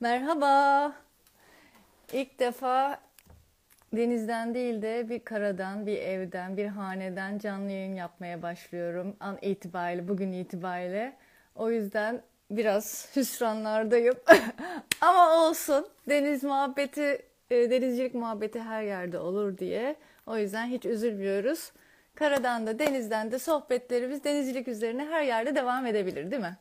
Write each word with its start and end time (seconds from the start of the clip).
Merhaba. 0.00 0.92
İlk 2.12 2.38
defa 2.38 3.00
denizden 3.92 4.54
değil 4.54 4.82
de 4.82 5.08
bir 5.08 5.18
karadan, 5.18 5.86
bir 5.86 5.96
evden, 5.96 6.56
bir 6.56 6.66
haneden 6.66 7.38
canlı 7.38 7.70
yayın 7.70 7.94
yapmaya 7.94 8.42
başlıyorum 8.42 9.16
an 9.20 9.38
itibariyle, 9.42 10.08
bugün 10.08 10.32
itibariyle. 10.32 11.16
O 11.54 11.70
yüzden 11.70 12.22
biraz 12.50 13.08
hüsranlardayım. 13.16 14.14
Ama 15.00 15.48
olsun. 15.48 15.86
Deniz 16.08 16.44
muhabbeti, 16.44 17.22
e, 17.50 17.70
denizcilik 17.70 18.14
muhabbeti 18.14 18.60
her 18.60 18.82
yerde 18.82 19.18
olur 19.18 19.58
diye. 19.58 19.96
O 20.26 20.36
yüzden 20.36 20.66
hiç 20.66 20.86
üzülmüyoruz. 20.86 21.72
Karadan 22.14 22.66
da 22.66 22.78
denizden 22.78 23.32
de 23.32 23.38
sohbetlerimiz 23.38 24.24
denizcilik 24.24 24.68
üzerine 24.68 25.04
her 25.04 25.22
yerde 25.22 25.54
devam 25.54 25.86
edebilir, 25.86 26.30
değil 26.30 26.42
mi? 26.42 26.56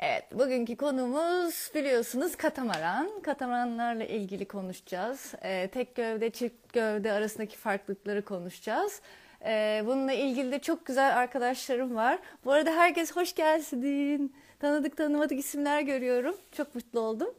Evet, 0.00 0.24
bugünkü 0.32 0.76
konumuz 0.76 1.70
biliyorsunuz 1.74 2.36
katamaran. 2.36 3.20
Katamaranlarla 3.22 4.04
ilgili 4.04 4.44
konuşacağız. 4.44 5.34
Ee, 5.42 5.68
tek 5.68 5.94
gövde, 5.94 6.30
çift 6.30 6.72
gövde 6.72 7.12
arasındaki 7.12 7.56
farklılıkları 7.56 8.24
konuşacağız. 8.24 9.00
Ee, 9.44 9.82
bununla 9.86 10.12
ilgili 10.12 10.52
de 10.52 10.58
çok 10.58 10.86
güzel 10.86 11.16
arkadaşlarım 11.18 11.94
var. 11.94 12.18
Bu 12.44 12.52
arada 12.52 12.70
herkes 12.70 13.16
hoş 13.16 13.34
gelsin. 13.34 14.34
Tanıdık 14.60 14.96
tanımadık 14.96 15.38
isimler 15.38 15.80
görüyorum. 15.80 16.36
Çok 16.52 16.74
mutlu 16.74 17.00
oldum. 17.00 17.34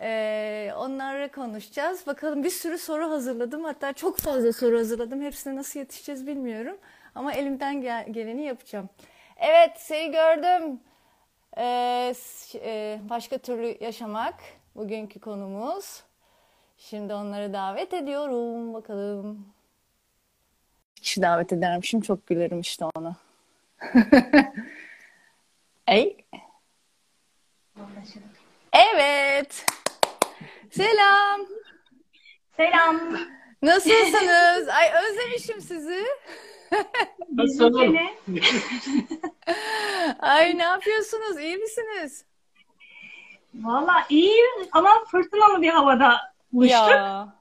Ee, 0.00 0.72
onlarla 0.76 1.28
konuşacağız. 1.28 2.06
Bakalım 2.06 2.44
bir 2.44 2.50
sürü 2.50 2.78
soru 2.78 3.10
hazırladım. 3.10 3.64
Hatta 3.64 3.92
çok 3.92 4.18
fazla 4.18 4.52
soru 4.52 4.78
hazırladım. 4.78 5.22
Hepsine 5.22 5.56
nasıl 5.56 5.80
yetişeceğiz 5.80 6.26
bilmiyorum. 6.26 6.78
Ama 7.14 7.32
elimden 7.32 7.82
gel 7.82 8.06
geleni 8.12 8.44
yapacağım. 8.44 8.88
Evet, 9.38 9.70
seni 9.76 10.12
gördüm. 10.12 10.80
Ee, 11.56 12.14
e, 12.54 13.00
başka 13.10 13.38
türlü 13.38 13.78
yaşamak 13.80 14.34
bugünkü 14.74 15.20
konumuz. 15.20 16.02
Şimdi 16.78 17.14
onları 17.14 17.52
davet 17.52 17.94
ediyorum. 17.94 18.74
Bakalım. 18.74 19.46
Kişi 21.02 21.22
davet 21.22 21.52
ederim. 21.52 21.84
Şimdi 21.84 22.06
çok 22.06 22.26
gülerim 22.26 22.60
işte 22.60 22.84
ona. 22.94 23.16
Ey. 25.86 26.16
Evet. 28.72 29.66
Selam. 30.70 31.46
Selam. 32.56 33.00
Nasılsınız? 33.62 34.68
Ay 34.68 34.90
özlemişim 35.04 35.60
sizi. 35.60 36.04
Nasılsın? 37.34 37.96
Ay 40.18 40.58
ne 40.58 40.62
yapıyorsunuz? 40.62 41.38
İyi 41.38 41.56
misiniz? 41.56 42.24
Valla 43.54 44.06
iyi 44.08 44.40
ama 44.72 45.04
fırtınalı 45.10 45.62
bir 45.62 45.68
havada 45.68 46.16
buluştuk. 46.52 46.90
Ya. 46.90 47.34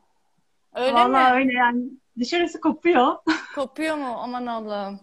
Öyle 0.76 0.94
Valla 0.94 1.30
mi? 1.30 1.36
öyle 1.36 1.54
yani. 1.54 1.84
Dışarısı 2.20 2.62
kopuyor. 2.62 3.16
Kopuyor 3.56 3.96
mu? 3.96 4.16
Aman 4.20 4.46
Allah'ım. 4.46 5.00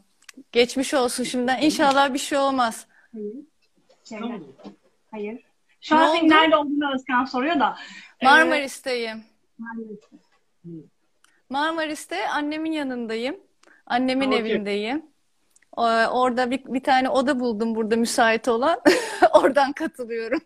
Geçmiş 0.52 0.94
olsun 0.94 1.24
şimdiden. 1.24 1.60
İnşallah 1.62 2.14
bir 2.14 2.18
şey 2.18 2.38
olmaz. 2.38 2.86
Şeyler. 4.08 4.40
Hayır. 5.10 5.42
Şu 5.80 5.94
Ne 5.94 5.98
an 6.00 6.12
senin 6.12 6.24
oldu? 6.26 6.34
nerede 6.34 6.56
olduğunu 6.56 6.94
Özkan 6.94 7.24
soruyor 7.24 7.60
da. 7.60 7.76
Ee, 8.20 8.26
Marmaris'teyim. 8.26 9.24
Marmaris. 9.58 10.00
Marmaris'te 11.50 12.28
annemin 12.28 12.72
yanındayım. 12.72 13.36
Annemin 13.86 14.28
Okey. 14.28 14.38
evindeyim. 14.38 15.02
Orada 15.76 16.50
bir, 16.50 16.64
bir 16.64 16.82
tane 16.82 17.08
oda 17.08 17.40
buldum 17.40 17.74
burada 17.74 17.96
müsait 17.96 18.48
olan. 18.48 18.80
Oradan 19.32 19.72
katılıyorum. 19.72 20.40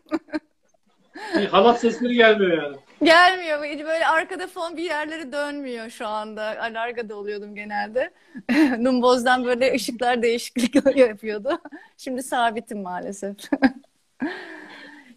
Halat 1.50 1.80
sesleri 1.80 2.14
gelmiyor 2.14 2.62
yani. 2.62 2.76
Gelmiyor. 3.02 3.62
Böyle 3.62 4.06
arkada 4.06 4.46
fon 4.46 4.76
bir 4.76 4.82
yerleri 4.82 5.32
dönmüyor 5.32 5.90
şu 5.90 6.06
anda. 6.06 6.42
Alargada 6.60 7.16
oluyordum 7.16 7.54
genelde. 7.54 8.10
Numboz'dan 8.78 9.44
böyle 9.44 9.74
ışıklar 9.74 10.22
değişiklik 10.22 10.96
yapıyordu. 10.96 11.60
Şimdi 11.96 12.22
sabitim 12.22 12.82
maalesef. 12.82 13.36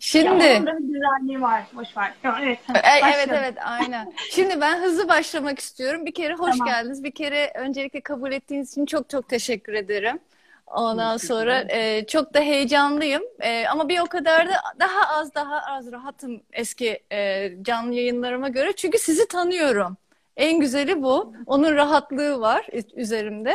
Ya 0.01 0.05
Şimdi 0.21 0.39
da 0.65 0.77
bir 0.77 0.83
güzelliği 0.93 1.41
var. 1.41 1.63
Boş 1.73 1.97
ver. 1.97 2.13
Tamam, 2.21 2.41
evet. 2.43 2.59
E- 2.75 3.07
Evet 3.15 3.27
evet 3.31 3.53
aynen. 3.65 4.13
Şimdi 4.31 4.61
ben 4.61 4.81
hızlı 4.81 5.09
başlamak 5.09 5.59
istiyorum. 5.59 6.05
Bir 6.05 6.13
kere 6.13 6.33
hoş 6.33 6.51
Tamam. 6.51 6.67
geldiniz. 6.67 7.03
Bir 7.03 7.11
kere 7.11 7.51
öncelikle 7.55 8.01
kabul 8.01 8.31
ettiğiniz 8.31 8.71
için 8.71 8.85
çok 8.85 9.09
çok 9.09 9.29
teşekkür 9.29 9.73
ederim. 9.73 10.19
Ondan 10.67 11.17
sonra 11.17 11.65
e, 11.69 12.05
çok 12.07 12.33
da 12.33 12.39
heyecanlıyım. 12.39 13.23
E, 13.39 13.67
ama 13.67 13.89
bir 13.89 13.99
o 13.99 14.05
kadar 14.05 14.47
da 14.49 14.53
daha 14.79 15.19
az 15.19 15.35
daha 15.35 15.59
az 15.59 15.91
rahatım 15.91 16.41
eski 16.53 16.99
e, 17.11 17.49
canlı 17.61 17.93
yayınlarıma 17.93 18.49
göre. 18.49 18.73
Çünkü 18.75 18.97
sizi 18.99 19.27
tanıyorum. 19.27 19.97
En 20.37 20.59
güzeli 20.59 21.03
bu. 21.03 21.33
Onun 21.45 21.75
rahatlığı 21.75 22.39
var 22.41 22.67
üzerimde. 22.95 23.53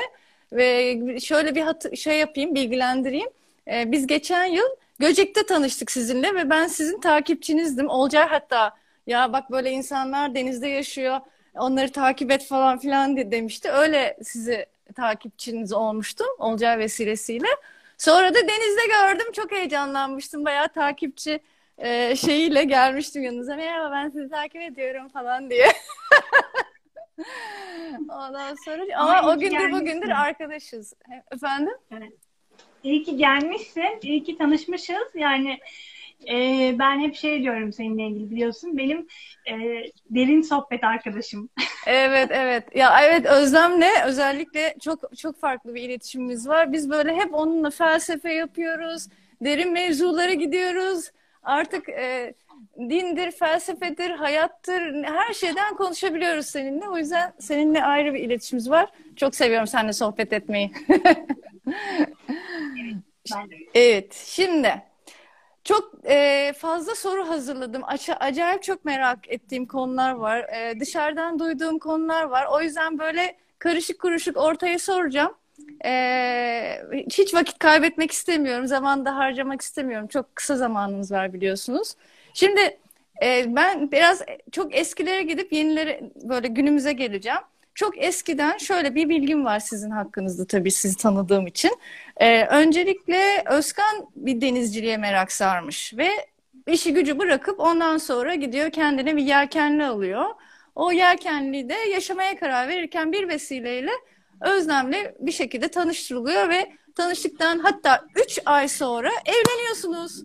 Ve 0.52 1.20
şöyle 1.20 1.54
bir 1.54 1.62
hat- 1.62 1.96
şey 1.96 2.18
yapayım, 2.18 2.54
bilgilendireyim. 2.54 3.28
E, 3.72 3.92
biz 3.92 4.06
geçen 4.06 4.44
yıl 4.44 4.66
Göcek'te 4.98 5.46
tanıştık 5.46 5.90
sizinle 5.90 6.34
ve 6.34 6.50
ben 6.50 6.66
sizin 6.66 7.00
takipçinizdim. 7.00 7.88
Olcay 7.90 8.28
hatta 8.28 8.76
ya 9.06 9.32
bak 9.32 9.50
böyle 9.50 9.70
insanlar 9.70 10.34
denizde 10.34 10.68
yaşıyor. 10.68 11.20
Onları 11.54 11.92
takip 11.92 12.30
et 12.30 12.44
falan 12.46 12.78
filan 12.78 13.16
de- 13.16 13.30
demişti. 13.30 13.70
Öyle 13.70 14.16
sizi 14.22 14.66
takipçiniz 14.96 15.72
olmuştum 15.72 16.26
Olcay 16.38 16.78
vesilesiyle. 16.78 17.46
Sonra 17.98 18.30
da 18.34 18.38
denizde 18.38 18.86
gördüm. 18.86 19.32
Çok 19.32 19.52
heyecanlanmıştım. 19.52 20.44
Bayağı 20.44 20.68
takipçi 20.68 21.40
e, 21.78 22.16
şeyiyle 22.16 22.64
gelmiştim 22.64 23.22
yanınıza. 23.22 23.56
Merhaba 23.56 23.90
ben 23.92 24.08
sizi 24.10 24.28
takip 24.28 24.62
ediyorum 24.62 25.08
falan 25.08 25.50
diye. 25.50 25.66
Ondan 28.08 28.54
sonra 28.64 28.82
ama 28.96 29.12
Ama 29.18 29.30
o 29.32 29.38
gündür 29.38 29.72
bugündür 29.72 29.84
gelmişsin. 29.90 30.10
arkadaşız. 30.10 30.94
Efendim? 31.32 31.74
İyi 32.86 33.02
ki 33.04 33.16
gelmişsin. 33.16 33.98
İyi 34.02 34.24
ki 34.24 34.38
tanışmışız. 34.38 35.14
Yani 35.14 35.58
e, 36.30 36.74
ben 36.78 37.00
hep 37.00 37.14
şey 37.14 37.42
diyorum 37.42 37.72
seninle 37.72 38.02
ilgili 38.06 38.30
biliyorsun. 38.30 38.76
Benim 38.78 39.06
e, 39.50 39.54
derin 40.10 40.42
sohbet 40.42 40.84
arkadaşım. 40.84 41.48
Evet 41.88 42.28
evet. 42.30 42.76
Ya 42.76 43.00
evet 43.04 43.26
Özlem'le 43.26 44.06
özellikle 44.06 44.74
çok 44.80 45.18
çok 45.18 45.40
farklı 45.40 45.74
bir 45.74 45.82
iletişimimiz 45.82 46.48
var. 46.48 46.72
Biz 46.72 46.90
böyle 46.90 47.16
hep 47.16 47.34
onunla 47.34 47.70
felsefe 47.70 48.34
yapıyoruz. 48.34 49.06
Derin 49.44 49.72
mevzulara 49.72 50.32
gidiyoruz. 50.32 51.10
Artık 51.42 51.88
e, 51.88 52.34
dindir, 52.78 53.30
felsefedir, 53.30 54.10
hayattır 54.10 55.04
her 55.04 55.34
şeyden 55.34 55.76
konuşabiliyoruz 55.76 56.46
seninle. 56.46 56.88
O 56.88 56.98
yüzden 56.98 57.32
seninle 57.38 57.84
ayrı 57.84 58.14
bir 58.14 58.20
iletişimimiz 58.20 58.70
var. 58.70 58.88
Çok 59.16 59.34
seviyorum 59.34 59.66
seninle 59.66 59.92
sohbet 59.92 60.32
etmeyi. 60.32 60.70
Evet, 63.74 64.14
şimdi 64.26 64.82
çok 65.64 65.92
e, 66.04 66.52
fazla 66.58 66.94
soru 66.94 67.28
hazırladım. 67.28 67.82
Aça- 67.84 68.16
acayip 68.20 68.62
çok 68.62 68.84
merak 68.84 69.18
ettiğim 69.28 69.66
konular 69.66 70.12
var. 70.12 70.38
E, 70.38 70.80
dışarıdan 70.80 71.38
duyduğum 71.38 71.78
konular 71.78 72.22
var. 72.24 72.46
O 72.50 72.62
yüzden 72.62 72.98
böyle 72.98 73.36
karışık 73.58 73.98
kuruşuk 74.00 74.36
ortaya 74.36 74.78
soracağım. 74.78 75.34
E, 75.84 76.82
hiç 77.12 77.34
vakit 77.34 77.58
kaybetmek 77.58 78.10
istemiyorum. 78.10 78.66
Zaman 78.66 79.04
da 79.04 79.16
harcamak 79.16 79.60
istemiyorum. 79.60 80.06
Çok 80.08 80.36
kısa 80.36 80.56
zamanımız 80.56 81.12
var 81.12 81.32
biliyorsunuz. 81.32 81.94
Şimdi 82.34 82.78
e, 83.22 83.44
ben 83.56 83.90
biraz 83.92 84.22
çok 84.52 84.74
eskilere 84.74 85.22
gidip 85.22 85.52
yenilere 85.52 86.00
böyle 86.22 86.48
günümüze 86.48 86.92
geleceğim. 86.92 87.40
Çok 87.76 88.04
eskiden 88.04 88.58
şöyle 88.58 88.94
bir 88.94 89.08
bilgim 89.08 89.44
var 89.44 89.58
sizin 89.58 89.90
hakkınızda 89.90 90.46
tabii 90.46 90.70
sizi 90.70 90.96
tanıdığım 90.96 91.46
için. 91.46 91.78
Ee, 92.16 92.46
öncelikle 92.46 93.44
Özkan 93.46 94.08
bir 94.16 94.40
denizciliğe 94.40 94.96
merak 94.96 95.32
sarmış 95.32 95.94
ve 95.96 96.08
işi 96.66 96.94
gücü 96.94 97.18
bırakıp 97.18 97.60
ondan 97.60 97.98
sonra 97.98 98.34
gidiyor 98.34 98.70
kendine 98.70 99.16
bir 99.16 99.22
yelkenli 99.22 99.84
alıyor. 99.84 100.24
O 100.74 100.92
yelkenliyi 100.92 101.68
de 101.68 101.74
yaşamaya 101.74 102.38
karar 102.38 102.68
verirken 102.68 103.12
bir 103.12 103.28
vesileyle 103.28 103.92
Özlem'le 104.40 105.14
bir 105.20 105.32
şekilde 105.32 105.68
tanıştırılıyor 105.68 106.48
ve 106.48 106.72
tanıştıktan 106.94 107.58
hatta 107.58 108.04
3 108.24 108.38
ay 108.46 108.68
sonra 108.68 109.10
evleniyorsunuz. 109.26 110.24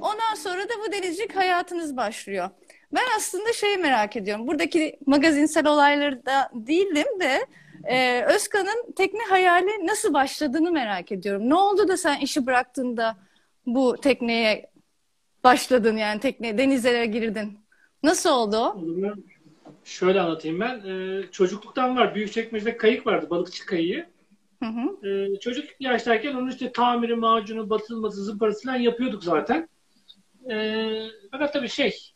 Ondan 0.00 0.34
sonra 0.34 0.62
da 0.62 0.72
bu 0.86 0.92
denizcilik 0.92 1.36
hayatınız 1.36 1.96
başlıyor. 1.96 2.50
Ben 2.94 3.04
aslında 3.16 3.52
şeyi 3.52 3.76
merak 3.76 4.16
ediyorum. 4.16 4.46
Buradaki 4.46 4.98
magazinsel 5.06 5.66
olayları 5.66 6.26
da 6.26 6.50
değilim 6.54 7.20
de 7.20 7.46
ee, 7.84 8.24
Özkan'ın 8.24 8.92
tekne 8.92 9.20
hayali 9.28 9.86
nasıl 9.86 10.14
başladığını 10.14 10.72
merak 10.72 11.12
ediyorum. 11.12 11.50
Ne 11.50 11.54
oldu 11.54 11.88
da 11.88 11.96
sen 11.96 12.20
işi 12.20 12.46
bıraktığında 12.46 13.16
bu 13.66 13.96
tekneye 14.02 14.70
başladın 15.44 15.96
yani 15.96 16.20
tekne 16.20 16.58
denizlere 16.58 17.06
girdin? 17.06 17.58
Nasıl 18.02 18.30
oldu 18.30 18.56
o? 18.56 18.80
Şöyle 19.84 20.20
anlatayım 20.20 20.60
ben. 20.60 20.80
Ee, 20.86 21.22
çocukluktan 21.32 21.96
var. 21.96 22.14
Büyükçekmece'de 22.14 22.76
kayık 22.76 23.06
vardı. 23.06 23.30
Balıkçı 23.30 23.66
kayığı. 23.66 24.06
Hı 24.62 24.66
hı. 24.68 25.08
Ee, 25.08 25.38
çocuk 25.38 25.64
yaştayken 25.80 26.34
onun 26.34 26.50
işte 26.50 26.72
tamiri, 26.72 27.14
macunu, 27.14 27.70
batılması, 27.70 28.24
zımparası 28.24 28.66
falan 28.66 28.78
yapıyorduk 28.78 29.24
zaten. 29.24 29.68
Ee, 30.50 31.06
fakat 31.30 31.52
tabii 31.52 31.68
şey 31.68 32.11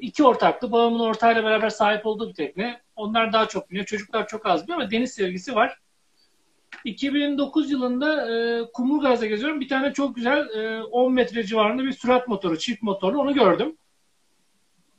iki 0.00 0.24
ortaklı. 0.24 0.72
Babamın 0.72 1.00
ortağıyla 1.00 1.44
beraber 1.44 1.70
sahip 1.70 2.06
olduğu 2.06 2.28
bir 2.28 2.34
tekne. 2.34 2.80
Onlar 2.96 3.32
daha 3.32 3.48
çok 3.48 3.70
biliyor. 3.70 3.86
Çocuklar 3.86 4.28
çok 4.28 4.46
az 4.46 4.62
biliyor 4.62 4.80
ama 4.80 4.90
deniz 4.90 5.12
sevgisi 5.12 5.54
var. 5.54 5.78
2009 6.84 7.70
yılında 7.70 8.30
e, 8.32 8.62
Kumburgaz'da 8.72 9.26
geziyorum. 9.26 9.60
Bir 9.60 9.68
tane 9.68 9.92
çok 9.92 10.16
güzel 10.16 10.48
e, 10.48 10.82
10 10.82 11.12
metre 11.12 11.44
civarında 11.44 11.84
bir 11.84 11.92
sürat 11.92 12.28
motoru, 12.28 12.58
çift 12.58 12.82
motorlu 12.82 13.20
onu 13.20 13.34
gördüm. 13.34 13.76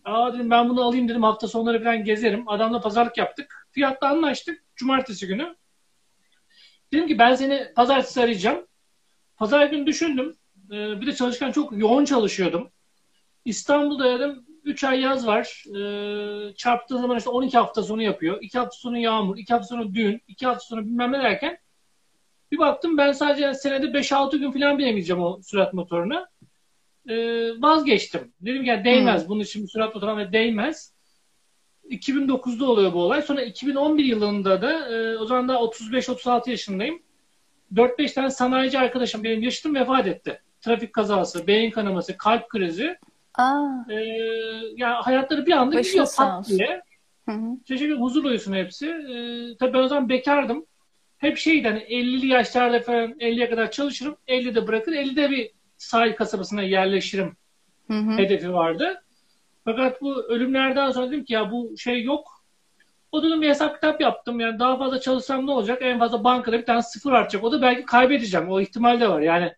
Aa 0.06 0.34
dedim 0.34 0.50
ben 0.50 0.70
bunu 0.70 0.84
alayım 0.84 1.10
dedim 1.10 1.24
hafta 1.24 1.48
sonları 1.48 1.84
falan 1.84 2.04
gezerim. 2.04 2.50
Adamla 2.50 2.82
pazarlık 2.82 3.18
yaptık. 3.18 3.68
Fiyatla 3.72 4.08
anlaştık. 4.08 4.64
Cumartesi 4.76 5.28
günü. 5.28 5.56
Dedim 6.94 7.08
ki 7.08 7.20
ben 7.20 7.36
seni 7.36 7.74
pazartesi 7.76 8.22
arayacağım. 8.22 8.68
Pazar 9.38 9.66
günü 9.66 9.86
düşündüm. 9.86 10.36
Ee, 10.72 11.02
bir 11.02 11.06
de 11.06 11.16
çalışkan 11.16 11.52
çok 11.52 11.78
yoğun 11.78 12.06
çalışıyordum. 12.06 12.72
İstanbul'da 13.46 14.20
dedim 14.20 14.46
3 14.64 14.84
ay 14.84 15.02
yaz 15.02 15.28
var. 15.28 15.64
Ee, 15.68 16.54
çarptığı 16.56 16.98
zaman 16.98 17.18
işte 17.18 17.30
12 17.30 17.58
hafta 17.58 17.84
sonu 17.84 18.02
yapıyor. 18.02 18.38
2 18.42 18.58
hafta 18.58 18.78
sonu 18.78 18.98
yağmur, 18.98 19.38
2 19.38 19.54
hafta 19.54 19.68
sonu 19.68 19.94
düğün, 19.94 20.22
2 20.28 20.46
hafta 20.46 20.66
sonu 20.66 20.86
bilmem 20.86 21.12
ne 21.12 21.20
derken 21.20 21.58
bir 22.52 22.58
baktım 22.58 22.98
ben 22.98 23.12
sadece 23.12 23.54
senede 23.54 23.86
5-6 23.86 24.38
gün 24.38 24.52
falan 24.52 24.78
binemeyeceğim 24.78 25.22
o 25.22 25.42
sürat 25.42 25.74
motoruna. 25.74 26.30
Ee, 27.10 27.50
vazgeçtim. 27.62 28.34
Dedim 28.42 28.64
ki 28.64 28.70
yani 28.70 28.86
değmez. 28.86 29.22
Hmm. 29.22 29.30
Bunun 29.30 29.40
için 29.40 29.66
sürat 29.66 29.96
motoruna 29.96 30.34
değmez. 30.34 30.94
2009'da 31.90 32.66
oluyor 32.66 32.94
bu 32.94 33.02
olay. 33.02 33.22
Sonra 33.22 33.42
2011 33.42 34.04
yılında 34.04 34.62
da 34.62 34.96
e, 34.96 35.18
o 35.18 35.26
zaman 35.26 35.50
da 35.50 35.54
35-36 35.54 36.50
yaşındayım. 36.50 37.02
4-5 37.76 38.14
tane 38.14 38.30
sanayici 38.30 38.80
arkadaşım 38.80 39.24
benim 39.24 39.44
yaşıtım 39.44 39.76
vefat 39.76 40.08
etti. 40.08 40.42
Trafik 40.62 40.94
kazası, 40.94 41.48
beyin 41.48 41.72
kanaması, 41.72 42.18
kalp 42.18 42.50
krizi. 42.50 42.98
Aa. 43.36 43.68
E, 43.90 43.96
yani 44.76 44.94
hayatları 44.94 45.46
bir 45.46 45.52
anda 45.52 45.82
gidiyor 45.82 46.08
pat 46.18 46.50
diye. 46.50 46.82
Çeşitli 47.66 47.94
huzur 47.94 48.24
uyusun 48.24 48.54
hepsi. 48.54 48.88
E, 48.88 49.16
tabii 49.58 49.74
ben 49.74 49.80
o 49.80 49.88
zaman 49.88 50.10
bekardım. 50.10 50.66
Hep 51.18 51.38
şeydi 51.38 51.68
hani 51.68 51.80
50'li 51.80 52.28
yaşlarda 52.28 52.80
falan 52.80 53.12
50'ye 53.12 53.50
kadar 53.50 53.72
çalışırım. 53.72 54.18
50'de 54.28 54.68
bırakır. 54.68 54.94
50'de 54.94 55.30
bir 55.30 55.52
sahil 55.78 56.16
kasabasına 56.16 56.62
yerleşirim. 56.62 57.38
Hı 57.88 57.94
hı. 57.94 58.18
Hedefi 58.18 58.54
vardı. 58.54 59.04
Fakat 59.66 60.02
bu 60.02 60.24
ölümlerden 60.24 60.92
sonra 60.92 61.08
dedim 61.08 61.26
ki 61.26 61.34
ya 61.34 61.52
bu 61.52 61.78
şey 61.78 62.04
yok. 62.04 62.44
O 63.12 63.24
dönem 63.24 63.42
bir 63.42 63.50
hesap 63.50 63.76
kitap 63.76 64.02
yaptım. 64.02 64.40
Yani 64.40 64.60
daha 64.60 64.78
fazla 64.78 65.00
çalışsam 65.00 65.48
ne 65.48 65.52
olacak? 65.52 65.82
En 65.82 66.00
fazla 66.00 66.24
bankada 66.24 66.60
bir 66.60 66.66
tane 66.66 66.82
sıfır 66.82 67.12
artacak. 67.12 67.44
O 67.44 67.52
da 67.52 67.62
belki 67.62 67.86
kaybedeceğim. 67.86 68.50
O 68.50 68.62
ihtimal 68.62 69.00
de 69.00 69.10
var. 69.10 69.22
Yani 69.22 69.54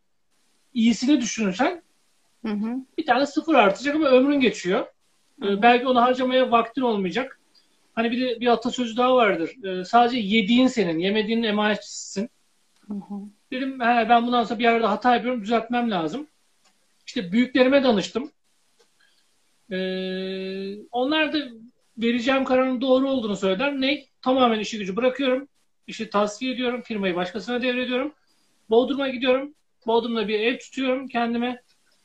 iyisini 0.73 1.21
düşünürsen 1.21 1.82
hı 2.45 2.53
hı. 2.53 2.77
bir 2.97 3.05
tane 3.05 3.25
sıfır 3.25 3.53
artacak 3.53 3.95
ama 3.95 4.07
ömrün 4.07 4.39
geçiyor. 4.39 4.85
Ee, 5.43 5.61
belki 5.61 5.87
onu 5.87 6.01
harcamaya 6.01 6.51
vaktin 6.51 6.81
olmayacak. 6.81 7.39
Hani 7.93 8.11
bir 8.11 8.21
de 8.21 8.41
bir 8.41 8.47
atasözü 8.47 8.97
daha 8.97 9.15
vardır. 9.15 9.63
Ee, 9.63 9.85
sadece 9.85 10.17
yediğin 10.19 10.67
senin, 10.67 10.99
yemediğinin 10.99 11.43
emanetçisisin. 11.43 12.29
Hı 12.87 12.93
hı. 12.93 13.15
Dedim 13.51 13.79
he, 13.79 14.09
ben 14.09 14.27
bundan 14.27 14.43
sonra 14.43 14.59
bir 14.59 14.63
yerde 14.63 14.85
hata 14.85 15.15
yapıyorum, 15.15 15.41
düzeltmem 15.41 15.91
lazım. 15.91 16.27
İşte 17.07 17.31
büyüklerime 17.31 17.83
danıştım. 17.83 18.31
Ee, 19.71 20.75
onlar 20.91 21.33
da 21.33 21.37
vereceğim 21.97 22.43
kararın 22.43 22.81
doğru 22.81 23.09
olduğunu 23.09 23.35
söyler. 23.35 23.81
Ne? 23.81 24.05
Tamamen 24.21 24.59
işi 24.59 24.77
gücü 24.77 24.95
bırakıyorum. 24.95 25.47
İşi 25.87 26.09
tasfiye 26.09 26.53
ediyorum. 26.53 26.81
Firmayı 26.81 27.15
başkasına 27.15 27.61
devrediyorum. 27.61 28.13
Bodrum'a 28.69 29.07
gidiyorum. 29.07 29.53
Bodrum'da 29.87 30.27
bir 30.27 30.39
ev 30.39 30.57
tutuyorum 30.57 31.07
kendime. 31.07 31.61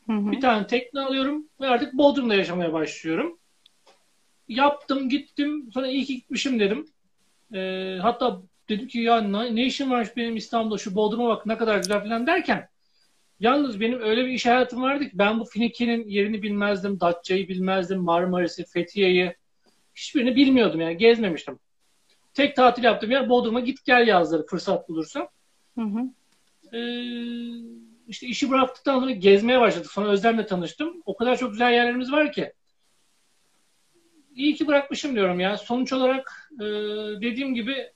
Hı 0.08 0.12
hı. 0.12 0.32
Bir 0.32 0.40
tane 0.40 0.66
tekne 0.66 1.00
alıyorum 1.00 1.48
ve 1.60 1.66
artık 1.66 1.94
Bodrum'da 1.94 2.34
yaşamaya 2.34 2.72
başlıyorum. 2.72 3.38
Yaptım, 4.48 5.08
gittim. 5.08 5.70
Sonra 5.74 5.86
iyi 5.86 6.04
ki 6.04 6.16
gitmişim 6.16 6.60
dedim. 6.60 6.88
Ee, 7.54 7.98
hatta 8.02 8.42
dedim 8.68 8.88
ki 8.88 8.98
ya 8.98 9.20
ne, 9.20 9.56
ne 9.56 9.66
işim 9.66 9.90
varmış 9.90 10.16
benim 10.16 10.36
İstanbul'da 10.36 10.78
şu 10.78 10.94
Bodrum'a 10.94 11.28
bak 11.28 11.46
ne 11.46 11.56
kadar 11.56 11.76
güzel 11.78 12.00
falan 12.02 12.26
derken 12.26 12.68
Yalnız 13.40 13.80
benim 13.80 14.00
öyle 14.00 14.26
bir 14.26 14.30
iş 14.30 14.46
hayatım 14.46 14.82
vardı 14.82 15.04
ki 15.04 15.10
ben 15.14 15.40
bu 15.40 15.44
Finike'nin 15.44 16.08
yerini 16.08 16.42
bilmezdim, 16.42 17.00
Datça'yı 17.00 17.48
bilmezdim, 17.48 18.00
Marmaris'i, 18.00 18.64
Fethiye'yi 18.64 19.34
hiçbirini 19.94 20.36
bilmiyordum 20.36 20.80
yani 20.80 20.96
gezmemiştim. 20.96 21.58
Tek 22.34 22.56
tatil 22.56 22.84
yaptığım 22.84 23.10
yer 23.10 23.28
Bodrum'a 23.28 23.60
git 23.60 23.84
gel 23.84 24.06
yazları 24.06 24.46
fırsat 24.46 24.88
bulursam. 24.88 25.28
Hı 25.74 25.84
hı. 25.84 26.00
Ee, 26.76 27.87
işte 28.08 28.26
işi 28.26 28.50
bıraktıktan 28.50 29.00
sonra 29.00 29.10
gezmeye 29.10 29.60
başladık. 29.60 29.92
Sonra 29.92 30.08
Özlem'le 30.08 30.46
tanıştım. 30.46 31.02
O 31.06 31.16
kadar 31.16 31.36
çok 31.36 31.52
güzel 31.52 31.72
yerlerimiz 31.72 32.12
var 32.12 32.32
ki. 32.32 32.52
İyi 34.34 34.54
ki 34.54 34.66
bırakmışım 34.66 35.14
diyorum 35.14 35.40
ya. 35.40 35.56
Sonuç 35.56 35.92
olarak 35.92 36.50
e, 36.60 36.64
dediğim 37.20 37.54
gibi 37.54 37.92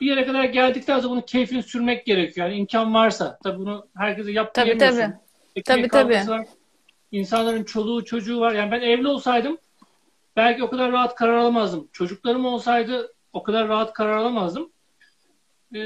bir 0.00 0.06
yere 0.06 0.24
kadar 0.24 0.44
geldikten 0.44 1.00
sonra 1.00 1.12
bunun 1.12 1.20
keyfini 1.20 1.62
sürmek 1.62 2.06
gerekiyor. 2.06 2.46
Yani 2.46 2.58
imkan 2.58 2.94
varsa. 2.94 3.38
Tabii 3.44 3.58
bunu 3.58 3.88
herkese 3.96 4.32
yap 4.32 4.54
tabii, 4.54 4.78
tabii. 4.78 5.12
tabii 5.64 5.88
tabii. 5.88 6.28
Var. 6.28 6.46
İnsanların 7.12 7.64
çoluğu 7.64 8.04
çocuğu 8.04 8.40
var. 8.40 8.52
Yani 8.52 8.70
ben 8.70 8.80
evli 8.80 9.08
olsaydım 9.08 9.58
belki 10.36 10.64
o 10.64 10.70
kadar 10.70 10.92
rahat 10.92 11.14
karar 11.14 11.36
alamazdım. 11.36 11.88
Çocuklarım 11.92 12.46
olsaydı 12.46 13.14
o 13.32 13.42
kadar 13.42 13.68
rahat 13.68 13.92
karar 13.92 14.16
alamazdım. 14.16 14.72
Ee, 15.74 15.78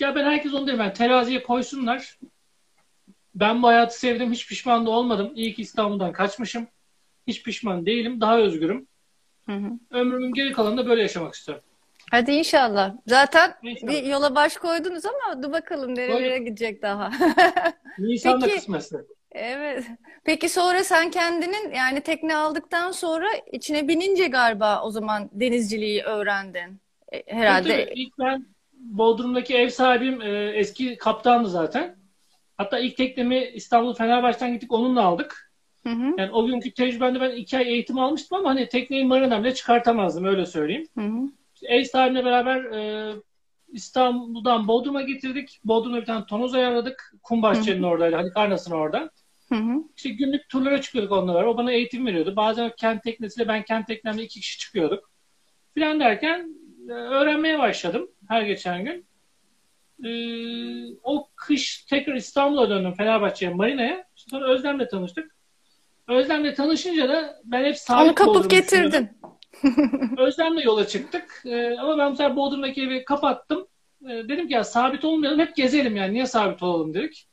ya 0.00 0.14
ben 0.14 0.24
herkes 0.24 0.54
onu 0.54 0.66
derim. 0.66 0.80
Yani 0.80 0.92
teraziye 0.92 1.42
koysunlar. 1.42 2.18
Ben 3.34 3.62
bu 3.62 3.66
hayatı 3.66 3.98
sevdim. 3.98 4.32
Hiç 4.32 4.48
pişman 4.48 4.86
da 4.86 4.90
olmadım. 4.90 5.32
İyi 5.34 5.54
ki 5.54 5.62
İstanbul'dan 5.62 6.12
kaçmışım. 6.12 6.68
Hiç 7.26 7.42
pişman 7.42 7.86
değilim. 7.86 8.20
Daha 8.20 8.38
özgürüm. 8.38 8.88
Hı 9.46 9.52
hı. 9.52 9.70
Ömrümün 9.90 10.32
geri 10.32 10.52
kalanında 10.52 10.86
böyle 10.86 11.02
yaşamak 11.02 11.34
istiyorum. 11.34 11.64
Hadi 12.10 12.32
inşallah. 12.32 12.94
Zaten 13.06 13.54
İnşallah. 13.62 13.92
bir 13.92 14.02
yola 14.02 14.34
baş 14.34 14.56
koydunuz 14.56 15.02
ama 15.06 15.42
dur 15.42 15.52
bakalım 15.52 15.94
nereye 15.94 16.38
gidecek 16.38 16.82
daha. 16.82 17.10
Nisan'da 17.98 18.46
Peki, 18.46 18.56
kısmetse. 18.56 18.96
Evet. 19.32 19.84
Peki 20.24 20.48
sonra 20.48 20.84
sen 20.84 21.10
kendinin 21.10 21.74
yani 21.74 22.00
tekne 22.00 22.36
aldıktan 22.36 22.90
sonra 22.90 23.26
içine 23.52 23.88
binince 23.88 24.26
galiba 24.26 24.82
o 24.82 24.90
zaman 24.90 25.30
denizciliği 25.32 26.02
öğrendin. 26.02 26.80
E, 27.12 27.34
herhalde. 27.34 27.84
Tabii, 27.84 28.00
ilk 28.00 28.18
ben 28.18 28.46
Bodrum'daki 28.82 29.54
ev 29.54 29.68
sahibim 29.68 30.22
e, 30.22 30.52
eski 30.54 30.96
kaptandı 30.96 31.48
zaten. 31.48 31.96
Hatta 32.56 32.78
ilk 32.78 32.96
teknemi 32.96 33.44
İstanbul 33.54 33.94
Fenerbahçe'den 33.94 34.52
gittik 34.52 34.72
onunla 34.72 35.02
aldık. 35.02 35.52
Hı 35.86 35.92
hı. 35.92 36.14
Yani 36.18 36.32
o 36.32 36.46
günkü 36.46 36.74
tecrübemde 36.74 37.20
ben 37.20 37.30
iki 37.30 37.58
ay 37.58 37.68
eğitim 37.68 37.98
almıştım 37.98 38.38
ama 38.38 38.50
hani 38.50 38.68
tekneyi 38.68 39.04
marinamla 39.04 39.54
çıkartamazdım 39.54 40.24
öyle 40.24 40.46
söyleyeyim. 40.46 40.86
Hı 40.98 41.04
hı 41.04 41.28
ev 41.62 41.84
sahibine 41.84 42.24
beraber 42.24 42.64
e, 42.64 43.12
İstanbul'dan 43.68 44.68
Bodrum'a 44.68 45.02
getirdik. 45.02 45.60
Bodrum'da 45.64 46.00
bir 46.00 46.06
tane 46.06 46.26
tonoz 46.26 46.54
ayarladık. 46.54 47.14
Kumbahçe'nin 47.22 47.82
oradaydı. 47.82 48.16
Hani 48.16 48.30
Karnas'ın 48.30 48.72
orada. 48.72 49.10
Hı 49.48 49.54
hı. 49.54 49.84
İşte 49.96 50.10
günlük 50.10 50.48
turlara 50.48 50.80
çıkıyorduk 50.80 51.12
onunla 51.12 51.46
O 51.46 51.56
bana 51.56 51.72
eğitim 51.72 52.06
veriyordu. 52.06 52.36
Bazen 52.36 52.72
kent 52.76 53.02
teknesiyle 53.02 53.48
ben 53.48 53.62
kent 53.62 53.86
teknemle 53.86 54.22
iki 54.22 54.40
kişi 54.40 54.58
çıkıyorduk. 54.58 55.10
Filan 55.74 56.00
derken 56.00 56.56
e, 56.88 56.92
öğrenmeye 56.92 57.58
başladım 57.58 58.08
her 58.32 58.42
geçen 58.42 58.84
gün. 58.84 59.06
Ee, 60.04 60.96
o 61.02 61.28
kış 61.36 61.84
tekrar 61.84 62.14
İstanbul'a 62.14 62.70
döndüm 62.70 62.94
Fenerbahçe'ye, 62.94 63.54
Marina'ya. 63.54 64.04
Sonra 64.14 64.52
Özlem'le 64.52 64.88
tanıştık. 64.90 65.34
Özlem'le 66.08 66.54
tanışınca 66.54 67.08
da 67.08 67.40
ben 67.44 67.64
hep 67.64 67.78
sabit 67.78 68.06
Onu 68.06 68.14
kapıp 68.14 68.50
getirdin. 68.50 69.08
Özlem'le 70.18 70.58
yola 70.64 70.86
çıktık. 70.86 71.42
Ee, 71.44 71.76
ama 71.78 71.98
ben 71.98 72.12
bu 72.12 72.16
sefer 72.16 72.36
Bodrum'daki 72.36 72.82
evi 72.82 73.04
kapattım. 73.04 73.66
Ee, 74.04 74.08
dedim 74.08 74.48
ki 74.48 74.54
ya 74.54 74.64
sabit 74.64 75.04
olmayalım 75.04 75.40
hep 75.40 75.56
gezelim 75.56 75.96
yani. 75.96 76.14
Niye 76.14 76.26
sabit 76.26 76.62
olalım 76.62 76.94
dedik. 76.94 77.26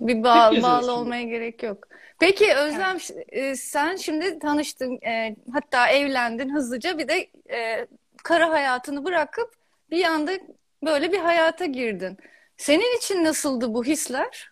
Bir 0.00 0.22
bağ, 0.22 0.62
bağlı 0.62 0.92
olmaya 0.92 1.22
gerek 1.22 1.62
yok. 1.62 1.88
Peki 2.20 2.54
Özlem 2.54 2.96
evet. 3.28 3.58
sen 3.58 3.96
şimdi 3.96 4.38
tanıştın 4.38 4.98
e, 5.06 5.36
hatta 5.52 5.88
evlendin 5.88 6.54
hızlıca 6.54 6.98
bir 6.98 7.08
de 7.08 7.30
e, 7.50 7.86
kara 8.22 8.50
hayatını 8.50 9.04
bırakıp 9.04 9.50
bir 9.90 10.04
anda 10.04 10.32
böyle 10.84 11.12
bir 11.12 11.18
hayata 11.18 11.66
girdin. 11.66 12.16
Senin 12.56 12.96
için 12.98 13.24
nasıldı 13.24 13.74
bu 13.74 13.84
hisler? 13.84 14.50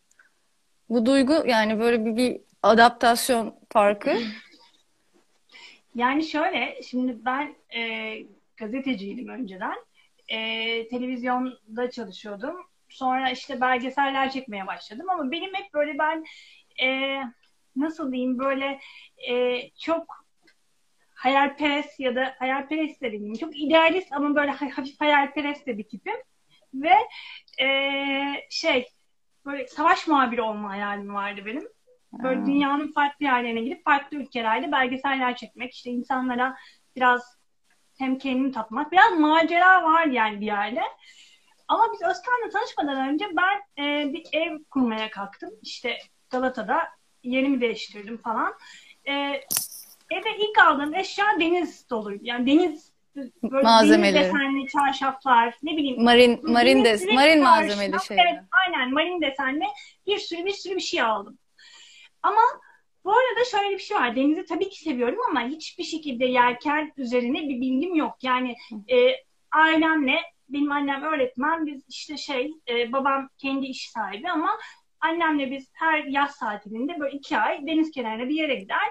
Bu 0.88 1.06
duygu 1.06 1.44
yani 1.46 1.80
böyle 1.80 2.04
bir, 2.04 2.16
bir 2.16 2.40
adaptasyon 2.62 3.54
farkı? 3.72 4.18
Yani 5.94 6.24
şöyle, 6.24 6.82
şimdi 6.82 7.24
ben 7.24 7.54
e, 7.76 8.12
gazeteciydim 8.56 9.28
önceden. 9.28 9.74
E, 10.28 10.38
televizyonda 10.88 11.90
çalışıyordum. 11.90 12.56
Sonra 12.88 13.30
işte 13.30 13.60
belgeseller 13.60 14.30
çekmeye 14.30 14.66
başladım 14.66 15.10
ama 15.10 15.30
benim 15.30 15.54
hep 15.54 15.74
böyle 15.74 15.98
ben 15.98 16.24
e, 16.82 17.18
nasıl 17.76 18.12
diyeyim 18.12 18.38
böyle 18.38 18.80
e, 19.30 19.60
çok 19.70 20.23
hayalperest 21.24 22.00
ya 22.00 22.16
da 22.16 22.34
hayalperest 22.38 23.02
de 23.02 23.12
diyeyim. 23.12 23.34
Çok 23.34 23.60
idealist 23.60 24.12
ama 24.12 24.34
böyle 24.34 24.50
hafif 24.50 25.00
hayalperest 25.00 25.66
de 25.66 25.78
bir 25.78 25.88
tipim. 25.88 26.16
Ve 26.74 26.94
e, 27.64 27.68
şey 28.50 28.88
böyle 29.46 29.66
savaş 29.66 30.06
muhabiri 30.08 30.42
olma 30.42 30.70
hayalim 30.70 31.14
vardı 31.14 31.40
benim. 31.46 31.68
Böyle 32.12 32.40
Ha. 32.40 32.46
dünyanın 32.46 32.92
farklı 32.92 33.24
yerlerine 33.24 33.60
gidip 33.60 33.84
farklı 33.84 34.16
ülkelerde 34.16 34.72
belgeseller 34.72 35.36
çekmek, 35.36 35.74
işte 35.74 35.90
insanlara 35.90 36.56
biraz 36.96 37.38
hem 37.98 38.18
kendimi 38.18 38.52
tatmak, 38.52 38.92
biraz 38.92 39.18
macera 39.18 39.82
var 39.82 40.06
yani 40.06 40.40
bir 40.40 40.46
yerde. 40.46 40.82
Ama 41.68 41.84
biz 41.92 42.02
Özkan'la 42.02 42.50
tanışmadan 42.52 43.08
önce 43.08 43.24
ben 43.36 43.84
e, 43.84 44.12
bir 44.12 44.26
ev 44.32 44.58
kurmaya 44.70 45.10
kalktım. 45.10 45.50
İşte 45.62 45.98
Galata'da 46.30 46.88
yerimi 47.22 47.60
değiştirdim 47.60 48.18
falan. 48.18 48.54
E, 49.08 49.40
eve 50.10 50.36
ilk 50.38 50.58
aldığım 50.58 50.94
eşya 50.94 51.26
deniz 51.40 51.90
doluydu. 51.90 52.22
Yani 52.24 52.46
deniz 52.46 52.92
böyle 53.42 53.62
Malzemeleri. 53.62 54.14
deniz 54.14 54.26
desenli 54.26 54.68
çarşaflar, 54.68 55.54
ne 55.62 55.76
bileyim 55.76 56.02
Marin 56.02 56.52
marin 56.52 56.84
Deniz 56.84 57.00
de 57.00 57.04
direkt 57.04 57.14
marin 57.14 57.42
malzemeli 57.42 57.96
şeyler. 58.08 58.24
Evet, 58.24 58.42
aynen 58.66 58.92
marin 58.92 59.20
desenli 59.20 59.64
bir 60.06 60.18
sürü 60.18 60.44
bir 60.44 60.52
sürü 60.52 60.76
bir 60.76 60.80
şey 60.80 61.02
aldım. 61.02 61.38
Ama 62.22 62.40
bu 63.04 63.12
arada 63.12 63.44
şöyle 63.50 63.74
bir 63.74 63.78
şey 63.78 63.96
var. 63.96 64.16
Denizi 64.16 64.44
tabii 64.44 64.68
ki 64.68 64.80
seviyorum 64.80 65.18
ama 65.28 65.48
hiçbir 65.48 65.84
şekilde 65.84 66.24
yelken 66.24 66.92
üzerine 66.96 67.42
bir 67.42 67.60
bilgim 67.60 67.94
yok. 67.94 68.16
Yani 68.22 68.56
e, 68.92 68.96
ailemle 69.52 70.16
benim 70.48 70.72
annem 70.72 71.02
öğretmen, 71.02 71.66
biz 71.66 71.84
işte 71.88 72.16
şey, 72.16 72.52
e, 72.68 72.92
babam 72.92 73.28
kendi 73.38 73.66
iş 73.66 73.90
sahibi 73.90 74.30
ama 74.30 74.58
annemle 75.00 75.50
biz 75.50 75.70
her 75.72 76.04
yaz 76.04 76.38
tatilinde 76.38 77.00
böyle 77.00 77.16
iki 77.16 77.38
ay 77.38 77.66
deniz 77.66 77.90
kenarına 77.90 78.28
bir 78.28 78.34
yere 78.34 78.54
gider. 78.54 78.88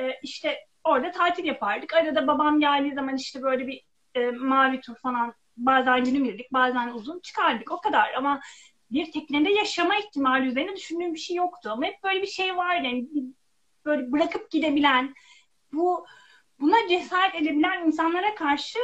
E, 0.00 0.18
işte 0.22 0.58
orada 0.84 1.10
tatil 1.10 1.44
yapardık. 1.44 1.94
Arada 1.94 2.26
babam 2.26 2.60
geldiği 2.60 2.94
zaman 2.94 3.16
işte 3.16 3.42
böyle 3.42 3.66
bir 3.66 3.82
e, 4.14 4.30
mavi 4.30 4.80
tur 4.80 4.96
falan 4.96 5.34
bazen 5.56 6.04
günübirlik 6.04 6.52
bazen 6.52 6.88
uzun 6.88 7.20
çıkardık. 7.20 7.72
O 7.72 7.80
kadar 7.80 8.14
ama 8.14 8.40
bir 8.90 9.12
teknede 9.12 9.50
yaşama 9.50 9.96
ihtimali 9.96 10.46
üzerine 10.46 10.76
düşündüğüm 10.76 11.14
bir 11.14 11.18
şey 11.18 11.36
yoktu. 11.36 11.70
Ama 11.72 11.86
hep 11.86 12.04
böyle 12.04 12.22
bir 12.22 12.26
şey 12.26 12.56
var 12.56 12.76
yani 12.76 13.06
böyle 13.84 14.12
bırakıp 14.12 14.50
gidebilen, 14.50 15.14
bu 15.72 16.06
buna 16.60 16.76
cesaret 16.88 17.34
edebilen 17.34 17.86
insanlara 17.86 18.34
karşı 18.34 18.78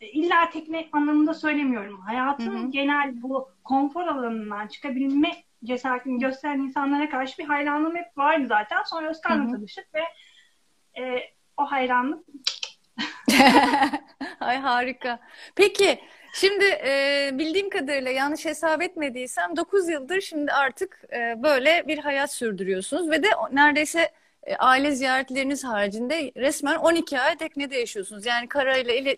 e, 0.00 0.08
illa 0.08 0.50
tekne 0.50 0.88
anlamında 0.92 1.34
söylemiyorum. 1.34 2.00
Hayatın 2.00 2.58
Hı 2.58 2.66
hı. 2.66 2.70
genel 2.70 3.22
bu 3.22 3.48
konfor 3.64 4.02
alanından 4.02 4.68
çıkabilme 4.68 5.45
cesaretini 5.66 6.18
gösteren 6.18 6.58
insanlara 6.58 7.10
karşı 7.10 7.38
bir 7.38 7.44
hayranlığım 7.44 7.96
hep 7.96 8.18
vardı 8.18 8.46
zaten. 8.48 8.82
Sonra 8.82 9.10
Özkan'la 9.10 9.52
tanıştık 9.52 9.86
ve 9.94 10.00
e, 11.02 11.20
o 11.56 11.64
hayranlık 11.70 12.24
Ay 14.40 14.56
harika. 14.58 15.18
Peki 15.54 16.00
şimdi 16.34 16.64
e, 16.64 17.30
bildiğim 17.32 17.70
kadarıyla 17.70 18.10
yanlış 18.10 18.44
hesap 18.44 18.82
etmediysem 18.82 19.56
9 19.56 19.88
yıldır 19.88 20.20
şimdi 20.20 20.52
artık 20.52 21.00
e, 21.12 21.42
böyle 21.42 21.84
bir 21.88 21.98
hayat 21.98 22.32
sürdürüyorsunuz 22.32 23.10
ve 23.10 23.22
de 23.22 23.28
neredeyse 23.52 24.12
e, 24.42 24.56
aile 24.56 24.90
ziyaretleriniz 24.92 25.64
haricinde 25.64 26.32
resmen 26.36 26.76
12 26.76 27.20
ay 27.20 27.36
teknede 27.36 27.76
yaşıyorsunuz. 27.78 28.26
Yani 28.26 28.48
karayla 28.48 28.94
ile- 28.94 29.16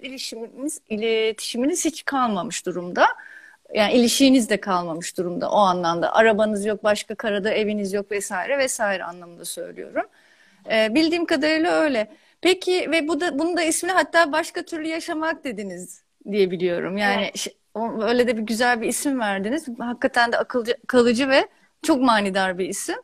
iletişiminiz 0.88 1.84
hiç 1.84 2.04
kalmamış 2.04 2.66
durumda. 2.66 3.06
Yani 3.74 3.92
ilişkiniz 3.92 4.50
de 4.50 4.60
kalmamış 4.60 5.18
durumda 5.18 5.50
o 5.50 5.56
anlamda. 5.56 6.14
Arabanız 6.14 6.66
yok, 6.66 6.84
başka 6.84 7.14
karada 7.14 7.50
eviniz 7.50 7.92
yok 7.92 8.10
vesaire 8.10 8.58
vesaire 8.58 9.04
anlamında 9.04 9.44
söylüyorum. 9.44 10.06
E, 10.70 10.94
bildiğim 10.94 11.26
kadarıyla 11.26 11.72
öyle. 11.72 12.08
Peki 12.40 12.90
ve 12.90 13.08
bu 13.08 13.20
da 13.20 13.38
bunun 13.38 13.56
da 13.56 13.62
ismini 13.62 13.92
hatta 13.92 14.32
başka 14.32 14.62
türlü 14.62 14.88
yaşamak 14.88 15.44
dediniz 15.44 16.02
diye 16.30 16.50
biliyorum. 16.50 16.96
Yani 16.98 17.22
Evet. 17.22 17.56
öyle 18.02 18.26
de 18.26 18.36
bir 18.36 18.42
güzel 18.42 18.80
bir 18.80 18.88
isim 18.88 19.20
verdiniz. 19.20 19.66
Hakikaten 19.78 20.32
de 20.32 20.38
akılcı, 20.38 20.76
kalıcı 20.86 21.28
ve 21.28 21.48
çok 21.82 22.00
manidar 22.02 22.58
bir 22.58 22.68
isim. 22.68 22.96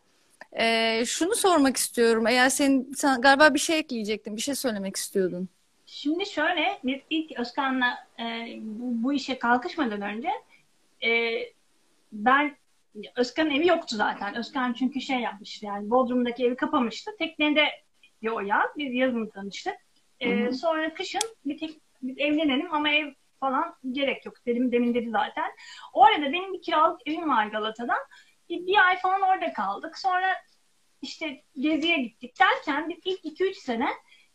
Ee, 0.59 1.02
şunu 1.06 1.35
sormak 1.35 1.76
istiyorum. 1.76 2.26
Eğer 2.26 2.49
senin 2.49 2.92
sen 2.92 3.21
galiba 3.21 3.54
bir 3.54 3.59
şey 3.59 3.78
ekleyecektin, 3.78 4.37
bir 4.37 4.40
şey 4.40 4.54
söylemek 4.54 4.97
istiyordun. 4.97 5.49
Şimdi 5.87 6.26
şöyle, 6.26 6.78
biz 6.85 7.00
ilk 7.11 7.38
Özkan'la 7.38 7.99
e, 8.18 8.25
bu, 8.61 9.02
bu 9.04 9.12
işe 9.12 9.38
kalkışmadan 9.38 10.02
önce 10.02 10.28
e, 11.05 11.41
ben 12.13 12.57
Özkan'ın 13.17 13.51
evi 13.51 13.67
yoktu 13.67 13.97
zaten. 13.97 14.35
Özkan 14.35 14.73
çünkü 14.73 15.01
şey 15.01 15.21
yapmıştı 15.21 15.67
yani 15.67 15.91
Bodrum'daki 15.91 16.47
evi 16.47 16.57
kapamıştı. 16.57 17.11
Teknede 17.19 17.65
o 18.33 18.41
ya. 18.41 18.63
Biz 18.77 18.95
yazın 18.95 19.27
tanıştık. 19.27 19.75
E, 20.21 20.53
sonra 20.53 20.95
kışın 20.95 21.23
bir 21.47 21.59
tek 21.59 21.71
biz 22.03 22.19
evlenelim 22.19 22.75
ama 22.75 22.91
ev 22.91 23.13
falan 23.41 23.75
gerek 23.91 24.27
yok 24.27 24.47
dedim 24.47 24.73
demin 24.73 24.95
dedi 24.95 25.11
zaten. 25.11 25.51
O 25.93 26.05
arada 26.05 26.33
benim 26.33 26.53
bir 26.53 26.63
kiralık 26.63 27.01
evim 27.07 27.29
var 27.29 27.47
Galata'da. 27.47 27.95
Bir, 28.49 28.67
bir 28.67 28.89
ay 28.89 28.99
falan 28.99 29.21
orada 29.21 29.53
kaldık. 29.53 29.99
Sonra 29.99 30.35
işte 31.03 31.43
geziye 31.59 31.99
gittik 31.99 32.35
derken 32.41 32.89
biz 32.89 32.99
ilk 33.05 33.41
2-3 33.41 33.55
sene 33.55 33.89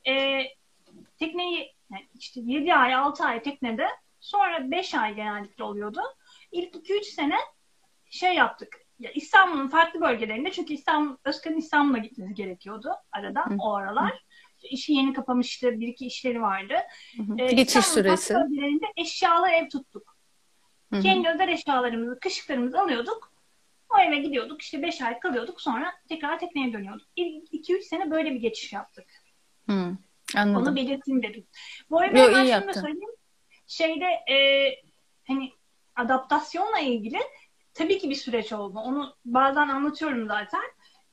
e, 0.07 0.43
tekneyi 1.19 1.73
yani 1.91 2.07
işte 2.19 2.41
7 2.43 2.73
ay 2.73 2.95
6 2.95 3.23
ay 3.23 3.41
teknede 3.41 3.87
sonra 4.19 4.71
5 4.71 4.95
ay 4.95 5.15
genellikle 5.15 5.63
oluyordu. 5.63 6.01
İlk 6.51 6.75
2-3 6.75 7.03
sene 7.03 7.35
şey 8.09 8.35
yaptık. 8.35 8.77
Ya 8.99 9.11
İstanbul'un 9.11 9.67
farklı 9.67 10.01
bölgelerinde 10.01 10.51
çünkü 10.51 10.73
İstanbul, 10.73 11.17
Özkan'ın 11.25 11.57
İstanbul'a 11.57 11.97
gitmesi 11.97 12.33
gerekiyordu 12.33 12.89
arada 13.11 13.45
Hı. 13.45 13.55
o 13.59 13.75
aralar. 13.75 14.23
İşi 14.63 14.93
yeni 14.93 15.13
kapamıştı. 15.13 15.79
Bir 15.79 15.87
iki 15.87 16.05
işleri 16.07 16.41
vardı. 16.41 16.73
Hı 17.17 17.23
hı. 17.23 17.35
Ee, 17.37 17.51
Geçiş 17.51 17.85
süresi. 17.85 18.33
bölgelerinde 18.33 18.85
eşyalı 18.97 19.49
ev 19.49 19.69
tuttuk. 19.69 20.17
Hı. 20.93 20.99
Kendi 21.01 21.29
özel 21.29 21.47
eşyalarımızı, 21.49 22.19
kışlıklarımızı 22.19 22.79
alıyorduk. 22.81 23.33
O 23.89 23.99
eve 23.99 24.17
gidiyorduk. 24.17 24.61
işte 24.61 24.81
5 24.81 25.01
ay 25.01 25.19
kalıyorduk. 25.19 25.61
Sonra 25.61 25.93
tekrar 26.09 26.39
tekneye 26.39 26.73
dönüyorduk. 26.73 27.07
İlk 27.15 27.53
2-3 27.53 27.81
sene 27.81 28.11
böyle 28.11 28.31
bir 28.31 28.39
geçiş 28.39 28.73
yaptık. 28.73 29.05
Hı, 29.69 29.73
Onu 29.73 29.97
anladım. 30.35 30.75
belirteyim 30.75 31.23
dedim. 31.23 31.47
Bu 31.89 31.99
arada 31.99 32.17
Yo, 32.19 32.43
iyi 32.43 32.53
şunu 32.53 32.67
da 32.67 32.73
söyleyeyim. 32.73 33.15
Şeyde 33.67 34.05
e, 34.05 34.35
hani 35.27 35.51
adaptasyonla 35.99 36.79
ilgili 36.79 37.19
tabii 37.73 37.97
ki 37.97 38.09
bir 38.09 38.15
süreç 38.15 38.53
oldu. 38.53 38.79
Onu 38.79 39.15
bazen 39.25 39.67
anlatıyorum 39.67 40.27
zaten. 40.27 40.61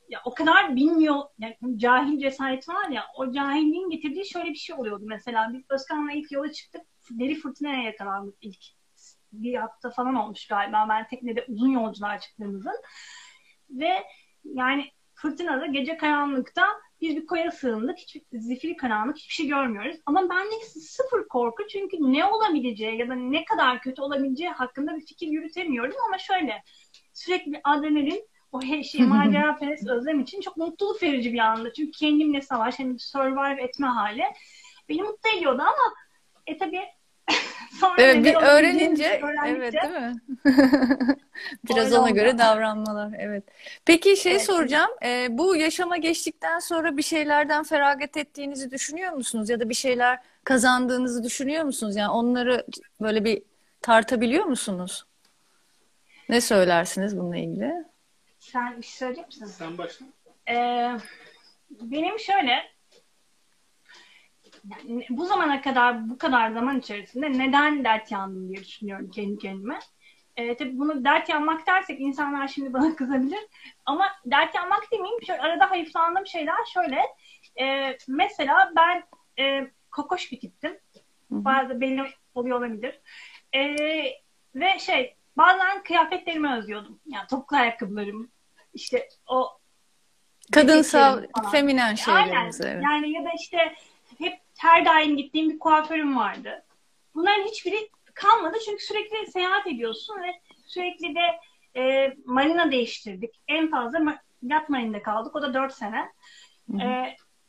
Ya 0.08 0.20
o 0.24 0.34
kadar 0.34 0.76
bilmiyor, 0.76 1.16
yani 1.38 1.56
cahil 1.76 2.18
cesaret 2.18 2.68
var 2.68 2.88
ya, 2.88 3.04
o 3.16 3.32
cahilliğin 3.32 3.90
getirdiği 3.90 4.26
şöyle 4.26 4.50
bir 4.50 4.54
şey 4.54 4.76
oluyordu. 4.76 5.04
Mesela 5.06 5.50
biz 5.52 5.62
Özkan'la 5.70 6.12
ilk 6.12 6.32
yola 6.32 6.52
çıktık, 6.52 6.82
deli 7.10 7.34
fırtınaya 7.34 7.82
yakalandık 7.82 8.34
ilk. 8.40 8.64
Bir 9.32 9.54
hafta 9.54 9.90
falan 9.90 10.14
olmuş 10.14 10.46
galiba. 10.46 10.86
Ben 10.88 11.06
teknede 11.06 11.44
uzun 11.48 11.68
yolculuğa 11.68 12.18
çıktığımızın. 12.18 12.76
Ve 13.70 14.04
yani 14.44 14.90
fırtınada 15.14 15.66
gece 15.66 15.96
karanlıkta 15.96 16.66
biz 17.00 17.16
bir 17.16 17.26
koya 17.26 17.50
sığındık. 17.50 17.98
Hiç 17.98 18.16
zifiri 18.32 18.76
karanlık 18.76 19.16
hiçbir 19.16 19.34
şey 19.34 19.46
görmüyoruz. 19.46 19.96
Ama 20.06 20.28
bende 20.30 20.64
sıfır 20.64 21.28
korku 21.28 21.66
çünkü 21.66 21.96
ne 22.00 22.24
olabileceği 22.24 22.98
ya 22.98 23.08
da 23.08 23.14
ne 23.14 23.44
kadar 23.44 23.80
kötü 23.80 24.02
olabileceği 24.02 24.50
hakkında 24.50 24.96
bir 24.96 25.06
fikir 25.06 25.28
yürütemiyorum 25.28 25.94
ama 26.06 26.18
şöyle 26.18 26.62
sürekli 27.12 27.52
bir 27.52 27.60
adrenalin 27.64 28.28
o 28.52 28.62
her 28.62 28.82
şey 28.82 29.00
macera 29.06 29.56
perest 29.56 29.88
özlem 29.88 30.20
için 30.20 30.40
çok 30.40 30.56
mutluluk 30.56 31.02
verici 31.02 31.32
bir 31.32 31.38
anda. 31.38 31.72
Çünkü 31.72 31.90
kendimle 31.90 32.42
savaş, 32.42 32.78
hani 32.78 32.98
survive 32.98 33.62
etme 33.62 33.86
hali 33.86 34.22
beni 34.88 35.02
mutlu 35.02 35.30
ediyordu 35.36 35.62
ama 35.62 35.94
e 36.46 36.58
tabii 36.58 36.82
sonra 37.80 38.02
Evet, 38.02 38.24
bir 38.24 38.34
öğrenince, 38.34 39.04
öğrendikçe- 39.04 39.48
evet 39.48 39.72
değil 39.72 39.94
mi? 39.94 40.14
Biraz 41.68 41.92
ona 41.92 42.02
oldu. 42.02 42.14
göre 42.14 42.38
davranmalar, 42.38 43.12
evet. 43.18 43.44
Peki 43.84 44.16
şey 44.16 44.32
Evet. 44.32 44.42
soracağım, 44.46 44.90
e, 45.04 45.26
bu 45.30 45.56
yaşama 45.56 45.96
geçtikten 45.96 46.58
sonra 46.58 46.96
bir 46.96 47.02
şeylerden 47.02 47.62
feragat 47.62 48.16
ettiğinizi 48.16 48.70
düşünüyor 48.70 49.12
musunuz? 49.12 49.50
Ya 49.50 49.60
da 49.60 49.68
bir 49.68 49.74
şeyler 49.74 50.18
kazandığınızı 50.44 51.24
düşünüyor 51.24 51.64
musunuz? 51.64 51.96
Yani 51.96 52.10
onları 52.10 52.66
böyle 53.00 53.24
bir 53.24 53.42
tartabiliyor 53.82 54.44
musunuz? 54.44 55.04
Ne 56.28 56.40
söylersiniz 56.40 57.18
bununla 57.18 57.36
ilgili? 57.36 57.72
Sen 58.38 58.76
bir 58.76 58.82
şey 58.82 58.92
söyleyecek 58.96 59.26
misin? 59.26 59.46
Sen 59.46 59.78
başla. 59.78 60.06
Ee, 60.50 60.90
benim 61.70 62.18
şöyle 62.18 62.52
yani 64.70 65.06
bu 65.10 65.26
zamana 65.26 65.62
kadar 65.62 66.10
bu 66.10 66.18
kadar 66.18 66.50
zaman 66.50 66.78
içerisinde 66.78 67.38
neden 67.38 67.84
dert 67.84 68.12
yandım 68.12 68.48
diye 68.48 68.64
düşünüyorum 68.64 69.10
kendi 69.10 69.38
kendime. 69.38 69.78
Ee, 70.36 70.56
tabii 70.56 70.78
bunu 70.78 71.04
dert 71.04 71.28
yanmak 71.28 71.66
dersek 71.66 72.00
insanlar 72.00 72.48
şimdi 72.48 72.72
bana 72.72 72.96
kızabilir. 72.96 73.46
Ama 73.86 74.06
dert 74.26 74.54
yanmak 74.54 74.92
demeyeyim. 74.92 75.22
Şöyle 75.26 75.42
arada 75.42 75.70
hayıflandığım 75.70 76.26
şeyler 76.26 76.64
şöyle. 76.74 77.00
Ee, 77.60 77.98
mesela 78.08 78.72
ben 78.76 79.02
e, 79.44 79.70
kokoş 79.90 80.32
bir 80.32 80.40
tiptim. 80.40 80.78
Bazı 81.30 81.80
belli 81.80 82.04
oluyor 82.34 82.58
olabilir. 82.58 83.00
Ee, 83.54 83.76
ve 84.54 84.78
şey 84.78 85.16
bazen 85.36 85.82
kıyafetlerimi 85.82 86.54
özlüyordum. 86.54 87.00
Yani 87.06 87.26
topuklu 87.26 87.56
ayakkabılarım. 87.56 88.30
işte 88.74 89.08
o 89.26 89.58
Kadınsal, 90.52 91.22
falan. 91.36 91.50
feminen 91.50 91.84
Aynen. 91.84 91.94
şeylerinizi, 91.94 92.64
evet. 92.64 92.84
Yani 92.84 93.10
ya 93.10 93.24
da 93.24 93.28
işte 93.40 93.58
her 94.58 94.84
daim 94.84 95.16
gittiğim 95.16 95.50
bir 95.50 95.58
kuaförüm 95.58 96.16
vardı. 96.16 96.64
Bunların 97.14 97.42
hiçbiri 97.44 97.90
kalmadı 98.14 98.56
çünkü 98.64 98.84
sürekli 98.84 99.30
seyahat 99.32 99.66
ediyorsun 99.66 100.16
ve 100.22 100.40
sürekli 100.66 101.14
de 101.14 101.20
E, 101.80 102.14
marina 102.24 102.70
değiştirdik. 102.70 103.34
En 103.48 103.70
fazla 103.70 104.18
yat 104.42 104.68
marininde 104.68 105.02
kaldık. 105.02 105.36
O 105.36 105.42
da 105.42 105.54
4 105.54 105.72
sene. 105.72 106.12
E, 106.82 106.86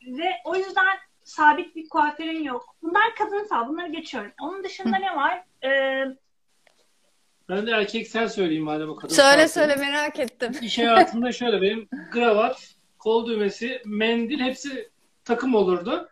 ve 0.02 0.30
o 0.44 0.56
yüzden 0.56 0.96
sabit 1.24 1.76
bir 1.76 1.88
kuaförün 1.88 2.42
yok. 2.42 2.76
Bunlar 2.82 3.14
kadınsal. 3.18 3.68
Bunları 3.68 3.88
geçiyorum. 3.92 4.32
Onun 4.42 4.64
dışında 4.64 4.96
ne 4.98 5.16
var? 5.16 5.44
E, 5.64 5.70
Ben 7.48 7.66
de 7.66 7.70
erkeksel 7.70 8.28
söyleyeyim 8.28 8.64
madem 8.64 8.88
o 8.90 8.96
kadın. 8.96 9.14
Söyle 9.14 9.48
saati. 9.48 9.52
söyle 9.52 9.76
merak 9.76 10.18
ettim. 10.18 10.52
İş 10.62 10.78
hayatında 10.78 11.32
şöyle 11.32 11.62
benim 11.62 11.88
kravat, 12.12 12.74
kol 12.98 13.26
düğmesi, 13.26 13.82
mendil 13.84 14.40
hepsi 14.40 14.90
takım 15.24 15.54
olurdu. 15.54 16.08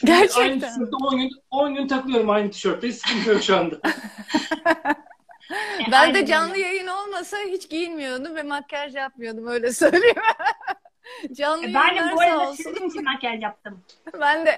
Şimdi 0.00 0.12
Gerçekten 0.12 0.42
Aynı 0.42 0.60
tişörtte 0.60 0.96
10 1.02 1.18
gün, 1.18 1.30
10 1.50 1.74
gün 1.74 1.88
takılıyorum 1.88 2.30
aynı 2.30 2.50
tişörtte. 2.50 2.92
Sıkıntı 2.92 3.30
yok 3.30 3.42
şu 3.42 3.56
anda. 3.56 3.76
Ben 5.92 6.00
aynen 6.00 6.14
de 6.14 6.26
canlı 6.26 6.58
yayın 6.58 6.86
olmasa 6.86 7.36
hiç 7.38 7.70
giyinmiyordum 7.70 8.36
ve 8.36 8.42
makyaj 8.42 8.94
yapmıyordum 8.94 9.46
öyle 9.46 9.72
söyleyeyim. 9.72 10.16
Canlı 11.32 11.66
E, 11.66 11.74
Ben 11.74 11.96
de 11.96 12.16
bu 12.16 12.20
arada 12.20 12.40
olsun. 12.48 12.54
sizin 12.54 12.88
için 12.88 13.04
makyaj 13.04 13.42
yaptım. 13.42 13.84
Ben 14.20 14.46
de. 14.46 14.56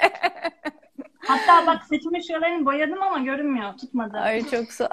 Hatta 1.18 1.66
bak 1.66 1.84
saçımın 1.84 2.20
şuralarını 2.20 2.66
boyadım 2.66 3.02
ama 3.02 3.18
görünmüyor. 3.18 3.72
Tutmadı. 3.78 4.18
Ay 4.18 4.50
çok 4.50 4.72
sağ 4.72 4.88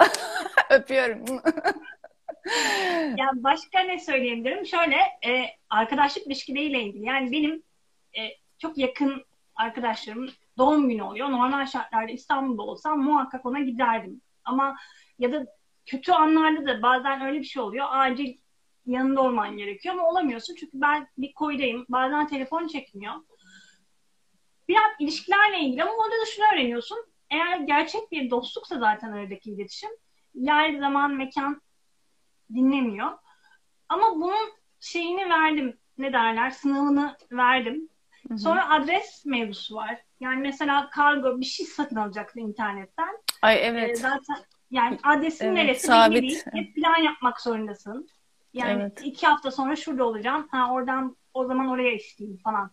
Öpüyorum. 0.70 1.24
Ya 3.16 3.26
başka 3.34 3.80
ne 3.80 3.98
söyleyebilirim? 3.98 4.66
Şöyle 4.66 4.96
e, 5.26 5.44
arkadaşlık 5.70 6.26
ilişkileriyle 6.26 6.82
ilgili. 6.82 7.06
Yani 7.06 7.32
benim 7.32 7.62
e, 8.18 8.20
çok 8.58 8.78
yakın 8.78 9.24
arkadaşlarım 9.60 10.28
doğum 10.58 10.88
günü 10.88 11.02
oluyor. 11.02 11.30
Normal 11.30 11.66
şartlarda 11.66 12.12
İstanbul'da 12.12 12.62
olsam 12.62 13.02
muhakkak 13.02 13.46
ona 13.46 13.60
giderdim. 13.60 14.20
Ama 14.44 14.76
ya 15.18 15.32
da 15.32 15.46
kötü 15.86 16.12
anlarda 16.12 16.66
da 16.66 16.82
bazen 16.82 17.20
öyle 17.20 17.38
bir 17.38 17.44
şey 17.44 17.62
oluyor. 17.62 17.86
Acil 17.90 18.36
yanında 18.86 19.22
olman 19.22 19.56
gerekiyor 19.56 19.94
ama 19.94 20.08
olamıyorsun. 20.08 20.54
Çünkü 20.54 20.80
ben 20.80 21.08
bir 21.18 21.32
koydayım. 21.32 21.86
Bazen 21.88 22.26
telefon 22.26 22.66
çekmiyor. 22.66 23.14
Biraz 24.68 24.90
ilişkilerle 24.98 25.58
ilgili 25.60 25.82
ama 25.82 25.92
orada 25.92 26.20
da 26.20 26.26
şunu 26.26 26.44
öğreniyorsun. 26.54 26.98
Eğer 27.30 27.58
gerçek 27.58 28.12
bir 28.12 28.30
dostluksa 28.30 28.78
zaten 28.78 29.12
aradaki 29.12 29.50
iletişim 29.50 29.90
yer, 30.34 30.78
zaman, 30.78 31.14
mekan 31.14 31.62
dinlemiyor. 32.54 33.18
Ama 33.88 34.14
bunun 34.14 34.52
şeyini 34.80 35.28
verdim. 35.28 35.78
Ne 35.98 36.12
derler? 36.12 36.50
Sınavını 36.50 37.16
verdim. 37.32 37.89
Sonra 38.38 38.70
adres 38.70 39.24
mevzusu 39.26 39.74
var. 39.74 39.98
Yani 40.20 40.40
mesela 40.40 40.90
kargo 40.90 41.40
bir 41.40 41.44
şey 41.44 41.66
satın 41.66 41.96
alacaksın 41.96 42.40
internetten. 42.40 43.18
Ay 43.42 43.54
Ee, 43.56 43.58
evet. 43.58 43.98
zaten 43.98 44.36
yani 44.70 44.98
adresin 45.02 45.44
Evet, 45.46 45.54
neresi 45.56 45.86
sabit. 45.86 46.14
belli 46.22 46.22
değil. 46.30 46.42
Hep 46.52 46.74
plan 46.74 46.96
yapmak 47.02 47.40
zorundasın. 47.40 48.08
Yani 48.52 48.82
Evet. 48.82 49.00
iki 49.04 49.26
hafta 49.26 49.50
sonra 49.50 49.76
şurada 49.76 50.04
olacağım. 50.04 50.48
Ha 50.50 50.72
oradan 50.72 51.16
o 51.34 51.44
zaman 51.44 51.68
oraya 51.68 51.92
isteyeyim 51.92 52.38
falan 52.44 52.70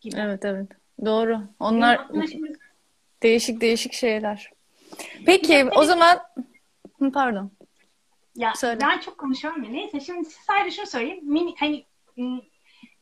gibi. 0.00 0.16
Evet 0.18 0.44
evet. 0.44 0.68
Doğru. 1.04 1.40
Onlar 1.60 2.06
şimdi 2.30 2.52
değişik 3.22 3.60
değişik 3.60 3.92
şeyler. 3.92 4.50
Peki 5.26 5.66
o 5.76 5.84
zaman 5.84 6.18
pardon. 7.12 7.50
Ya 8.36 8.54
Söyle. 8.54 8.80
ben 8.80 8.98
çok 8.98 9.18
konuşuyorum 9.18 9.64
ya. 9.64 9.70
Neyse 9.70 10.00
şimdi 10.00 10.28
sadece 10.30 10.76
şunu 10.76 10.86
söyleyeyim. 10.86 11.20
Mini, 11.22 11.54
hani 11.58 11.84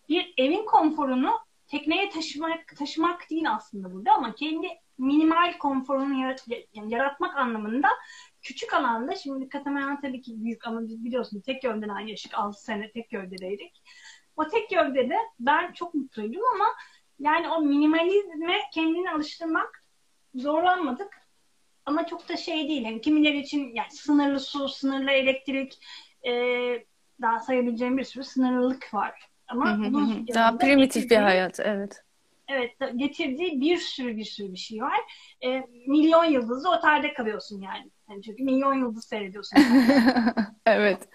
bir 0.09 0.35
evin 0.39 0.65
konforunu 0.65 1.39
tekneye 1.67 2.11
taşımak 2.11 2.77
taşımak 2.77 3.31
değil 3.31 3.53
aslında 3.53 3.93
burada 3.93 4.13
ama 4.13 4.35
kendi 4.35 4.69
minimal 4.99 5.59
konforunu 5.59 6.35
yaratmak 6.75 7.37
anlamında 7.37 7.89
küçük 8.43 8.75
alanda 8.75 9.15
şimdi 9.15 9.49
katamaran 9.49 10.01
tabii 10.01 10.23
ki 10.23 10.45
büyük 10.45 10.67
ama 10.67 10.89
biz 10.89 11.05
biliyorsunuz 11.05 11.43
tek 11.45 11.63
gövdeden 11.63 12.01
yaşık 12.01 12.35
6 12.35 12.63
sene 12.63 12.91
tek 12.91 13.11
gövdedeydik. 13.11 13.83
O 14.37 14.49
tek 14.49 14.71
gövdede 14.71 15.17
ben 15.41 15.73
çok 15.73 15.95
mutluydum 15.95 16.43
ama 16.55 16.67
yani 17.19 17.49
o 17.49 17.61
minimalizme 17.61 18.55
kendini 18.75 19.11
alıştırmak 19.11 19.85
zorlanmadık. 20.35 21.27
Ama 21.87 22.07
çok 22.07 22.29
da 22.29 22.37
şey 22.37 22.69
değil. 22.69 22.85
Yani 22.85 23.01
kimileri 23.01 23.39
için 23.39 23.75
yani 23.75 23.91
sınırlı 23.91 24.41
su, 24.41 24.69
sınırlı 24.69 25.11
elektrik, 25.11 25.79
e, 26.27 26.33
daha 27.21 27.41
sayabileceğim 27.41 27.99
bir 27.99 28.05
sürü 28.05 28.25
sınırlılık 28.25 28.95
var. 28.95 29.29
Ama 29.49 29.79
Hı. 29.79 29.93
Daha 30.35 30.59
primitif 30.59 31.11
bir 31.11 31.17
hayat. 31.17 31.61
Evet. 31.61 32.03
Evet, 32.49 32.73
getirdiği 32.97 33.61
bir 33.61 33.77
sürü 33.77 34.17
bir 34.17 34.25
sürü 34.25 34.53
bir 34.53 34.59
şey 34.59 34.83
var. 34.83 35.01
E, 35.45 35.63
milyon 35.87 36.25
yıldızlı 36.25 36.71
otelde 36.71 37.15
kalıyorsun 37.15 37.61
yani. 37.61 37.91
yani 38.11 38.23
çünkü 38.23 38.43
milyon 38.43 38.75
yıldız 38.75 39.05
seyrediyorsun. 39.05 39.59
Evet. 40.67 41.09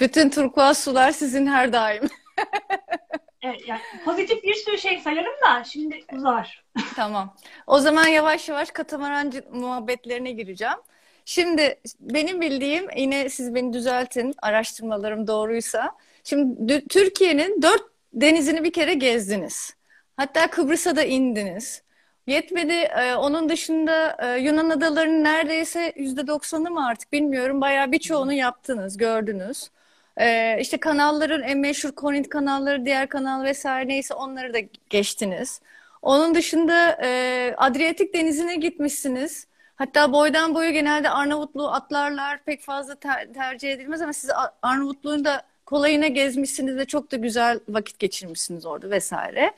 Bütün 0.00 0.30
turkuaz 0.30 0.78
sular 0.84 1.10
sizin 1.10 1.46
her 1.46 1.72
daim. 1.72 2.02
evet, 3.42 3.68
yani 3.68 3.80
pozitif 4.04 4.42
bir 4.42 4.54
sürü 4.54 4.78
şey 4.78 5.00
sayarım 5.00 5.32
da 5.46 5.64
şimdi 5.64 6.00
uzar. 6.12 6.64
Tamam. 6.96 7.34
O 7.66 7.78
zaman 7.78 8.06
yavaş 8.06 8.48
yavaş 8.48 8.70
katamaran 8.70 9.32
muhabbetlerine 9.52 10.32
gireceğim. 10.32 10.78
Şimdi 11.24 11.80
benim 12.00 12.40
bildiğim 12.40 12.86
yine 12.96 13.28
siz 13.28 13.54
beni 13.54 13.72
düzeltin 13.72 14.34
araştırmalarım 14.42 15.26
doğruysa. 15.26 15.96
Şimdi 16.24 16.88
Türkiye'nin 16.88 17.62
dört 17.62 17.82
denizini 18.12 18.64
bir 18.64 18.72
kere 18.72 18.94
gezdiniz. 18.94 19.74
Hatta 20.16 20.50
Kıbrıs'a 20.50 20.96
da 20.96 21.02
indiniz. 21.04 21.82
Yetmedi. 22.26 22.72
e, 22.72 23.14
onun 23.14 23.48
dışında 23.48 24.16
e, 24.22 24.40
Yunan 24.40 24.70
adalarının 24.70 25.24
neredeyse 25.24 25.92
yüzde 25.96 26.26
doksanı 26.26 26.70
mı 26.70 26.86
artık 26.86 27.12
bilmiyorum. 27.12 27.60
Bayağı 27.60 27.92
birçoğunu 27.92 28.32
yaptınız, 28.32 28.96
gördünüz. 28.96 29.70
E, 30.16 30.56
işte 30.60 30.76
kanalların 30.80 31.42
en 31.42 31.58
meşhur 31.58 31.92
Korint 31.92 32.28
kanalları, 32.28 32.86
diğer 32.86 33.08
kanal 33.08 33.44
vesaire 33.44 33.88
neyse 33.88 34.14
onları 34.14 34.54
da 34.54 34.58
geçtiniz. 34.90 35.60
Onun 36.02 36.34
dışında 36.34 36.98
e, 37.02 37.54
Adriyatik 37.56 38.14
Denizi'ne 38.14 38.56
gitmişsiniz. 38.56 39.46
Hatta 39.76 40.12
boydan 40.12 40.54
boya 40.54 40.70
genelde 40.70 41.10
Arnavutluğu 41.10 41.68
atlarlar 41.72 42.44
pek 42.44 42.62
fazla 42.62 42.94
ter- 42.94 43.32
tercih 43.34 43.72
edilmez 43.72 44.02
ama 44.02 44.12
siz 44.12 44.30
Arnavutluğun 44.62 45.24
da 45.24 45.42
kolayına 45.72 46.06
gezmişsiniz 46.06 46.76
ve 46.76 46.84
çok 46.84 47.12
da 47.12 47.16
güzel 47.16 47.60
vakit 47.68 47.98
geçirmişsiniz 47.98 48.66
orada 48.66 48.90
vesaire. 48.90 49.52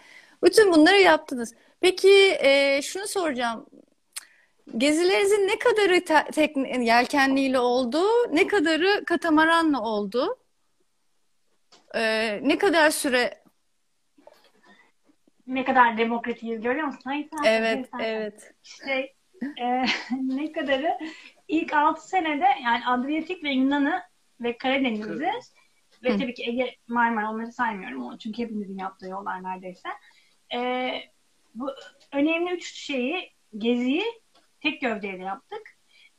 Bütün 0.45 0.73
bunları 0.73 0.97
yaptınız. 1.01 1.55
Peki 1.81 2.37
e, 2.41 2.81
şunu 2.83 3.07
soracağım. 3.09 3.67
Gezilerinizin 4.79 5.49
ne 5.49 5.59
kadarı 5.59 6.05
te- 6.05 6.31
tekne, 6.33 6.85
yelkenliyle 6.85 7.59
oldu, 7.59 8.03
ne 8.33 8.47
kadarı 8.47 9.05
katamaranla 9.05 9.83
oldu? 9.83 10.37
E, 11.95 12.01
ne 12.43 12.59
kadar 12.59 12.91
süre? 12.91 13.43
Ne 15.47 15.65
kadar 15.65 15.99
demokratiyiz 15.99 16.61
görüyor 16.61 16.87
musun? 16.87 17.01
Hayır, 17.05 17.29
sen- 17.43 17.45
Evet, 17.53 17.89
sen- 17.93 17.99
sen- 17.99 18.05
evet. 18.05 18.55
İşte 18.65 19.13
e, 19.61 19.85
ne 20.23 20.53
kadarı 20.53 20.99
ilk 21.49 21.73
6 21.73 22.09
senede 22.09 22.47
yani 22.65 22.87
Adriyatik 22.87 23.45
ve 23.45 23.51
Yunan'ı 23.51 24.03
ve 24.41 24.59
Karadeniz'i 24.59 25.03
Karadeniz. 25.03 25.53
Ve 26.05 26.15
Hı. 26.15 26.19
tabii 26.19 26.35
ki 26.35 26.45
Ege, 26.47 26.77
Marmara 26.89 27.31
onları 27.31 27.53
saymıyorum 27.53 28.03
onu 28.03 28.19
çünkü 28.19 28.43
hepimizin 28.43 28.79
yaptığı 28.79 29.07
yollar 29.07 29.43
neredeyse. 29.43 29.89
E, 30.55 30.91
bu 31.55 31.71
önemli 32.13 32.55
üç 32.55 32.75
şeyi 32.75 33.33
geziyi 33.59 34.05
tek 34.61 34.81
gövdeyle 34.81 35.23
yaptık. 35.23 35.63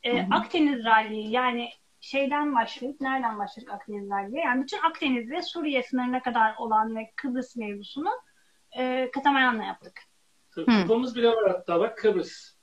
E, 0.04 0.18
Hı 0.18 0.22
hı. 0.22 0.28
Akdeniz 0.32 0.86
Rally'yi 0.86 1.32
yani 1.32 1.70
şeyden 2.02 2.56
başlayıp 2.56 3.02
nereden 3.02 3.40
başladık 3.40 3.72
Akdeniz 3.72 4.10
Rally'ye? 4.10 4.42
Yani 4.42 4.64
bütün 4.64 4.78
Akdeniz 4.78 5.32
ve 5.32 5.42
Suriye 5.42 5.84
sınırına 5.84 6.22
kadar 6.22 6.56
olan 6.58 6.96
ve 6.96 7.12
Kıbrıs 7.16 7.56
mevzusunu 7.56 8.12
e, 8.78 9.12
katamaranla 9.12 9.64
yaptık. 9.64 10.02
Kupamız 10.56 11.16
bile 11.16 11.28
var 11.28 11.52
hatta 11.52 11.80
bak 11.80 11.98
Kıbrıs. 11.98 12.55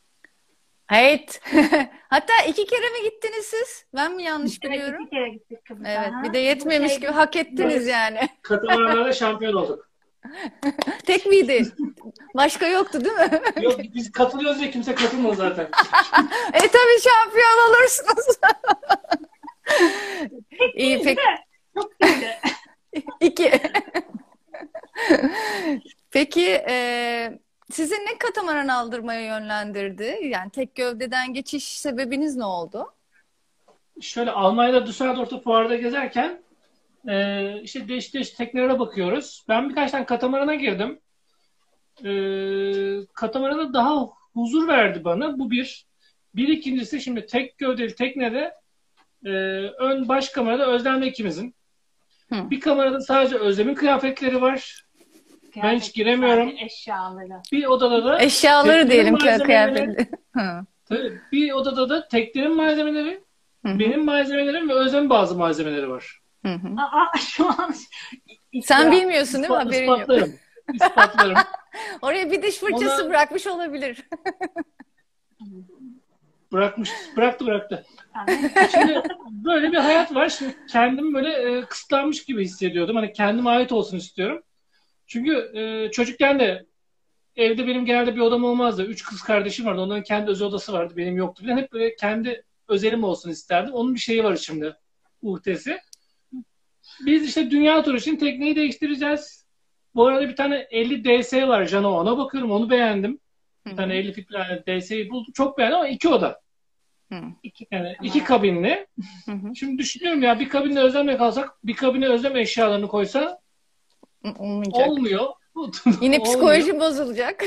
Evet. 0.93 1.41
Hatta 2.11 2.33
iki 2.49 2.67
kere 2.67 2.89
mi 2.91 3.11
gittiniz 3.11 3.45
siz? 3.47 3.85
Ben 3.97 4.13
mi 4.15 4.23
yanlış 4.23 4.59
Evet, 4.63 4.73
biliyorum? 4.73 5.03
iki 5.03 5.11
kere 5.11 5.29
gittik 5.29 5.65
Kıbrıs'a. 5.65 5.91
Evet, 5.91 6.13
bir 6.25 6.33
de 6.33 6.39
yetmemiş 6.39 6.95
gibi 6.95 7.07
hak 7.07 7.37
ettiniz 7.37 7.75
Evet. 7.75 7.87
yani. 7.89 8.29
Katamaranlarda 8.43 9.13
şampiyon 9.13 9.53
olduk. 9.55 9.89
Tek 11.07 11.27
miydi? 11.27 11.67
Başka 12.37 12.67
yoktu 12.69 13.05
değil 13.05 13.15
mi? 13.15 13.41
Yok 13.63 13.81
biz 13.95 14.13
katılıyoruz 14.13 14.63
ya 14.63 14.71
kimse 14.71 14.95
katılmadı 14.95 15.35
zaten. 15.37 15.65
E 16.53 16.59
tabii 16.59 17.01
şampiyon 17.03 17.69
olursunuz. 17.69 18.37
İyi 20.75 21.05
Değildi 21.05 21.05
peki 21.05 21.21
de, 21.21 21.45
Çok 21.75 21.93
iyiydi. 22.05 22.39
iki. 23.21 23.53
Peki 26.11 26.47
e, 26.69 27.39
sizi 27.70 27.94
ne 27.94 28.18
katamaran 28.18 28.68
aldırmaya 28.68 29.20
yönlendirdi? 29.20 30.18
Yani 30.22 30.51
tek 30.51 30.75
gövdeden 30.75 31.35
geçiş 31.35 31.64
sebebiniz 31.64 32.37
ne 32.37 32.44
oldu? 32.44 32.87
Şöyle 34.01 34.31
Almanya'da 34.31 34.87
Düsseldorf'ta 34.87 35.40
fuarda 35.40 35.77
gezerken 35.77 36.42
e, 37.09 37.61
işte 37.62 37.88
değişik 37.88 38.14
değişik 38.14 38.37
teknelere 38.37 38.79
bakıyoruz. 38.79 39.44
Ben 39.48 39.68
birkaç 39.68 39.90
tane 39.90 40.07
katamarana 40.07 40.55
girdim. 40.55 41.01
E, 42.05 42.12
katamarana 43.14 43.75
daha 43.75 44.09
huzur 44.35 44.68
verdi 44.68 45.05
bana. 45.05 45.38
Bu 45.38 45.51
bir. 45.51 45.87
Bir 46.35 46.48
ikincisi 46.48 47.01
şimdi 47.01 47.27
tek 47.27 47.59
gövdeli 47.59 47.94
teknede 47.94 48.55
e, 49.25 49.31
ön 49.79 50.09
baş 50.09 50.29
kamerada 50.29 50.66
Özlem 50.66 51.03
ikimizin. 51.03 51.55
Hı. 52.33 52.51
Bir 52.51 52.61
kamerada 52.61 53.01
sadece 53.01 53.37
Özlem'in 53.37 53.75
kıyafetleri 53.75 54.40
var. 54.40 54.87
Ben 55.57 55.77
hiç 55.77 55.95
giremiyorum. 55.95 56.53
Eşyaları. 56.59 57.41
Bir 57.53 57.67
odada 57.67 58.05
da 58.05 58.23
Eşyaları 58.23 58.91
diyelim. 58.91 59.15
Hı. 60.37 60.65
tabii, 60.88 61.21
bir 61.33 61.53
odada 61.53 61.88
da 61.88 62.09
teklerin 62.09 62.57
malzemeleri, 62.57 63.25
Hı 63.67 63.73
hı. 63.73 63.79
benim 63.79 64.05
malzemelerim 64.05 64.69
ve 64.69 64.73
Özlem'in 64.75 65.11
bazı 65.11 65.38
malzemeleri 65.38 65.91
var. 65.91 66.21
Hı 66.47 66.53
hı. 66.53 66.69
Aa, 66.83 67.19
şu 67.19 67.47
an 67.49 67.75
Sen 68.62 68.93
bilmiyorsun 68.93 69.43
değil 69.43 69.51
mi? 69.53 69.57
Haberin 69.57 69.87
yok. 69.87 69.99
ispatlarım. 70.01 70.35
İspatlarım. 70.75 71.37
Oraya 72.03 72.31
bir 72.31 72.43
diş 72.43 72.57
fırçası 72.59 73.03
Ona- 73.03 73.11
bırakmış 73.11 73.47
olabilir. 73.47 74.05
Bırakmış, 76.53 76.91
bıraktı 77.17 77.47
bıraktı. 77.47 77.87
Şimdi 78.71 79.03
böyle 79.31 79.73
bir 79.73 79.77
hayat 79.77 80.15
var. 80.15 80.29
Şimdi 80.29 80.57
kendim 80.73 81.15
böyle 81.15 81.59
e, 81.59 81.65
kısıtlanmış 81.65 82.25
gibi 82.25 82.45
hissediyordum. 82.45 82.97
Hani 82.97 83.12
kendime 83.12 83.51
ait 83.51 83.73
olsun 83.73 83.97
istiyorum. 83.97 84.43
Çünkü 85.12 85.51
e, 85.55 85.90
çocukken 85.90 86.40
de 86.40 86.66
evde 87.37 87.66
benim 87.66 87.87
genelde 87.87 88.14
bir 88.14 88.20
odam 88.20 88.44
olmazdı. 88.44 88.85
Üç 88.85 89.05
kız 89.05 89.22
kardeşim 89.22 89.66
vardı. 89.66 89.81
Onların 89.81 90.03
kendi 90.03 90.31
özel 90.31 90.48
odası 90.48 90.72
vardı. 90.72 90.94
Benim 90.96 91.16
yoktu. 91.16 91.44
Ben 91.48 91.57
hep 91.57 91.72
böyle 91.72 91.96
kendi 91.96 92.44
özelim 92.68 93.05
olsun 93.05 93.31
isterdim. 93.31 93.75
Onun 93.75 93.94
bir 93.94 94.01
şeyi 94.01 94.25
var 94.25 94.37
şimdi. 94.37 94.77
Uhdesi. 95.22 95.79
Biz 97.07 97.29
işte 97.29 97.51
dünya 97.51 97.83
turu 97.83 97.96
için 97.96 98.16
tekneyi 98.16 98.57
değiştireceğiz. 98.57 99.46
Bu 99.94 100.07
arada 100.07 100.29
bir 100.29 100.37
tane 100.37 100.66
50 100.70 101.05
DS 101.05 101.33
var 101.48 101.64
Jano. 101.64 101.90
Ona 101.90 102.18
bakıyorum. 102.18 102.51
Onu 102.51 102.70
beğendim. 102.70 103.20
Bir 103.66 103.77
tane 103.77 103.96
50 103.96 104.12
fit 104.12 104.29
DS'yi 104.66 105.11
buldum. 105.11 105.33
Çok 105.33 105.59
beğendim 105.59 105.77
ama 105.79 105.88
iki 105.88 106.09
oda. 106.09 106.40
iki, 107.42 107.66
Yani 107.70 107.96
iki 108.03 108.25
kabinli. 108.25 108.87
Hı 109.27 109.33
hı. 109.33 109.57
Şimdi 109.57 109.79
düşünüyorum 109.79 110.22
ya 110.22 110.40
bir 110.40 110.48
kabinde 110.48 110.81
özlemle 110.81 111.16
kalsak 111.16 111.51
bir 111.64 111.75
kabine 111.75 112.09
özlem 112.09 112.37
eşyalarını 112.37 112.88
koysa 112.88 113.42
Olmayacak. 114.39 114.89
olmuyor. 114.89 115.27
Yine 115.87 116.19
Olmuyor. 116.19 116.23
psikoloji 116.25 116.81
bozulacak. 116.81 117.45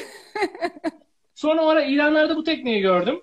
Sonra 1.36 1.62
o 1.66 1.68
ara 1.68 1.84
ilanlarda 1.84 2.36
bu 2.36 2.44
tekneyi 2.44 2.82
gördüm. 2.82 3.22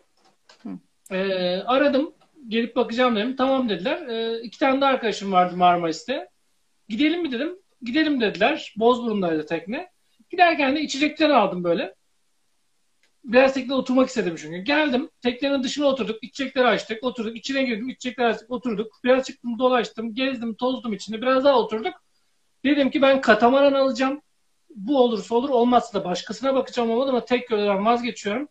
Ee, 1.11 1.57
aradım. 1.67 2.15
Gelip 2.49 2.77
bakacağım 2.77 3.17
dedim. 3.17 3.37
Tamam 3.37 3.69
dediler. 3.69 4.09
Ee, 4.09 4.41
iki 4.43 4.59
tane 4.59 4.81
de 4.81 4.85
arkadaşım 4.85 5.33
vardı 5.33 5.57
Marmaris'te. 5.57 6.29
Gidelim 6.89 7.23
mi 7.23 7.33
dedim. 7.33 7.59
Gidelim 7.83 8.21
dediler. 8.21 8.75
Bozburun'daydı 8.77 9.47
tekne. 9.47 9.91
Giderken 10.31 10.77
de 10.77 10.81
içecekler 10.81 11.31
aldım 11.31 11.65
böyle. 11.65 11.95
Biraz 13.25 13.55
teknede 13.55 13.75
oturmak 13.75 14.09
istedim 14.09 14.35
çünkü. 14.39 14.59
Geldim. 14.59 15.11
Teknenin 15.23 15.63
dışına 15.63 15.87
oturduk. 15.87 16.25
içecekleri 16.25 16.67
açtık. 16.67 17.05
Oturduk. 17.05 17.37
İçine 17.37 17.63
girdim. 17.63 17.89
içecekleri 17.89 18.27
açtık. 18.29 18.51
Oturduk. 18.51 18.93
Biraz 19.05 19.27
çıktım 19.27 19.59
dolaştım. 19.59 20.15
Gezdim. 20.15 20.55
Tozdum 20.55 20.93
içinde. 20.93 21.23
Biraz 21.23 21.45
daha 21.45 21.59
oturduk. 21.59 21.95
Dedim 22.65 22.91
ki 22.91 23.03
ben 23.03 23.21
katamaran 23.21 23.73
alacağım. 23.73 24.23
Bu 24.75 25.01
olursa 25.03 25.35
olur. 25.35 25.49
Olmazsa 25.49 26.01
da 26.01 26.05
başkasına 26.05 26.55
bakacağım 26.55 26.91
olmadı 26.91 27.11
ama 27.11 27.25
tek 27.25 27.51
yoldan 27.51 27.87
vazgeçiyorum. 27.87 28.49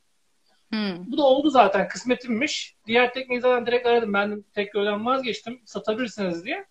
Hı. 0.74 0.96
Bu 1.08 1.18
da 1.18 1.24
oldu 1.24 1.50
zaten 1.50 1.88
kısmetimmiş. 1.88 2.76
Diğer 2.88 3.14
tekneyi 3.14 3.42
zaten 3.42 3.66
direkt 3.66 3.88
aradım. 3.88 4.14
Ben 4.14 4.44
tek 4.54 4.76
yoldan 4.76 5.06
vazgeçtim. 5.06 5.62
Satabilirsiniz 5.66 6.46
diye. 6.46 6.66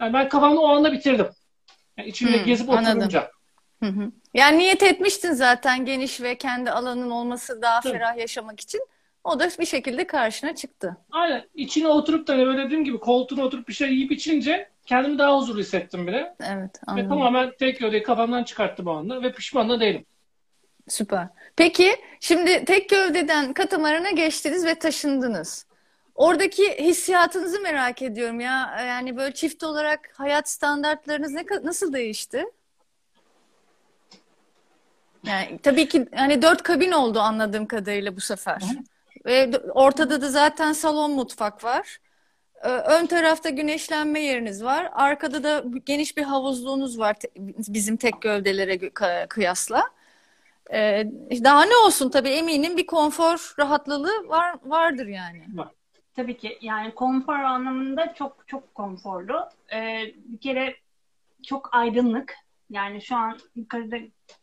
Yani 0.00 0.12
ben 0.12 0.28
kafamda 0.28 0.60
o 0.60 0.68
anda 0.68 0.92
bitirdim. 0.92 1.28
Yani 1.96 2.08
içinde 2.08 2.38
Hmm, 2.38 2.44
gezip 2.44 2.68
oturunca. 2.68 3.30
Hı 3.82 3.86
hı. 3.86 4.12
Yani 4.34 4.58
niyet 4.58 4.82
etmiştin 4.82 5.32
zaten 5.32 5.84
geniş 5.84 6.20
ve 6.20 6.34
kendi 6.38 6.70
alanın 6.70 7.10
olması 7.10 7.62
daha 7.62 7.80
Tabii. 7.80 7.92
ferah 7.92 8.16
yaşamak 8.16 8.60
için. 8.60 8.80
O 9.24 9.40
da 9.40 9.48
bir 9.58 9.66
şekilde 9.66 10.06
karşına 10.06 10.54
çıktı. 10.54 10.96
Aynen. 11.10 11.48
İçine 11.54 11.88
oturup 11.88 12.26
da 12.28 12.32
hani 12.32 12.46
böyle 12.46 12.64
dediğim 12.64 12.84
gibi 12.84 12.98
koltuğuna 12.98 13.42
oturup 13.44 13.68
bir 13.68 13.72
şey 13.72 13.92
yiyip 13.92 14.12
içince 14.12 14.70
kendimi 14.90 15.18
daha 15.18 15.36
huzurlu 15.38 15.60
hissettim 15.60 16.06
bile. 16.06 16.34
Evet, 16.40 16.70
Ve 16.76 16.80
anladım. 16.86 17.08
tamamen 17.08 17.50
tek 17.58 17.80
yolu 17.80 18.02
kafamdan 18.02 18.44
çıkarttım 18.44 18.86
o 18.86 18.92
anda 18.96 19.22
ve 19.22 19.32
pişman 19.32 19.68
da 19.70 19.80
değilim. 19.80 20.04
Süper. 20.88 21.28
Peki 21.56 21.96
şimdi 22.20 22.64
tek 22.64 22.88
gövdeden 22.88 23.52
katamarana 23.52 24.10
geçtiniz 24.10 24.64
ve 24.66 24.74
taşındınız. 24.74 25.66
Oradaki 26.14 26.78
hissiyatınızı 26.78 27.60
merak 27.60 28.02
ediyorum 28.02 28.40
ya. 28.40 28.84
Yani 28.86 29.16
böyle 29.16 29.34
çift 29.34 29.62
olarak 29.64 30.10
hayat 30.14 30.48
standartlarınız 30.48 31.32
ne 31.32 31.44
nasıl 31.62 31.92
değişti? 31.92 32.44
Yani 35.26 35.58
tabii 35.62 35.88
ki 35.88 36.08
hani 36.14 36.42
dört 36.42 36.62
kabin 36.62 36.92
oldu 36.92 37.20
anladığım 37.20 37.66
kadarıyla 37.66 38.16
bu 38.16 38.20
sefer. 38.20 38.62
Ve 39.26 39.52
d- 39.52 39.58
ortada 39.58 40.20
da 40.20 40.28
zaten 40.28 40.72
salon 40.72 41.10
mutfak 41.10 41.64
var. 41.64 41.98
Ön 42.64 43.06
tarafta 43.06 43.50
güneşlenme 43.50 44.20
yeriniz 44.20 44.64
var. 44.64 44.90
Arkada 44.92 45.42
da 45.42 45.64
geniş 45.86 46.16
bir 46.16 46.22
havuzluğunuz 46.22 46.98
var 46.98 47.16
bizim 47.68 47.96
tek 47.96 48.20
gövdelere 48.22 48.90
kıyasla. 49.28 49.84
Ee, 50.72 51.04
daha 51.44 51.64
ne 51.64 51.76
olsun 51.86 52.10
tabii 52.10 52.28
eminim 52.28 52.76
bir 52.76 52.86
konfor 52.86 53.54
rahatlığı 53.58 54.28
var 54.28 54.54
vardır 54.64 55.06
yani. 55.06 55.46
Tabii 56.16 56.36
ki 56.36 56.58
yani 56.60 56.94
konfor 56.94 57.34
anlamında 57.34 58.14
çok 58.14 58.44
çok 58.46 58.74
konforlu. 58.74 59.48
Ee, 59.72 60.14
bir 60.24 60.38
kere 60.38 60.76
çok 61.42 61.74
aydınlık. 61.74 62.34
Yani 62.70 63.02
şu 63.02 63.16
an 63.16 63.38
yukarıda 63.56 63.96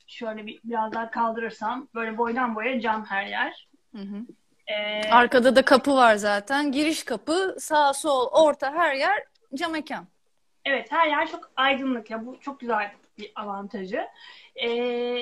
şöyle 0.08 0.46
bir 0.46 0.60
biraz 0.64 0.94
daha 0.94 1.12
kaldırırsam 1.12 1.88
böyle 1.96 2.18
boydan 2.18 2.56
boya 2.56 2.82
cam 2.82 3.06
her 3.06 3.26
yer. 3.26 3.68
Hı 3.96 4.02
hı. 4.02 4.26
Ee, 4.68 5.02
Arkada 5.12 5.56
da 5.56 5.66
kapı 5.66 5.96
var 5.96 6.16
zaten. 6.16 6.72
Giriş 6.72 7.04
kapı, 7.04 7.56
sağ 7.60 7.94
sol, 7.94 8.28
orta 8.32 8.74
her 8.74 8.96
yer 8.96 9.24
cam 9.56 9.72
mekan. 9.72 10.08
evet 10.66 10.92
her 10.92 11.08
yer 11.08 11.28
çok 11.32 11.52
aydınlık 11.56 12.10
ya 12.10 12.26
bu 12.26 12.40
çok 12.40 12.60
güzel 12.60 12.92
bir 13.18 13.32
avantajı. 13.36 14.08
Ee, 14.64 15.22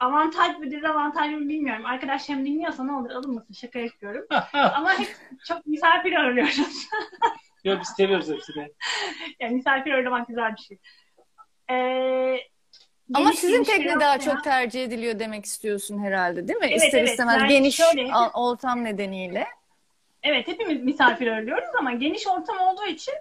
avantaj 0.00 0.56
mı 0.58 0.70
dezavantaj 0.70 1.30
mı 1.32 1.48
bilmiyorum. 1.48 1.86
Arkadaşlarım 1.86 2.46
dinliyorsa 2.46 2.84
ne 2.84 2.92
olur 2.92 3.10
alınmasın 3.10 3.54
şaka 3.54 3.78
yapıyorum. 3.78 4.26
Ama 4.52 4.98
hep 4.98 5.16
çok 5.48 5.66
misafir 5.66 6.12
ağırlıyoruz. 6.12 6.88
Yok 7.64 7.80
biz 7.80 7.88
seviyoruz 7.88 8.28
hepsini. 8.28 8.68
yani 9.40 9.54
misafir 9.54 9.90
ağırlamak 9.92 10.28
güzel 10.28 10.52
bir 10.56 10.62
şey. 10.62 10.78
Ee, 11.70 12.36
Ama 13.14 13.32
sizin 13.32 13.60
bir 13.60 13.64
tekne 13.64 14.00
daha 14.00 14.14
ortaya- 14.16 14.18
çok 14.34 14.44
tercih 14.44 14.84
ediliyor 14.84 15.18
demek 15.18 15.44
istiyorsun 15.44 15.98
herhalde, 16.04 16.48
değil 16.48 16.58
mi? 16.58 16.66
Evet, 16.70 16.82
İster 16.82 16.98
evet. 16.98 17.10
istemez 17.10 17.36
Yani 17.36 17.48
geniş 17.48 17.76
şöyle- 17.76 18.14
ortam 18.34 18.84
nedeniyle. 18.84 19.46
Evet 20.22 20.48
hepimiz 20.48 20.82
misafir 20.82 21.26
ağırlıyoruz 21.26 21.68
ama 21.78 21.92
geniş 21.92 22.26
ortam 22.26 22.58
olduğu 22.58 22.86
için 22.86 23.14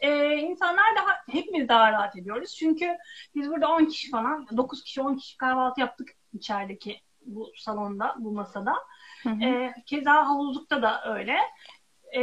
e, 0.00 0.36
insanlar 0.36 0.84
daha 0.96 1.16
hepimiz 1.32 1.68
daha 1.68 1.92
rahat 1.92 2.16
ediyoruz. 2.16 2.54
Çünkü 2.56 2.96
biz 3.34 3.50
burada 3.50 3.68
10 3.68 3.84
kişi 3.84 4.10
falan 4.10 4.46
9 4.56 4.84
kişi 4.84 5.02
10 5.02 5.16
kişi 5.16 5.36
kahvaltı 5.38 5.80
yaptık 5.80 6.08
içerideki 6.32 7.00
bu 7.26 7.52
salonda 7.56 8.14
bu 8.18 8.32
masada. 8.32 8.74
Hı 9.22 9.28
hı. 9.28 9.44
E, 9.44 9.74
keza 9.86 10.28
havuzlukta 10.28 10.82
da 10.82 11.14
öyle. 11.14 11.36
E, 12.16 12.20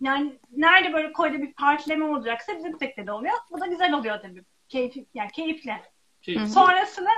yani 0.00 0.38
nerede 0.56 0.92
böyle 0.92 1.12
koyda 1.12 1.38
bir 1.42 1.52
partileme 1.52 2.04
olacaksa 2.04 2.56
bizim 2.58 2.78
teknede 2.78 3.12
oluyor. 3.12 3.34
Bu 3.50 3.60
da 3.60 3.66
güzel 3.66 3.92
oluyor 3.92 4.20
tabii. 4.22 4.44
Keyifli, 4.68 5.06
yani 5.14 5.30
keyifli. 5.30 5.72
Şey. 6.22 6.46
Sonrasını 6.46 7.08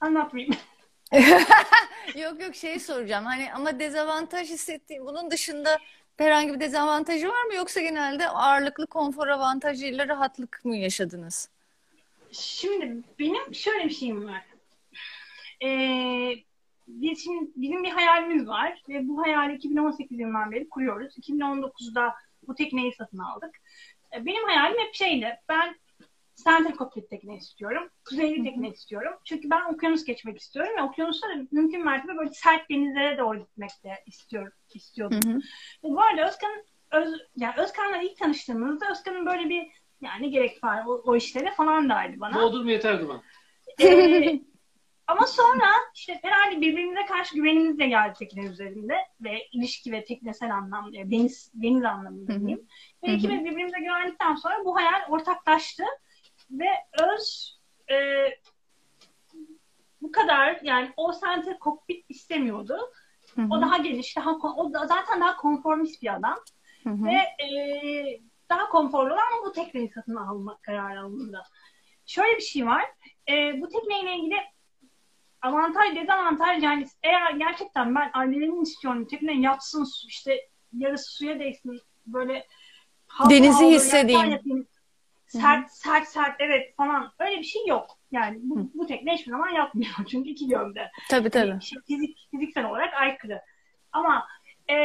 anlatmayayım. 0.00 0.54
Yok 2.16 2.42
yok 2.42 2.54
şey 2.54 2.78
soracağım. 2.78 3.24
Hani 3.24 3.52
ama 3.52 3.78
dezavantaj 3.78 4.50
hissettiğim 4.50 5.06
bunun 5.06 5.30
dışında 5.30 5.78
herhangi 6.16 6.54
bir 6.54 6.60
dezavantajı 6.60 7.28
var 7.28 7.44
mı 7.44 7.54
yoksa 7.54 7.80
genelde 7.80 8.28
ağırlıklı 8.28 8.86
konfor 8.86 9.28
avantajıyla 9.28 10.08
rahatlık 10.08 10.64
mı 10.64 10.76
yaşadınız? 10.76 11.48
Şimdi 12.32 13.02
benim 13.18 13.54
şöyle 13.54 13.84
bir 13.84 13.94
şeyim 13.94 14.28
var. 14.28 14.42
Ee, 15.64 16.34
biz 16.88 17.24
şimdi, 17.24 17.50
bizim 17.56 17.82
bir 17.82 17.90
hayalimiz 17.90 18.48
var 18.48 18.82
ve 18.88 19.08
bu 19.08 19.22
hayali 19.22 19.54
2018 19.54 20.18
yılından 20.18 20.52
beri 20.52 20.68
kuruyoruz. 20.68 21.18
2019'da 21.18 22.14
bu 22.48 22.54
tekneyi 22.54 22.92
satın 22.92 23.18
aldık. 23.18 23.54
Ee, 24.16 24.26
benim 24.26 24.44
hayalim 24.44 24.80
hep 24.80 24.94
şeydi. 24.94 25.36
Ben 25.48 25.76
center 26.44 26.74
cockpit 26.74 27.10
tekne 27.10 27.36
istiyorum. 27.36 27.88
Kuzeyli 28.08 28.44
tekne 28.44 28.68
istiyorum. 28.68 29.12
Çünkü 29.24 29.50
ben 29.50 29.74
okyanus 29.74 30.04
geçmek 30.04 30.38
istiyorum 30.38 30.72
ve 30.78 30.82
okyanusta 30.82 31.28
da 31.28 31.32
mümkün 31.52 31.84
mertebe 31.84 32.16
böyle 32.16 32.30
sert 32.30 32.70
denizlere 32.70 33.18
doğru 33.18 33.38
gitmek 33.38 33.70
de 33.84 33.90
istiyorum, 34.06 34.52
istiyordum. 34.74 35.20
Hı 35.24 35.30
hı. 35.30 35.38
Ve 35.84 35.88
bu 35.94 36.02
arada 36.02 36.28
Özkan, 36.28 36.50
Öz, 36.90 37.20
yani 37.36 37.54
Özkan'la 37.58 37.96
ilk 37.96 38.18
tanıştığımızda 38.18 38.90
Özkan'ın 38.90 39.26
böyle 39.26 39.48
bir 39.48 39.66
yani 40.00 40.30
gerek 40.30 40.64
var 40.64 40.84
o, 40.86 41.02
o 41.06 41.16
işlere 41.16 41.50
falan 41.50 41.88
derdi 41.88 42.20
bana. 42.20 42.34
Doldurma 42.34 42.70
yeterdi 42.70 43.08
bana. 43.08 43.22
Ee, 43.80 44.40
ama 45.06 45.26
sonra 45.26 45.66
işte 45.94 46.18
herhalde 46.22 46.60
birbirimize 46.60 47.06
karşı 47.06 47.34
güvenimiz 47.34 47.78
de 47.78 47.86
geldi 47.86 48.14
tekne 48.18 48.44
üzerinde 48.44 48.94
ve 49.20 49.46
ilişki 49.52 49.92
ve 49.92 50.04
teknesel 50.04 50.54
anlamda, 50.54 50.96
yani 50.96 51.10
deniz, 51.10 51.52
deniz 51.54 51.84
anlamında 51.84 52.40
diyeyim. 52.40 52.68
Ve 53.02 53.12
ikimiz 53.12 53.44
birbirimize 53.44 53.78
güvendikten 53.78 54.34
sonra 54.34 54.64
bu 54.64 54.76
hayal 54.76 55.08
ortaklaştı 55.08 55.84
ve 56.52 56.68
Öz 57.02 57.58
e, 57.90 57.96
bu 60.02 60.12
kadar 60.12 60.58
yani 60.62 60.90
o 60.96 61.12
center 61.12 61.58
cockpit 61.58 62.04
istemiyordu. 62.08 62.76
Hı 63.34 63.42
hı. 63.42 63.46
O 63.50 63.60
daha 63.60 63.76
geniş, 63.76 64.16
daha 64.16 64.30
o 64.30 64.72
da 64.72 64.86
zaten 64.86 65.20
daha 65.20 65.36
konformist 65.36 66.02
bir 66.02 66.14
adam 66.14 66.38
Hı 66.82 66.90
hı. 66.90 67.04
ve 67.04 67.44
e, 67.44 67.48
daha 68.50 68.68
konforlu 68.68 69.12
ama 69.12 69.46
bu 69.46 69.52
tekneyi 69.52 69.88
satın 69.88 70.16
alma 70.16 70.58
kararı 70.62 71.00
alındı. 71.00 71.42
Şöyle 72.06 72.36
bir 72.36 72.42
şey 72.42 72.66
var. 72.66 72.84
E, 73.28 73.60
bu 73.60 73.68
tekneyle 73.68 74.16
ilgili 74.16 74.36
avantaj 75.42 75.96
dezavantaj 75.96 76.62
yani 76.62 76.86
eğer 77.02 77.32
gerçekten 77.32 77.94
ben 77.94 78.10
annelerin 78.12 78.62
istiyorum 78.62 79.06
tekne 79.06 79.40
yatsın 79.40 79.86
işte 80.06 80.48
yarısı 80.72 81.12
suya 81.12 81.40
değsin 81.40 81.80
böyle 82.06 82.46
denizi 83.30 83.66
hissedeyim. 83.66 84.68
Sert 85.40 85.72
sert 85.72 86.08
sert 86.08 86.36
evet 86.38 86.76
falan 86.76 87.12
öyle 87.18 87.38
bir 87.38 87.44
şey 87.44 87.66
yok. 87.66 87.98
Yani 88.10 88.38
bu, 88.42 88.70
bu 88.74 88.86
tekne 88.86 89.14
hiçbir 89.14 89.30
zaman 89.30 89.50
yapmıyor 89.50 89.92
çünkü 90.10 90.30
iki 90.30 90.48
gövde. 90.48 90.90
Tabii 91.10 91.30
tabii. 91.30 91.62
Şey, 91.62 91.78
fizik, 91.86 92.28
fiziksel 92.30 92.64
olarak 92.64 92.94
aykırı. 92.94 93.40
Ama 93.92 94.26
e, 94.70 94.76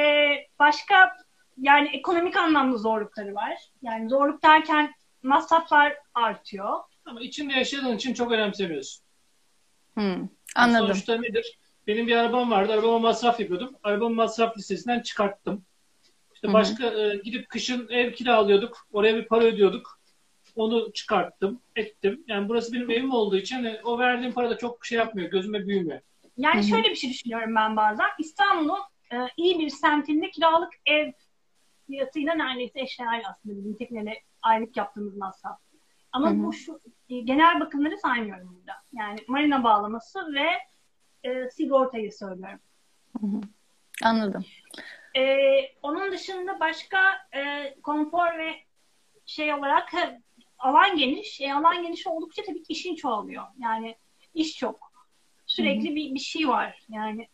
başka 0.60 1.18
yani 1.58 1.90
ekonomik 1.94 2.38
anlamda 2.38 2.78
zorlukları 2.78 3.36
var. 3.36 3.54
Yani 3.82 4.10
zorluk 4.10 4.44
derken 4.44 4.94
masraflar 5.24 5.94
artıyor. 6.14 6.80
Ama 7.06 7.22
içinde 7.22 7.54
yaşadığın 7.54 7.96
için 7.96 8.14
çok 8.14 8.32
önemsemiyorsun. 8.32 9.04
Hmm, 9.94 10.28
anladım. 10.56 10.88
Sonuçta 10.88 11.18
nedir? 11.18 11.60
Benim 11.88 12.08
bir 12.08 12.16
arabam 12.16 12.52
vardı. 12.52 12.74
Arabama 12.74 13.00
masraf 13.00 13.40
yapıyordum. 13.40 13.76
Arabamı 13.84 14.16
masraf 14.16 14.58
listesinden 14.58 15.00
çıkarttım. 15.00 15.66
İşte 16.34 16.54
başka 16.54 16.88
e, 16.88 17.18
gidip 17.24 17.50
kışın 17.50 17.88
ev 17.90 18.14
kiralıyorduk. 18.14 18.88
Oraya 18.92 19.16
bir 19.16 19.28
para 19.28 19.44
ödüyorduk. 19.44 19.97
Onu 20.58 20.94
çıkarttım, 20.94 21.62
ettim. 21.76 22.24
Yani 22.28 22.50
burası 22.50 22.74
benim 22.74 22.92
evim 22.92 23.12
olduğu 23.12 23.38
için 23.38 23.56
hani 23.56 23.80
o 23.84 24.00
verdiğim 24.00 24.34
para 24.34 24.50
da 24.50 24.58
çok 24.58 24.86
şey 24.86 24.98
yapmıyor. 24.98 25.32
Gözüme 25.32 25.68
büyümüyor. 25.68 26.02
Yani 26.38 26.56
Hı-hı. 26.56 26.64
şöyle 26.64 26.90
bir 26.90 26.96
şey 26.96 27.10
düşünüyorum 27.10 27.56
ben 27.56 27.76
bazen. 27.76 28.08
İstanbul'un 28.20 28.80
e, 29.14 29.16
iyi 29.38 29.60
bir 29.60 29.70
semtinde 29.70 30.32
kiralık 30.32 30.74
ev 30.86 31.12
fiyatıyla 31.88 32.34
neredeyse 32.36 32.82
eşdeğer 32.82 33.24
aslında 33.30 33.58
bizim 33.58 33.76
tekneyle 33.78 34.24
aylık 34.42 34.78
yaptığımız 34.78 35.18
masraf. 35.18 35.60
Ama 36.12 36.32
Hı-hı. 36.32 36.44
bu 36.44 36.54
şu 36.54 36.80
e, 37.10 37.20
genel 37.20 37.60
bakımları 37.60 37.98
saymıyorum 37.98 38.56
burada. 38.58 38.74
Yani 38.94 39.20
marina 39.28 39.64
bağlaması 39.64 40.20
ve 40.34 40.48
e, 41.30 41.50
sigortayı 41.50 42.14
söylüyorum. 42.14 42.60
Hı-hı. 43.22 43.42
Anladım. 44.04 44.46
E, 45.18 45.38
onun 45.82 46.12
dışında 46.12 46.60
başka 46.60 47.00
e, 47.36 47.74
konfor 47.82 48.38
ve 48.38 48.56
şey 49.26 49.54
olarak 49.54 49.94
alan 50.60 50.98
geniş. 50.98 51.42
E, 51.42 51.54
alan 51.54 51.84
geniş 51.84 52.08
oldukça 52.08 52.44
tabii 52.44 52.64
ki 52.64 52.74
işin 52.74 52.96
çoğalıyor. 52.96 53.44
Yani 53.60 53.96
iş 54.34 54.58
çok. 54.58 54.92
Sürekli 55.46 55.96
bir, 55.96 56.16
bir 56.16 56.20
şey 56.20 56.48
var. 56.48 56.86
Yani 56.90 57.28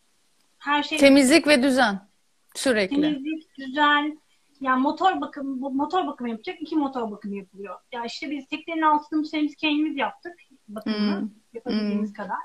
her 0.60 0.84
şey 0.84 0.98
temizlik 0.98 1.48
ve 1.48 1.64
düzen 1.64 2.08
sürekli. 2.56 3.02
Temizlik, 3.02 3.58
düzen. 3.58 4.24
Yani 4.62 4.82
motor 4.82 5.22
bakım 5.22 5.60
motor 5.60 6.08
bakımı 6.08 6.30
yapacak. 6.30 6.62
iki 6.62 6.76
motor 6.76 7.12
bakımı 7.12 7.36
yapılıyor. 7.36 7.74
Ya 7.74 7.80
yani 7.92 8.08
işte 8.08 8.32
biz 8.32 8.48
teknenin 8.48 8.82
altını 8.82 9.26
sene 9.26 9.48
kendimiz 9.48 9.98
yaptık 9.98 10.34
bakımını 10.68 11.22
hmm. 11.22 11.30
yapabildiğimiz 11.54 12.10
hmm. 12.10 12.16
kadar. 12.16 12.38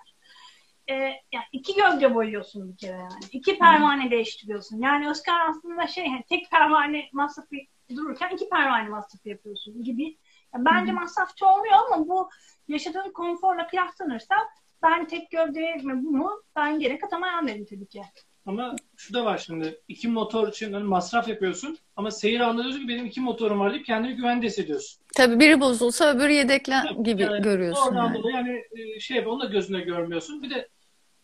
Ee, 0.91 0.95
yani 1.33 1.45
iki 1.53 1.75
gövde 1.75 2.15
boyuyorsun 2.15 2.73
bir 2.73 2.77
kere 2.77 2.97
yani. 2.97 3.25
İki 3.33 3.59
pervane 3.59 4.03
hmm. 4.03 4.11
değiştiriyorsun. 4.11 4.83
Yani 4.83 5.11
Özkan 5.11 5.51
aslında 5.51 5.87
şey 5.87 6.09
hani 6.09 6.25
tek 6.29 6.51
pervane 6.51 7.09
masrafı 7.13 7.57
dururken 7.97 8.31
iki 8.35 8.49
pervane 8.49 8.89
masrafı 8.89 9.29
yapıyorsun 9.29 9.85
gibi. 9.85 10.17
Bence 10.55 10.93
masrafçı 10.93 11.47
oluyor 11.47 11.75
ama 11.87 12.09
bu 12.09 12.29
yaşadığın 12.69 13.13
konforla 13.13 13.67
kıyaslanırsa 13.67 14.35
ben 14.83 15.07
tek 15.07 15.31
gövdeye 15.31 15.77
mi 15.77 16.05
bu 16.05 16.11
mu? 16.11 16.43
Ben 16.57 16.79
gene 16.79 16.99
katamayan 16.99 17.49
derim 17.49 17.67
tabii 17.71 17.87
ki. 17.87 18.03
Ama 18.47 18.77
şu 18.97 19.15
da 19.15 19.25
var 19.25 19.39
şimdi. 19.39 19.81
iki 19.89 20.09
motor 20.09 20.49
için 20.49 20.73
hani 20.73 20.85
masraf 20.85 21.29
yapıyorsun 21.29 21.79
ama 21.97 22.11
seyir 22.11 22.41
anlıyorsun 22.41 22.81
ki 22.81 22.89
benim 22.89 23.07
iki 23.07 23.21
motorum 23.21 23.61
var 23.61 23.73
deyip 23.73 23.87
kendini 23.87 24.17
güvende 24.17 24.47
hissediyorsun. 24.47 25.01
Tabii 25.17 25.41
biri 25.41 25.61
bozulsa 25.61 26.15
öbürü 26.15 26.33
yedeklen 26.33 26.87
Tabii, 26.87 27.03
gibi 27.03 27.23
yani 27.23 27.43
görüyorsun. 27.43 27.89
Oradan 27.89 28.05
yani. 28.05 28.19
dolayı 28.19 28.37
yani 28.37 28.65
e, 28.73 29.01
şey 29.01 29.27
onu 29.27 29.41
da 29.41 29.45
gözüne 29.45 29.81
görmüyorsun. 29.81 30.43
Bir 30.43 30.51
de 30.51 30.69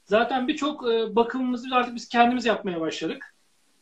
zaten 0.04 0.48
birçok 0.48 0.90
e, 0.90 1.16
bakımımızı 1.16 1.68
artık 1.74 1.94
biz 1.94 2.08
kendimiz 2.08 2.46
yapmaya 2.46 2.80
başladık. 2.80 3.34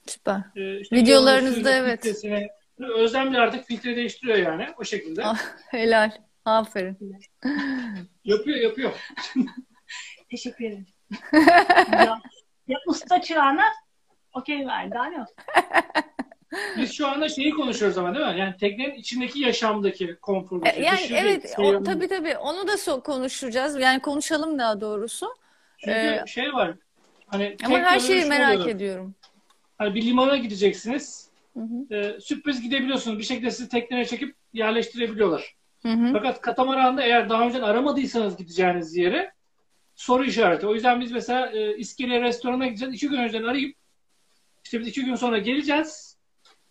Süper. 0.06 0.40
Ee, 0.56 0.80
işte 0.80 0.96
Videolarınızda 0.96 1.72
evet. 1.72 2.24
Özlem 2.88 3.30
bile 3.30 3.40
artık 3.40 3.64
filtre 3.64 3.96
değiştiriyor 3.96 4.38
yani 4.38 4.68
o 4.78 4.84
şekilde. 4.84 5.24
Ah, 5.24 5.38
helal. 5.70 6.10
Aferin. 6.44 7.18
yapıyor 8.24 8.58
yapıyor. 8.58 8.92
Teşekkür 10.30 10.64
ederim. 10.64 10.86
ya, 11.92 12.20
ya 12.68 12.78
usta 12.86 13.20
çırağına 13.20 13.64
okey 14.34 14.66
verdi. 14.66 14.94
Hani 14.98 15.16
Biz 16.76 16.92
şu 16.92 17.08
anda 17.08 17.28
şeyi 17.28 17.50
konuşuyoruz 17.50 17.98
ama 17.98 18.14
değil 18.14 18.26
mi? 18.26 18.40
Yani 18.40 18.56
teknenin 18.56 18.94
içindeki 18.94 19.40
yaşamdaki 19.40 20.16
konforu. 20.22 20.62
E, 20.64 20.82
yani 20.82 20.98
Dışı 20.98 21.14
evet 21.14 21.54
o, 21.58 21.82
tabii 21.82 22.08
tabii 22.08 22.36
onu 22.36 22.68
da 22.68 22.76
so 22.78 23.02
konuşacağız. 23.02 23.80
Yani 23.80 24.00
konuşalım 24.00 24.58
daha 24.58 24.80
doğrusu. 24.80 25.34
Çünkü 25.78 25.98
ee, 25.98 26.24
şey 26.26 26.52
var. 26.52 26.74
Hani 27.26 27.56
ama 27.64 27.78
her 27.78 28.00
şeyi 28.00 28.24
merak 28.24 28.68
ediyorum. 28.68 29.14
Hani 29.78 29.94
bir 29.94 30.02
limana 30.02 30.36
gideceksiniz. 30.36 31.31
Hı 31.56 31.60
hı. 31.60 31.94
E, 31.94 32.20
sürpriz 32.20 32.62
gidebiliyorsunuz. 32.62 33.18
Bir 33.18 33.24
şekilde 33.24 33.50
sizi 33.50 33.68
tekneye 33.68 34.04
çekip 34.04 34.36
yerleştirebiliyorlar. 34.52 35.56
Hı 35.82 35.88
hı. 35.88 36.12
Fakat 36.12 36.40
katamaranda 36.40 37.02
eğer 37.02 37.28
daha 37.28 37.46
önce 37.46 37.62
aramadıysanız 37.62 38.36
gideceğiniz 38.36 38.96
yere 38.96 39.32
soru 39.94 40.24
işareti. 40.24 40.66
O 40.66 40.74
yüzden 40.74 41.00
biz 41.00 41.12
mesela 41.12 41.50
e, 41.50 41.76
İskele 41.76 42.20
restorana 42.20 42.66
gideceğiz. 42.66 42.94
İki 42.94 43.08
gün 43.08 43.18
önceden 43.18 43.44
arayıp 43.44 43.76
işte 44.64 44.80
biz 44.80 44.88
iki 44.88 45.04
gün 45.04 45.14
sonra 45.14 45.38
geleceğiz. 45.38 46.18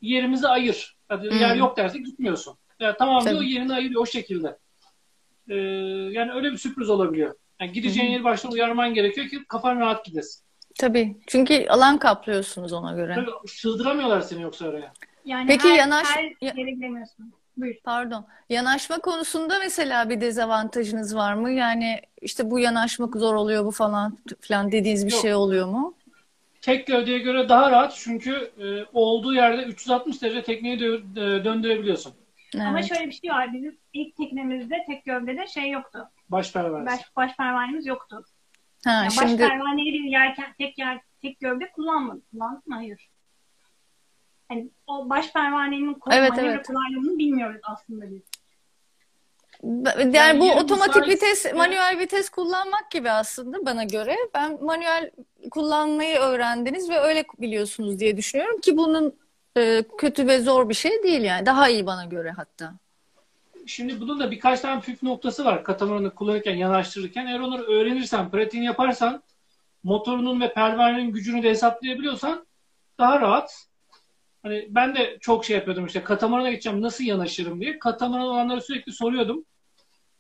Yerimizi 0.02 0.48
ayır. 0.48 0.98
Hadi 1.08 1.32
hmm. 1.32 1.40
yer 1.40 1.56
yok 1.56 1.78
derse 1.78 2.00
gitmiyorsun. 2.00 2.58
Yani 2.80 2.96
tamam 3.00 3.26
diyor 3.26 3.42
yerini 3.42 3.74
ayırıyor 3.74 4.02
o 4.02 4.06
şekilde. 4.06 4.58
Ee, 5.50 5.56
yani 6.12 6.32
öyle 6.32 6.52
bir 6.52 6.58
sürpriz 6.58 6.90
olabiliyor. 6.90 7.36
Yani 7.60 7.72
gideceğin 7.72 8.08
hmm. 8.08 8.14
yeri 8.14 8.24
baştan 8.24 8.52
uyarman 8.52 8.94
gerekiyor 8.94 9.28
ki 9.28 9.44
kafan 9.48 9.80
rahat 9.80 10.06
gidesin. 10.06 10.44
Tabii. 10.80 11.18
Çünkü 11.28 11.68
alan 11.68 11.98
kaplıyorsunuz 11.98 12.74
ona 12.74 12.94
göre. 12.94 13.16
Tabii, 13.16 13.48
sığdıramıyorlar 13.48 14.22
seni 14.22 14.42
yoksa 14.42 14.68
oraya. 14.68 14.94
Yani 15.26 15.48
Peki 15.48 15.70
her, 15.70 15.78
yanaş... 15.78 16.08
her 16.08 16.24
yere 16.42 16.72
gidemiyorsun. 16.72 17.34
Buyur. 17.58 17.76
Pardon. 17.84 18.26
Yanaşma 18.50 19.00
konusunda 19.00 19.60
mesela 19.60 20.10
bir 20.10 20.22
dezavantajınız 20.22 21.16
var 21.16 21.34
mı? 21.34 21.52
Yani 21.52 22.02
işte 22.22 22.52
bu 22.52 22.60
yanaşmak 22.60 23.16
zor 23.16 23.36
oluyor 23.36 23.66
bu 23.66 23.72
falan 23.72 24.18
falan 24.42 24.72
dediğiniz 24.72 25.08
bir 25.08 25.12
Yok. 25.12 25.22
şey 25.22 25.34
oluyor 25.34 25.68
mu? 25.68 25.96
Tek 26.62 26.88
gövdeye 26.88 27.20
göre 27.20 27.50
daha 27.50 27.72
rahat 27.72 27.96
çünkü 27.96 28.52
e, 28.60 28.86
olduğu 28.94 29.34
yerde 29.34 29.64
360 29.64 30.22
derece 30.22 30.44
tekneyi 30.44 30.80
dö- 30.80 31.44
döndürebiliyorsun. 31.46 32.14
Evet. 32.56 32.66
Ama 32.66 32.82
şöyle 32.82 33.08
bir 33.08 33.12
şey 33.12 33.30
var. 33.30 33.54
Bizim 33.54 33.78
ilk 33.94 34.18
teknemizde 34.18 34.76
tek 34.88 35.06
gövdede 35.06 35.48
şey 35.48 35.70
yoktu. 35.70 36.10
Baş 36.30 36.54
pervanesi. 36.54 36.86
Baş, 36.86 37.16
baş 37.16 37.38
pervanemiz 37.38 37.86
yoktu. 37.86 38.26
Ha, 38.86 38.92
yani 38.92 39.12
şimdi... 39.12 39.44
Baş 39.44 39.50
pervaneyi 39.50 40.12
yerken 40.12 40.54
tek 40.58 40.78
yer 40.78 41.02
tek 41.22 41.40
gövde 41.40 41.72
kullanmadık. 41.72 42.32
Kullandık 42.32 42.68
mı? 42.68 42.76
Hayır. 42.76 43.10
Yani 44.52 44.70
o 44.88 45.10
baş 45.10 45.34
pervanenin 45.34 45.98
evet, 46.12 46.32
evet. 46.38 46.68
kolaylığını 46.68 47.18
bilmiyoruz 47.18 47.62
aslında 47.64 48.12
biz. 48.12 48.22
Yani, 49.64 50.18
yani 50.18 50.40
bu 50.40 50.52
otomatik 50.52 51.08
vites, 51.08 51.46
ya. 51.46 51.54
manuel 51.56 52.00
vites 52.00 52.30
kullanmak 52.30 52.92
gibi 52.92 53.12
aslında 53.12 53.66
bana 53.66 53.84
göre. 53.84 54.16
Ben 54.34 54.64
manuel 54.64 55.12
kullanmayı 55.52 56.18
öğrendiniz 56.18 56.90
ve 56.90 57.00
öyle 57.00 57.26
biliyorsunuz 57.40 58.00
diye 58.00 58.18
düşünüyorum 58.18 58.60
ki 58.60 58.78
bunun 58.78 59.16
e, 59.58 59.84
kötü 59.98 60.28
ve 60.28 60.40
zor 60.40 60.70
bir 60.70 60.74
şey 60.74 61.04
değil 61.04 61.22
yani. 61.22 61.46
Daha 61.46 61.70
iyi 61.70 61.86
bana 61.86 62.06
göre 62.06 62.32
hatta. 62.32 62.74
Şimdi 63.68 64.02
bunun 64.02 64.20
da 64.20 64.32
birkaç 64.32 64.62
tane 64.62 64.82
püf 64.82 65.04
noktası 65.04 65.46
var 65.46 65.64
katamaranı 65.64 66.16
kullanırken, 66.16 66.56
yanaştırırken. 66.56 67.26
Eğer 67.26 67.40
onları 67.40 67.64
öğrenirsen, 67.64 68.32
pratiğini 68.32 68.66
yaparsan, 68.66 69.24
motorunun 69.84 70.42
ve 70.42 70.54
pervanenin 70.54 71.12
gücünü 71.12 71.44
de 71.44 71.50
hesaplayabiliyorsan 71.50 72.46
daha 73.00 73.22
rahat 73.22 73.72
Hani 74.44 74.68
ben 74.70 74.96
de 74.96 75.18
çok 75.20 75.46
şey 75.46 75.56
yapıyordum 75.56 75.86
işte 75.86 76.04
katamarana 76.04 76.50
gideceğim 76.50 76.82
nasıl 76.82 77.04
yanaşırım 77.04 77.62
diye. 77.62 77.80
Katamaran 77.80 78.26
olanlara 78.26 78.62
sürekli 78.62 78.92
soruyordum. 78.92 79.46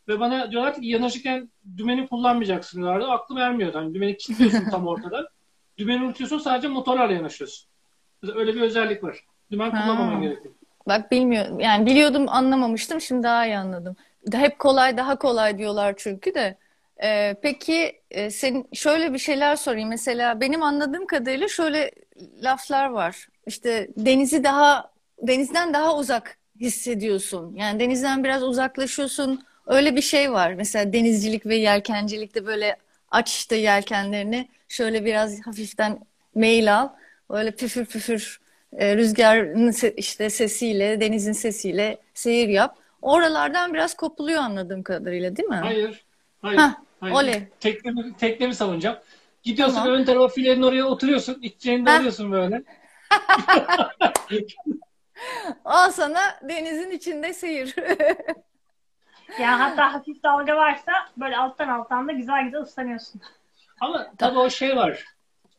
Ve 0.08 0.19
bana 0.19 0.51
diyorlar 0.51 0.75
ki 0.75 0.88
yanaşırken 0.88 1.51
dümeni 1.77 2.08
kullanmayacaksın 2.08 2.77
diyorlardı. 2.77 3.08
Aklım 3.08 3.38
ermiyordu. 3.38 3.77
Hani 3.77 3.93
dümeni 3.93 4.17
kilitliyorsun 4.17 4.69
tam 4.69 4.88
ortada. 4.88 5.30
Dümeni 5.77 6.04
unutuyorsun 6.04 6.38
sadece 6.38 6.67
motorlarla 6.67 7.13
yanaşıyorsun. 7.13 7.69
Öyle 8.36 8.56
bir 8.56 8.62
özellik 8.62 9.04
var. 9.04 9.19
Dümen 9.51 9.71
kullanmaman 9.71 10.21
gerekiyor. 10.21 10.54
Bak 10.88 11.12
bilmiyorum. 11.12 11.60
Yani 11.60 11.86
biliyordum 11.86 12.26
anlamamıştım. 12.30 13.02
Şimdi 13.02 13.24
daha 13.24 13.46
iyi 13.46 13.58
anladım. 13.58 13.96
Hep 14.34 14.60
kolay 14.60 14.98
daha 14.98 15.15
kolay 15.20 15.58
diyorlar 15.58 15.94
çünkü 15.98 16.34
de. 16.36 16.58
Ee, 17.04 17.36
peki 17.41 18.02
e, 18.12 18.32
senin 18.32 18.67
şöyle 18.74 19.13
bir 19.13 19.17
şeyler 19.20 19.56
sorayım. 19.56 19.89
Mesela 19.89 20.41
benim 20.41 20.63
anladığım 20.63 21.06
kadarıyla 21.08 21.48
şöyle 21.48 21.91
laflar 22.44 22.89
var. 22.89 23.28
İşte 23.48 23.88
denizi 23.98 24.44
daha 24.44 24.91
denizden 25.22 25.74
daha 25.74 25.98
uzak 25.98 26.38
hissediyorsun. 26.60 27.56
Yani 27.56 27.80
denizden 27.80 28.24
biraz 28.24 28.44
uzaklaşıyorsun. 28.44 29.44
Öyle 29.67 29.96
bir 29.96 30.02
şey 30.02 30.32
var. 30.32 30.54
Mesela 30.54 30.94
denizcilik 30.94 31.46
ve 31.46 31.56
yelkencilikte 31.56 32.46
böyle 32.46 32.78
aç 33.12 33.32
işte 33.32 33.56
yelkenlerini 33.56 34.50
şöyle 34.67 35.06
biraz 35.06 35.41
hafiften 35.46 36.00
mail 36.36 36.78
al. 36.80 36.89
Öyle 37.30 37.52
püfür 37.52 37.86
püfür 37.86 38.40
e, 38.78 38.98
rüzgarın 38.98 39.72
se- 39.72 39.96
işte 39.96 40.30
sesiyle, 40.30 41.02
denizin 41.02 41.32
sesiyle 41.34 41.98
seyir 42.14 42.48
yap. 42.50 42.78
Oralardan 43.02 43.74
biraz 43.74 43.94
kopuluyor 43.96 44.42
anladığım 44.42 44.84
kadarıyla, 44.84 45.36
değil 45.36 45.50
mi? 45.50 45.56
Hayır. 45.56 46.06
Hayır. 46.42 46.58
Hah, 46.58 46.74
hayır. 47.00 47.16
oley. 47.16 47.44
Teknemi, 47.60 48.18
teknemi 48.18 48.56
savunacağım. 48.56 48.98
Gidiyorsun 49.44 49.76
Tamam. 49.76 49.94
ön 49.94 50.04
tarafa 50.04 50.28
filenin 50.28 50.62
oraya 50.62 50.86
oturuyorsun. 50.86 51.40
İçeceğini 51.42 51.86
de 51.86 51.92
alıyorsun 51.92 52.32
böyle. 52.32 52.64
Al 55.66 55.92
sana 55.92 56.20
denizin 56.50 56.92
içinde 56.92 57.34
seyir. 57.34 57.76
Yani 59.40 59.62
hatta 59.62 59.94
hafif 59.94 60.24
dalga 60.24 60.56
varsa 60.56 60.92
böyle 61.18 61.38
alttan 61.38 61.68
alttan 61.70 62.08
da 62.08 62.12
güzel 62.12 62.44
güzel 62.44 62.62
ıslanıyorsun. 62.62 63.22
Ama 63.82 64.12
tabii 64.18 64.40
o 64.40 64.50
şey 64.50 64.76
var. 64.76 65.06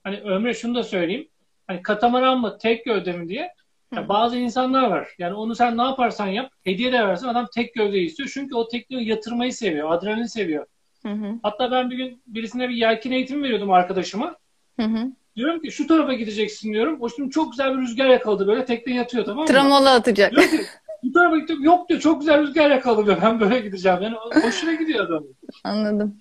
Hani 0.05 0.21
Ömre 0.21 0.55
şunu 0.55 0.75
da 0.75 0.83
söyleyeyim. 0.83 1.29
Hani 1.67 1.83
katamaran 1.83 2.41
mı 2.41 2.59
tek 2.61 2.85
gövde 2.85 3.13
mi 3.13 3.29
diye. 3.29 3.49
Ya 3.95 4.09
bazı 4.09 4.37
insanlar 4.37 4.91
var. 4.91 5.09
Yani 5.19 5.35
onu 5.35 5.55
sen 5.55 5.79
ne 5.79 5.83
yaparsan 5.83 6.27
yap. 6.27 6.51
Hediye 6.65 6.93
de 6.93 7.07
versen 7.09 7.29
adam 7.29 7.47
tek 7.55 7.75
gövdeyi 7.75 8.07
istiyor. 8.07 8.31
Çünkü 8.35 8.55
o 8.55 8.69
tekneyi 8.69 9.09
yatırmayı 9.09 9.53
seviyor. 9.53 9.91
Adrenalin 9.93 10.27
seviyor. 10.27 10.67
Hı 11.03 11.09
hı, 11.13 11.35
Hatta 11.43 11.71
ben 11.71 11.91
bir 11.91 11.97
gün 11.97 12.23
birisine 12.27 12.69
bir 12.69 12.75
yelken 12.75 13.11
eğitimi 13.13 13.43
veriyordum 13.43 13.71
arkadaşıma. 13.71 14.37
hı 14.81 14.87
hı. 14.87 15.13
Diyorum 15.37 15.63
ki 15.63 15.71
şu 15.73 15.87
tarafa 15.87 16.13
gideceksin 16.13 16.73
diyorum. 16.73 16.97
O 17.01 17.09
şimdi 17.09 17.31
çok 17.31 17.51
güzel 17.53 17.73
bir 17.77 17.83
rüzgar 17.83 18.09
yakaladı 18.09 18.47
böyle 18.47 18.65
tekne 18.65 18.95
yatıyor 18.95 19.25
tamam 19.25 19.43
mı? 19.43 19.47
Tramola 19.49 19.91
atacak. 19.95 20.33
Diyor 20.33 20.43
ki 20.43 20.61
bu 21.03 21.13
tarafa 21.13 21.39
gittim. 21.39 21.63
Yok 21.63 21.89
diyor 21.89 22.01
çok 22.01 22.21
güzel 22.21 22.43
rüzgar 22.43 22.71
yakaladı 22.71 23.07
diyor. 23.07 23.19
Ben 23.23 23.41
böyle 23.41 23.61
gideceğim. 23.61 23.99
Yani 24.03 24.17
hoşuna 24.45 24.73
gidiyor 24.75 25.07
adam. 25.07 25.25
Anladım. 25.65 26.21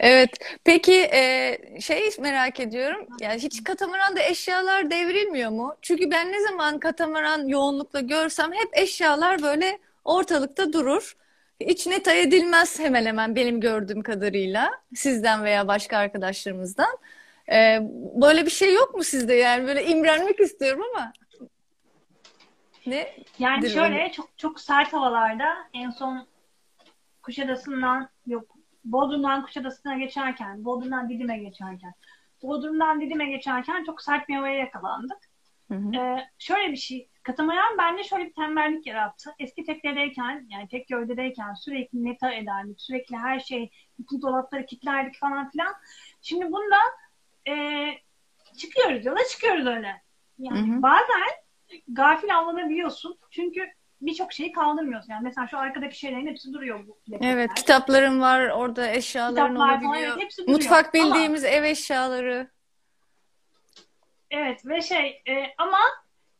Evet. 0.00 0.30
Peki 0.64 0.94
e, 0.94 1.58
şey 1.80 2.10
merak 2.20 2.60
ediyorum. 2.60 3.06
Yani 3.20 3.42
hiç 3.42 3.64
katamaranda 3.64 4.22
eşyalar 4.22 4.90
devrilmiyor 4.90 5.50
mu? 5.50 5.76
Çünkü 5.82 6.10
ben 6.10 6.32
ne 6.32 6.40
zaman 6.42 6.78
katamaran 6.78 7.46
yoğunlukla 7.46 8.00
görsem 8.00 8.52
hep 8.52 8.68
eşyalar 8.72 9.42
böyle 9.42 9.78
ortalıkta 10.04 10.72
durur. 10.72 11.16
Hiç 11.60 11.86
net 11.86 12.08
edilmez 12.08 12.78
hemen 12.78 13.06
hemen 13.06 13.36
benim 13.36 13.60
gördüğüm 13.60 14.02
kadarıyla 14.02 14.70
sizden 14.94 15.44
veya 15.44 15.68
başka 15.68 15.96
arkadaşlarımızdan. 15.98 16.98
E, 17.52 17.78
böyle 18.14 18.46
bir 18.46 18.50
şey 18.50 18.74
yok 18.74 18.94
mu 18.94 19.04
sizde 19.04 19.34
yani 19.34 19.66
böyle 19.66 19.86
imrenmek 19.86 20.40
istiyorum 20.40 20.82
ama 20.94 21.12
ne? 22.86 23.16
Yani 23.38 23.70
şöyle 23.70 24.12
çok 24.12 24.38
çok 24.38 24.60
sert 24.60 24.92
havalarda 24.92 25.56
en 25.74 25.90
son 25.90 26.26
Kuşadası'ndan 27.22 28.08
yok 28.26 28.44
Bodrum'dan 28.84 29.44
Kuşadası'na 29.44 29.98
geçerken, 29.98 30.64
Bodrum'dan 30.64 31.08
Didim'e 31.08 31.38
geçerken, 31.38 31.94
Bodrum'dan 32.42 33.00
Didim'e 33.00 33.26
geçerken 33.26 33.84
çok 33.84 34.02
sert 34.02 34.28
bir 34.28 34.34
havaya 34.34 34.54
yakalandık. 34.54 35.18
Hı 35.68 35.74
hı. 35.74 35.96
Ee, 35.96 36.28
şöyle 36.38 36.72
bir 36.72 36.76
şey, 36.76 37.08
katamaran 37.22 37.78
bende 37.78 38.04
şöyle 38.04 38.24
bir 38.26 38.34
tembellik 38.34 38.86
yarattı. 38.86 39.30
Eski 39.38 39.64
teknedeyken, 39.64 40.46
yani 40.50 40.68
tek 40.68 40.88
gövdedeyken 40.88 41.54
sürekli 41.54 42.04
neta 42.04 42.32
ederdik, 42.32 42.80
sürekli 42.80 43.16
her 43.16 43.40
şey, 43.40 43.70
bütün 43.98 44.22
dolapları 44.22 44.66
kilitlerdik 44.66 45.18
falan 45.18 45.50
filan. 45.50 45.74
Şimdi 46.22 46.52
bunda 46.52 46.76
e, 47.48 47.54
çıkıyoruz 48.56 49.06
yola 49.06 49.24
çıkıyoruz 49.30 49.66
öyle. 49.66 50.02
Yani 50.38 50.58
Hı 50.58 50.76
hı. 50.76 50.82
bazen 50.82 51.22
gafil 51.88 52.36
avlanabiliyorsun. 52.36 53.18
Çünkü 53.30 53.60
birçok 54.00 54.32
şeyi 54.32 54.52
kaldırmıyorsun. 54.52 55.12
Yani 55.12 55.24
mesela 55.24 55.46
şu 55.46 55.58
arkadaki 55.58 55.98
şeylerin 55.98 56.26
hepsi 56.26 56.52
duruyor 56.52 56.86
bu 56.88 56.98
plaketler. 57.00 57.32
Evet, 57.34 57.54
kitaplarım 57.54 58.20
var, 58.20 58.48
orada 58.48 58.90
eşyaların 58.90 59.48
Kitaplar 59.54 59.80
falan, 59.80 59.84
olabiliyor. 59.90 60.12
evet, 60.12 60.22
hepsi 60.24 60.42
duruyor. 60.42 60.58
Mutfak 60.58 60.94
Ama- 60.94 61.04
bildiğimiz 61.06 61.44
ev 61.44 61.64
eşyaları. 61.64 62.50
Evet 64.30 64.66
ve 64.66 64.80
şey 64.82 65.22
e, 65.28 65.54
ama 65.58 65.78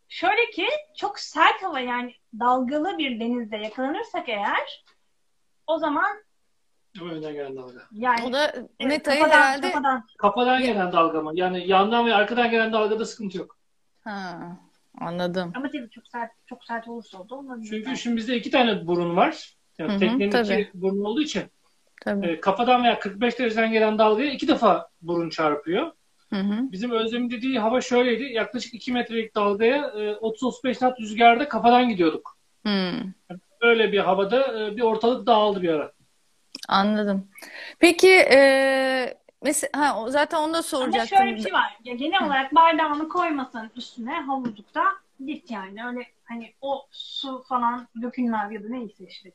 şöyle 0.09 0.51
ki 0.51 0.67
çok 0.97 1.19
sert 1.19 1.63
hava 1.63 1.81
yani 1.81 2.15
dalgalı 2.41 2.99
bir 2.99 3.21
denizde 3.21 3.57
yakalanırsak 3.57 4.29
eğer 4.29 4.85
o 5.67 5.79
zaman 5.79 6.23
Önden 7.03 7.33
gelen 7.33 7.57
dalga. 7.57 7.81
yani 7.93 8.25
O 8.27 8.33
da 8.33 8.45
evet, 8.51 8.71
Neta'yı 8.81 9.21
kafadan, 9.21 9.41
herhalde 9.41 9.71
kafadan. 9.73 10.07
Kafadan 10.19 10.63
gelen 10.63 10.93
dalga 10.93 11.21
mı? 11.23 11.31
Yani 11.35 11.69
yandan 11.69 12.07
ve 12.07 12.15
arkadan 12.15 12.51
gelen 12.51 12.73
dalgada 12.73 13.05
sıkıntı 13.05 13.39
yok. 13.39 13.59
ha, 14.05 14.39
anladım. 15.01 15.53
ama 15.57 15.67
tabii 15.71 15.91
çok 15.91 16.07
sert 16.07 16.31
çok 16.47 16.65
sert 16.65 16.89
olursa 16.89 17.19
o 17.19 17.29
da 17.29 17.35
olabilir. 17.35 17.69
Çünkü 17.71 17.97
şimdi 17.97 18.17
bizde 18.17 18.37
iki 18.37 18.51
tane 18.51 18.87
burun 18.87 19.17
var. 19.17 19.55
Yani 19.79 19.91
Hı 19.91 19.95
hı, 19.95 19.99
teknenin 19.99 20.31
tabii. 20.31 20.61
iki 20.61 20.71
burnu 20.83 21.09
olduğu 21.09 21.23
için 21.23 21.43
Tabii. 22.05 22.27
e, 22.27 22.41
kafadan 22.41 22.85
veya 22.85 22.99
45 22.99 23.39
dereceden 23.39 23.73
gelen 23.73 23.99
dalgaya 23.99 24.31
iki 24.31 24.49
defa 24.49 24.89
burun 25.03 25.31
çarpıyor. 25.31 25.93
Hı 26.33 26.37
hı. 26.41 26.73
Bizim 26.73 26.91
Özlem'in 26.91 27.31
dediği 27.31 27.59
hava 27.59 27.81
şöyleydi. 27.81 28.23
Yaklaşık 28.23 28.75
2 28.75 28.93
metrelik 28.93 29.35
dalgaya 29.35 29.77
e, 29.87 30.11
30-35 30.13 30.79
knot 30.79 31.01
rüzgarda 31.01 31.49
kafadan 31.49 31.89
gidiyorduk. 31.89 32.37
Hmm, 32.63 33.13
Öyle 33.61 33.93
bir 33.93 33.99
havada 33.99 34.61
e, 34.67 34.77
bir 34.77 34.83
ortalık 34.83 35.27
dağıldı 35.27 35.63
bir 35.63 35.69
ara. 35.69 35.93
anladım. 36.69 37.29
Peki 37.79 38.09
e, 38.11 39.15
mesela 39.43 39.71
ha, 39.77 40.11
zaten 40.11 40.39
onu 40.39 40.53
da 40.53 40.57
Ama 40.57 40.63
soracaktım. 40.63 41.19
şöyle 41.19 41.35
bir 41.37 41.43
şey 41.43 41.53
var. 41.53 41.77
Ya 41.85 41.95
genel 41.95 42.27
olarak 42.27 42.55
bardağını 42.55 43.09
koymasan 43.09 43.71
üstüne 43.77 44.13
havuzlukta 44.21 44.85
git 45.27 45.51
yani. 45.51 45.87
Öyle 45.87 46.07
hani 46.25 46.53
o 46.61 46.87
su 46.91 47.45
falan 47.49 47.89
dökülmez 48.03 48.53
ya 48.53 48.65
da 48.65 48.69
neyse 48.69 49.05
işte. 49.09 49.33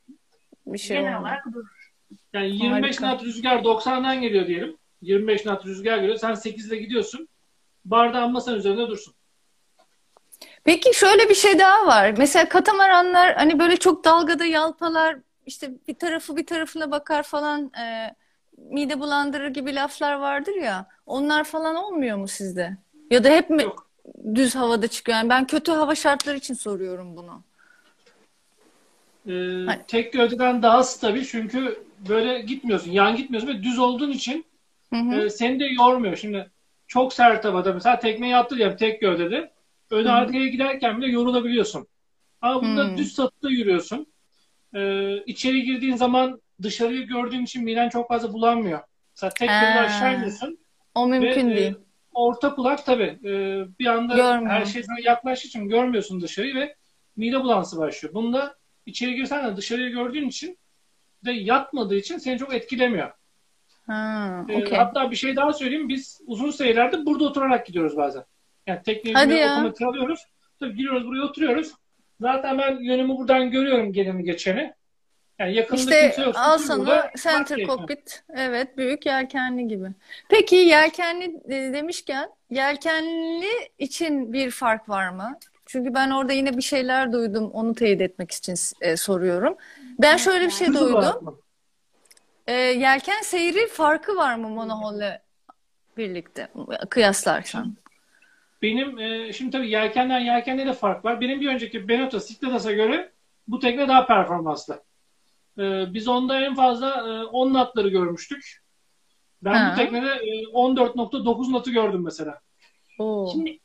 Bir 0.66 0.78
şey 0.78 0.96
genel 0.96 1.16
olmadı. 1.16 1.22
olarak 1.28 1.46
durur. 1.54 1.92
Yani 2.32 2.46
25 2.50 2.72
Harika. 2.84 2.98
knot 3.10 3.22
rüzgar 3.24 3.56
90'dan 3.58 4.20
geliyor 4.20 4.46
diyelim. 4.46 4.76
25 5.02 5.42
knot 5.42 5.66
rüzgar 5.66 5.98
geliyor. 5.98 6.16
Sen 6.18 6.30
8'de 6.32 6.76
gidiyorsun. 6.76 7.28
Bardağın 7.84 8.32
masanın 8.32 8.56
üzerinde 8.58 8.88
dursun. 8.88 9.14
Peki 10.64 10.98
şöyle 10.98 11.28
bir 11.28 11.34
şey 11.34 11.58
daha 11.58 11.86
var. 11.86 12.14
Mesela 12.18 12.48
katamaranlar 12.48 13.34
hani 13.34 13.58
böyle 13.58 13.76
çok 13.76 14.04
dalgada 14.04 14.44
yalpalar 14.44 15.16
işte 15.46 15.70
bir 15.88 15.94
tarafı 15.94 16.36
bir 16.36 16.46
tarafına 16.46 16.90
bakar 16.90 17.22
falan 17.22 17.72
e, 17.80 18.14
mide 18.56 19.00
bulandırır 19.00 19.48
gibi 19.48 19.74
laflar 19.74 20.14
vardır 20.14 20.54
ya. 20.54 20.86
Onlar 21.06 21.44
falan 21.44 21.76
olmuyor 21.76 22.16
mu 22.16 22.28
sizde? 22.28 22.76
Ya 23.10 23.24
da 23.24 23.28
hep 23.28 23.50
mi 23.50 23.62
Yok. 23.62 23.90
düz 24.34 24.54
havada 24.54 24.88
çıkıyor? 24.88 25.18
Yani 25.18 25.28
ben 25.28 25.46
kötü 25.46 25.72
hava 25.72 25.94
şartları 25.94 26.36
için 26.36 26.54
soruyorum 26.54 27.16
bunu. 27.16 27.42
Ee, 29.28 29.66
Hayır. 29.66 29.80
tek 29.88 30.12
gövdeden 30.12 30.62
daha 30.62 30.82
stabil 30.82 31.24
çünkü 31.24 31.78
böyle 32.08 32.40
gitmiyorsun. 32.40 32.90
Yan 32.90 33.16
gitmiyorsun 33.16 33.48
ve 33.48 33.62
düz 33.62 33.78
olduğun 33.78 34.10
için 34.10 34.46
Hı 34.92 34.96
hı. 34.96 35.20
e, 35.20 35.30
seni 35.30 35.60
de 35.60 35.64
yormuyor. 35.64 36.16
Şimdi 36.16 36.50
çok 36.86 37.12
sert 37.12 37.44
havada 37.44 37.72
mesela 37.72 37.98
tekmeyi 37.98 38.32
yaptı 38.32 38.56
diyelim 38.56 38.76
tek 38.76 39.00
gövdede. 39.00 39.52
Hı 39.90 39.96
hı. 39.98 40.10
arkaya 40.10 40.46
giderken 40.46 40.98
bile 41.00 41.10
yorulabiliyorsun. 41.10 41.86
Ama 42.40 42.62
bunda 42.62 42.84
Hı. 42.92 42.96
düz 42.96 43.12
satıda 43.14 43.50
yürüyorsun. 43.50 44.06
Ee, 44.74 45.16
içeri 45.26 45.62
girdiğin 45.62 45.96
zaman 45.96 46.40
dışarıyı 46.62 47.06
gördüğün 47.06 47.42
için 47.44 47.64
miden 47.64 47.88
çok 47.88 48.08
fazla 48.08 48.32
bulanmıyor. 48.32 48.80
Mesela 49.14 49.30
tek 49.30 49.48
gövde 49.48 49.80
aşağı 49.80 50.14
iniyorsun 50.16 50.58
O 50.94 51.10
ve 51.10 51.18
mümkün 51.18 51.50
e, 51.50 51.56
değil. 51.56 51.74
orta 52.14 52.54
kulak 52.54 52.86
tabii 52.86 53.18
e, 53.24 53.30
bir 53.78 53.86
anda 53.86 54.14
Görmüyor. 54.16 54.52
her 54.52 54.64
şey 54.64 54.82
sana 54.82 54.96
yaklaştığı 55.04 55.48
için 55.48 55.68
görmüyorsun 55.68 56.20
dışarıyı 56.20 56.54
ve 56.54 56.74
mide 57.16 57.40
bulantısı 57.40 57.78
başlıyor. 57.78 58.14
Bunda 58.14 58.54
içeri 58.86 59.14
girsen 59.14 59.46
de 59.52 59.56
dışarıyı 59.56 59.90
gördüğün 59.90 60.28
için 60.28 60.58
de 61.24 61.32
yatmadığı 61.32 61.96
için 61.96 62.18
seni 62.18 62.38
çok 62.38 62.54
etkilemiyor. 62.54 63.12
Ha, 63.86 64.44
Ee, 64.48 64.56
okey. 64.62 64.78
hatta 64.78 65.10
bir 65.10 65.16
şey 65.16 65.36
daha 65.36 65.52
söyleyeyim. 65.52 65.88
Biz 65.88 66.20
uzun 66.26 66.50
seyirlerde 66.50 67.06
burada 67.06 67.24
oturarak 67.24 67.66
gidiyoruz 67.66 67.96
bazen. 67.96 68.24
Yani 68.66 68.82
tekneyi 68.82 69.16
otometre 69.16 69.86
alıyoruz. 69.86 70.20
Tabii 70.60 70.76
giriyoruz 70.76 71.06
buraya 71.06 71.22
oturuyoruz. 71.22 71.72
Zaten 72.20 72.58
ben 72.58 72.78
yönümü 72.78 73.16
buradan 73.16 73.50
görüyorum 73.50 73.92
geleni 73.92 74.24
geçeni. 74.24 74.72
Yani 75.38 75.54
yakında 75.54 75.80
İşte 75.80 76.12
kimse 76.16 76.38
al 76.38 76.58
sana 76.58 77.10
center 77.22 77.58
cockpit. 77.66 78.24
Evet, 78.34 78.76
büyük 78.76 79.06
yelkenli 79.06 79.68
gibi. 79.68 79.88
Peki 80.28 80.56
yelkenli 80.56 81.40
e, 81.48 81.72
demişken 81.72 82.30
yelkenli 82.50 83.70
için 83.78 84.32
bir 84.32 84.50
fark 84.50 84.88
var 84.88 85.08
mı? 85.08 85.38
Çünkü 85.66 85.94
ben 85.94 86.10
orada 86.10 86.32
yine 86.32 86.56
bir 86.56 86.62
şeyler 86.62 87.12
duydum. 87.12 87.50
Onu 87.52 87.74
teyit 87.74 88.00
etmek 88.00 88.30
için 88.30 88.54
e, 88.80 88.96
soruyorum. 88.96 89.56
Ben 89.98 90.16
şöyle 90.16 90.46
bir 90.46 90.50
şey 90.50 90.68
duydum. 90.68 91.40
E, 92.46 92.52
yelken 92.54 93.22
seyri 93.22 93.68
farkı 93.68 94.16
var 94.16 94.34
mı 94.34 94.48
monohull'le 94.48 95.18
birlikte 95.96 96.48
kıyaslarsan? 96.90 97.76
Benim 98.62 98.98
e, 98.98 99.32
şimdi 99.32 99.50
tabii 99.50 99.70
yelkenden 99.70 100.20
yelkende 100.20 100.66
de 100.66 100.72
fark 100.72 101.04
var. 101.04 101.20
Benim 101.20 101.40
bir 101.40 101.48
önceki 101.48 101.88
Beneteau 101.88 102.26
Cycladas'a 102.26 102.72
göre 102.72 103.12
bu 103.48 103.58
tekne 103.58 103.88
daha 103.88 104.06
performanslı. 104.06 104.82
E, 105.58 105.94
biz 105.94 106.08
onda 106.08 106.40
en 106.40 106.54
fazla 106.54 106.88
e, 106.90 107.24
10 107.24 107.50
knotları 107.50 107.88
görmüştük. 107.88 108.62
Ben 109.42 109.54
Ha. 109.54 109.72
bu 109.72 109.76
teknede 109.76 110.08
e, 110.14 110.42
14.9 110.44 111.46
knotu 111.48 111.72
gördüm 111.72 112.04
mesela. 112.04 112.40
Oo, 112.98 113.28
Şimdi 113.32 113.58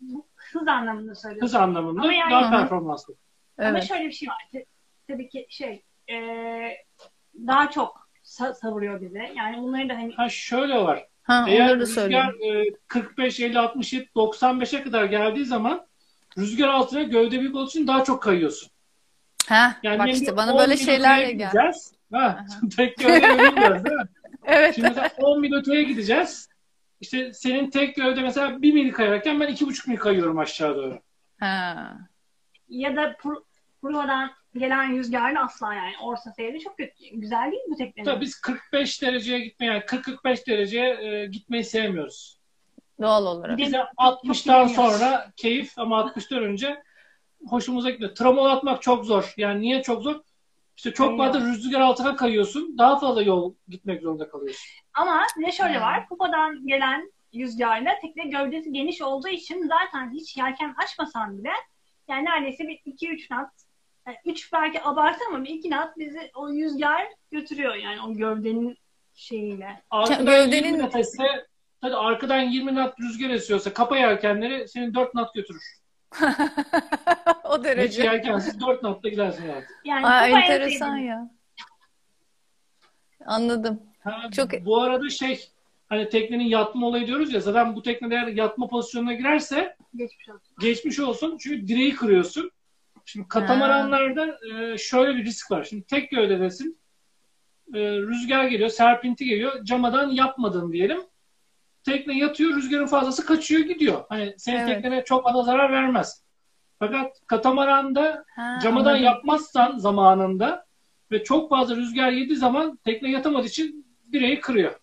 bu 0.00 0.26
hız 0.36 0.68
anlamında 0.68 1.14
söylüyorum. 1.14 1.46
Hız 1.46 1.54
anlamında 1.54 2.02
Ama 2.02 2.12
yani- 2.12 2.30
daha 2.30 2.50
performanslı. 2.50 3.14
Ama 3.58 3.68
evet. 3.68 3.84
şöyle 3.84 4.04
bir 4.06 4.12
şey 4.12 4.28
var. 4.28 4.62
Tabii 5.08 5.28
ki 5.28 5.46
şey 5.50 5.82
e, 6.10 6.16
daha 7.46 7.70
çok 7.70 8.08
sa- 8.24 8.54
savuruyor 8.54 9.00
bize. 9.00 9.32
Yani 9.36 9.62
bunları 9.62 9.88
da 9.88 9.94
hani 9.94 10.12
Ha 10.14 10.28
şöyle 10.28 10.74
var. 10.78 11.06
Ha, 11.22 11.44
Eğer 11.48 11.78
rüzgar 11.78 12.02
söyleyeyim. 12.02 12.66
e, 12.68 12.74
45, 12.88 13.40
50, 13.40 13.58
60, 13.58 13.92
95'e 13.92 14.82
kadar 14.82 15.04
geldiği 15.04 15.44
zaman 15.44 15.86
rüzgar 16.38 16.68
altına 16.68 17.02
gövde 17.02 17.40
büyük 17.40 17.54
olduğu 17.56 17.68
için 17.68 17.86
daha 17.86 18.04
çok 18.04 18.22
kayıyorsun. 18.22 18.70
Ha, 19.48 19.76
Yani 19.82 19.98
bak 19.98 20.08
işte 20.08 20.36
bana 20.36 20.52
10 20.54 20.58
böyle 20.58 20.76
şeylerle 20.76 21.32
gel. 21.32 21.50
gideceğiz. 21.50 21.92
Ha, 22.12 22.44
tek 22.76 22.96
gövde 22.96 23.26
yürüyeceğiz 23.26 23.84
değil 23.84 23.96
mi? 23.96 24.02
Evet. 24.44 24.74
Şimdi 24.74 24.88
mesela 24.88 25.10
10 25.18 25.40
mil 25.40 25.52
öteye 25.52 25.82
gideceğiz. 25.82 26.48
İşte 27.00 27.32
senin 27.32 27.70
tek 27.70 27.96
gövde 27.96 28.20
mesela 28.22 28.62
1 28.62 28.72
mil 28.72 28.92
kayarken 28.92 29.40
ben 29.40 29.48
2,5 29.48 29.90
mil 29.90 29.96
kayıyorum 29.96 30.38
aşağı 30.38 30.76
doğru. 30.76 31.00
Ha. 31.40 31.92
Ya 32.68 32.96
da 32.96 33.16
Pruva'dan 33.82 34.30
gelen 34.56 34.96
rüzgarla 34.98 35.44
asla 35.44 35.74
yani 35.74 35.92
orta 36.02 36.32
seyri 36.32 36.60
çok 36.60 36.76
kötü. 36.78 36.92
Güzel 37.12 37.52
değil 37.52 37.62
mi 37.64 37.70
bu 37.72 37.76
teknenin? 37.76 38.04
Tabii 38.04 38.20
biz 38.20 38.40
45 38.40 39.02
dereceye 39.02 39.40
gitmeyi 39.40 39.72
yani 39.72 39.82
40-45 39.82 40.46
dereceye 40.46 40.90
e, 41.04 41.26
gitmeyi 41.26 41.64
sevmiyoruz. 41.64 42.38
Doğal 43.00 43.26
olarak. 43.26 43.58
Bize 43.58 43.76
çok 43.76 43.86
60'tan 43.98 44.44
bilmiyoruz. 44.64 44.72
sonra 44.74 45.32
keyif 45.36 45.78
ama 45.78 46.00
60'tan 46.00 46.40
önce 46.40 46.82
hoşumuza 47.46 47.90
gitmiyor. 47.90 48.14
Tramol 48.14 48.44
atmak 48.46 48.82
çok 48.82 49.04
zor. 49.04 49.34
Yani 49.36 49.60
niye 49.60 49.82
çok 49.82 50.02
zor? 50.02 50.20
İşte 50.76 50.92
çok 50.92 51.18
fazla 51.18 51.40
rüzgar 51.40 51.80
altına 51.80 52.16
kayıyorsun. 52.16 52.78
Daha 52.78 52.98
fazla 52.98 53.22
yol 53.22 53.54
gitmek 53.68 54.02
zorunda 54.02 54.28
kalıyorsun. 54.30 54.66
Ama 54.94 55.22
ne 55.36 55.52
şöyle 55.52 55.78
Ha. 55.78 55.86
var. 55.86 56.08
Kupadan 56.08 56.66
gelen 56.66 57.12
rüzgarla 57.34 57.90
tekne 58.02 58.24
gövdesi 58.24 58.72
geniş 58.72 59.02
olduğu 59.02 59.28
için 59.28 59.66
zaten 59.68 60.10
hiç 60.12 60.36
yelken 60.36 60.74
açmasan 60.84 61.38
bile 61.38 61.50
yani 62.08 62.24
neredeyse 62.24 62.64
bir 62.68 62.78
2-3 62.86 63.28
knot 63.28 63.48
3 64.24 64.52
belki 64.52 64.84
abartı 64.84 65.20
ama 65.28 65.44
bir 65.44 65.50
2 65.50 65.68
knot 65.70 65.88
bizi 65.98 66.30
o 66.34 66.48
rüzgar 66.48 67.06
götürüyor 67.30 67.74
yani 67.74 68.00
o 68.06 68.14
gövdenin 68.14 68.76
şeyiyle. 69.14 69.82
Arkadan 69.90 70.24
Gövdenin- 70.26 70.64
20 70.66 70.78
knot 70.78 70.96
esse, 70.96 71.46
hadi 71.80 71.94
arkadan 71.94 72.40
20 72.40 72.70
knot 72.70 73.00
rüzgar 73.00 73.30
esiyorsa 73.30 73.72
kapa 73.72 73.98
yelkenleri 73.98 74.68
seni 74.68 74.94
4 74.94 75.10
knot 75.12 75.34
götürür. 75.34 75.62
o 77.44 77.64
derece. 77.64 78.02
yelkensiz 78.02 78.60
4 78.60 78.80
knotla 78.80 79.08
gidersin 79.08 79.48
artık. 79.48 79.70
Yani 79.84 80.06
Aa, 80.06 80.26
enteresan 80.26 80.96
ya. 80.96 81.30
Anladım. 83.26 83.82
Ha, 84.04 84.30
Çok- 84.36 84.64
Bu 84.64 84.82
arada 84.82 85.10
şey 85.10 85.48
hani 85.88 86.08
teknenin 86.08 86.44
yatma 86.44 86.86
olayı 86.86 87.06
diyoruz 87.06 87.32
ya 87.32 87.40
zaten 87.40 87.76
bu 87.76 87.82
tekne 87.82 88.14
eğer 88.14 88.26
yatma 88.26 88.68
pozisyonuna 88.68 89.12
girerse 89.12 89.76
Geçmiş 89.96 90.28
olsun. 90.28 90.56
geçmiş 90.60 90.98
olsun 91.00 91.36
çünkü 91.40 91.68
direği 91.68 91.94
kırıyorsun. 91.94 92.50
Şimdi 93.04 93.28
katamaranlarda 93.28 94.38
e, 94.52 94.78
şöyle 94.78 95.16
bir 95.18 95.24
risk 95.24 95.50
var. 95.50 95.64
Şimdi 95.64 95.82
tek 95.84 96.10
gövdedesin. 96.10 96.78
E, 97.74 97.78
rüzgar 97.80 98.44
geliyor, 98.44 98.68
serpinti 98.68 99.24
geliyor. 99.24 99.64
Camadan 99.64 100.10
yapmadın 100.10 100.72
diyelim. 100.72 101.00
Tekne 101.88 102.18
yatıyor, 102.18 102.56
rüzgarın 102.56 102.86
fazlası 102.86 103.26
kaçıyor 103.26 103.60
gidiyor. 103.60 104.04
Hani 104.08 104.34
senin 104.38 104.56
Evet. 104.58 104.68
teknene 104.68 105.04
çok 105.04 105.24
fazla 105.24 105.42
zarar 105.42 105.72
vermez. 105.72 106.24
Fakat 106.78 107.16
katamaranda 107.26 108.24
Ha, 108.36 108.58
camadan 108.62 108.84
anladım. 108.90 109.04
yapmazsan 109.04 109.78
zamanında 109.78 110.66
ve 111.10 111.24
çok 111.24 111.50
fazla 111.50 111.76
rüzgar 111.76 112.10
yediği 112.10 112.36
zaman 112.36 112.76
tekne 112.76 113.10
yatamadığı 113.10 113.46
için 113.46 113.86
direği 114.12 114.40
kırıyor. 114.40 114.80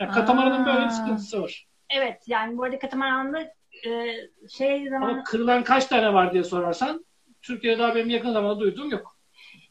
Yani 0.00 0.10
katamaranın 0.12 0.66
böyle 0.66 0.84
bir 0.84 0.90
sıkıntısı 0.90 1.42
var. 1.42 1.66
Evet 1.90 2.22
yani 2.26 2.58
bu 2.58 2.64
arada 2.64 2.78
katamaranda 2.78 3.40
e, 3.86 4.14
şey 4.48 4.76
Ama 4.88 4.90
zaman 4.90 5.24
kırılan 5.24 5.64
kaç 5.64 5.86
tane 5.86 6.14
var 6.14 6.32
diye 6.32 6.44
sorarsan 6.44 7.06
Türkiye'de 7.42 7.78
daha 7.78 7.94
benim 7.94 8.10
yakın 8.10 8.32
zamanda 8.32 8.60
duyduğum 8.60 8.90
yok. 8.90 9.18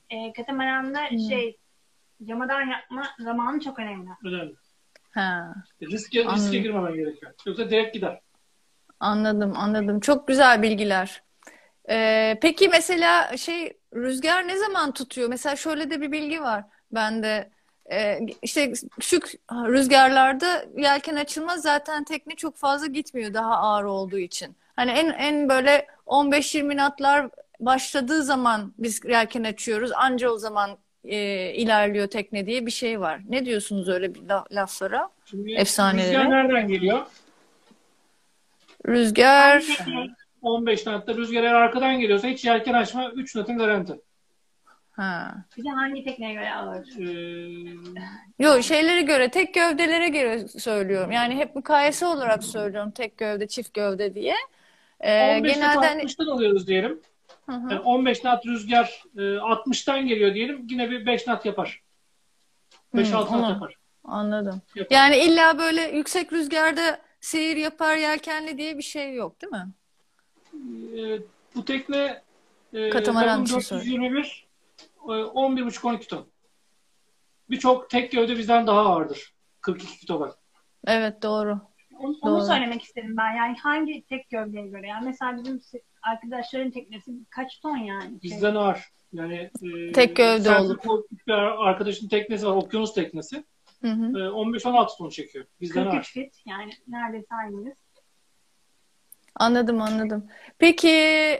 e, 0.09 0.33
katamaranda 0.33 1.09
Hmm. 1.09 1.19
şey 1.29 1.57
camadan 2.27 2.61
yapma 2.61 3.03
zamanı 3.19 3.59
çok 3.59 3.79
önemli. 3.79 4.09
Önemli. 4.25 4.55
Ha. 5.17 5.53
Riske, 5.81 6.19
riske 6.19 6.25
Anladım. 6.29 6.51
girmemen 6.51 6.93
gerekiyor. 6.93 7.31
Yoksa 7.45 7.69
direkt 7.69 7.93
gider. 7.93 8.19
Anladım, 8.99 9.53
anladım. 9.55 9.99
Çok 9.99 10.27
güzel 10.27 10.61
bilgiler. 10.61 11.23
Ee, 11.89 12.37
peki 12.41 12.69
mesela 12.69 13.37
şey 13.37 13.77
rüzgar 13.95 14.47
ne 14.47 14.57
zaman 14.57 14.91
tutuyor? 14.93 15.29
Mesela 15.29 15.55
şöyle 15.55 15.89
de 15.89 16.01
bir 16.01 16.11
bilgi 16.11 16.41
var 16.41 16.63
bende. 16.91 17.49
Ee, 17.91 18.19
işte 18.41 18.73
küçük 18.99 19.33
rüzgarlarda 19.51 20.65
yelken 20.77 21.15
açılmaz 21.15 21.61
zaten 21.61 22.03
tekne 22.03 22.35
çok 22.35 22.57
fazla 22.57 22.87
gitmiyor 22.87 23.33
daha 23.33 23.55
ağır 23.57 23.83
olduğu 23.83 24.19
için. 24.19 24.55
Hani 24.75 24.91
en 24.91 25.09
en 25.09 25.49
böyle 25.49 25.87
15-20 26.05 26.73
knotlar 26.73 27.29
başladığı 27.59 28.23
zaman 28.23 28.73
biz 28.77 29.05
yelken 29.05 29.43
açıyoruz. 29.43 29.91
Anca 29.95 30.29
o 30.29 30.37
zaman 30.37 30.77
e, 31.03 31.17
ilerliyor 31.53 32.07
tekne 32.07 32.45
diye 32.45 32.65
bir 32.65 32.71
şey 32.71 32.99
var. 32.99 33.21
Ne 33.29 33.45
diyorsunuz 33.45 33.89
öyle 33.89 34.15
bir 34.15 34.21
la- 34.29 34.45
laflara? 34.51 35.09
Şimdi 35.25 35.53
Efsaneleri. 35.53 36.07
rüzgar 36.07 36.29
nereden 36.29 36.67
geliyor? 36.67 37.05
Rüzgar 38.87 39.59
Tekne- 39.61 40.15
15 40.41 40.85
natta 40.85 41.13
rüzgar 41.13 41.43
eğer 41.43 41.53
arkadan 41.53 41.99
geliyorsa 41.99 42.27
hiç 42.27 42.45
yelken 42.45 42.73
açma 42.73 43.11
3 43.11 43.35
natın 43.35 43.57
garanti. 43.57 43.93
ha. 44.91 45.35
Bir 45.57 45.63
de 45.63 45.69
hangi 45.69 46.03
tekneye 46.03 46.33
göre 46.33 46.53
ağır? 46.53 46.87
Ee, 46.99 47.75
Yok 48.39 48.63
şeylere 48.63 49.01
göre 49.01 49.31
tek 49.31 49.53
gövdelere 49.53 50.07
göre 50.09 50.47
söylüyorum. 50.47 51.11
Yani 51.11 51.35
hep 51.35 51.55
mukayese 51.55 52.05
olarak 52.05 52.43
söylüyorum 52.43 52.91
tek 52.91 53.17
gövde 53.17 53.47
çift 53.47 53.73
gövde 53.73 54.15
diye. 54.15 54.35
Ee, 54.99 55.37
15 55.37 55.53
genelde 55.53 55.75
nat 55.75 55.85
hani 55.85 56.01
60'tan 56.03 56.31
alıyoruz 56.31 56.67
diyelim. 56.67 57.01
Hı 57.49 57.55
hı. 57.55 57.71
Yani 57.73 57.79
15 57.79 58.23
nat 58.23 58.45
rüzgar 58.45 59.03
e, 59.17 59.19
60'tan 59.19 60.05
geliyor 60.07 60.33
diyelim. 60.33 60.67
Yine 60.69 60.89
bir 60.91 61.05
5 61.05 61.27
nat 61.27 61.45
yapar. 61.45 61.83
5-6 62.95 63.29
Hı, 63.29 63.41
nat 63.41 63.49
yapar. 63.49 63.75
anladım. 64.03 64.61
Yapar. 64.75 64.95
Yani 64.95 65.17
illa 65.17 65.57
böyle 65.57 65.81
yüksek 65.81 66.33
rüzgarda 66.33 67.01
seyir 67.21 67.57
yapar 67.57 67.95
yelkenli 67.97 68.57
diye 68.57 68.77
bir 68.77 68.83
şey 68.83 69.15
yok 69.15 69.41
değil 69.41 69.51
mi? 69.53 69.67
Ee, 70.97 71.19
bu 71.55 71.65
tekne 71.65 72.21
e, 72.73 72.89
Katamaran 72.89 73.33
Lagun 73.33 73.45
için 73.45 73.59
söyle. 73.59 73.81
421 73.81 74.47
e, 75.03 75.11
11,5-12 75.11 76.07
ton. 76.07 76.27
Birçok 77.49 77.89
tek 77.89 78.11
gövde 78.11 78.37
bizden 78.37 78.67
daha 78.67 78.79
ağırdır. 78.79 79.33
42 79.61 79.99
kilo 79.99 80.31
Evet 80.87 81.23
doğru. 81.23 81.59
Onu, 81.99 82.17
onu 82.21 82.35
Doğru. 82.35 82.45
söylemek 82.45 82.83
istedim 82.83 83.17
ben. 83.17 83.35
Yani 83.35 83.57
hangi 83.57 84.05
tek 84.05 84.29
gövdeye 84.29 84.67
göre? 84.67 84.87
Yani 84.87 85.05
mesela 85.05 85.37
bizim 85.37 85.61
arkadaşların 86.07 86.71
teknesi 86.71 87.11
kaç 87.29 87.59
ton 87.59 87.77
yani? 87.77 88.09
Şey, 88.09 88.19
Bizden 88.23 88.55
ağır. 88.55 88.79
Yani 89.13 89.51
e, 89.63 89.91
Tek 89.91 90.15
gövde 90.15 90.57
olur. 90.57 90.77
Bir 91.27 91.33
arkadaşın 91.67 92.07
teknesi 92.07 92.47
var. 92.47 92.55
Okyanus 92.55 92.93
teknesi. 92.93 93.43
Hı 93.81 93.87
hı. 93.87 94.05
E, 94.05 94.21
15-16 94.21 94.97
ton 94.97 95.09
çekiyor. 95.09 95.45
Bizden 95.61 95.83
43 95.83 95.95
ağır. 95.95 96.03
fit 96.03 96.41
yani 96.45 96.71
neredeyse 96.87 97.35
aynıyız. 97.35 97.77
Anladım 99.39 99.81
anladım. 99.81 100.27
Peki 100.57 100.89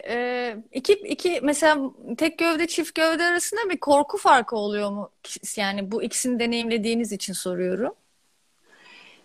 e, 0.08 0.58
iki, 0.72 0.94
iki 0.94 1.40
mesela 1.44 1.92
tek 2.18 2.40
gövde 2.40 2.68
çift 2.68 2.96
gövde 2.96 3.24
arasında 3.24 3.70
bir 3.70 3.78
korku 3.78 4.18
farkı 4.18 4.56
oluyor 4.56 4.92
mu? 4.92 5.12
Yani 5.58 5.92
bu 5.92 6.04
ikisini 6.04 6.40
deneyimlediğiniz 6.40 7.12
için 7.12 7.34
soruyorum. 7.34 7.94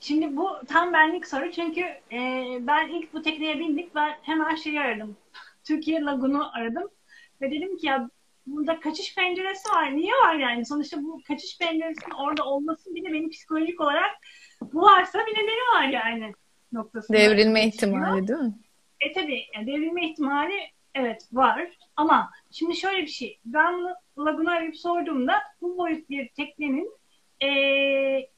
Şimdi 0.02 0.36
bu 0.36 0.50
tam 0.68 0.92
benlik 0.92 1.26
soru 1.26 1.50
çünkü 1.52 1.80
e, 2.12 2.18
ben 2.60 2.88
ilk 2.88 3.14
bu 3.14 3.22
tekneye 3.22 3.58
bindik 3.58 3.94
ben 3.94 4.14
hemen 4.22 4.54
şeyi 4.54 4.80
aradım. 4.80 5.16
Türkiye 5.64 6.00
Lagun'u 6.00 6.50
aradım 6.54 6.88
ve 7.40 7.50
dedim 7.50 7.76
ki 7.76 7.86
ya 7.86 8.10
burada 8.46 8.80
kaçış 8.80 9.14
penceresi 9.14 9.72
var. 9.72 9.96
Niye 9.96 10.12
var 10.12 10.34
yani? 10.34 10.66
Sonuçta 10.66 11.02
bu 11.02 11.20
kaçış 11.28 11.58
penceresinin 11.58 12.14
orada 12.14 12.44
olması 12.44 12.94
bile 12.94 13.12
beni 13.12 13.28
psikolojik 13.28 13.80
olarak 13.80 14.10
bu 14.72 14.82
varsa 14.82 15.18
bir 15.26 15.32
nedeni 15.32 15.74
var 15.74 15.88
yani 15.88 16.32
noktasında. 16.72 17.18
Devrilme 17.18 17.66
ihtimali 17.66 18.28
değil 18.28 18.40
mi? 18.40 18.54
E 19.00 19.12
tabii 19.12 19.42
yani 19.54 19.66
devrilme 19.66 20.10
ihtimali 20.10 20.54
evet 20.94 21.28
var 21.32 21.68
ama 21.96 22.30
şimdi 22.50 22.76
şöyle 22.76 23.02
bir 23.02 23.06
şey 23.06 23.38
ben 23.44 23.74
bunu 23.74 24.26
Lagun'u 24.26 24.50
arayıp 24.50 24.76
sorduğumda 24.76 25.34
bu 25.60 25.78
boyut 25.78 26.10
bir 26.10 26.28
teknenin 26.28 26.90
eee, 27.40 28.30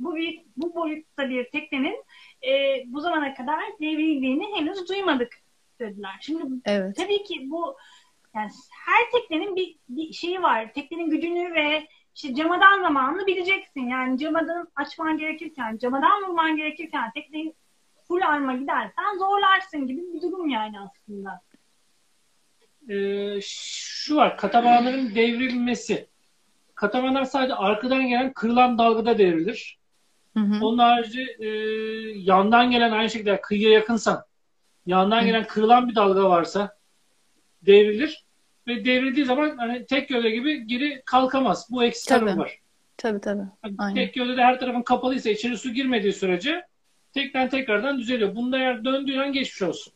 bu 0.00 0.16
bir 0.16 0.42
bu 0.56 0.74
boyutta 0.74 1.30
bir 1.30 1.50
teknenin 1.50 2.04
eee, 2.42 2.84
bu 2.86 3.00
zamana 3.00 3.34
kadar 3.34 3.60
devrildiğini 3.80 4.46
henüz 4.56 4.88
duymadık 4.88 5.32
dediler. 5.80 6.16
Şimdi 6.20 6.44
Evet. 6.66 6.96
tabii 6.96 7.22
ki 7.22 7.50
bu 7.50 7.76
yani 8.34 8.50
her 8.86 9.10
teknenin 9.20 9.56
bir, 9.56 9.76
bir 9.88 10.12
şeyi 10.12 10.42
var. 10.42 10.72
Teknenin 10.74 11.10
gücünü 11.10 11.54
ve 11.54 11.86
işte 12.14 12.34
camadan 12.34 12.82
zamanını 12.82 13.26
bileceksin. 13.26 13.88
Yani 13.88 14.18
camadan 14.18 14.68
açman 14.76 15.18
gerekirken, 15.18 15.76
camadan 15.76 16.22
vurman 16.22 16.56
gerekirken 16.56 17.10
tekneyi 17.14 17.54
full 18.08 18.20
arma 18.22 18.56
gidersen 18.56 19.18
zorlarsın 19.18 19.86
gibi 19.86 20.00
bir 20.14 20.22
durum 20.22 20.48
yani 20.48 20.76
aslında. 20.80 21.40
Ee, 22.88 23.40
şu 23.42 24.16
var. 24.16 24.36
Katamaranların 24.38 25.14
devrilmesi. 25.14 26.06
Katamaranlar 26.74 27.24
sadece 27.24 27.54
arkadan 27.54 28.08
gelen 28.08 28.32
kırılan 28.32 28.78
dalgada 28.78 29.18
devrilir. 29.18 29.79
Hı 30.36 30.40
hı. 30.40 30.64
Onun 30.64 30.78
harici 30.78 31.36
e, 31.38 31.46
yandan 32.20 32.70
gelen 32.70 32.92
aynı 32.92 33.10
şekilde 33.10 33.40
kıyıya 33.40 33.70
yakınsan 33.70 34.24
yandan 34.86 35.22
Hı. 35.22 35.26
gelen 35.26 35.46
kırılan 35.46 35.88
bir 35.88 35.94
dalga 35.94 36.30
varsa 36.30 36.76
devrilir. 37.62 38.24
Ve 38.66 38.84
devrildiği 38.84 39.26
zaman 39.26 39.56
hani 39.56 39.86
tek 39.86 40.08
gövde 40.08 40.30
gibi 40.30 40.66
geri 40.66 41.02
kalkamaz. 41.06 41.68
Bu 41.70 41.84
eksi 41.84 42.08
tarafı 42.08 42.38
var. 42.38 42.58
Tabii 42.96 43.20
tabii. 43.20 43.42
Hani 43.62 43.74
Aynen. 43.78 43.94
tek 43.94 44.14
gövdede 44.14 44.42
her 44.42 44.60
tarafın 44.60 44.82
kapalıysa 44.82 45.30
içeri 45.30 45.58
su 45.58 45.70
girmediği 45.70 46.12
sürece 46.12 46.62
tekten 47.12 47.48
tekrardan 47.48 47.98
düzeliyor. 47.98 48.34
Bunda 48.34 48.58
eğer 48.58 48.84
döndüğün 48.84 49.18
an 49.18 49.32
geçmiş 49.32 49.62
olsun. 49.62 49.92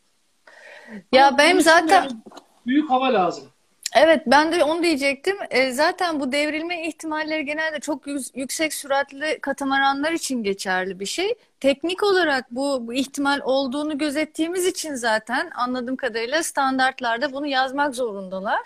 Ya 1.12 1.28
Ama 1.28 1.38
benim 1.38 1.60
zaten 1.60 2.22
büyük 2.66 2.90
hava 2.90 3.12
lazım. 3.12 3.50
Evet, 3.94 4.22
ben 4.26 4.52
de 4.52 4.64
onu 4.64 4.82
diyecektim. 4.82 5.36
E, 5.50 5.72
zaten 5.72 6.20
bu 6.20 6.32
devrilme 6.32 6.86
ihtimalleri 6.88 7.44
genelde 7.44 7.80
çok 7.80 8.06
yü- 8.06 8.30
yüksek 8.38 8.74
süratli 8.74 9.38
katamaranlar 9.40 10.12
için 10.12 10.42
geçerli 10.42 11.00
bir 11.00 11.06
şey. 11.06 11.34
Teknik 11.60 12.02
olarak 12.02 12.50
bu, 12.50 12.86
bu 12.86 12.94
ihtimal 12.94 13.40
olduğunu 13.44 13.98
gözettiğimiz 13.98 14.66
için 14.66 14.94
zaten 14.94 15.50
anladığım 15.54 15.96
kadarıyla 15.96 16.42
standartlarda 16.42 17.32
bunu 17.32 17.46
yazmak 17.46 17.94
zorundalar. 17.94 18.60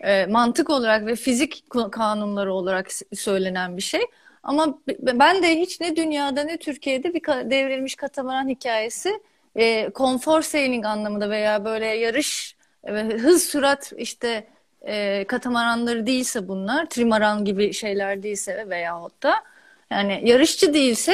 E, 0.00 0.26
mantık 0.26 0.70
olarak 0.70 1.06
ve 1.06 1.16
fizik 1.16 1.64
kanunları 1.92 2.52
olarak 2.54 2.88
söylenen 3.14 3.76
bir 3.76 3.82
şey. 3.82 4.02
Ama 4.42 4.78
ben 5.02 5.42
de 5.42 5.60
hiç 5.60 5.80
ne 5.80 5.96
dünyada 5.96 6.42
ne 6.44 6.56
Türkiye'de 6.56 7.14
bir 7.14 7.22
devrilmiş 7.50 7.94
katamaran 7.96 8.48
hikayesi 8.48 9.20
e, 9.56 9.90
konfor 9.90 10.42
sailing 10.42 10.86
anlamında 10.86 11.30
veya 11.30 11.64
böyle 11.64 11.86
yarış 11.86 12.56
ve 12.84 13.02
hız 13.02 13.42
sürat 13.44 13.92
işte 13.96 14.46
e, 14.86 15.24
katamaranları 15.24 16.06
değilse 16.06 16.48
bunlar, 16.48 16.86
trimaran 16.86 17.44
gibi 17.44 17.72
şeyler 17.72 18.22
değilse 18.22 18.66
veyahut 18.70 19.22
da 19.22 19.34
yani 19.90 20.22
yarışçı 20.24 20.74
değilse 20.74 21.12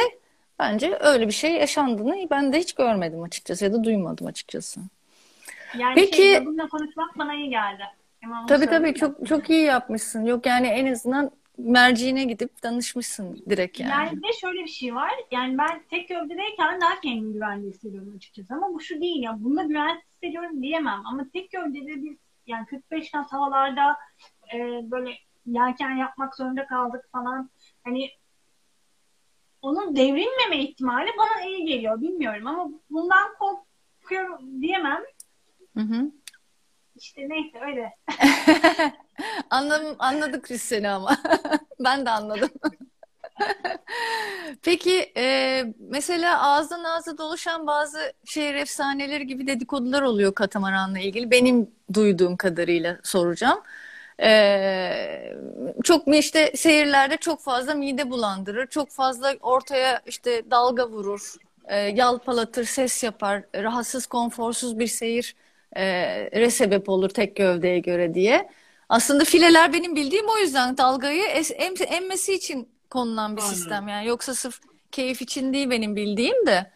bence 0.59 0.99
öyle 1.01 1.27
bir 1.27 1.33
şey 1.33 1.53
yaşandığını 1.53 2.27
ben 2.31 2.53
de 2.53 2.59
hiç 2.59 2.73
görmedim 2.73 3.23
açıkçası 3.23 3.65
ya 3.65 3.73
da 3.73 3.85
duymadım 3.85 4.27
açıkçası. 4.27 4.81
Yani 5.79 5.95
Peki- 5.95 6.17
şey, 6.17 6.47
bununla 6.47 6.69
konuşmak 6.69 7.19
bana 7.19 7.35
iyi 7.35 7.51
geldi. 7.51 7.83
Hemen 8.21 8.47
Tabii 8.47 8.67
tabii 8.67 8.95
çok 8.95 9.27
çok 9.27 9.51
iyi 9.51 9.63
yapmışsın. 9.63 10.25
Yok 10.25 10.47
yani 10.47 10.67
en 10.67 10.93
azından 10.93 11.31
merciğine 11.59 12.25
gidip 12.25 12.63
danışmışsın 12.63 13.45
direkt 13.51 13.81
yani. 13.81 13.91
Yani 13.91 14.17
bir 14.17 14.23
de 14.23 14.33
şöyle 14.41 14.61
bir 14.65 14.71
şey 14.71 14.95
var. 14.95 15.11
Yani 15.31 15.59
ben 15.59 15.83
tek 15.91 16.09
gövdedeyken 16.09 16.81
daha 16.81 17.01
kendimi 17.01 17.33
güvende 17.33 17.67
hissediyorum 17.67 18.13
açıkçası. 18.17 18.55
Ama 18.55 18.75
bu 18.75 18.81
şu 18.81 19.01
değil 19.01 19.23
ya. 19.23 19.37
Bunda 19.45 19.63
güvende 19.63 20.01
hissediyorum 20.13 20.63
diyemem. 20.63 21.03
Ama 21.05 21.27
tek 21.33 21.51
gövdede 21.51 22.03
biz 22.03 22.17
yani 22.47 22.67
45 22.67 23.11
knot 23.11 23.33
havalarda 23.33 23.97
e, 24.55 24.59
böyle 24.91 25.11
yelken 25.47 25.91
yapmak 25.91 26.37
zorunda 26.37 26.67
kaldık 26.67 27.09
falan. 27.13 27.51
Hani 27.85 28.11
onun 29.63 29.97
devrilmeme 29.97 30.59
ihtimali 30.59 31.11
bana 31.19 31.47
iyi 31.47 31.67
geliyor. 31.67 32.01
Bilmiyorum 32.01 32.47
ama 32.47 32.71
bundan 32.91 33.35
korkuyorum 33.39 34.63
diyemem. 34.63 35.03
Hı 35.77 35.81
hı. 35.81 36.11
İşte 36.97 37.29
neyse 37.29 37.61
öyle. 37.61 37.93
Anladım, 39.51 39.97
anladık 39.99 40.51
biz 40.51 40.63
seni 40.63 40.89
ama. 40.91 41.17
Ben 41.81 42.07
de 42.07 42.11
anladım. 42.11 42.51
Peki 44.63 45.13
e, 45.17 45.65
mesela 45.79 46.43
ağızdan 46.43 46.85
ağza 46.85 47.19
dolaşan 47.19 47.67
bazı 47.67 48.13
şehir 48.25 48.55
efsaneleri 48.55 49.27
gibi 49.27 49.47
dedikodular 49.47 50.03
oluyor 50.03 50.35
katamaranla 50.35 50.99
ilgili. 50.99 51.31
Benim 51.31 51.71
duyduğum 51.95 52.37
kadarıyla 52.37 52.99
soracağım. 53.03 53.63
E, 54.23 55.35
çok 55.85 56.07
mu 56.07 56.15
işte 56.17 56.53
seyirlerde 56.57 57.17
çok 57.17 57.41
fazla 57.41 57.75
mide 57.75 58.11
bulandırır, 58.11 58.67
çok 58.67 58.91
fazla 58.91 59.35
ortaya 59.41 60.01
işte 60.07 60.51
dalga 60.51 60.89
vurur, 60.89 61.35
e, 61.65 61.77
yalpalatır, 61.77 62.65
ses 62.65 63.03
yapar, 63.03 63.43
rahatsız, 63.57 64.07
konforsuz 64.07 64.79
bir 64.79 64.87
seyir 64.87 65.37
e, 65.77 66.51
sebep 66.51 66.89
olur 66.89 67.09
tek 67.09 67.37
gövdeye 67.37 67.79
göre 67.79 68.15
diye. 68.15 68.51
Aslında 68.89 69.25
fileler 69.25 69.73
benim 69.73 69.97
bildiğim 69.97 70.27
o 70.29 70.39
yüzden 70.39 70.77
dalgayı 70.77 71.25
em, 71.25 71.75
emmesi 71.89 72.35
için 72.35 72.74
konulan 72.95 73.37
bir 73.37 73.43
Aynen. 73.43 73.53
sistem 73.55 73.89
yani 73.89 74.07
yoksa 74.07 74.35
sırf 74.35 74.61
keyif 74.93 75.23
için 75.23 75.53
değil 75.53 75.71
benim 75.71 75.97
bildiğim 75.97 76.47
de. 76.47 76.71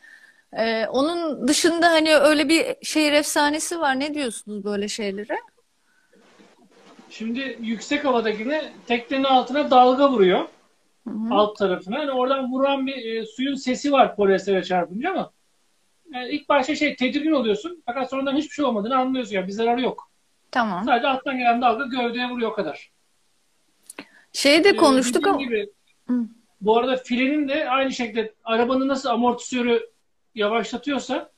Ee, 0.53 0.87
onun 0.87 1.49
dışında 1.49 1.87
hani 1.91 2.17
öyle 2.17 2.49
bir 2.49 2.77
şehir 2.83 3.13
efsanesi 3.13 3.81
var. 3.81 4.01
Ne 4.01 4.15
diyorsunuz 4.15 4.65
böyle 4.65 4.89
şeylere? 4.89 5.39
Şimdi 7.11 7.59
yüksek 7.61 8.05
havadakine 8.05 8.73
teknenin 8.87 9.25
altına 9.25 9.71
dalga 9.71 10.11
vuruyor. 10.11 10.41
Hı 11.09 11.15
hı. 11.15 11.35
alt 11.35 11.57
tarafına. 11.59 11.99
Hani 11.99 12.11
oradan 12.11 12.53
vuran 12.53 12.87
bir 12.87 12.97
e, 13.17 13.27
suyun 13.27 13.55
sesi 13.55 13.93
var 13.93 14.17
polyestere 14.17 14.65
çarpınca 14.65 15.11
ama 15.11 15.31
yani 16.13 16.29
ilk 16.29 16.49
başta 16.49 16.75
şey 16.75 16.97
tedirgin 16.97 17.33
oluyorsun 17.33 17.83
fakat 17.87 18.11
sonradan 18.11 18.37
hiçbir 18.37 18.55
şey 18.55 18.65
olmadığını 18.65 18.97
anlıyorsun. 18.99 19.35
Yani 19.35 19.47
bir 19.47 19.53
zararı 19.53 19.81
yok. 19.81 20.11
Tamam. 20.51 20.85
Sadece 20.85 21.07
alttan 21.09 21.39
gelen 21.39 21.63
dalga 21.63 21.85
gövdeye 21.85 22.29
vuruyor 22.29 22.51
o 22.51 22.55
kadar. 22.55 22.91
Şeyi 24.33 24.65
de 24.65 24.69
Ee, 24.69 24.77
konuştuk 24.77 25.15
dediğim 25.23 25.35
ama 25.35 25.43
gibi 25.45 25.71
Hı. 26.11 26.29
bu 26.61 26.79
arada 26.79 26.97
filenin 26.97 27.49
de 27.49 27.71
aynı 27.71 27.93
şekilde 27.93 28.35
arabanın 28.45 28.89
nasıl 28.89 29.09
amortisörü 29.09 29.91
yavaşlatıyorsa 30.35 31.31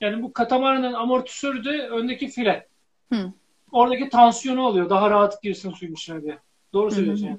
yani 0.00 0.22
bu 0.22 0.32
katamaranın 0.32 0.92
amortisörü 0.92 1.64
de 1.64 1.88
öndeki 1.88 2.28
file. 2.28 2.68
Hı. 3.12 3.32
Oradaki 3.72 4.08
tansiyonu 4.08 4.66
alıyor. 4.66 4.90
Daha 4.90 5.10
rahat 5.10 5.42
girsin 5.42 5.70
suyun 5.70 5.92
içine 5.92 6.22
diye. 6.22 6.38
Doğru 6.72 6.86
Hı 6.86 6.90
hı. 6.90 6.94
söylüyorsun 6.94 7.26
yani. 7.26 7.38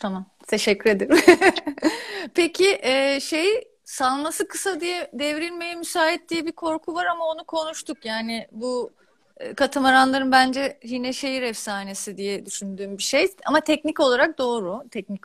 Tamam. 0.00 0.26
Teşekkür 0.46 0.90
ederim. 0.90 1.16
Peki 2.34 2.78
e, 2.82 3.20
şey 3.20 3.46
salması 3.84 4.48
kısa 4.48 4.80
diye 4.80 5.10
devrilmeye 5.12 5.74
müsait 5.74 6.28
diye 6.28 6.46
bir 6.46 6.52
korku 6.52 6.94
var 6.94 7.06
ama 7.06 7.24
onu 7.24 7.44
konuştuk. 7.44 8.04
Yani 8.04 8.46
bu 8.52 8.92
e, 9.36 9.54
katamaranların 9.54 10.32
bence 10.32 10.78
yine 10.84 11.12
şehir 11.12 11.42
efsanesi 11.42 12.16
diye 12.16 12.46
düşündüğüm 12.46 12.98
bir 12.98 13.02
şey. 13.02 13.28
Ama 13.46 13.60
teknik 13.60 14.00
olarak 14.00 14.38
doğru. 14.38 14.82
Teknik 14.90 15.20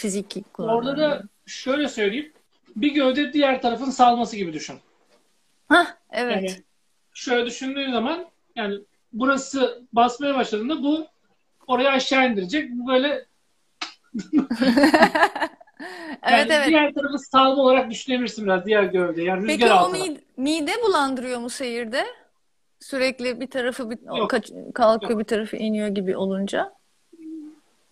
fiziki 0.00 0.44
Orada 0.58 0.96
da 0.96 1.22
şöyle 1.46 1.88
söyleyeyim. 1.88 2.32
Bir 2.76 2.92
gövde 2.94 3.32
diğer 3.32 3.62
tarafın 3.62 3.90
salması 3.90 4.36
gibi 4.36 4.52
düşün. 4.52 4.76
Hah, 5.68 5.86
evet. 6.10 6.36
Yani 6.36 6.50
şöyle 7.14 7.46
düşündüğün 7.46 7.92
zaman 7.92 8.26
yani 8.56 8.78
burası 9.12 9.82
basmaya 9.92 10.34
başladığında 10.34 10.82
bu 10.82 11.06
oraya 11.66 11.90
aşağı 11.90 12.30
indirecek. 12.30 12.70
Bu 12.70 12.88
böyle 12.88 13.26
Evet 16.22 16.50
yani 16.50 16.52
evet. 16.52 16.68
diğer 16.68 16.94
tarafı 16.94 17.18
salma 17.18 17.62
olarak 17.62 17.90
düşünebilirsin 17.90 18.44
biraz 18.44 18.66
diğer 18.66 18.82
gövde. 18.82 19.22
Yani 19.22 19.46
Peki 19.46 19.62
rüzgar 19.62 19.76
o 19.76 19.78
altına. 19.78 20.04
mide, 20.04 20.20
mide 20.36 20.72
bulandırıyor 20.82 21.40
mu 21.40 21.50
seyirde? 21.50 22.06
Sürekli 22.80 23.40
bir 23.40 23.50
tarafı 23.50 23.90
bir, 23.90 23.98
Yok. 24.18 24.30
kaç- 24.30 24.52
kalkıyor 24.74 25.10
Yok. 25.10 25.20
bir 25.20 25.24
tarafı 25.24 25.56
iniyor 25.56 25.88
gibi 25.88 26.16
olunca. 26.16 26.72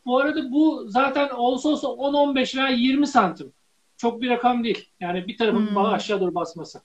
Bu 0.08 0.18
arada 0.18 0.52
bu 0.52 0.84
zaten 0.88 1.28
olsa 1.28 1.68
olsa 1.68 1.88
10-15 1.88 2.56
veya 2.56 2.68
20 2.68 3.06
santim. 3.06 3.52
Çok 3.96 4.22
bir 4.22 4.30
rakam 4.30 4.64
değil. 4.64 4.90
Yani 5.00 5.26
bir 5.28 5.38
tarafın 5.38 5.66
Hmm. 5.66 5.84
aşağı 5.84 6.20
doğru 6.20 6.34
basması. 6.34 6.80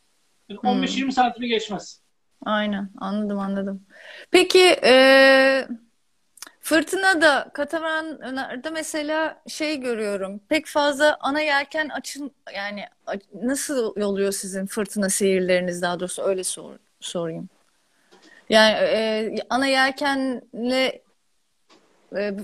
Yani 0.50 0.60
Hmm. 0.60 0.70
15-20 0.70 1.12
santimi 1.12 1.48
geçmez. 1.48 2.02
Aynen 2.46 2.90
anladım 2.98 3.40
anladım. 3.40 3.84
Peki 4.32 4.60
e, 4.84 5.68
fırtına 6.60 7.22
da 7.22 7.50
katamaranlarda 7.54 8.72
mesela 8.72 9.42
şey 9.48 9.80
görüyorum. 9.80 10.40
Pek 10.50 10.68
fazla 10.68 11.18
ana 11.20 11.42
yelken 11.42 11.90
açın 11.90 12.32
yani 12.56 12.86
nasıl 13.34 14.02
oluyor 14.02 14.32
sizin 14.32 14.66
fırtına 14.66 15.10
seyirleriniz 15.10 15.82
daha 15.82 16.00
doğrusu 16.00 16.22
öyle 16.24 16.44
sor, 16.44 16.74
sorayım. 17.00 17.50
Yani 18.50 18.72
e, 18.74 19.36
ana 19.50 19.68
yelkenle 19.68 21.02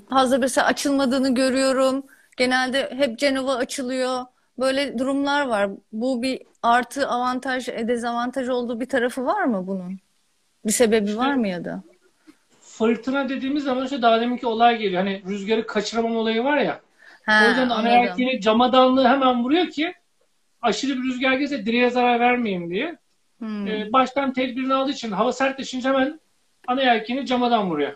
fazla 0.10 0.38
mesela 0.38 0.68
açılmadığını 0.68 1.36
görüyorum. 1.36 2.04
Genelde 2.38 2.90
hep 2.98 3.20
Cenova 3.20 3.56
açılıyor. 3.56 4.22
Böyle 4.60 4.98
durumlar 5.00 5.48
var. 5.48 5.70
Bu 5.92 6.22
bir 6.22 6.42
artı 6.64 7.08
avantaj, 7.08 7.70
e, 7.70 7.88
dezavantaj 7.88 8.50
olduğu 8.50 8.80
bir 8.80 8.90
tarafı 8.90 9.26
var 9.26 9.44
mı 9.44 9.68
bunun? 9.68 10.00
Bir 10.66 10.72
sebebi 10.72 11.18
var 11.18 11.34
mı 11.36 11.48
ya 11.48 11.66
da? 11.66 11.84
Fırtına 12.62 13.30
dediğimiz 13.30 13.64
zaman 13.64 13.84
işte 13.86 14.02
daha 14.02 14.22
deminki 14.22 14.48
olay 14.48 14.78
geliyor. 14.78 15.04
Hani 15.04 15.24
rüzgarı 15.28 15.68
kaçıramam 15.68 16.16
olayı 16.16 16.44
var 16.44 16.58
ya. 16.58 16.80
Ha, 17.26 17.42
O 17.46 17.48
yüzden 17.50 17.70
ana 17.70 17.78
anladım. 17.90 17.92
yelkeni 18.04 18.42
camadanlığı 18.42 19.08
hemen 19.08 19.44
vuruyor 19.44 19.68
ki 19.70 19.94
aşırı 20.62 20.98
bir 20.98 21.04
rüzgar 21.04 21.34
gelse 21.34 21.66
direğe 21.66 21.90
zarar 21.90 22.20
vermeyeyim 22.20 22.70
diye. 22.70 22.98
Hmm, 23.40 23.68
Ee, 23.68 23.94
baştan 23.94 24.34
tedbirini 24.34 24.74
aldığı 24.74 24.92
için 24.92 25.12
hava 25.12 25.32
sertleşince 25.34 25.90
hemen 25.90 26.20
ana 26.68 26.82
yelkeni 26.84 27.26
camadan 27.26 27.70
vuruyor. 27.70 27.96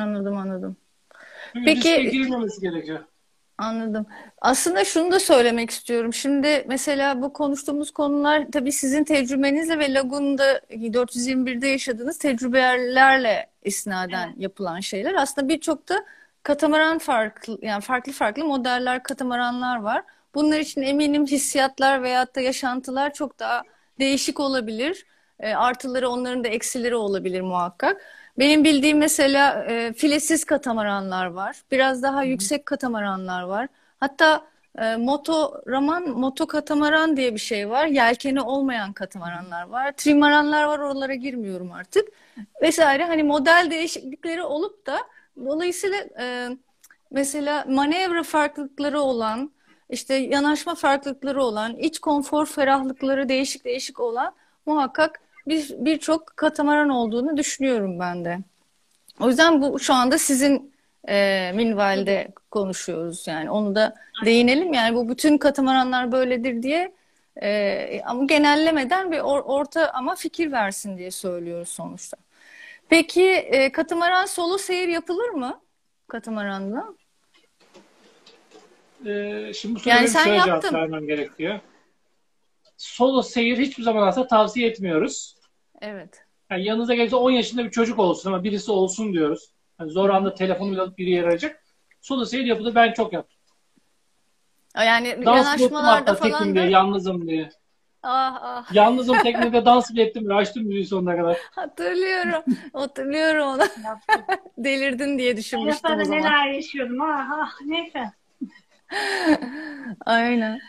anladım 0.00 0.36
anladım. 0.36 0.76
Peki- 1.64 2.10
girilmemesi 2.10 2.60
gerekiyor. 2.60 3.04
Anladım. 3.58 4.06
Aslında 4.40 4.84
şunu 4.84 5.12
da 5.12 5.20
söylemek 5.20 5.70
istiyorum. 5.70 6.14
Şimdi 6.14 6.64
mesela 6.68 7.22
bu 7.22 7.32
konuştuğumuz 7.32 7.90
konular 7.90 8.46
tabii 8.52 8.72
sizin 8.72 9.04
tecrübenizle 9.04 9.78
ve 9.78 9.94
Lagoon'da 9.94 10.60
421'de 10.70 11.68
yaşadığınız 11.68 12.18
tecrübelerle 12.18 13.50
isnaden 13.64 14.34
yapılan 14.36 14.80
şeyler. 14.80 15.14
Aslında 15.14 15.48
birçok 15.48 15.88
da 15.88 16.04
katamaran 16.42 16.98
farklı 16.98 17.58
yani 17.62 17.80
farklı 17.80 18.12
farklı 18.12 18.44
modeller 18.44 19.02
katamaranlar 19.02 19.76
var. 19.82 20.02
Bunlar 20.34 20.58
için 20.58 20.82
eminim 20.82 21.26
hissiyatlar 21.26 22.02
veyahut 22.02 22.36
da 22.36 22.40
yaşantılar 22.40 23.14
çok 23.14 23.38
daha 23.38 23.62
değişik 23.98 24.40
olabilir. 24.40 25.06
E, 25.40 25.54
artıları 25.54 26.08
onların 26.08 26.44
da 26.44 26.48
eksileri 26.48 26.96
olabilir 26.96 27.40
muhakkak. 27.40 28.02
Benim 28.38 28.64
bildiğim 28.64 28.98
mesela 28.98 29.64
e, 29.64 29.92
filesiz 29.92 30.44
katamaranlar 30.44 31.26
var. 31.26 31.62
Biraz 31.70 32.02
daha 32.02 32.24
yüksek 32.24 32.66
katamaranlar 32.66 33.42
var. 33.42 33.68
Hatta 34.00 34.46
e, 34.78 34.96
moto 34.96 35.62
raman, 35.66 36.08
moto 36.08 36.46
katamaran 36.46 37.16
diye 37.16 37.34
bir 37.34 37.38
şey 37.40 37.70
var. 37.70 37.86
Yelkeni 37.86 38.40
olmayan 38.40 38.92
katamaranlar 38.92 39.68
var. 39.68 39.92
Trimaranlar 39.92 40.64
var. 40.64 40.78
Oralara 40.78 41.14
girmiyorum 41.14 41.72
artık. 41.72 42.08
Vesaire. 42.62 43.04
Hani 43.04 43.22
model 43.22 43.68
değişiklikleri 43.70 44.42
olup 44.42 44.86
da 44.86 44.98
dolayısıyla 45.44 45.98
e, 46.20 46.48
mesela 47.10 47.64
manevra 47.68 48.22
farklılıkları 48.22 49.00
olan, 49.00 49.52
işte 49.90 50.14
yanaşma 50.14 50.74
farklılıkları 50.74 51.42
olan, 51.42 51.76
iç 51.76 51.98
konfor 51.98 52.46
ferahlıkları 52.46 53.28
değişik 53.28 53.64
değişik 53.64 54.00
olan 54.00 54.34
muhakkak 54.66 55.20
bir 55.46 55.68
birçok 55.78 56.36
katamaran 56.36 56.88
olduğunu 56.88 57.36
düşünüyorum 57.36 58.00
ben 58.00 58.24
de. 58.24 58.38
O 59.20 59.28
yüzden 59.28 59.62
bu 59.62 59.78
şu 59.80 59.94
anda 59.94 60.18
sizin 60.18 60.74
e, 61.08 61.52
minvalde 61.54 62.28
konuşuyoruz 62.50 63.26
yani 63.26 63.50
onu 63.50 63.74
da 63.74 63.94
değinelim 64.24 64.72
yani 64.72 64.96
bu 64.96 65.08
bütün 65.08 65.38
katamaranlar 65.38 66.12
böyledir 66.12 66.62
diye 66.62 66.92
e, 67.42 68.00
ama 68.04 68.24
genellemeden 68.24 69.12
bir 69.12 69.18
or, 69.20 69.42
orta 69.44 69.90
ama 69.90 70.14
fikir 70.14 70.52
versin 70.52 70.98
diye 70.98 71.10
söylüyoruz 71.10 71.68
sonuçta. 71.68 72.16
Peki 72.88 73.22
e, 73.30 73.72
katamaran 73.72 74.26
solo 74.26 74.58
seyir 74.58 74.88
yapılır 74.88 75.28
mı 75.28 75.60
katamaranla? 76.08 76.94
Ee, 79.06 79.52
şimdi 79.54 79.74
bu 79.84 79.88
Yani 79.88 80.08
soruya 80.08 80.08
sen 80.08 80.24
şöyle 80.24 80.36
cevap 80.36 80.48
yaptın. 80.48 80.74
vermem 80.74 81.06
gerekiyor. 81.06 81.60
Solo 82.76 83.22
seyir 83.22 83.58
hiçbir 83.58 83.82
zaman 83.82 84.06
aslında 84.06 84.26
tavsiye 84.26 84.68
etmiyoruz. 84.68 85.33
Evet. 85.84 86.24
Yani 86.50 86.64
yanınıza 86.64 86.94
gelecek 86.94 87.20
10 87.20 87.30
yaşında 87.30 87.64
bir 87.64 87.70
çocuk 87.70 87.98
olsun 87.98 88.32
ama 88.32 88.44
birisi 88.44 88.70
olsun 88.70 89.12
diyoruz. 89.12 89.50
Yani 89.80 89.90
zor 89.90 90.10
anda 90.10 90.34
telefonu 90.34 90.72
bile 90.72 90.80
alıp 90.80 90.98
biri 90.98 91.10
yere 91.10 91.26
arayacak. 91.26 91.62
Solo 92.00 92.24
seyir 92.24 92.44
yapılır. 92.44 92.74
Ben 92.74 92.92
çok 92.92 93.12
yaptım. 93.12 93.38
Yani 94.76 95.26
Dans 95.26 95.46
yanaşmalarda 95.46 96.14
tekim 96.14 96.30
falan 96.30 96.54
diye, 96.54 96.64
da 96.64 96.68
yalnızım 96.68 97.26
diye. 97.28 97.48
ah 98.02 98.38
ah 98.42 98.74
Yalnızım 98.74 99.18
teknede 99.22 99.64
dans 99.64 99.90
bile 99.90 100.02
ettim. 100.02 100.36
Açtım 100.36 100.62
müziği 100.62 100.86
sonuna 100.86 101.16
kadar. 101.16 101.38
hatırlıyorum. 101.50 102.42
Hatırlıyorum 102.72 103.46
onu. 103.46 103.62
Delirdin 104.58 105.18
diye 105.18 105.36
düşünmüştüm 105.36 106.00
o 106.00 106.04
zaman. 106.04 106.22
neler 106.22 106.46
yaşıyordum. 106.50 107.00
Ah, 107.00 107.30
ah 107.32 107.52
neyse. 107.66 108.12
Aynen. 110.06 110.60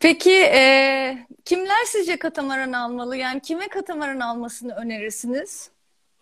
Peki 0.00 0.30
e, 0.30 1.26
kimler 1.44 1.84
sizce 1.86 2.18
katamaran 2.18 2.72
almalı? 2.72 3.16
Yani 3.16 3.40
kime 3.40 3.68
katamaran 3.68 4.20
almasını 4.20 4.74
önerirsiniz? 4.74 5.70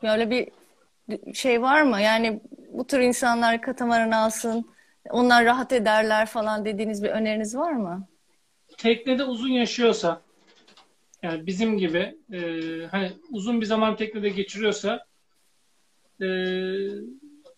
Böyle 0.03 0.31
bir 0.31 0.49
şey 1.35 1.63
var 1.63 1.83
mı? 1.83 2.01
Yani 2.01 2.41
bu 2.73 2.87
tür 2.87 3.01
insanlar 3.01 3.63
katamaran 3.63 4.11
alsın, 4.11 4.71
onlar 5.11 5.45
rahat 5.45 5.73
ederler 5.73 6.27
falan 6.27 6.65
dediğiniz 6.65 7.03
bir 7.03 7.09
öneriniz 7.09 7.57
var 7.57 7.73
mı? 7.73 8.09
Teknede 8.79 9.25
uzun 9.25 9.49
yaşıyorsa 9.49 10.23
yani 11.23 11.47
bizim 11.47 11.79
gibi 11.79 12.17
e, 12.33 12.41
hani 12.91 13.13
uzun 13.31 13.61
bir 13.61 13.67
zaman 13.67 13.97
teknede 13.97 14.29
geçiriyorsa 14.29 15.07
e, 16.21 16.27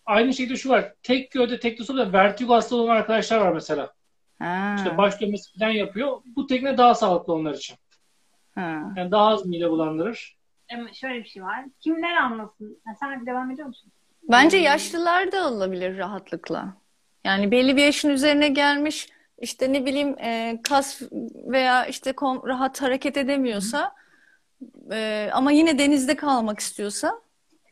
aynı 0.05 0.33
şekilde 0.33 0.55
şu 0.57 0.69
var. 0.69 0.93
Tek 1.03 1.31
gövde 1.31 1.59
teknesi 1.59 1.91
oluyor. 1.91 2.13
Vertigo 2.13 2.53
hastalığı 2.53 2.81
olan 2.81 2.95
arkadaşlar 2.95 3.37
var 3.37 3.51
mesela. 3.53 3.93
Ha, 4.39 4.75
İşte 4.77 4.97
baş 4.97 5.21
dönmesi 5.21 5.59
falan 5.59 5.71
yapıyor. 5.71 6.21
Bu 6.25 6.47
tekne 6.47 6.77
daha 6.77 6.95
sağlıklı 6.95 7.33
onlar 7.33 7.53
için. 7.53 7.75
ha. 8.55 8.93
Yani 8.97 9.11
daha 9.11 9.27
az 9.27 9.45
mide 9.45 9.69
bulandırır. 9.69 10.37
Ama 10.73 10.93
şöyle 10.93 11.19
bir 11.23 11.29
şey 11.29 11.43
var. 11.43 11.65
Kimler 11.79 12.15
anlasın? 12.15 12.81
Sen 12.99 13.25
devam 13.25 13.51
ediyor 13.51 13.67
musun? 13.67 13.91
Bence 14.23 14.57
yaşlılar 14.57 15.31
da 15.31 15.41
alabilir 15.41 15.97
rahatlıkla. 15.97 16.73
Yani 17.23 17.51
belli 17.51 17.75
bir 17.77 17.83
yaşın 17.83 18.09
üzerine 18.09 18.49
gelmiş 18.49 19.09
işte 19.37 19.73
ne 19.73 19.85
bileyim 19.85 20.19
e, 20.19 20.59
kas 20.63 21.01
veya 21.45 21.85
işte 21.85 22.11
kom- 22.11 22.47
rahat 22.47 22.81
hareket 22.81 23.17
edemiyorsa 23.17 23.91
e, 24.91 25.29
ama 25.33 25.51
yine 25.51 25.79
denizde 25.79 26.15
kalmak 26.15 26.59
istiyorsa 26.59 27.21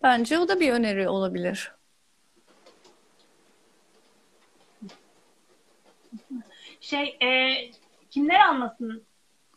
bence 0.03 0.39
o 0.39 0.47
da 0.47 0.59
bir 0.59 0.71
öneri 0.73 1.09
olabilir. 1.09 1.71
Şey, 6.89 7.17
e, 7.21 7.55
kimler 8.09 8.39
anlasın 8.39 9.03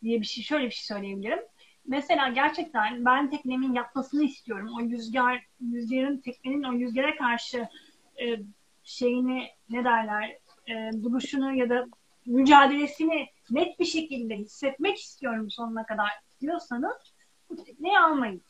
diye 0.03 0.20
bir 0.20 0.26
şey, 0.26 0.45
şöyle 0.45 0.66
bir 0.66 0.70
şey 0.70 0.85
söyleyebilirim. 0.85 1.39
Mesela 1.87 2.28
gerçekten 2.28 3.05
ben 3.05 3.30
teknemin 3.30 3.72
yapmasını 3.72 4.22
istiyorum. 4.22 4.70
O 4.78 4.83
rüzgar, 4.83 5.47
rüzgarın, 5.72 6.16
teknenin 6.16 6.62
o 6.62 6.72
rüzgara 6.72 7.16
karşı 7.16 7.68
e, 8.20 8.26
şeyini 8.85 9.49
ne 9.70 9.85
derler, 9.85 10.39
e, 10.66 11.03
duruşunu 11.03 11.55
ya 11.55 11.70
da 11.70 11.87
mücadelesini 12.26 13.26
net 13.51 13.80
bir 13.80 13.85
şekilde 13.85 14.37
hissetmek 14.37 14.99
istiyorum 14.99 15.51
sonuna 15.51 15.87
kadar 15.87 16.11
diyorsanız 16.41 17.14
bu 17.51 17.64
tekneyi 17.64 17.99
almayın. 17.99 18.43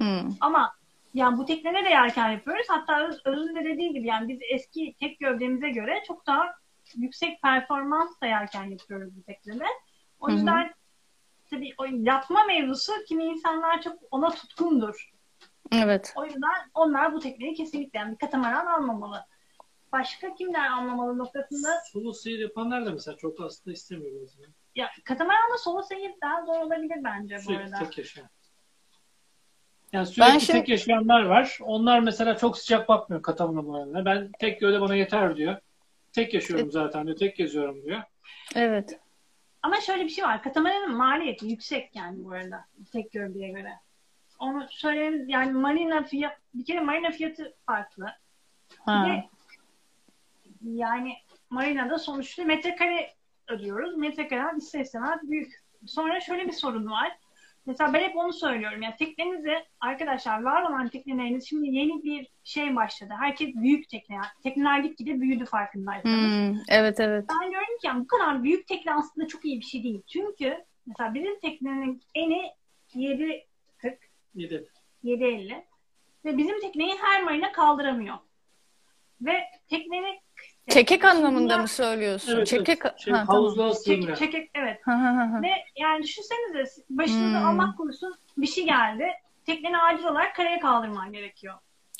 Hmm. 0.00 0.30
Ama 0.40 0.74
yani 1.14 1.38
bu 1.38 1.46
teknede 1.46 1.84
de 1.84 1.88
yelken 1.88 2.30
yapıyoruz. 2.30 2.66
Hatta 2.68 3.06
Öz- 3.06 3.20
Öz'ün 3.24 3.56
de 3.56 3.64
dediği 3.64 3.92
gibi 3.92 4.06
yani 4.06 4.28
biz 4.28 4.38
eski 4.50 4.94
tek 5.00 5.20
gövdemize 5.20 5.70
göre 5.70 6.02
çok 6.06 6.26
daha 6.26 6.63
yüksek 6.96 7.42
performansla 7.42 8.26
yelken 8.26 8.64
yapıyoruz 8.64 9.16
bu 9.16 9.22
teknede. 9.22 9.64
O 10.20 10.28
yüzden 10.30 10.74
tabii 11.50 11.74
o 11.78 11.84
yapma 11.84 12.44
mevzusu 12.44 12.92
kimi 13.08 13.24
insanlar 13.24 13.82
çok 13.82 13.98
ona 14.10 14.30
tutkundur. 14.30 15.10
Evet. 15.72 16.12
O 16.16 16.24
yüzden 16.24 16.70
onlar 16.74 17.12
bu 17.12 17.20
tekneyi 17.20 17.54
kesinlikle 17.54 17.98
yani 17.98 18.12
bir 18.12 18.18
katamaran 18.18 18.66
almamalı. 18.66 19.24
Başka 19.92 20.34
kimler 20.34 20.70
almamalı 20.70 21.18
noktasında 21.18 21.68
Solo 21.92 22.12
seyir 22.12 22.38
yapanlar 22.38 22.86
da 22.86 22.90
mesela 22.90 23.16
çok 23.16 23.40
aslında 23.40 23.74
istemiyor 23.74 24.28
ya 24.74 24.90
katamaranla 25.04 25.58
solo 25.58 25.82
seyir 25.82 26.12
daha 26.22 26.44
zor 26.46 26.60
olabilir 26.60 26.96
bence 27.04 27.36
bu 27.36 27.40
Sürekli 27.40 27.62
arada. 27.62 27.78
tek 27.78 27.98
yaşayan. 27.98 28.28
Yani 29.92 30.06
Ben 30.06 30.12
sürekli 30.12 30.40
şimdi- 30.40 30.58
tek 30.58 30.68
yaşayanlar 30.68 31.22
var. 31.22 31.58
Onlar 31.62 32.00
mesela 32.00 32.36
çok 32.36 32.58
sıcak 32.58 32.88
bakmıyor 32.88 33.22
katamaranlarına. 33.22 34.04
Ben 34.04 34.32
tek 34.38 34.60
gövde 34.60 34.80
bana 34.80 34.94
yeter 34.96 35.36
diyor. 35.36 35.56
Tek 36.14 36.34
yaşıyorum 36.34 36.70
zaten 36.70 37.06
diyor. 37.06 37.16
Tek 37.16 37.36
geziyorum 37.36 37.82
diyor. 37.84 38.02
Evet. 38.54 39.00
Ama 39.62 39.80
şöyle 39.80 40.04
bir 40.04 40.08
şey 40.08 40.24
var. 40.24 40.42
Katamaranın 40.42 40.96
maliyeti 40.96 41.46
yüksek 41.46 41.96
yani 41.96 42.24
bu 42.24 42.32
arada. 42.32 42.64
Tek 42.92 43.12
gövdeye 43.12 43.48
göre. 43.50 43.72
Onu 44.38 44.66
söyleyeyim 44.70 45.28
yani 45.28 45.52
marina 45.52 46.02
fiyat 46.02 46.36
bir 46.54 46.64
kere 46.64 46.80
marina 46.80 47.10
fiyatı 47.10 47.54
farklı. 47.66 48.06
Bir 48.70 48.76
Ha. 48.92 49.06
de 49.06 49.24
yani 50.62 51.14
marinada 51.50 51.98
sonuçta 51.98 52.44
metrekare 52.44 53.14
ödüyoruz. 53.48 53.96
Metrekare 53.96 54.56
ister 54.56 54.80
istemez 54.80 55.18
büyük. 55.22 55.64
Sonra 55.86 56.20
şöyle 56.20 56.46
bir 56.46 56.52
sorun 56.52 56.90
var. 56.90 57.18
Mesela 57.66 57.92
ben 57.92 58.00
hep 58.00 58.16
onu 58.16 58.32
söylüyorum. 58.32 58.82
Yani 58.82 58.96
teknenizi 58.96 59.64
arkadaşlar 59.80 60.42
var 60.42 60.62
olan 60.62 60.88
tekneleriniz 60.88 61.48
şimdi 61.48 61.68
yeni 61.68 62.02
bir 62.04 62.28
şey 62.44 62.76
başladı. 62.76 63.14
Herkes 63.20 63.54
büyük 63.54 63.88
tekne. 63.88 64.16
Tekneler 64.42 64.78
gitgide 64.78 65.20
büyüdü 65.20 65.44
farkındaysanız. 65.44 66.32
Hmm, 66.32 66.62
evet 66.68 67.00
evet. 67.00 67.24
Ben 67.28 67.50
gördüm 67.50 67.78
ki 67.80 67.86
yani 67.86 68.00
bu 68.00 68.06
kadar 68.06 68.42
büyük 68.42 68.66
tekne 68.66 68.94
aslında 68.94 69.28
çok 69.28 69.44
iyi 69.44 69.60
bir 69.60 69.64
şey 69.64 69.82
değil. 69.82 70.02
Çünkü 70.06 70.64
mesela 70.86 71.14
bizim 71.14 71.40
teknenin 71.40 72.02
eni 72.14 72.50
7.40, 72.94 73.96
Yedi. 74.34 74.68
7.50 75.04 75.64
ve 76.24 76.36
bizim 76.36 76.60
tekneyi 76.60 76.94
her 77.00 77.22
marina 77.22 77.52
kaldıramıyor. 77.52 78.16
Ve 79.20 79.44
teknenin 79.68 80.18
Çekek 80.68 81.04
anlamında 81.04 81.58
mı 81.58 81.68
söylüyorsun? 81.68 82.36
Evet, 82.36 82.46
Çekek. 82.46 82.78
Şey, 82.96 83.12
ha, 83.12 83.24
tamam. 83.26 83.26
havuzluğa 83.26 83.72
Çek, 83.74 84.16
çekek 84.16 84.50
evet. 84.54 84.80
Ha, 84.84 84.92
ha, 84.92 85.16
ha, 85.16 85.32
ha. 85.32 85.42
Ve 85.42 85.50
yani 85.76 86.02
düşünsenize 86.02 86.82
başınıza 86.90 87.40
Hmm. 87.40 87.46
Allah 87.60 87.74
korusun 87.76 88.14
bir 88.36 88.46
şey 88.46 88.64
geldi. 88.64 89.08
Tekneni 89.46 89.78
acil 89.78 90.04
olarak 90.04 90.36
karaya 90.36 90.60
kaldırman 90.60 91.12
gerekiyor. 91.12 91.54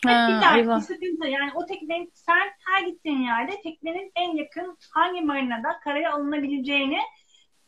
Ha, 0.06 0.28
bir 0.56 0.68
bir 0.68 0.80
sıkıntı. 0.80 1.28
Yani 1.28 1.50
o 1.54 1.66
teknenin 1.66 2.10
sen 2.14 2.50
her 2.66 2.82
gittiğin 2.86 3.20
yerde 3.20 3.60
teknenin 3.62 4.12
en 4.16 4.36
yakın 4.36 4.76
hangi 4.90 5.20
marinada 5.20 5.80
karaya 5.84 6.12
alınabileceğini 6.12 6.98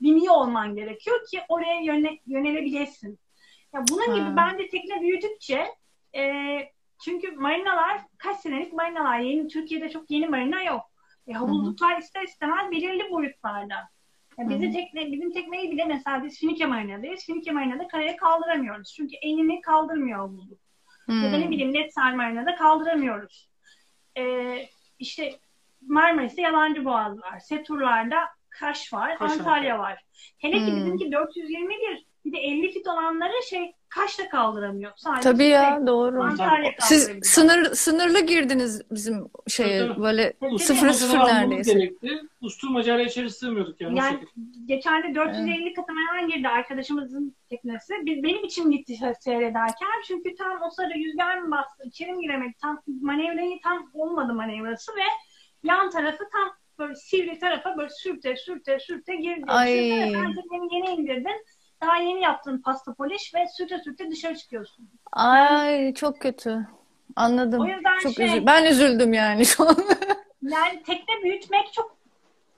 biliyor 0.01 0.35
olman 0.35 0.75
gerekiyor 0.77 1.21
ki 1.31 1.41
oraya 1.49 1.81
yöne, 1.81 2.19
yönelebilesin. 2.27 3.19
Ya 3.75 3.85
bunun 3.91 4.11
Ha. 4.11 4.15
gibi 4.19 4.37
ben 4.37 4.59
de 4.59 4.69
tekne 4.69 5.01
büyüdükçe 5.01 5.67
e, 6.17 6.23
çünkü 7.05 7.31
marinalar 7.33 8.01
kaç 8.19 8.37
senelik 8.41 8.73
marinalar 8.73 9.19
yeni 9.19 9.49
Türkiye'de 9.49 9.91
çok 9.91 10.11
yeni 10.11 10.29
marina 10.29 10.63
yok. 10.63 10.83
E, 11.29 11.33
havuzluklar 11.33 11.99
ister 11.99 12.23
istemez 12.23 12.71
belirli 12.71 13.11
boyutlarda. 13.11 13.75
Ya 14.39 14.49
bizi 14.49 14.67
Hı 14.67 14.69
hı. 14.69 14.73
tekne, 14.73 15.13
bizim 15.13 15.33
tekneyi 15.33 15.71
bile 15.71 15.85
mesela 15.85 16.25
biz 16.25 16.39
Finike 16.41 16.67
Marina'dayız. 16.67 17.27
Finike 17.27 17.53
Marina'da 17.53 17.89
karaya 17.89 18.17
kaldıramıyoruz. 18.17 18.95
Çünkü 18.97 19.17
enini 19.17 19.61
kaldırmıyor 19.61 20.19
havuzluk. 20.19 20.59
Ya 21.09 21.33
da 21.33 21.37
ne 21.37 21.51
bileyim 21.51 21.75
Netsal 21.75 22.15
Marina'da 22.15 22.55
kaldıramıyoruz. 22.57 23.49
Ee, 24.19 24.59
işte 24.99 25.33
Marmaris'te 25.87 26.43
Yalancı 26.43 26.85
Boğaz 26.85 27.19
var. 27.23 27.39
Seturlar'da 27.39 28.19
Kaş 28.51 28.93
var. 28.93 29.19
Kaş 29.19 29.33
Antalya 29.33 29.79
var. 29.79 30.05
Hele 30.39 30.59
ki 30.59 30.67
Hmm. 30.67 30.77
bizimki 30.77 31.13
421 31.13 32.07
bir 32.25 32.33
de 32.33 32.39
50 32.39 32.71
fit 32.73 32.87
olanlara 32.87 33.43
şey 33.51 33.73
Kaş 33.89 34.19
da 34.19 34.29
kaldıramıyor. 34.29 34.93
Sadece 34.97 35.23
Tabii 35.31 35.39
şey, 35.39 35.49
ya 35.51 35.87
doğru. 35.87 36.23
Antalya 36.23 36.73
Siz 36.79 37.11
sınır 37.23 37.75
sınırlı 37.75 38.21
girdiniz 38.21 38.83
bizim 38.91 39.29
şeye 39.49 39.89
tabii. 39.89 40.03
böyle 40.03 40.33
Tabii, 40.41 40.59
sıfır 40.59 40.91
sıfır 40.91 41.19
neredeyse. 41.19 41.73
gerekti. 41.73 42.21
Usturmacayla 42.41 43.05
içeri 43.05 43.31
sığmıyorduk 43.31 43.81
yani. 43.81 43.99
Yani 43.99 44.19
geçen 44.65 45.03
de 45.03 45.15
450 45.15 45.75
katamaran 45.75 46.29
girdi 46.29 46.49
arkadaşımızın 46.49 47.37
teknesi. 47.49 47.95
Biz, 48.03 48.23
benim 48.23 48.45
için 48.45 48.71
gitti 48.71 48.97
seyrederken. 49.21 49.89
Çünkü 50.07 50.35
tam 50.35 50.63
o 50.63 50.71
sırada 50.71 50.95
rüzgar 50.95 51.39
mı 51.39 51.51
bastı, 51.51 51.89
içeri 51.89 52.13
mi 52.13 52.23
giremedi. 52.23 52.55
Tam 52.63 52.83
manevrayı 53.01 53.61
tam 53.63 53.91
olmadı 53.93 54.35
manevrası 54.35 54.93
ve 54.93 55.03
yan 55.63 55.91
tarafı 55.91 56.25
tam 56.33 56.51
böyle 56.79 56.95
sivri 56.95 57.39
tarafa 57.39 57.77
böyle 57.79 57.91
sürte 57.91 58.37
sürte 58.37 58.79
sürte 58.79 59.17
girdi. 59.17 59.45
Ay. 59.47 59.73
Düşünsene, 59.75 60.13
sen 60.13 60.35
tekneni 60.35 60.75
yeni 60.75 61.01
indirdin. 61.01 61.45
Daha 61.83 61.97
yeni 61.97 62.23
yaptın 62.23 62.59
pasta 62.65 62.95
poliş 62.95 63.35
ve 63.35 63.47
sürte 63.57 63.79
sürte 63.79 64.11
dışarı 64.11 64.37
çıkıyorsun. 64.37 64.89
Ay 65.13 65.95
çok 65.95 66.21
kötü. 66.21 66.67
Anladım. 67.17 67.61
O 67.61 67.67
yüzden 67.67 67.99
Çok 67.99 68.13
şey- 68.13 68.27
üzü- 68.27 68.47
Ben 68.47 68.65
üzüldüm 68.65 69.13
yani 69.13 69.47
şu 69.47 69.69
an. 69.69 69.77
Yani 70.43 70.83
tekne 70.83 71.15
büyütmek 71.25 71.73
çok 71.73 71.97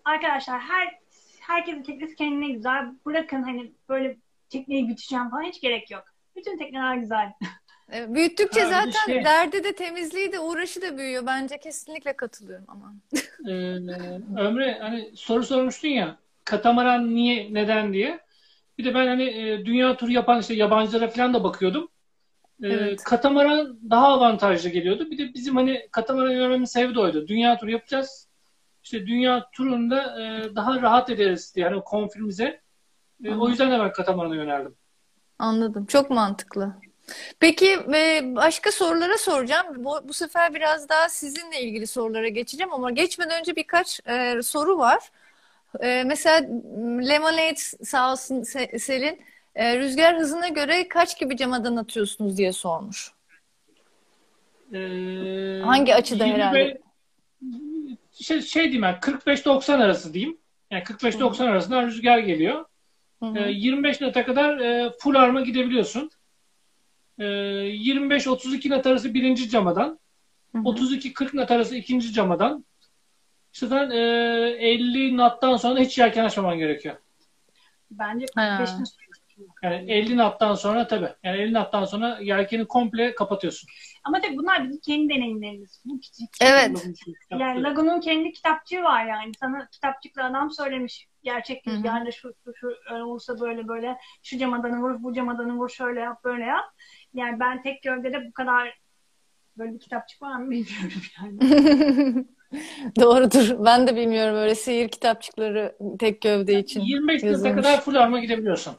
arkadaşlar 0.04 0.60
her 0.60 0.98
herkesin 1.40 1.82
teknesi 1.82 2.16
kendine 2.16 2.48
güzel. 2.52 2.84
Bırakın 3.06 3.42
hani 3.42 3.72
böyle 3.88 4.16
tekneyi 4.50 4.86
büyüteceğim 4.86 5.30
falan 5.30 5.42
hiç 5.42 5.60
gerek 5.60 5.90
yok. 5.90 6.04
Bütün 6.36 6.58
tekneler 6.58 6.96
güzel. 6.96 7.32
Evet, 7.92 8.14
Büyüttükçe 8.14 8.60
Ha, 8.60 8.68
zaten 8.70 9.06
şey- 9.06 9.24
derdi 9.24 9.64
de 9.64 9.72
temizliği 9.72 10.32
de 10.32 10.38
uğraşı 10.40 10.82
da 10.82 10.98
büyüyor. 10.98 11.26
Bence 11.26 11.58
kesinlikle 11.58 12.12
katılıyorum 12.12 12.64
ama. 12.68 12.92
Ee, 13.48 13.52
Ömre 14.40 14.78
hani 14.80 15.10
soru 15.16 15.42
sormuştun 15.44 15.88
ya 15.88 16.16
katamaran 16.44 17.14
niye 17.14 17.54
neden 17.54 17.92
diye. 17.92 18.20
Bir 18.78 18.84
de 18.84 18.94
ben 18.94 19.06
hani 19.06 19.24
e, 19.24 19.64
dünya 19.66 19.96
turu 19.96 20.10
yapan 20.10 20.40
işte 20.40 20.54
yabancılara 20.54 21.08
falan 21.08 21.34
da 21.34 21.44
bakıyordum. 21.44 21.88
Ee, 22.62 22.68
Evet. 22.68 23.04
Katamaran 23.04 23.78
daha 23.90 24.06
avantajlı 24.06 24.68
geliyordu. 24.68 25.10
Bir 25.10 25.18
de 25.18 25.34
bizim 25.34 25.56
hani 25.56 25.88
katamaran 25.90 26.30
yönelmemin 26.30 26.64
sebebi 26.64 26.94
de 26.94 27.00
oydu. 27.00 27.28
Dünya 27.28 27.58
turu 27.58 27.70
yapacağız. 27.70 28.28
İşte 28.84 29.06
dünya 29.06 29.50
turunda 29.52 30.22
e, 30.22 30.56
daha 30.56 30.82
rahat 30.82 31.10
ederiz 31.10 31.52
diye 31.56 31.68
hani 31.68 31.80
konfirmize. 31.80 32.60
E, 33.24 33.34
o 33.34 33.48
yüzden 33.48 33.70
de 33.70 33.78
ben 33.80 33.92
katamarana 33.92 34.34
yöneldim. 34.34 34.74
Anladım. 35.38 35.86
Çok 35.86 36.10
mantıklı. 36.10 36.72
Peki 37.40 37.78
e, 37.94 38.22
başka 38.36 38.72
sorulara 38.72 39.18
soracağım. 39.18 39.66
Bu, 39.84 40.00
bu 40.04 40.12
sefer 40.12 40.54
biraz 40.54 40.88
daha 40.88 41.08
sizinle 41.08 41.60
ilgili 41.62 41.86
sorulara 41.86 42.28
geçeceğim 42.28 42.72
ama 42.72 42.90
geçmeden 42.90 43.40
önce 43.40 43.56
birkaç 43.56 44.00
e, 44.06 44.42
soru 44.42 44.78
var. 44.78 45.10
E, 45.80 46.04
mesela 46.04 46.36
Lemonade 47.08 47.56
sağ 47.84 48.12
olsun 48.12 48.34
Se- 48.42 48.78
Selin 48.78 49.20
e, 49.54 49.78
rüzgar 49.78 50.18
hızına 50.18 50.48
göre 50.48 50.88
kaç 50.88 51.18
gibi 51.20 51.36
camadan 51.36 51.76
atıyorsunuz 51.76 52.36
diye 52.36 52.52
sormuş. 52.52 53.12
Ee, 54.74 55.60
Hangi 55.64 55.94
açıda 55.94 56.24
25 56.26 56.40
herhalde? 56.40 56.78
Şey, 58.12 58.42
şey 58.42 58.62
diyeyim 58.62 58.82
ben 58.82 58.94
45-90 59.00 59.80
arası 59.80 60.14
diyeyim. 60.14 60.38
Yani 60.70 60.82
45-90 60.82 61.46
arasında 61.46 61.82
rüzgar 61.82 62.18
geliyor. 62.18 62.64
Hı 63.22 63.26
hı. 63.26 63.38
Ee, 63.38 63.50
25 63.52 64.00
nata 64.00 64.24
kadar 64.26 64.58
e, 64.58 64.90
full 64.98 65.14
arma 65.14 65.40
gidebiliyorsun. 65.40 66.10
Ee, 67.18 67.24
25-32 67.24 68.70
nat 68.70 68.86
arası 68.86 69.14
birinci 69.14 69.48
camadan. 69.50 69.98
Hı 70.52 70.58
hı. 70.58 70.62
32-40 70.62 71.36
nat 71.36 71.50
arası 71.50 71.76
ikinci 71.76 72.12
camadan. 72.12 72.64
Zaten, 73.66 73.90
e, 73.90 73.96
50 74.58 75.16
nattan 75.16 75.56
sonra 75.56 75.80
hiç 75.80 75.98
yelken 75.98 76.24
açmaman 76.24 76.58
gerekiyor. 76.58 76.96
Bence 77.90 78.26
Ha. 78.34 78.64
45'in 78.64 78.84
Yani 79.62 79.92
50 79.92 80.16
nattan 80.16 80.54
sonra 80.54 80.86
tabii. 80.86 81.08
Yani 81.24 81.36
50 81.36 81.52
nattan 81.52 81.84
sonra 81.84 82.18
yelkeni 82.22 82.64
komple 82.66 83.14
kapatıyorsun. 83.14 83.68
Ama 84.04 84.20
tabii 84.20 84.36
bunlar 84.36 84.64
bizim 84.64 84.80
kendi 84.80 85.14
deneyimlerimiz. 85.14 85.82
Bu 85.84 86.00
küçük. 86.00 86.28
Evet. 86.40 86.86
Yani 87.30 87.62
Lagun'un 87.62 88.00
kendi 88.00 88.32
kitapçığı 88.32 88.82
var 88.82 89.06
yani. 89.06 89.32
Sana 89.40 89.68
kitapçıklı 89.72 90.24
adam 90.24 90.50
söylemiş. 90.50 91.06
Gerçek 91.22 91.66
Hı 91.66 91.70
hı. 91.70 91.74
rüzgarda 91.74 92.10
şu, 92.10 92.34
şu, 92.44 92.52
şu 92.56 92.68
öyle 92.90 93.02
olursa 93.02 93.40
böyle 93.40 93.68
böyle 93.68 93.96
şu 94.22 94.38
camadanı 94.38 94.80
vur, 94.80 95.02
bu 95.02 95.14
camadanı 95.14 95.52
vur, 95.56 95.68
şöyle 95.68 96.00
yap, 96.00 96.24
böyle 96.24 96.44
yap. 96.44 96.64
Yani 97.14 97.40
ben 97.40 97.62
tek 97.62 97.82
gövdede 97.82 98.26
bu 98.28 98.32
kadar 98.32 98.78
böyle 99.58 99.74
bir 99.74 99.80
kitapçık 99.80 100.22
var 100.22 100.36
mı 100.36 100.50
bilmiyorum 100.50 101.02
yani. 101.20 102.24
Doğrudur. 103.00 103.64
Ben 103.64 103.86
de 103.86 103.96
bilmiyorum 103.96 104.36
öyle 104.36 104.54
sihir 104.54 104.88
kitapçıkları 104.88 105.76
tek 105.98 106.22
gövde 106.22 106.58
için 106.58 106.80
25 106.80 107.22
nata 107.22 107.26
yazılmış. 107.26 107.56
kadar 107.56 107.80
full 107.80 107.94
arma 107.94 108.18
gidebiliyorsun. 108.20 108.74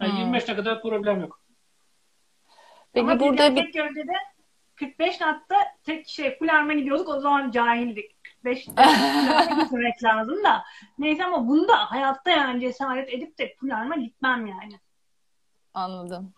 Yani 0.00 0.12
Hmm. 0.12 0.18
25 0.18 0.42
nata 0.42 0.56
kadar 0.56 0.82
problem 0.82 1.20
yok. 1.20 1.40
Peki 2.92 3.04
Ama 3.06 3.20
burada 3.20 3.56
bir 3.56 3.62
tek 3.62 3.74
gövdede 3.74 4.12
45 4.74 5.20
natta 5.20 5.54
tek 5.84 6.08
şey 6.08 6.38
full 6.38 6.48
arma 6.48 6.72
gidiyorduk 6.72 7.08
o 7.08 7.20
zaman 7.20 7.50
cahildik. 7.50 8.16
45 8.22 8.64
gitmek 8.64 10.02
lazım 10.04 10.44
da. 10.44 10.64
Neyse 10.98 11.24
ama 11.24 11.48
bunda 11.48 11.76
hayatta 11.76 12.30
yani 12.30 12.60
cesaret 12.60 13.14
edip 13.14 13.38
de 13.38 13.54
full 13.60 13.70
arma 13.70 13.96
gitmem 13.96 14.46
yani. 14.46 14.80
Anladım. 15.74 16.32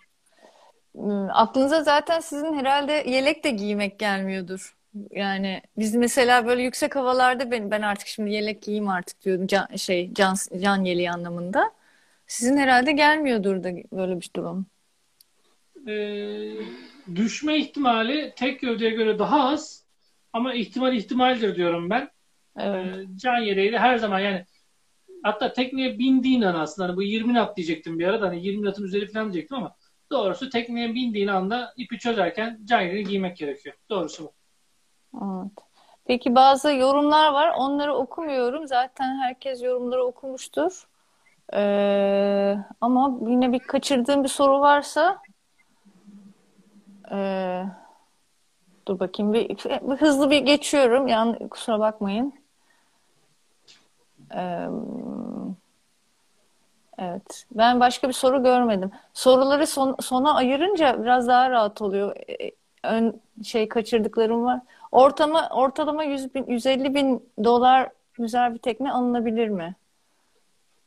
Hmm, 0.95 1.29
Aklınıza 1.31 1.83
zaten 1.83 2.21
sizin 2.21 2.55
herhalde 2.59 2.93
yelek 2.93 3.45
de 3.45 3.51
giymek 3.51 3.99
gelmiyordur. 3.99 4.77
Yani 5.11 5.63
biz 5.79 5.95
mesela 5.95 6.47
böyle 6.47 6.63
yüksek 6.63 6.97
havalarda 6.97 7.51
ben 7.51 7.71
ben 7.71 7.83
artık 7.83 8.09
şimdi 8.09 8.33
yelek 8.33 8.63
giyeyim 8.63 8.89
artık 8.89 9.25
diyordum 9.25 9.47
can, 9.47 9.77
şey 9.77 10.15
can 10.15 10.35
can 10.63 10.85
yeleği 10.85 11.11
anlamında. 11.11 11.73
Sizin 12.27 12.57
herhalde 12.57 12.93
gelmiyordur 12.93 13.63
da 13.63 13.71
böyle 13.93 14.21
bir 14.21 14.31
durum. 14.37 14.67
Ee, 15.89 16.53
düşme 17.15 17.59
ihtimali 17.59 18.33
tek 18.37 18.61
gövdeye 18.61 18.91
göre 18.91 19.19
daha 19.19 19.49
az 19.49 19.85
ama 20.33 20.55
ihtimal 20.55 20.97
ihtimaldir 20.97 21.57
diyorum 21.57 21.91
ben. 21.91 22.11
Evet. 22.59 22.87
Ee, 22.87 23.07
can 23.17 23.39
yeleği 23.39 23.73
de 23.73 23.79
her 23.79 23.97
zaman 23.97 24.21
yani 24.21 24.45
hatta 25.23 25.53
tekneye 25.53 25.99
bindiğin 25.99 26.43
an 26.43 26.55
aslında 26.55 26.89
hani 26.89 26.97
bu 26.97 27.03
20 27.03 27.33
knot 27.33 27.57
diyecektim 27.57 27.99
bir 27.99 28.07
arada 28.07 28.27
hani 28.27 28.47
20 28.47 28.63
knotun 28.63 28.85
üzeri 28.85 29.07
falan 29.07 29.33
diyecektim 29.33 29.57
ama 29.57 29.77
doğrusu 30.13 30.51
tekneye 30.51 30.95
bindiğin 30.95 31.29
anda 31.29 31.75
ipi 31.77 31.99
çözerken 31.99 32.61
can 32.65 32.81
yeleği 32.81 33.05
giymek 33.05 33.37
gerekiyor. 33.37 33.75
Doğrusu 33.91 34.25
bu. 34.25 34.40
Evet. 35.15 35.53
Peki 36.05 36.35
bazı 36.35 36.73
yorumlar 36.73 37.33
var. 37.33 37.55
Onları 37.57 37.95
okumuyorum. 37.95 38.67
Zaten 38.67 39.17
herkes 39.17 39.63
yorumları 39.63 40.05
okumuştur. 40.05 40.87
Ee, 41.55 42.57
ama 42.81 43.19
yine 43.27 43.53
bir 43.53 43.59
kaçırdığım 43.59 44.25
bir 44.25 44.29
soru 44.29 44.61
varsa 44.61 45.19
ee, 47.13 47.65
dur 48.89 49.01
bakayım 49.01 49.33
bir, 49.33 49.49
bir 49.49 49.97
hızlı 49.97 50.31
bir 50.31 50.39
geçiyorum. 50.41 51.09
Yani 51.09 51.49
kusura 51.49 51.81
bakmayın. 51.81 52.35
Ee, 54.35 54.67
evet. 56.99 57.47
Ben 57.53 57.81
başka 57.81 58.09
bir 58.09 58.13
soru 58.13 58.43
görmedim. 58.43 58.91
Soruları 59.15 59.67
son, 59.67 59.97
sona 60.01 60.35
ayırınca 60.35 61.03
biraz 61.03 61.29
daha 61.29 61.51
rahat 61.51 61.83
oluyor. 61.83 62.17
Ee, 62.17 62.51
ön 62.85 63.21
şey 63.45 63.69
kaçırdıklarım 63.69 64.45
var. 64.45 64.61
Ortama, 64.93 65.49
ortalama 65.51 66.05
100 66.05 66.35
bin, 66.35 66.47
150 66.47 66.95
bin 66.95 67.31
dolar 67.45 67.89
güzel 68.15 68.55
bir 68.55 68.59
tekne 68.59 68.93
alınabilir 68.93 69.49
mi? 69.49 69.75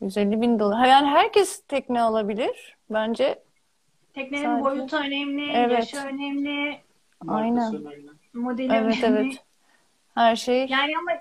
150 0.01 0.41
bin 0.41 0.60
dolar. 0.60 0.86
Yani 0.86 1.08
herkes 1.08 1.64
tekne 1.68 2.01
alabilir. 2.01 2.78
Bence 2.89 3.43
Teknenin 4.14 4.43
Sadece- 4.43 4.64
boyutu 4.66 4.97
önemli, 4.97 5.51
Evet. 5.51 5.80
yaşı 5.93 6.08
önemli, 6.08 6.82
Aynen. 7.28 7.76
Önemli. 7.76 8.10
modeli 8.34 8.74
evet 8.74 9.04
önemli. 9.04 9.20
evet. 9.28 9.43
Her 10.16 10.36
şey 10.36 10.66
Yani 10.70 10.91
ama 10.97 11.12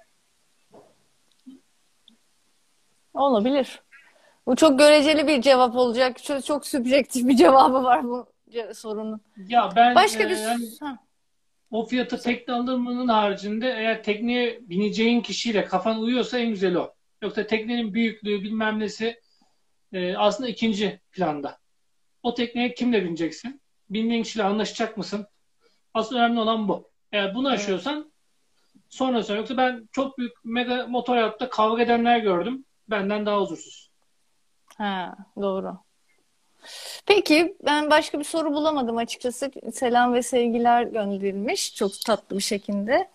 olabilir. 3.14 3.82
Bu 4.46 4.56
çok 4.56 4.78
göreceli 4.78 5.26
bir 5.26 5.42
cevap 5.42 5.76
olacak. 5.76 6.22
Çok, 6.22 6.44
çok 6.44 6.66
sübjektif 6.66 7.28
bir 7.28 7.36
cevabı 7.36 7.82
var 7.84 8.04
bu 8.04 8.26
sorunun. 8.74 9.20
Ya 9.48 9.70
ben 9.76 9.94
Başka 9.94 10.22
e, 10.22 10.30
bir 10.30 10.36
yani 10.36 10.64
Ha, 10.80 10.98
o 11.72 11.86
fiyatı 11.86 12.20
tekne 12.20 12.54
alımının 12.54 13.08
haricinde 13.08 13.72
eğer 13.72 14.02
tekneye 14.02 14.60
bineceğin 14.62 15.20
kişiyle 15.20 15.64
kafan 15.64 16.00
uyuyorsa 16.00 16.38
en 16.38 16.48
güzeli 16.50 16.78
o. 16.78 16.94
Yoksa 17.22 17.46
teknenin 17.46 17.94
büyüklüğü 17.94 18.42
bilmem 18.42 18.78
nesi 18.80 19.20
e, 19.92 20.16
aslında 20.16 20.48
ikinci 20.50 21.00
planda. 21.12 21.58
O 22.22 22.34
tekneye 22.34 22.74
kimle 22.74 23.04
bineceksin? 23.04 23.60
Bindiğin 23.90 24.22
kişiyle 24.22 24.44
anlaşacak 24.44 24.96
mısın? 24.96 25.26
Asıl 25.94 26.16
önemli 26.16 26.40
olan 26.40 26.68
bu. 26.68 26.90
Eğer 27.12 27.34
bunu 27.34 27.48
aşıyorsan 27.48 28.12
sonra 28.88 29.22
sonra. 29.22 29.38
Yoksa 29.38 29.56
ben 29.56 29.88
çok 29.92 30.18
büyük 30.18 30.32
mega 30.44 30.86
motor 30.86 31.16
yatta 31.16 31.50
kavga 31.50 31.82
edenler 31.82 32.18
gördüm. 32.18 32.64
Benden 32.88 33.26
daha 33.26 33.40
huzursuz. 33.40 33.90
ha, 34.78 35.16
doğru. 35.40 35.78
Peki 37.06 37.56
ben 37.66 37.90
başka 37.90 38.18
bir 38.18 38.24
soru 38.24 38.52
bulamadım 38.54 38.96
açıkçası. 38.96 39.50
Selam 39.72 40.14
ve 40.14 40.22
sevgiler 40.22 40.82
gönderilmiş 40.82 41.74
çok 41.74 41.92
tatlı 42.06 42.36
bir 42.36 42.42
şekilde. 42.42 43.08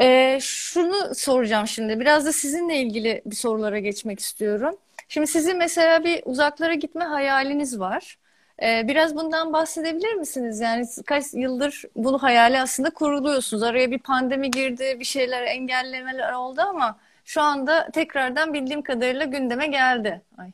Ee, 0.00 0.38
şunu 0.42 1.14
soracağım 1.14 1.66
şimdi. 1.66 2.00
Biraz 2.00 2.26
da 2.26 2.32
sizinle 2.32 2.76
ilgili 2.80 3.22
bir 3.26 3.36
sorulara 3.36 3.78
geçmek 3.78 4.20
istiyorum. 4.20 4.76
Şimdi 5.08 5.26
sizin 5.26 5.58
mesela 5.58 6.04
bir 6.04 6.22
uzaklara 6.24 6.74
gitme 6.74 7.04
hayaliniz 7.04 7.80
var. 7.80 8.18
Ee, 8.62 8.82
biraz 8.88 9.16
bundan 9.16 9.52
bahsedebilir 9.52 10.14
misiniz? 10.14 10.60
Yani 10.60 10.86
kaç 11.06 11.24
yıldır 11.34 11.84
bunu 11.96 12.22
hayali 12.22 12.60
aslında 12.60 12.90
kuruluyorsunuz. 12.90 13.62
Araya 13.62 13.90
bir 13.90 13.98
pandemi 13.98 14.50
girdi, 14.50 14.96
bir 15.00 15.04
şeyler 15.04 15.42
engellemeler 15.42 16.32
oldu 16.32 16.60
ama 16.60 16.98
şu 17.24 17.40
anda 17.42 17.90
tekrardan 17.90 18.54
bildiğim 18.54 18.82
kadarıyla 18.82 19.24
gündeme 19.24 19.66
geldi. 19.66 20.22
Ay. 20.38 20.52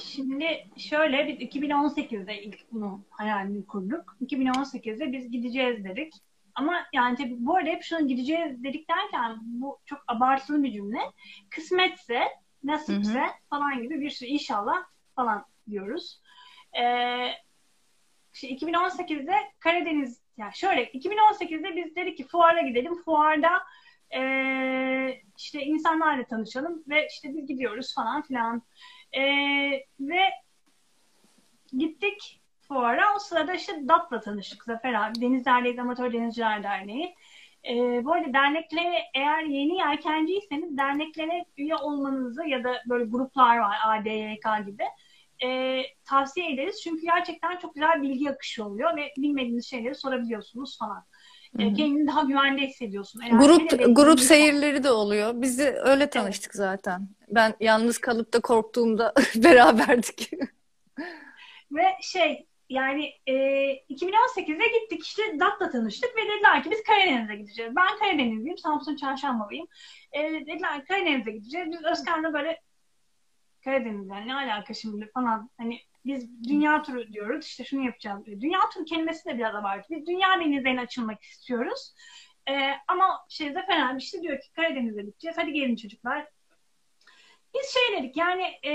Şimdi 0.00 0.68
şöyle 0.76 1.28
biz 1.28 1.48
2018'de 1.48 2.42
ilk 2.42 2.72
bunu 2.72 3.04
hayalini 3.10 3.66
kurduk. 3.66 4.16
2018'de 4.20 5.12
biz 5.12 5.30
gideceğiz 5.30 5.84
dedik. 5.84 6.14
Ama 6.54 6.86
yani 6.92 7.16
tabii 7.16 7.36
bu 7.38 7.56
arada 7.56 7.70
hep 7.70 7.82
şunu 7.82 8.08
gideceğiz 8.08 8.64
dedik 8.64 8.88
derken 8.88 9.38
bu 9.42 9.78
çok 9.84 10.04
abartılı 10.08 10.62
bir 10.62 10.72
cümle. 10.72 10.98
Kısmetse, 11.50 12.20
nasipse 12.64 13.20
hı 13.20 13.24
hı. 13.24 13.30
falan 13.50 13.82
gibi 13.82 14.00
bir 14.00 14.10
sürü 14.10 14.28
inşallah 14.28 14.84
falan 15.16 15.44
diyoruz. 15.70 16.20
Ee, 16.80 17.28
işte 18.34 18.48
2018'de 18.48 19.34
Karadeniz 19.58 20.20
yani 20.36 20.52
şöyle 20.54 20.84
2018'de 20.84 21.76
biz 21.76 21.96
dedik 21.96 22.16
ki 22.16 22.26
fuara 22.26 22.60
gidelim. 22.60 22.94
Fuarda 23.04 23.50
e, 24.16 24.22
işte 25.38 25.62
insanlarla 25.62 26.24
tanışalım 26.24 26.84
ve 26.88 27.06
işte 27.06 27.34
biz 27.34 27.46
gidiyoruz 27.46 27.94
falan 27.94 28.22
filan. 28.22 28.62
E, 29.12 29.22
ve 30.00 30.20
gittik 31.78 32.40
fuara. 32.60 33.14
O 33.16 33.18
sırada 33.18 33.54
işte 33.54 33.88
DAP'la 33.88 34.20
tanıştık 34.20 34.64
Zafer 34.64 34.94
abi. 34.94 35.20
Deniz 35.20 35.44
Derneği, 35.44 35.80
Amatör 35.80 36.12
Denizciler 36.12 36.62
Derneği. 36.62 37.14
E, 37.68 38.04
bu 38.04 38.12
arada 38.12 38.32
derneklere 38.32 39.02
eğer 39.14 39.42
yeni 39.42 39.78
yelkenciyseniz 39.78 40.76
derneklere 40.76 41.44
üye 41.56 41.76
olmanızı 41.76 42.48
ya 42.48 42.64
da 42.64 42.82
böyle 42.88 43.04
gruplar 43.04 43.58
var 43.58 43.76
ADYK 43.84 44.66
gibi 44.66 44.84
e, 45.44 45.82
tavsiye 46.04 46.52
ederiz. 46.52 46.80
Çünkü 46.84 47.02
gerçekten 47.02 47.56
çok 47.56 47.74
güzel 47.74 48.02
bilgi 48.02 48.30
akışı 48.30 48.64
oluyor 48.64 48.96
ve 48.96 49.12
bilmediğiniz 49.16 49.70
şeyleri 49.70 49.94
sorabiliyorsunuz 49.94 50.78
falan. 50.78 51.04
E, 51.58 51.74
kendini 51.74 52.06
daha 52.06 52.22
güvende 52.22 52.60
hissediyorsun. 52.66 53.20
Eğer 53.20 53.30
grup 53.30 53.96
grup 53.96 54.20
seyirleri 54.20 54.84
de 54.84 54.90
oluyor. 54.90 55.32
Biz 55.34 55.58
de 55.58 55.80
öyle 55.84 56.10
tanıştık 56.10 56.50
evet. 56.50 56.56
zaten. 56.56 57.08
Ben 57.28 57.54
yalnız 57.60 57.98
kalıp 57.98 58.32
da 58.32 58.40
korktuğumda 58.40 59.14
beraberdik. 59.36 60.30
ve 61.72 61.84
şey 62.02 62.46
yani 62.68 63.12
e, 63.26 63.34
2018'de 63.90 64.78
gittik 64.80 65.04
işte 65.06 65.22
DAT'la 65.40 65.70
tanıştık 65.70 66.10
ve 66.16 66.22
dediler 66.22 66.62
ki 66.62 66.70
biz 66.70 66.82
Karadeniz'e 66.82 67.34
gideceğiz. 67.34 67.76
Ben 67.76 67.98
Karadenizliyim, 67.98 68.58
Samsun 68.58 68.96
Çarşambalıyım. 68.96 69.66
E, 70.12 70.22
dediler 70.22 70.84
Karadeniz'e 70.84 71.30
gideceğiz. 71.30 71.68
Biz 71.70 71.84
Özkan'la 71.84 72.32
böyle 72.32 72.60
Karadeniz'den 73.64 74.28
ne 74.28 74.34
alaka 74.34 74.74
şimdi 74.74 75.10
falan 75.14 75.50
hani 75.58 75.80
biz 76.04 76.44
dünya 76.48 76.82
turu 76.82 77.12
diyoruz 77.12 77.46
işte 77.46 77.64
şunu 77.64 77.84
yapacağız 77.84 78.26
diyor. 78.26 78.40
Dünya 78.40 78.60
turu 78.74 78.84
kelimesi 78.84 79.28
de 79.28 79.38
biraz 79.38 79.54
abartı. 79.54 79.86
Biz 79.90 80.06
dünya 80.06 80.40
denizlerine 80.40 80.80
açılmak 80.80 81.22
istiyoruz. 81.22 81.94
Ee, 82.48 82.72
ama 82.88 83.26
şey 83.28 83.52
Zafer 83.52 83.90
abi 83.90 83.98
işte 83.98 84.22
diyor 84.22 84.40
ki 84.40 84.52
Karadeniz'e 84.52 85.02
gideceğiz. 85.02 85.38
Hadi 85.38 85.52
gelin 85.52 85.76
çocuklar. 85.76 86.26
Biz 87.54 87.66
şey 87.66 87.98
dedik 87.98 88.16
yani 88.16 88.42
e, 88.42 88.72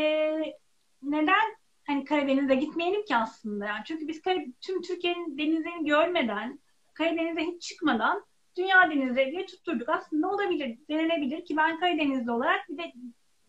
neden 1.01 1.55
hani 1.88 2.05
Karadeniz'e 2.05 2.55
gitmeyelim 2.55 3.05
ki 3.05 3.15
aslında 3.15 3.65
yani. 3.65 3.84
Çünkü 3.86 4.07
biz 4.07 4.21
tüm 4.61 4.82
Türkiye'nin 4.82 5.38
denizlerini 5.38 5.86
görmeden 5.86 6.59
Karadeniz'e 6.93 7.41
hiç 7.41 7.61
çıkmadan 7.61 8.26
dünya 8.57 8.89
denizleri 8.89 9.32
diye 9.32 9.45
tutturduk. 9.45 9.89
Aslında 9.89 10.28
olabilir, 10.28 10.78
denenebilir 10.89 11.45
ki 11.45 11.57
ben 11.57 11.80
Karadenizli 11.80 12.32
olarak 12.32 12.69
bir 12.69 12.78
de 12.78 12.93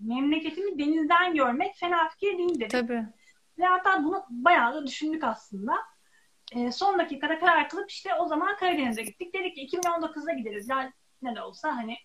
memleketimi 0.01 0.79
denizden 0.79 1.35
görmek 1.35 1.75
fena 1.77 2.09
fikir 2.09 2.39
değil 2.39 2.55
dedim. 2.55 2.69
Tabii. 2.69 3.07
Ve 3.59 3.65
hatta 3.65 4.05
bunu 4.05 4.25
bayağı 4.31 4.75
da 4.75 4.87
düşündük 4.87 5.25
aslında. 5.25 5.77
E, 6.53 6.73
son 6.73 6.99
dakikada 6.99 7.39
karar 7.39 7.69
kılıp 7.69 7.91
işte 7.91 8.15
o 8.15 8.27
zaman 8.27 8.57
Karadeniz'e 8.57 9.03
gittik. 9.03 9.35
Dedik 9.35 9.57
ki 9.57 9.79
2019'da 9.79 10.33
gideriz. 10.33 10.69
Yani 10.69 10.93
ne 11.23 11.37
de 11.37 11.43
olsa 11.43 11.77
hani 11.77 11.97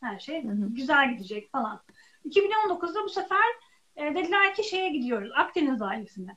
her 0.00 0.18
şey 0.18 0.44
hı 0.44 0.48
hı. 0.48 0.68
güzel 0.68 1.12
gidecek 1.12 1.52
falan. 1.52 1.82
2019'da 2.24 3.04
bu 3.04 3.08
sefer 3.08 3.44
e, 3.96 4.14
dediler 4.14 4.54
ki 4.54 4.64
şeye 4.64 4.88
gidiyoruz. 4.88 5.30
Akdeniz 5.34 5.82
ailesine. 5.82 6.36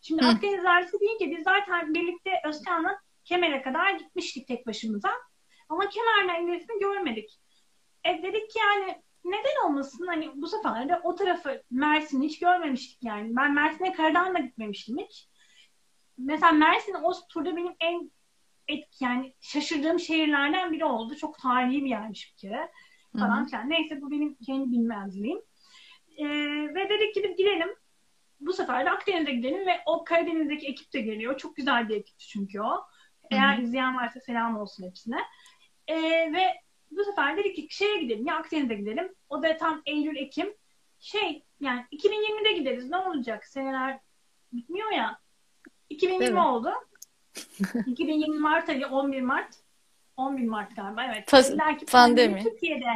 Şimdi 0.00 0.22
hı. 0.22 0.28
Akdeniz 0.28 0.64
ailesi 0.64 1.00
deyince 1.00 1.30
biz 1.30 1.44
zaten 1.44 1.94
birlikte 1.94 2.30
Özkan'la 2.44 3.00
Kemer'e 3.24 3.62
kadar 3.62 3.90
gitmiştik 3.90 4.48
tek 4.48 4.66
başımıza. 4.66 5.10
Ama 5.68 5.88
Kemer'le 5.88 6.44
ilerisini 6.44 6.80
görmedik. 6.80 7.40
E, 8.04 8.22
dedik 8.22 8.50
ki 8.50 8.58
yani 8.58 9.02
neden 9.24 9.66
olmasın? 9.68 10.06
Hani 10.06 10.30
bu 10.34 10.46
sefer 10.46 10.88
de 10.88 11.00
o 11.04 11.14
tarafı 11.14 11.62
Mersin'i 11.70 12.26
hiç 12.26 12.38
görmemiştik 12.38 12.98
yani. 13.02 13.36
Ben 13.36 13.54
Mersin'e 13.54 13.92
karadan 13.92 14.34
da 14.34 14.38
gitmemiştim 14.38 14.98
hiç. 14.98 15.28
Mesela 16.18 16.52
Mersin 16.52 16.94
o 16.94 17.12
turda 17.28 17.56
benim 17.56 17.74
en 17.80 18.10
etki 18.68 19.04
yani 19.04 19.34
şaşırdığım 19.40 20.00
şehirlerden 20.00 20.72
biri 20.72 20.84
oldu. 20.84 21.16
Çok 21.16 21.38
tarihi 21.38 21.84
bir 21.84 21.90
yermiş 21.90 22.32
bir 22.32 22.48
kere. 22.48 22.70
Falan 23.18 23.46
filan. 23.46 23.70
Neyse 23.70 24.00
bu 24.00 24.10
benim 24.10 24.36
kendi 24.46 24.72
bilmezliğim. 24.72 25.38
Ee, 26.18 26.28
ve 26.74 26.88
dedik 26.88 27.14
ki 27.14 27.22
biz 27.24 27.36
gidelim. 27.36 27.68
Bu 28.40 28.52
sefer 28.52 28.86
de 28.86 28.90
Akdeniz'e 28.90 29.32
gidelim 29.32 29.66
ve 29.66 29.80
o 29.86 30.04
Karadeniz'deki 30.04 30.66
ekip 30.66 30.92
de 30.92 31.00
geliyor. 31.00 31.38
Çok 31.38 31.56
güzel 31.56 31.88
bir 31.88 31.96
ekip 31.96 32.18
çünkü 32.18 32.60
o. 32.60 32.84
Eğer 33.30 33.56
Hı-hı. 33.56 33.62
izleyen 33.62 33.96
varsa 33.96 34.20
selam 34.20 34.56
olsun 34.56 34.86
hepsine. 34.86 35.18
Ee, 35.88 36.02
ve 36.32 36.44
bu 36.90 37.04
sefer 37.04 37.36
dedik 37.36 37.56
ki 37.56 37.66
şeye 37.70 37.98
gidelim 38.02 38.26
ya 38.26 38.36
Akdeniz'e 38.36 38.74
gidelim. 38.74 39.14
O 39.28 39.42
da 39.42 39.56
tam 39.56 39.82
Eylül, 39.86 40.16
Ekim. 40.16 40.54
Şey 41.00 41.44
yani 41.60 41.84
2020'de 41.92 42.52
gideriz 42.52 42.90
ne 42.90 42.96
olacak? 42.96 43.46
Seneler 43.46 43.98
bitmiyor 44.52 44.90
ya. 44.90 45.20
2020 45.90 46.24
evet. 46.24 46.38
oldu. 46.38 46.72
2020 47.86 48.38
Mart 48.38 48.68
ayı 48.68 48.86
11 48.86 49.20
Mart. 49.22 49.54
11 50.16 50.48
Mart 50.48 50.76
galiba 50.76 51.04
evet. 51.04 51.28
Pas- 51.28 51.78
ki 51.78 51.86
pandemi. 51.86 52.42
Türkiye'de. 52.42 52.86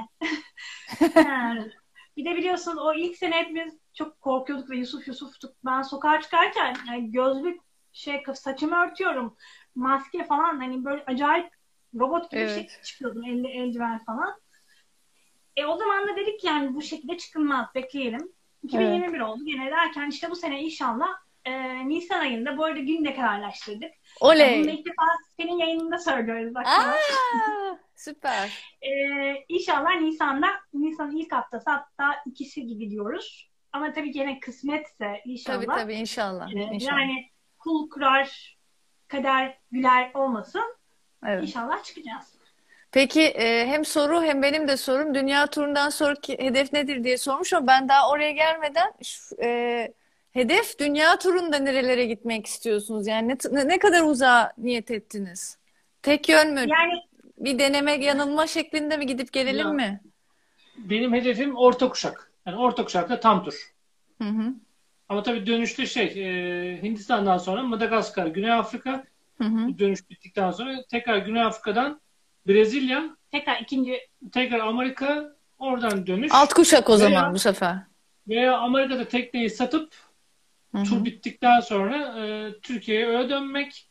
bir 2.16 2.24
de 2.24 2.36
biliyorsun 2.36 2.76
o 2.76 2.94
ilk 2.94 3.16
sene 3.16 3.34
hepimiz 3.34 3.74
çok 3.94 4.20
korkuyorduk 4.20 4.70
ve 4.70 4.76
Yusuf 4.76 5.08
Yusuf'tuk. 5.08 5.56
Ben 5.64 5.82
sokağa 5.82 6.20
çıkarken 6.20 6.76
yani 6.88 7.12
gözlük 7.12 7.60
şey 7.92 8.22
saçımı 8.34 8.76
örtüyorum. 8.76 9.36
Maske 9.74 10.24
falan 10.24 10.58
hani 10.58 10.84
böyle 10.84 11.04
acayip 11.06 11.50
Robot 11.98 12.30
gibi 12.30 12.40
evet. 12.40 12.64
bir 12.64 12.68
şey 12.70 12.82
çıkıyordum. 12.82 13.24
Elle 13.24 13.48
eldiven 13.48 14.04
falan. 14.04 14.40
E 15.56 15.64
o 15.64 15.76
zaman 15.76 16.08
da 16.08 16.16
dedik 16.16 16.44
yani 16.44 16.74
bu 16.74 16.82
şekilde 16.82 17.18
çıkılmaz. 17.18 17.66
Bekleyelim. 17.74 18.32
2021 18.62 19.08
evet. 19.08 19.22
oldu. 19.22 19.44
Gene 19.44 19.70
derken 19.70 20.10
işte 20.10 20.30
bu 20.30 20.36
sene 20.36 20.62
inşallah 20.62 21.08
e, 21.44 21.52
Nisan 21.88 22.20
ayında 22.20 22.58
bu 22.58 22.64
arada 22.64 22.78
günü 22.80 23.04
de 23.04 23.14
kararlaştırdık. 23.14 23.90
Oley. 24.20 24.52
Yani 24.52 24.64
bunu 24.64 24.70
ilk 24.70 24.86
defa 24.86 25.02
senin 25.36 25.58
yayınında 25.58 25.98
söylüyoruz. 25.98 26.54
Bak 26.54 26.66
Aa, 26.66 26.94
süper. 27.96 28.76
e, 28.82 28.90
inşallah 29.48 30.00
Nisan'da 30.00 30.48
Nisan'ın 30.74 31.16
ilk 31.16 31.32
haftası 31.32 31.70
hatta 31.70 32.14
ikisi 32.26 32.66
gibi 32.66 32.90
diyoruz. 32.90 33.50
Ama 33.72 33.92
tabii 33.92 34.10
gene 34.10 34.40
kısmetse 34.40 35.22
inşallah. 35.24 35.56
Tabii 35.56 35.66
tabii 35.66 35.94
inşallah. 35.94 36.52
E, 36.52 36.60
inşallah. 36.74 37.00
Yani 37.00 37.30
kul 37.58 37.90
kurar 37.90 38.56
kader 39.08 39.58
güler 39.70 40.10
olmasın. 40.14 40.76
Evet. 41.26 41.42
İnşallah 41.42 41.84
çıkacağız. 41.84 42.34
Peki 42.92 43.22
e, 43.22 43.66
hem 43.66 43.84
soru 43.84 44.22
hem 44.22 44.42
benim 44.42 44.68
de 44.68 44.76
sorum 44.76 45.14
dünya 45.14 45.46
turundan 45.46 45.88
sonraki 45.88 46.38
hedef 46.38 46.72
nedir 46.72 47.04
diye 47.04 47.18
sormuş 47.18 47.52
ama 47.52 47.66
ben 47.66 47.88
daha 47.88 48.10
oraya 48.10 48.30
gelmeden 48.30 48.92
şu, 49.02 49.36
e, 49.42 49.92
hedef 50.32 50.78
dünya 50.78 51.18
turunda 51.18 51.58
nerelere 51.58 52.06
gitmek 52.06 52.46
istiyorsunuz? 52.46 53.06
Yani 53.06 53.36
ne, 53.50 53.68
ne 53.68 53.78
kadar 53.78 54.02
uzağa 54.02 54.52
niyet 54.58 54.90
ettiniz? 54.90 55.58
Tek 56.02 56.28
yön 56.28 56.54
mü? 56.54 56.60
Yani 56.60 57.02
bir 57.38 57.58
deneme 57.58 57.92
yanılma 57.92 58.46
şeklinde 58.46 58.96
mi 58.96 59.06
gidip 59.06 59.32
gelelim 59.32 59.66
ya, 59.66 59.72
mi? 59.72 60.00
Benim 60.76 61.14
hedefim 61.14 61.56
orta 61.56 61.88
kuşak. 61.88 62.30
Yani 62.46 62.56
orta 62.56 62.84
kuşakta 62.84 63.20
tam 63.20 63.44
tur. 63.44 63.74
Hı 64.22 64.28
hı. 64.28 64.54
Ama 65.08 65.22
tabii 65.22 65.46
dönüşte 65.46 65.86
şey 65.86 66.04
e, 66.06 66.82
Hindistan'dan 66.82 67.38
sonra 67.38 67.62
Madagaskar, 67.62 68.26
Güney 68.26 68.52
Afrika 68.52 69.04
Hı 69.38 69.44
hı. 69.44 69.78
Dönüş 69.78 70.10
bittikten 70.10 70.50
sonra 70.50 70.84
tekrar 70.90 71.18
Güney 71.18 71.42
Afrika'dan 71.42 72.00
Brezilya, 72.46 73.16
tekrar 73.30 73.60
ikinci 73.60 74.00
tekrar 74.32 74.58
Amerika, 74.58 75.36
oradan 75.58 76.06
dönüş. 76.06 76.32
Alt 76.34 76.52
kuşak 76.52 76.90
o 76.90 76.92
veya, 76.92 77.08
zaman 77.10 77.34
bu 77.34 77.38
sefer. 77.38 77.76
Veya 78.28 78.58
Amerika'da 78.58 79.08
tekneyi 79.08 79.50
satıp 79.50 79.94
hı 80.74 80.78
hı. 80.78 80.84
tur 80.84 81.04
bittikten 81.04 81.60
sonra 81.60 81.96
e, 81.96 82.52
Türkiye'ye 82.60 83.06
öyle 83.06 83.28
dönmek. 83.28 83.88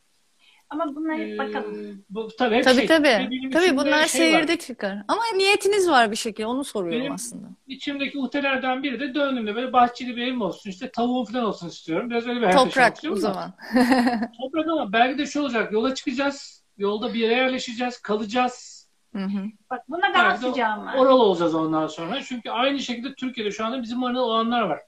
Ama 0.74 0.96
bunlar 0.96 1.18
hep 1.18 1.38
bakalım. 1.38 2.04
Bu, 2.10 2.28
tabii 2.38 2.54
hep 2.54 2.64
tabii 2.64 2.76
şey. 2.76 2.86
tabii. 2.86 3.50
Tabii 3.52 3.76
bunlar 3.76 4.06
şey 4.06 4.20
seyirde 4.20 4.52
var. 4.52 4.58
çıkar. 4.58 4.98
Ama 5.08 5.22
niyetiniz 5.36 5.88
var 5.88 6.10
bir 6.10 6.16
şekilde. 6.16 6.46
Onu 6.46 6.64
soruyorum 6.64 7.00
benim 7.00 7.12
aslında. 7.12 7.46
içimdeki 7.66 8.18
utelerden 8.18 8.82
biri 8.82 9.00
de 9.00 9.14
döndüğümde 9.14 9.54
böyle 9.54 9.72
bahçeli 9.72 10.16
bir 10.16 10.22
evim 10.22 10.42
olsun. 10.42 10.70
işte 10.70 10.90
tavuğum 10.90 11.24
falan 11.24 11.44
olsun 11.44 11.68
istiyorum. 11.68 12.10
Biraz 12.10 12.26
öyle 12.26 12.48
bir 12.48 12.52
Toprak 12.52 12.96
o 13.10 13.16
zaman. 13.16 13.54
Toprak 14.40 14.68
ama 14.68 14.92
belki 14.92 15.18
de 15.18 15.26
şu 15.26 15.40
olacak. 15.40 15.72
Yola 15.72 15.94
çıkacağız. 15.94 16.64
Yolda 16.78 17.14
bir 17.14 17.18
yere 17.18 17.34
yerleşeceğiz. 17.34 18.02
Kalacağız. 18.02 18.88
Hı 19.12 19.24
hı. 19.24 19.46
Bak 19.70 19.80
buna 19.88 20.14
daha 20.14 20.36
sıcağım 20.36 20.86
var. 20.86 20.94
Oral 20.94 21.20
olacağız 21.20 21.54
ondan 21.54 21.86
sonra. 21.86 22.22
Çünkü 22.22 22.50
aynı 22.50 22.78
şekilde 22.80 23.14
Türkiye'de 23.14 23.50
şu 23.50 23.64
anda 23.64 23.82
bizim 23.82 24.04
arada 24.04 24.22
olanlar 24.22 24.62
var. 24.62 24.80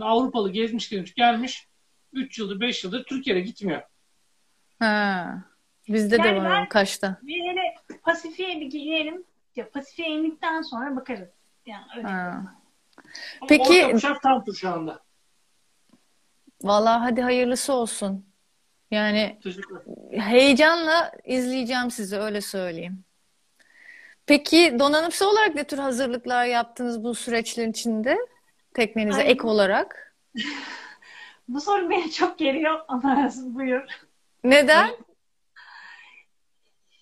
Avrupalı 0.00 0.50
gezmiş 0.52 0.88
gelmiş 0.88 1.14
gelmiş 1.14 1.68
3 2.12 2.38
yıldır 2.38 2.60
5 2.60 2.84
yıldır 2.84 3.04
Türkiye'de 3.04 3.40
gitmiyor. 3.40 3.82
Ha. 4.78 5.34
Bizde 5.88 6.22
de 6.22 6.26
Yani 6.28 6.38
var 6.38 6.50
ben- 6.50 6.66
o 6.66 6.68
Kaş'ta. 6.68 7.18
Bir 7.22 7.40
hele 7.42 7.74
Pasifik'e 8.02 8.60
bir 8.60 8.66
gidelim. 8.66 9.24
Ya 9.56 9.70
Pasifik'e 9.70 10.08
indikten 10.08 10.62
sonra 10.62 10.96
bakarız. 10.96 11.28
Yani 11.66 11.84
öyle. 11.96 12.08
Ha. 12.08 12.42
Peki- 13.48 13.86
orta 13.86 13.96
uçak 13.96 14.22
tam 14.22 14.44
tur 14.44 14.54
şu 14.54 14.68
anda. 14.70 15.00
Vallahi 16.62 16.98
hadi 16.98 17.22
hayırlısı 17.22 17.72
olsun. 17.72 18.26
Yani 18.90 19.38
heyecanla 20.12 21.12
izleyeceğim 21.24 21.90
sizi 21.90 22.18
öyle 22.18 22.40
söyleyeyim. 22.40 23.04
Peki 24.26 24.76
donanımsal 24.78 25.26
olarak 25.26 25.54
ne 25.54 25.64
tür 25.64 25.78
hazırlıklar 25.78 26.44
yaptınız 26.46 27.04
bu 27.04 27.14
süreçlerin 27.14 27.70
içinde? 27.70 28.18
Teknenize 28.74 29.20
Ay. 29.20 29.30
ek 29.30 29.46
olarak. 29.46 30.16
Bu 31.48 31.60
soru 31.60 31.90
beni 31.90 32.10
çok 32.12 32.38
geriyor 32.38 32.80
ama 32.88 33.30
buyur. 33.36 33.82
Neden? 34.44 34.96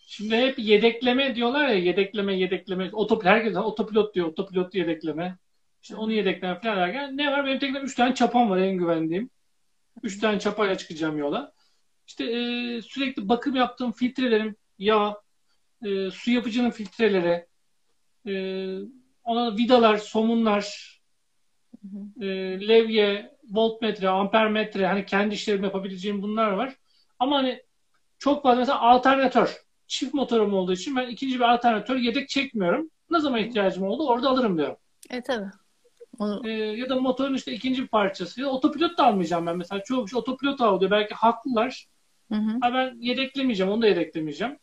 Şimdi 0.06 0.36
hep 0.36 0.58
yedekleme 0.58 1.34
diyorlar 1.34 1.68
ya 1.68 1.74
yedekleme 1.74 2.34
yedekleme. 2.34 2.90
Otopilot, 2.92 3.32
herkes 3.32 3.56
otopilot 3.56 4.14
diyor. 4.14 4.26
Otopilot 4.26 4.74
yedekleme. 4.74 5.38
İşte 5.82 5.96
onu 5.96 6.12
yedekleme 6.12 6.60
falan 6.60 6.76
derken 6.76 7.16
ne 7.16 7.32
var? 7.32 7.46
Benim 7.46 7.58
teknemde 7.58 7.86
3 7.86 7.94
tane 7.94 8.14
çapam 8.14 8.50
var 8.50 8.58
en 8.58 8.76
güvendiğim. 8.76 9.30
3 10.02 10.20
tane 10.20 10.38
çapayla 10.38 10.78
çıkacağım 10.78 11.18
yola. 11.18 11.52
İşte 12.06 12.24
e, 12.24 12.82
sürekli 12.82 13.28
bakım 13.28 13.56
yaptığım 13.56 13.92
filtrelerim, 13.92 14.56
yağ, 14.78 15.16
e, 15.84 16.10
su 16.10 16.30
yapıcının 16.30 16.70
filtreleri, 16.70 17.46
e, 18.26 18.32
ona 19.24 19.56
vidalar, 19.56 19.96
somunlar, 19.96 20.98
e, 22.20 22.26
levye, 22.68 23.36
voltmetre, 23.50 24.08
ampermetre 24.08 24.86
hani 24.86 25.06
kendi 25.06 25.34
işlerimi 25.34 25.64
yapabileceğim 25.64 26.22
bunlar 26.22 26.52
var. 26.52 26.76
Ama 27.22 27.36
hani 27.36 27.62
çok 28.18 28.42
fazla 28.42 28.58
mesela 28.60 28.80
alternatör. 28.80 29.56
Çift 29.86 30.14
motorum 30.14 30.54
olduğu 30.54 30.72
için 30.72 30.96
ben 30.96 31.08
ikinci 31.08 31.34
bir 31.34 31.44
alternatör 31.44 31.96
yedek 31.96 32.28
çekmiyorum. 32.28 32.90
Ne 33.10 33.20
zaman 33.20 33.38
ihtiyacım 33.40 33.82
oldu 33.82 34.06
orada 34.08 34.28
alırım 34.28 34.58
diyorum. 34.58 34.76
E 35.10 35.22
tabii. 35.22 35.50
Onu- 36.18 36.48
E, 36.48 36.50
ya 36.52 36.88
da 36.88 36.96
motorun 37.00 37.34
işte 37.34 37.52
ikinci 37.52 37.82
bir 37.82 37.88
parçası. 37.88 38.40
Ya 38.40 38.46
otopilot 38.46 38.98
da 38.98 39.06
almayacağım 39.06 39.46
ben 39.46 39.56
mesela. 39.56 39.82
Çoğu 39.84 40.04
kişi 40.04 40.16
otopilot 40.16 40.60
al 40.60 40.80
diyor. 40.80 40.90
Belki 40.90 41.14
haklılar. 41.14 41.86
Hı 42.32 42.38
hı, 42.38 42.50
Ama 42.62 42.74
ben 42.74 42.96
yedeklemeyeceğim. 43.00 43.72
Onu 43.72 43.82
da 43.82 43.86
yedeklemeyeceğim. 43.86 44.58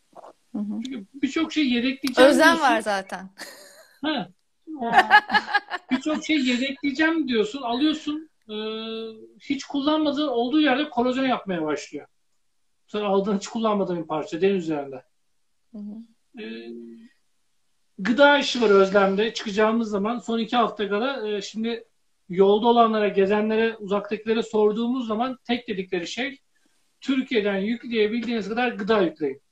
hı 0.52 0.58
hı. 0.58 0.80
Çünkü 0.84 1.04
birçok 1.14 1.52
şey 1.52 1.68
yedekleyeceğim 1.72 2.30
Özlem 2.30 2.46
diyorsun. 2.46 2.62
var 2.62 2.80
zaten. 2.80 3.30
Ha. 4.04 4.28
Birçok 5.90 6.24
şey 6.24 6.36
yedekleyeceğim 6.46 7.28
diyorsun. 7.28 7.62
Alıyorsun. 7.62 8.30
e, 8.48 8.54
hiç 9.40 9.64
kullanmadığın 9.64 10.28
olduğu 10.28 10.60
yerde 10.60 10.90
korozyon 10.90 11.24
yapmaya 11.26 11.62
başlıyor. 11.62 12.06
Sonra 12.90 13.08
aldığın 13.08 13.36
hiç 13.36 13.48
kullanmadığın 13.48 14.02
bir 14.02 14.06
parça 14.06 14.40
deniz 14.40 14.64
üzerinde. 14.64 15.02
Hı 15.72 15.78
hı. 15.78 16.42
E, 16.42 16.44
gıda 17.98 18.38
işi 18.38 18.62
var 18.62 18.70
Özlem'de. 18.70 19.34
Çıkacağımız 19.34 19.90
zaman 19.90 20.18
son 20.18 20.38
iki 20.38 20.56
hafta 20.56 20.88
kala 20.88 21.28
e, 21.28 21.42
şimdi 21.42 21.84
yolda 22.28 22.66
olanlara, 22.66 23.08
gezenlere, 23.08 23.76
uzaktakilere 23.76 24.42
sorduğumuz 24.42 25.06
zaman 25.06 25.38
tek 25.44 25.68
dedikleri 25.68 26.06
şey 26.06 26.38
Türkiye'den 27.00 27.56
yükleyebildiğiniz 27.56 28.48
kadar 28.48 28.68
gıda 28.68 29.00
yükleyin. 29.00 29.42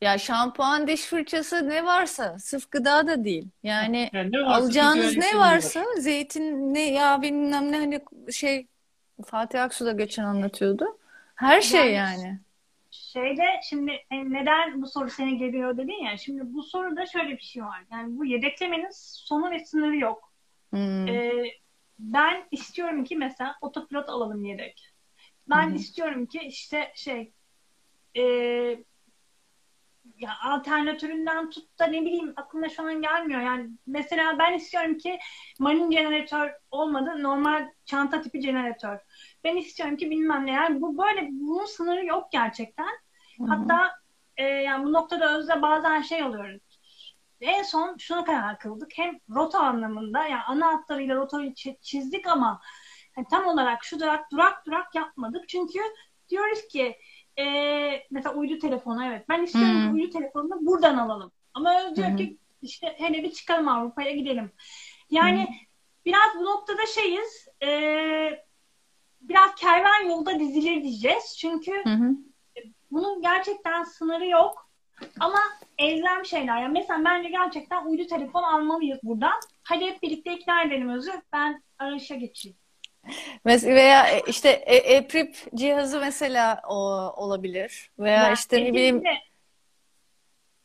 Ya 0.00 0.18
şampuan, 0.18 0.86
diş 0.86 1.02
fırçası 1.02 1.68
ne 1.68 1.84
varsa 1.84 2.38
sırf 2.38 2.70
gıda 2.70 3.06
da 3.06 3.24
değil. 3.24 3.48
Yani 3.62 4.10
Yani 4.12 4.32
ne 4.32 4.40
varsa 4.40 4.54
alacağınız 4.54 5.16
ne 5.16 5.38
varsa 5.38 5.84
zeytin 5.98 6.74
ne 6.74 6.92
ya 6.92 7.22
bilmem 7.22 7.72
ne 7.72 7.76
hani 7.76 8.00
şey 8.32 8.66
Fatih 9.26 9.62
Aksu 9.62 9.86
da 9.86 9.92
geçen 9.92 10.24
anlatıyordu. 10.24 10.98
Her 11.34 11.60
şey 11.60 11.92
Yani-. 11.92 12.40
Şeyde 12.90 13.44
şimdi 13.62 13.90
e, 13.90 14.30
neden 14.32 14.82
bu 14.82 14.86
soru 14.86 15.10
seni 15.10 15.38
geliyor 15.38 15.76
dedin 15.76 16.04
ya. 16.04 16.16
Şimdi 16.16 16.42
bu 16.44 16.62
soruda 16.62 17.06
şöyle 17.06 17.30
bir 17.30 17.42
şey 17.42 17.62
var. 17.62 17.84
Yani 17.92 18.18
bu 18.18 18.24
yedeklemenin 18.24 18.90
sonu 18.92 19.50
ve 19.50 19.64
sınırı 19.64 19.96
yok. 19.96 20.32
Hmm. 20.70 21.08
Ee, 21.08 21.44
ben 21.98 22.44
istiyorum 22.50 23.04
ki 23.04 23.16
mesela 23.16 23.56
otopilot 23.60 24.08
alalım 24.08 24.44
yedek. 24.44 24.88
Ben 25.50 25.70
hı. 25.70 25.74
istiyorum 25.74 26.26
ki 26.26 26.40
işte 26.40 26.92
şey 26.94 27.32
e, 28.16 28.22
ya 30.18 30.30
alternatöründen 30.42 31.50
tut 31.50 31.78
da 31.78 31.86
ne 31.86 32.00
bileyim 32.00 32.32
aklıma 32.36 32.68
şu 32.68 32.82
an 32.82 33.02
gelmiyor. 33.02 33.40
Yani 33.40 33.70
mesela 33.86 34.38
ben 34.38 34.52
istiyorum 34.52 34.98
ki 34.98 35.18
marin 35.58 35.90
jeneratör 35.90 36.50
olmadı 36.70 37.22
normal 37.22 37.68
çanta 37.84 38.22
tipi 38.22 38.40
jeneratör. 38.40 38.98
Ben 39.44 39.56
istiyorum 39.56 39.96
ki 39.96 40.10
bilmem 40.10 40.46
ne. 40.46 40.50
Yani 40.52 40.80
bu 40.80 40.98
böyle 40.98 41.28
bunun 41.32 41.64
sınırı 41.64 42.06
yok 42.06 42.32
gerçekten. 42.32 42.88
Hı 43.38 43.44
hı. 43.44 43.48
Hatta 43.48 43.90
e, 44.36 44.44
yani 44.44 44.84
bu 44.84 44.92
noktada 44.92 45.38
özde 45.38 45.62
bazen 45.62 46.02
şey 46.02 46.22
oluyoruz. 46.24 46.62
En 47.40 47.62
son 47.62 47.96
şuna 47.98 48.24
karar 48.24 48.58
kıldık. 48.58 48.90
Hem 48.98 49.18
rota 49.30 49.60
anlamında 49.60 50.26
yani 50.26 50.42
ana 50.42 50.66
hatlarıyla 50.66 51.16
rotayı 51.16 51.50
çi- 51.50 51.78
çizdik 51.82 52.26
ama 52.26 52.60
hani 53.14 53.26
tam 53.30 53.46
olarak 53.46 53.84
şu 53.84 54.00
durak 54.00 54.32
durak 54.32 54.66
durak 54.66 54.94
yapmadık. 54.94 55.48
Çünkü 55.48 55.78
diyoruz 56.28 56.68
ki 56.68 56.96
e, 57.38 57.44
mesela 58.10 58.34
uydu 58.34 58.58
telefonu 58.58 59.04
evet 59.06 59.28
ben 59.28 59.42
istiyorum 59.42 59.82
Hmm. 59.82 59.94
uydu 59.94 60.10
telefonunu 60.10 60.66
buradan 60.66 60.98
alalım. 60.98 61.32
Ama 61.54 61.80
Öz 61.82 61.96
diyor 61.96 62.16
ki 62.16 62.38
işte 62.62 62.94
hele 62.98 63.22
bir 63.22 63.32
çıkalım 63.32 63.68
Avrupa'ya 63.68 64.10
gidelim. 64.10 64.52
Yani 65.10 65.48
biraz 66.06 66.34
bu 66.40 66.44
noktada 66.44 66.86
şeyiz 66.86 67.48
e, 67.62 67.68
biraz 69.22 69.54
kervan 69.54 70.08
yolda 70.08 70.38
dizilir 70.38 70.82
diyeceğiz. 70.82 71.36
Çünkü 71.38 71.72
Hı 71.84 71.90
hı. 71.90 72.10
bunun 72.90 73.22
gerçekten 73.22 73.84
sınırı 73.84 74.26
yok. 74.26 74.68
Ama 75.20 75.38
elzem 75.78 76.24
şeyler. 76.24 76.62
Yani 76.62 76.72
mesela 76.72 77.04
bence 77.04 77.28
gerçekten 77.28 77.86
uydu 77.86 78.06
telefon 78.06 78.42
almalıyız 78.42 78.98
buradan. 79.02 79.40
Hadi 79.62 79.84
hep 79.86 80.02
birlikte 80.02 80.32
ikna 80.32 80.62
edelim 80.62 80.88
Özü. 80.88 81.10
Ben 81.32 81.62
arayışa 81.78 82.14
geçeyim. 82.14 82.56
Mes- 83.46 83.66
Veya 83.74 84.06
e, 84.08 84.22
işte 84.26 84.48
e- 84.48 84.94
EPRIP 84.96 85.36
cihazı 85.54 86.00
mesela 86.00 86.60
o 86.68 86.74
olabilir. 87.16 87.90
Veya 87.98 88.22
Ben 88.22 88.34
işte 88.34 88.64
ne 88.64 88.72
bileyim 88.72 89.02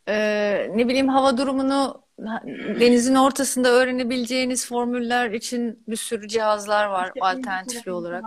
e, 0.07 0.15
ne 0.75 0.87
bileyim 0.87 1.07
hava 1.07 1.37
durumunu 1.37 2.01
denizin 2.79 3.15
ortasında 3.15 3.69
öğrenebileceğiniz 3.69 4.67
formüller 4.67 5.31
için 5.31 5.83
bir 5.87 5.95
sürü 5.95 6.27
cihazlar 6.27 6.85
var 6.85 7.07
işte 7.15 7.25
alternatifli 7.25 7.91
olarak. 7.91 8.23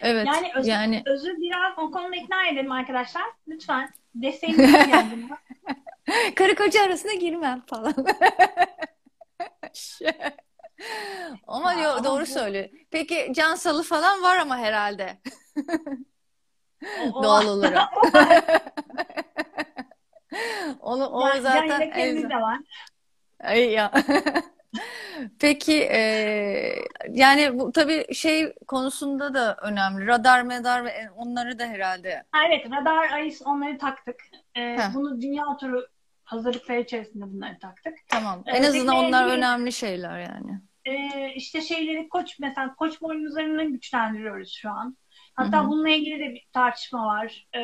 Evet. 0.00 0.26
Yani 0.26 0.52
Özü, 0.56 0.70
Yani 0.70 1.02
Özü 1.06 1.36
biraz 1.36 1.78
o 1.78 1.90
konuda 1.90 2.16
ikna 2.16 2.46
edelim 2.46 2.72
arkadaşlar. 2.72 3.22
Lütfen. 3.48 3.90
Desteğinizi 4.14 4.62
yani. 4.90 5.28
karı 6.36 6.54
koca 6.54 6.82
arasına 6.82 7.14
girmem 7.14 7.62
falan. 7.66 7.94
Ama 11.46 11.72
Ya 11.72 11.82
yo- 11.82 11.90
ama 11.90 12.04
doğru 12.04 12.22
bu- 12.22 12.26
söylüyor. 12.26 12.68
Peki 12.90 13.32
Cansalı 13.36 13.82
falan 13.82 14.22
var 14.22 14.36
ama 14.36 14.58
herhalde 14.58 15.18
doğal 17.22 17.46
olarak. 17.46 17.88
Onu 20.80 21.06
o 21.06 21.20
Can- 21.32 21.40
zaten 21.40 21.80
en- 21.80 22.30
de 22.30 22.34
var. 22.34 22.58
Ay 23.40 23.70
ya. 23.70 23.92
Peki 25.40 25.82
e, 25.82 25.98
yani 27.10 27.58
bu 27.58 27.72
tabii 27.72 28.14
şey 28.14 28.52
konusunda 28.66 29.34
da 29.34 29.56
önemli. 29.62 30.06
Radar 30.06 30.42
medar 30.42 30.84
ve 30.84 31.10
onları 31.16 31.58
da 31.58 31.64
herhalde. 31.66 32.22
Ha, 32.32 32.38
evet 32.48 32.66
radar, 32.70 33.10
ayıs 33.12 33.42
onları 33.44 33.78
taktık. 33.78 34.16
Heh. 34.54 34.94
bunu 34.94 35.20
dünya 35.20 35.44
turu 35.60 35.86
hazırlıkları 36.24 36.80
içerisinde 36.80 37.24
bunları 37.24 37.58
taktık. 37.58 37.94
Tamam. 38.08 38.42
En 38.46 38.54
Evet, 38.54 38.68
azından 38.68 38.96
onlar 38.96 39.26
önemli 39.30 39.72
şeyler 39.72 40.18
yani. 40.18 40.60
Ee, 40.84 41.32
işte 41.34 41.60
şeyleri 41.60 42.08
koç 42.08 42.38
mesela 42.38 42.74
koç 42.74 43.00
boynuzlarını 43.02 43.64
güçlendiriyoruz 43.64 44.52
şu 44.52 44.70
an. 44.70 44.96
Hatta 45.34 45.58
Hı 45.58 45.62
hı. 45.62 45.68
bununla 45.68 45.88
ilgili 45.88 46.20
de 46.20 46.34
bir 46.34 46.46
tartışma 46.52 47.06
var. 47.06 47.46
Ee, 47.56 47.60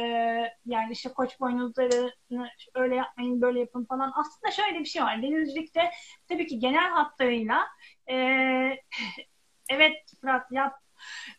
yani 0.66 0.92
işte 0.92 1.12
koç 1.12 1.40
boynuzlarını 1.40 2.48
öyle 2.74 2.94
yapmayın 2.94 3.40
böyle 3.40 3.60
yapın 3.60 3.84
falan. 3.84 4.12
Aslında 4.14 4.52
şöyle 4.52 4.80
bir 4.80 4.84
şey 4.84 5.02
var. 5.02 5.22
Denizcilikte 5.22 5.90
tabii 6.28 6.46
ki 6.46 6.58
genel 6.58 6.90
hatlarıyla 6.90 7.66
ee, 8.10 8.78
evet 9.70 9.96
Fırat 10.20 10.52
yap. 10.52 10.74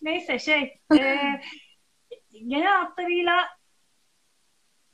Neyse 0.01 0.39
şey 0.39 0.79
ee, 0.99 1.41
genel 2.47 2.75
hatlarıyla 2.83 3.47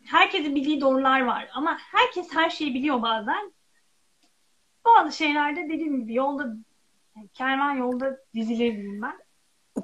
herkesin 0.05 0.55
bildiği 0.55 0.81
doğrular 0.81 1.21
var. 1.21 1.49
Ama 1.53 1.77
herkes 1.79 2.33
her 2.33 2.49
şeyi 2.49 2.73
biliyor 2.73 3.01
bazen. 3.01 3.53
Bazı 4.85 5.17
şeylerde 5.17 5.63
dediğim 5.63 6.01
gibi 6.01 6.13
yolda 6.13 6.55
kervan 7.33 7.73
yolda 7.73 8.17
dizilir 8.35 8.57
diyeyim 8.57 9.01
ben. 9.01 9.13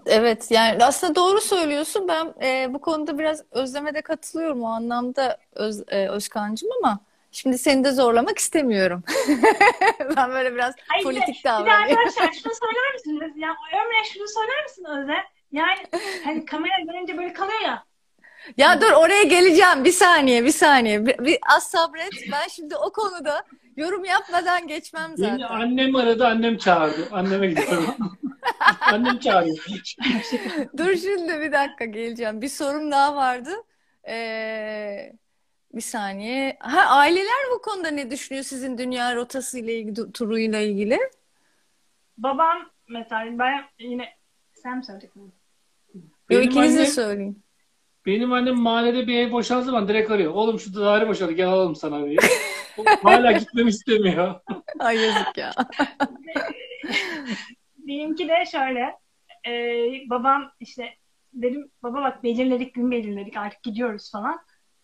Evet 0.05 0.51
yani 0.51 0.85
aslında 0.85 1.15
doğru 1.15 1.41
söylüyorsun. 1.41 2.07
Ben 2.07 2.33
e, 2.47 2.73
bu 2.73 2.81
konuda 2.81 3.17
biraz 3.19 3.43
Özlem'e 3.51 3.93
de 3.93 4.01
katılıyorum 4.01 4.63
o 4.63 4.67
anlamda 4.67 5.37
Öz, 5.53 5.83
e, 5.87 6.07
Özkan'cığım 6.09 6.69
ama 6.83 6.99
şimdi 7.31 7.57
seni 7.57 7.83
de 7.83 7.91
zorlamak 7.91 8.37
istemiyorum. 8.37 9.03
Ben 10.17 10.31
böyle 10.31 10.53
biraz 10.53 10.75
Hayır, 10.87 11.05
bir 11.05 11.09
politik 11.09 11.27
Bir 11.35 11.39
de 11.39 11.43
davranıyorum. 11.43 11.97
arkadaşlar 11.97 12.33
şunu 12.43 12.53
söyler 12.53 12.93
misiniz? 12.93 13.31
Ya 13.35 13.49
Ömre 13.73 14.03
şunu 14.13 14.27
söyler 14.27 14.63
misin 14.63 14.85
Öze? 14.85 15.17
Yani 15.51 15.79
hani 16.23 16.45
kamera 16.45 16.73
görünce 16.87 17.17
böyle 17.17 17.33
kalıyor 17.33 17.59
ya. 17.59 17.83
Ya 18.57 18.81
dur 18.81 18.91
oraya 18.91 19.23
geleceğim. 19.23 19.83
Bir 19.85 19.91
saniye, 19.91 20.45
bir 20.45 20.51
saniye. 20.51 21.05
Bir, 21.05 21.17
bir 21.25 21.37
az 21.55 21.63
sabret. 21.71 22.11
Ben 22.31 22.47
şimdi 22.47 22.75
o 22.75 22.91
konuda 22.91 23.43
yorum 23.77 24.05
yapmadan 24.05 24.67
geçmem 24.67 25.17
zaten. 25.17 25.37
Beni 25.37 25.45
annem 25.45 25.95
aradı, 25.95 26.27
annem 26.27 26.57
çağırdı. 26.57 27.07
Anneme 27.11 27.47
gidiyorum. 27.47 27.95
annem 28.81 29.19
çağırıyor. 29.19 29.57
Dur 30.77 30.95
şimdi 30.95 31.41
bir 31.41 31.51
dakika 31.51 31.85
geleceğim. 31.85 32.41
Bir 32.41 32.47
sorum 32.47 32.91
daha 32.91 33.15
vardı. 33.15 33.49
Ee, 34.07 35.13
bir 35.73 35.81
saniye. 35.81 36.57
Ha, 36.59 36.81
aileler 36.97 37.51
bu 37.55 37.61
konuda 37.61 37.87
ne 37.91 38.11
düşünüyor 38.11 38.43
sizin 38.43 38.77
dünya 38.77 39.15
rotası 39.15 39.59
ile 39.59 39.75
ilgili, 39.75 40.11
turuyla 40.11 40.59
ilgili? 40.59 40.99
Babam 42.17 42.69
mesela 42.89 43.39
ben 43.39 43.63
yine 43.79 44.09
sen 44.53 44.77
mi 44.77 44.85
söyleyeceksin? 44.85 45.33
Yok, 46.29 46.45
ikiniz 46.45 46.75
de 46.75 46.79
annem, 46.79 46.91
söyleyin. 46.91 47.42
Benim 48.05 48.33
annem 48.33 48.55
mahallede 48.55 49.07
bir 49.07 49.17
ev 49.19 49.31
boşaldığı 49.31 49.63
zaman 49.65 49.87
direkt 49.87 50.11
arıyor. 50.11 50.33
Oğlum 50.33 50.59
şu 50.59 50.73
daire 50.75 51.07
boşaldı 51.07 51.31
gel 51.31 51.47
alalım 51.47 51.75
sana 51.75 52.05
diye. 52.05 52.17
Hala 53.03 53.31
gitmemi 53.31 53.69
istemiyor. 53.69 54.35
Ay 54.79 54.97
yazık 54.97 55.37
ya. 55.37 55.51
Benimki 57.77 58.27
de 58.27 58.43
şöyle. 58.51 58.95
e, 59.47 59.51
babam 60.09 60.51
işte 60.59 60.89
dedim 61.33 61.71
baba 61.83 62.01
bak 62.01 62.23
belirledik 62.23 62.73
gün 62.75 62.91
belirledik 62.91 63.37
artık 63.37 63.63
gidiyoruz 63.63 64.11
falan. 64.11 64.39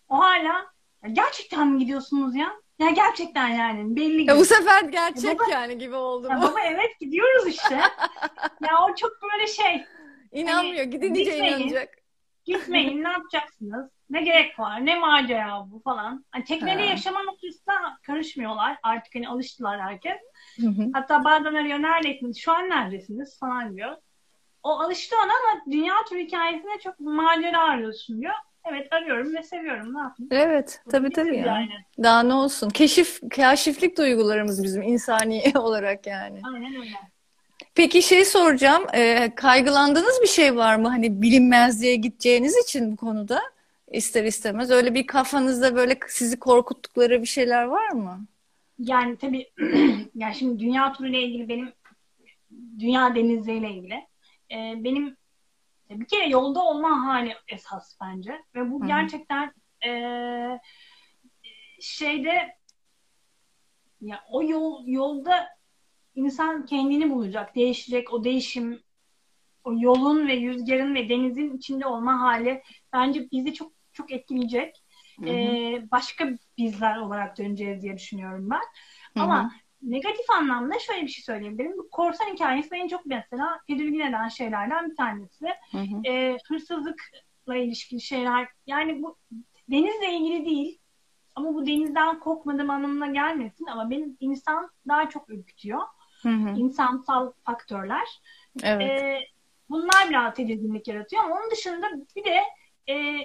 O 0.10 0.20
hala 0.20 0.66
"Ya 1.04 1.10
gerçekten 1.12 1.68
mi 1.68 1.80
gidiyorsunuz 1.80 2.36
ya? 2.36 2.52
Ya 2.80 2.90
gerçekten 2.90 3.48
yani 3.48 3.96
belli 3.96 4.30
Ya 4.30 4.38
bu 4.38 4.46
sefer 4.46 4.84
gerçek 4.84 5.24
Ya 5.24 5.40
baba- 5.40 5.52
yani 5.52 5.78
gibi 5.78 5.96
oldu 5.96 6.28
Ya 6.32 6.42
baba 6.42 6.60
evet 6.68 7.00
gidiyoruz 7.00 7.48
işte. 7.48 7.76
ya 8.70 8.70
o 8.90 8.96
çok 8.96 9.12
böyle 9.34 9.48
şey. 9.48 9.86
İnanmıyor. 10.32 10.84
Gidince 10.84 11.24
gitmeyin. 11.24 11.58
inanacak. 11.60 11.99
Gitmeyin 12.50 13.04
ne 13.04 13.10
yapacaksınız? 13.10 13.92
Ne 14.10 14.22
gerek 14.22 14.60
var? 14.60 14.86
Ne 14.86 15.00
macera 15.00 15.66
bu 15.72 15.80
falan. 15.80 16.26
Hani 16.32 16.44
teknede 16.44 16.82
Ha. 16.84 16.90
yaşama 16.90 17.24
noktasına 17.24 17.98
karışmıyorlar. 18.04 18.78
Artık 18.84 19.16
hani 19.16 19.30
alıştılar 19.30 19.82
herkes. 19.82 20.18
Hı 20.62 20.68
hı. 20.68 20.90
Hatta 20.94 21.24
bazen 21.24 21.54
arıyor 21.54 21.82
neredesiniz? 21.82 22.38
Şu 22.38 22.52
an 22.52 22.70
neredesiniz? 22.70 23.40
falan 23.40 23.76
diyor. 23.76 23.96
O 24.64 24.70
alıştı 24.70 25.16
ona 25.26 25.32
ama 25.32 25.72
dünya 25.72 25.94
turu 26.10 26.20
hikayesinde 26.20 26.80
çok 26.84 27.00
macera 27.00 27.64
arıyorsun 27.64 28.22
diyor. 28.22 28.34
Evet 28.66 28.94
arıyorum 28.94 29.36
ve 29.36 29.44
seviyorum. 29.44 29.96
Ne 29.96 30.00
yapayım? 30.00 30.30
Evet, 30.32 30.82
tabii 30.92 31.12
tabii 31.12 31.28
Bitti 31.28 31.40
ya. 31.40 31.46
Yani. 31.46 31.72
Daha 32.04 32.24
ne 32.24 32.34
olsun? 32.34 32.70
Keşif, 32.70 33.20
kaşiflik 33.36 33.98
duygularımız 33.98 34.64
bizim 34.64 34.82
insani 34.82 35.44
olarak 35.56 36.08
yani. 36.08 36.42
Aynen 36.54 36.76
öyle. 36.76 36.96
Peki 37.80 38.02
şey 38.02 38.26
soracağım. 38.26 38.84
e, 38.94 39.36
kaygılandığınız 39.36 40.20
bir 40.22 40.28
şey 40.28 40.56
var 40.56 40.76
mı? 40.76 40.88
Hani 40.88 41.22
bilinmezliğe 41.22 41.96
gideceğiniz 41.96 42.58
için 42.58 42.92
bu 42.92 42.96
konuda 42.96 43.42
ister 43.92 44.24
istemez. 44.24 44.72
Öyle 44.72 44.94
bir 44.94 45.08
kafanızda 45.08 45.76
böyle 45.76 46.00
sizi 46.08 46.40
korkuttukları 46.40 47.22
bir 47.22 47.28
şeyler 47.28 47.64
var 47.64 47.90
mı? 47.90 48.26
Yani 48.80 49.18
tabii 49.18 49.50
yani 50.16 50.36
şimdi 50.36 50.60
dünya 50.60 50.94
turu 50.94 51.08
ile 51.08 51.22
ilgili 51.22 51.50
benim 51.50 51.74
dünya 52.80 53.16
denizleriyle 53.16 53.70
ilgili 53.72 54.08
e, 54.52 54.84
benim 54.84 55.18
bir 55.90 56.06
kere 56.06 56.30
yolda 56.30 56.64
olma 56.64 57.06
hali 57.06 57.36
esas 57.48 57.98
bence 58.02 58.42
ve 58.56 58.72
bu 58.72 58.88
gerçekten 58.88 59.54
e, 59.86 59.92
şeyde 61.82 62.56
ya 64.02 64.24
o 64.32 64.44
yol 64.44 64.88
yolda 64.88 65.59
insan 66.20 66.66
kendini 66.66 67.10
bulacak, 67.10 67.56
değişecek 67.56 68.14
o 68.14 68.24
değişim 68.24 68.80
o 69.64 69.74
yolun 69.80 70.28
ve 70.28 70.42
rüzgarın 70.42 70.96
ve 70.96 71.10
denizin 71.10 71.58
içinde 71.58 71.86
olma 71.86 72.20
hali 72.20 72.62
bence 72.94 73.28
bizi 73.32 73.54
çok 73.54 73.72
çok 73.94 74.12
etkileyecek. 74.12 74.84
Hı 75.20 75.26
hı. 75.26 75.30
Ee, 75.30 75.88
başka 75.92 76.30
bizler 76.58 76.98
olarak 76.98 77.38
döneceğiz 77.38 77.82
diye 77.82 77.98
düşünüyorum 77.98 78.50
ben. 78.50 78.58
Hı 78.58 79.20
hı. 79.20 79.24
Ama 79.24 79.52
negatif 79.82 80.30
anlamda 80.30 80.80
şöyle 80.80 81.02
bir 81.02 81.08
şey 81.08 81.24
söyleyebilirim. 81.24 81.78
Bu 81.78 81.90
korsan 81.90 82.26
hikayesi 82.26 82.72
beni 82.72 82.90
çok 82.90 83.06
mesela 83.06 83.60
tedirgin 83.68 84.00
eden 84.00 84.28
şeylerden 84.28 84.90
bir 84.90 84.96
tanesi. 84.96 85.46
Hı 85.72 85.78
hı. 85.78 86.02
Ee, 86.08 86.38
hırsızlıkla 86.48 87.56
ilişkili 87.56 88.02
şeyler. 88.02 88.48
Yani 88.68 89.04
bu 89.04 89.18
denizle 89.72 90.14
ilgili 90.14 90.46
değil. 90.46 90.80
Ama 91.36 91.54
bu 91.54 91.66
denizden 91.66 92.20
korkmadığım 92.20 92.70
anlamına 92.70 93.08
gelmesin. 93.08 93.66
Ama 93.66 93.90
benim 93.90 94.18
insan 94.20 94.70
daha 94.88 95.10
çok 95.10 95.30
ürkütüyor. 95.30 95.82
Hı 96.22 96.30
hı. 96.30 96.50
İnsansal 96.58 97.32
faktörler. 97.46 98.08
Evet. 98.64 99.02
Ee, 99.02 99.20
bunlar 99.70 100.10
biraz 100.10 100.34
tedirginlik 100.34 100.88
yaratıyor 100.88 101.24
ama 101.24 101.36
onun 101.36 101.52
dışında 101.52 101.88
bir 102.16 102.24
de 102.24 102.40
e, 102.94 103.18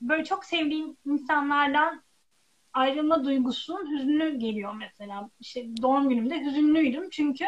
böyle 0.00 0.24
çok 0.24 0.44
sevdiğim 0.44 0.96
insanlardan 1.06 2.02
ayrılma 2.72 3.24
duygusunun 3.24 3.90
hüznü 3.98 4.38
geliyor 4.38 4.74
mesela. 4.78 5.30
İşte 5.40 5.64
doğum 5.82 6.08
günümde 6.08 6.40
hüzünlüydüm 6.40 7.10
çünkü 7.10 7.44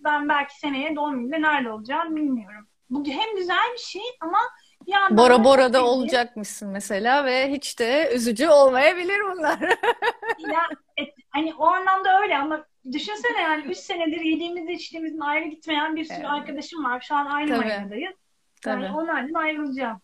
ben 0.00 0.28
belki 0.28 0.58
seneye 0.58 0.96
doğum 0.96 1.14
günümde 1.18 1.42
nerede 1.42 1.70
olacağım 1.70 2.16
bilmiyorum. 2.16 2.66
Bu 2.90 3.04
hem 3.06 3.36
güzel 3.36 3.72
bir 3.72 3.78
şey 3.78 4.02
ama 4.20 4.38
bir 4.86 4.92
yandan 4.92 5.18
da 5.18 5.22
Bora 5.22 5.44
Bora'da 5.44 5.78
sevdiğim- 5.78 5.84
olacakmışsın 5.88 6.68
mesela 6.68 7.24
ve 7.24 7.52
hiç 7.52 7.78
de 7.78 8.12
üzücü 8.14 8.48
olmayabilir 8.48 9.20
bunlar. 9.32 9.58
Ya, 10.52 10.62
et- 10.96 11.14
hani 11.30 11.54
o 11.54 11.66
anlamda 11.66 12.20
öyle 12.22 12.38
ama 12.38 12.64
düşünsene 12.92 13.40
yani 13.42 13.64
3 13.64 13.76
senedir 13.76 14.20
yediğimiz 14.20 14.68
içtiğimizin 14.80 15.20
ayrı 15.20 15.48
gitmeyen 15.48 15.96
bir 15.96 16.04
sürü 16.04 16.16
Evet. 16.16 16.26
arkadaşım 16.30 16.84
var. 16.84 17.00
Şu 17.08 17.14
an 17.14 17.26
aynı 17.26 17.48
Tabii. 17.56 17.58
marinadayız. 17.68 18.14
Tabii. 18.62 18.82
Yani 18.82 18.96
onlardan 18.96 19.34
ayrılacağım. 19.34 20.00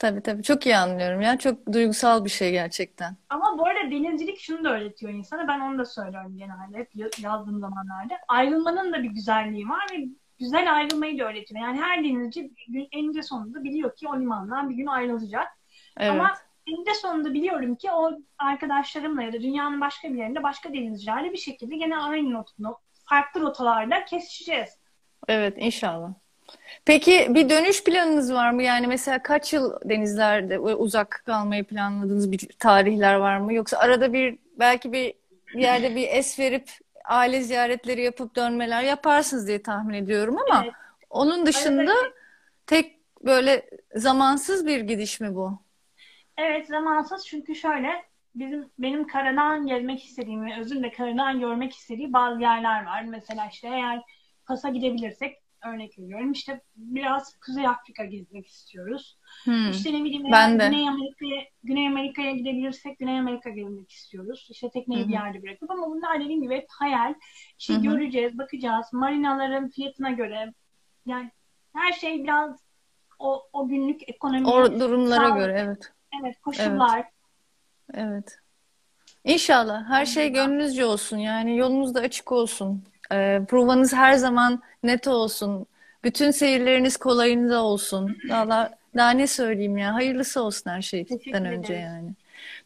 Tabii 0.00 0.22
tabii. 0.22 0.42
Çok 0.42 0.66
iyi 0.66 0.76
anlıyorum 0.76 1.20
ya. 1.20 1.38
Çok 1.38 1.72
duygusal 1.72 2.24
bir 2.24 2.30
şey 2.30 2.50
gerçekten. 2.52 3.16
Ama 3.30 3.58
bu 3.58 3.66
arada 3.66 3.90
denizcilik 3.90 4.38
şunu 4.40 4.64
da 4.64 4.72
öğretiyor 4.76 5.12
insana. 5.12 5.48
Ben 5.48 5.60
onu 5.60 5.78
da 5.78 5.84
söylüyorum 5.84 6.36
genelde 6.38 6.78
hep 6.78 6.96
ya- 6.96 7.08
yazdığım 7.22 7.60
zamanlarda. 7.60 8.14
Ayrılmanın 8.28 8.92
da 8.92 9.02
bir 9.02 9.08
güzelliği 9.10 9.68
var 9.68 9.86
ve 9.92 10.04
güzel 10.38 10.74
ayrılmayı 10.76 11.18
da 11.18 11.24
öğretiyor. 11.24 11.60
Yani 11.60 11.80
her 11.80 12.04
denizci 12.04 12.50
gün 12.68 12.88
eninde 12.92 13.22
sonunda 13.22 13.64
biliyor 13.64 13.96
ki 13.96 14.08
o 14.08 14.20
limandan 14.20 14.70
bir 14.70 14.74
gün 14.74 14.86
ayrılacak. 14.86 15.48
Evet. 15.98 16.10
Ama 16.10 16.34
eninde 16.66 16.94
sonunda 16.94 17.34
biliyorum 17.34 17.74
ki 17.74 17.90
o 17.92 18.10
arkadaşlarımla 18.38 19.22
ya 19.22 19.32
da 19.32 19.40
dünyanın 19.40 19.80
başka 19.80 20.08
bir 20.08 20.18
yerinde 20.18 20.42
başka 20.42 20.72
denizcilerle 20.72 21.32
bir 21.32 21.38
şekilde 21.38 21.76
gene 21.76 21.96
aynı 21.98 22.30
not, 22.34 22.58
not- 22.58 22.78
farklı 23.04 23.40
rotalarda 23.40 24.04
kesişeceğiz. 24.04 24.70
Evet 25.28 25.54
inşallah. 25.56 26.10
Peki 26.84 27.26
bir 27.30 27.48
dönüş 27.50 27.84
planınız 27.84 28.32
var 28.32 28.50
mı? 28.50 28.62
Yani 28.62 28.86
mesela 28.86 29.22
kaç 29.22 29.52
yıl 29.52 29.72
denizlerde 29.84 30.58
uzak 30.58 31.22
kalmayı 31.26 31.64
planladığınız 31.64 32.32
bir 32.32 32.38
tarihler 32.58 33.14
var 33.14 33.38
mı? 33.38 33.54
Yoksa 33.54 33.78
arada 33.78 34.12
bir 34.12 34.38
belki 34.58 34.92
bir 34.92 35.14
bir 35.54 35.60
yerde 35.62 35.96
bir 35.96 36.08
es 36.08 36.38
verip 36.38 36.70
aile 37.04 37.40
ziyaretleri 37.40 38.02
yapıp 38.02 38.36
dönmeler 38.36 38.82
yaparsınız 38.82 39.46
diye 39.48 39.62
tahmin 39.62 39.94
ediyorum 39.94 40.36
ama 40.38 40.62
Evet. 40.64 40.74
onun 41.10 41.46
dışında 41.46 41.80
Arada- 41.92 42.12
tek 42.66 42.98
böyle 43.24 43.70
zamansız 43.94 44.66
bir 44.66 44.80
gidiş 44.80 45.20
mi 45.20 45.34
bu? 45.34 45.58
Evet 46.38 46.66
zamansız 46.66 47.26
çünkü 47.26 47.54
şöyle 47.54 48.04
bizim 48.34 48.70
benim 48.78 49.06
karadan 49.06 49.66
gezmek 49.66 50.04
istediğim 50.04 50.46
ve 50.46 50.60
Özün 50.60 50.82
de 50.82 50.90
karadan 50.90 51.40
görmek 51.40 51.72
istediği 51.72 52.12
bazı 52.12 52.40
yerler 52.40 52.86
var. 52.86 53.02
Mesela 53.02 53.48
işte 53.52 53.68
eğer 53.68 54.02
Fas'a 54.44 54.68
gidebilirsek 54.68 55.36
örnek 55.66 55.98
veriyorum 55.98 56.32
işte 56.32 56.60
biraz 56.76 57.36
Kuzey 57.46 57.66
Afrika 57.66 58.04
gezmek 58.04 58.46
istiyoruz. 58.46 59.18
Hmm. 59.44 59.70
İşte 59.70 59.92
ne 59.92 60.04
bileyim 60.04 60.26
Ben 60.32 60.58
de. 60.58 60.66
Güney 60.66 60.88
Amerika'ya 60.88 61.42
Güney 61.64 61.86
Amerika'ya 61.86 62.32
gidebilirsek 62.32 62.98
Güney 62.98 63.18
Amerika 63.18 63.50
gezmek 63.50 63.90
istiyoruz. 63.90 64.48
İşte 64.50 64.70
tekneyi 64.70 65.04
Hı 65.04 65.08
bir 65.08 65.12
yerde 65.12 65.42
bırakıp 65.42 65.70
ama 65.70 65.90
bunlar 65.90 66.20
dediğim 66.20 66.42
gibi 66.42 66.54
hep 66.54 66.66
hayal. 66.70 67.14
İşte 67.58 67.74
Hı 67.74 67.78
hı. 67.78 67.82
göreceğiz, 67.82 68.38
bakacağız. 68.38 68.86
Marinaların 68.92 69.68
fiyatına 69.68 70.10
göre 70.10 70.52
yani 71.06 71.30
her 71.74 71.92
şey 71.92 72.24
biraz 72.24 72.66
o, 73.18 73.42
o 73.52 73.68
günlük 73.68 74.08
ekonomi, 74.08 74.46
O 74.46 74.80
durumlara 74.80 75.28
sağlık, 75.28 75.38
göre 75.38 75.56
evet. 75.58 75.92
Evet 76.20 76.40
koşullar. 76.40 77.04
Evet. 77.94 78.38
İnşallah 79.24 79.88
her 79.88 80.06
şey 80.06 80.32
gönlünüzce 80.32 80.84
olsun. 80.84 81.16
Yani 81.16 81.56
yolunuz 81.56 81.94
da 81.94 82.00
açık 82.00 82.32
olsun. 82.32 82.84
Ee, 83.12 83.40
provanız 83.48 83.92
her 83.92 84.14
zaman 84.14 84.62
net 84.82 85.08
olsun. 85.08 85.66
Bütün 86.04 86.30
seyirleriniz 86.30 86.96
kolayınıza 86.96 87.62
olsun. 87.62 88.18
Daha, 88.28 88.70
daha 88.96 89.10
ne 89.10 89.26
söyleyeyim 89.26 89.78
ya. 89.78 89.94
Hayırlısı 89.94 90.42
olsun 90.42 90.70
her 90.70 90.82
şeyden 90.82 91.44
önce 91.44 91.74
yani. 91.74 92.10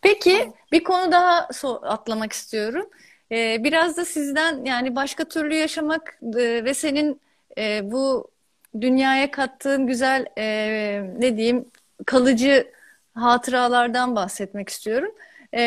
Peki 0.03 0.53
bir 0.73 0.85
konu 0.85 1.13
daha 1.13 1.39
so- 1.41 1.87
atlamak 1.87 2.33
istiyorum. 2.33 2.91
Ee, 3.33 3.65
biraz 3.65 3.97
da 3.97 4.05
sizden 4.05 4.65
yani 4.65 4.97
başka 4.97 5.25
türlü 5.25 5.55
yaşamak 5.55 6.19
e, 6.23 6.65
ve 6.65 6.75
senin 6.75 7.21
e, 7.59 7.91
bu 7.91 8.29
dünyaya 8.81 9.31
kattığın 9.31 9.87
güzel 9.87 10.27
e, 10.39 10.47
ne 11.19 11.37
diyeyim 11.37 11.65
kalıcı 12.07 12.73
hatıralardan 13.15 14.17
bahsetmek 14.17 14.69
istiyorum. 14.69 15.15
Ee, 15.53 15.63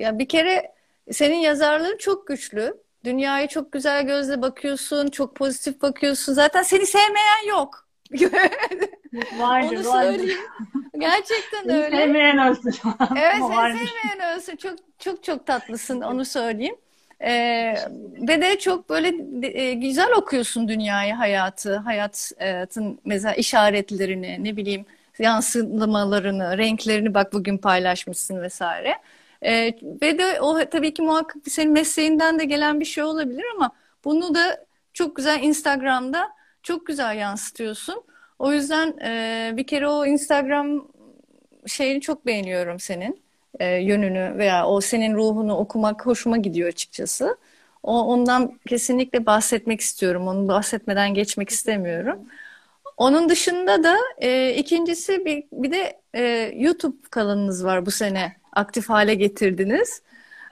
ya 0.00 0.18
bir 0.18 0.28
kere 0.28 0.72
senin 1.12 1.36
yazarlığın 1.36 1.96
çok 1.96 2.26
güçlü. 2.26 2.76
Dünyaya 3.04 3.48
çok 3.48 3.72
güzel 3.72 4.06
gözle 4.06 4.42
bakıyorsun, 4.42 5.08
çok 5.08 5.36
pozitif 5.36 5.82
bakıyorsun. 5.82 6.32
Zaten 6.32 6.62
seni 6.62 6.86
sevmeyen 6.86 7.48
yok. 7.48 7.86
Vardır, 9.38 9.76
Onu 9.76 9.88
vardır. 9.88 10.18
söyleyeyim. 10.18 10.40
Gerçekten 10.98 11.68
Beni 11.68 11.76
öyle. 11.76 11.96
sevmeyen 11.96 12.38
ölsün. 12.38 12.74
Evet 13.16 13.32
seni 13.32 13.42
vardır. 13.42 13.78
sevmeyen 13.78 14.36
ölsün. 14.36 14.56
Çok 14.56 14.74
çok 14.98 15.24
çok 15.24 15.46
tatlısın 15.46 16.00
onu 16.00 16.24
söyleyeyim. 16.24 16.76
Ee, 17.20 17.74
ve 18.28 18.42
de 18.42 18.58
çok 18.58 18.88
böyle 18.90 19.08
e, 19.62 19.74
güzel 19.74 20.12
okuyorsun 20.16 20.68
dünyayı, 20.68 21.14
hayatı, 21.14 21.76
hayatın 21.76 23.00
mesela 23.04 23.34
işaretlerini, 23.34 24.44
ne 24.44 24.56
bileyim 24.56 24.86
yansımalarını, 25.20 26.58
renklerini 26.58 27.14
bak 27.14 27.32
bugün 27.32 27.58
paylaşmışsın 27.58 28.42
vesaire. 28.42 28.94
Ee, 29.42 29.72
ve 30.02 30.18
de 30.18 30.40
o 30.40 30.70
tabii 30.70 30.94
ki 30.94 31.02
muhakkak 31.02 31.42
senin 31.48 31.72
mesleğinden 31.72 32.38
de 32.38 32.44
gelen 32.44 32.80
bir 32.80 32.84
şey 32.84 33.04
olabilir 33.04 33.44
ama 33.56 33.70
bunu 34.04 34.34
da 34.34 34.66
çok 34.92 35.16
güzel 35.16 35.42
Instagram'da 35.42 36.28
çok 36.62 36.86
güzel 36.86 37.16
yansıtıyorsun. 37.16 38.04
O 38.38 38.52
yüzden 38.52 38.98
e, 38.98 39.52
bir 39.56 39.66
kere 39.66 39.88
o 39.88 40.06
Instagram 40.06 40.88
şeyini 41.66 42.00
çok 42.00 42.26
beğeniyorum 42.26 42.80
senin 42.80 43.22
e, 43.60 43.66
yönünü 43.76 44.34
veya 44.38 44.66
o 44.66 44.80
senin 44.80 45.14
ruhunu 45.14 45.56
okumak 45.56 46.06
hoşuma 46.06 46.36
gidiyor 46.36 46.68
açıkçası. 46.68 47.36
O 47.82 48.02
ondan 48.04 48.58
kesinlikle 48.68 49.26
bahsetmek 49.26 49.80
istiyorum. 49.80 50.28
Onu 50.28 50.48
bahsetmeden 50.48 51.14
geçmek 51.14 51.50
istemiyorum. 51.50 52.18
Onun 52.96 53.28
dışında 53.28 53.82
da 53.82 53.96
e, 54.18 54.54
ikincisi 54.54 55.24
bir, 55.24 55.44
bir 55.52 55.72
de 55.72 56.00
e, 56.14 56.52
YouTube 56.56 56.96
kanalınız 57.10 57.64
var 57.64 57.86
bu 57.86 57.90
sene 57.90 58.36
aktif 58.52 58.88
hale 58.88 59.14
getirdiniz. 59.14 60.02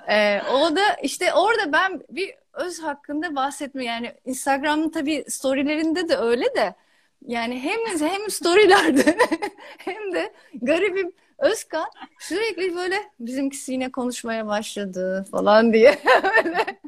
E, 0.08 0.40
o 0.42 0.76
da 0.76 0.82
işte 1.02 1.34
orada 1.34 1.72
ben 1.72 2.02
bir 2.10 2.34
öz 2.52 2.82
hakkında 2.82 3.36
bahsetme 3.36 3.84
yani 3.84 4.12
Instagram'ın 4.24 4.90
tabii 4.90 5.24
storylerinde 5.28 6.08
de 6.08 6.16
öyle 6.16 6.54
de 6.54 6.74
yani 7.26 7.60
hem 7.60 8.08
hem 8.08 8.30
storylerde 8.30 9.16
hem 9.78 10.14
de 10.14 10.32
garibim 10.62 11.12
Özkan 11.38 11.86
sürekli 12.18 12.76
böyle 12.76 12.96
bizimkisi 13.20 13.72
yine 13.72 13.92
konuşmaya 13.92 14.46
başladı 14.46 15.26
falan 15.30 15.72
diye 15.72 15.98
böyle 16.44 16.80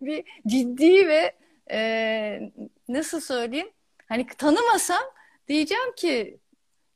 bir 0.00 0.24
ciddi 0.46 1.08
ve 1.08 1.32
e, 1.70 2.52
nasıl 2.88 3.20
söyleyeyim 3.20 3.70
hani 4.12 4.26
tanımasam 4.38 5.02
diyeceğim 5.48 5.94
ki 5.96 6.38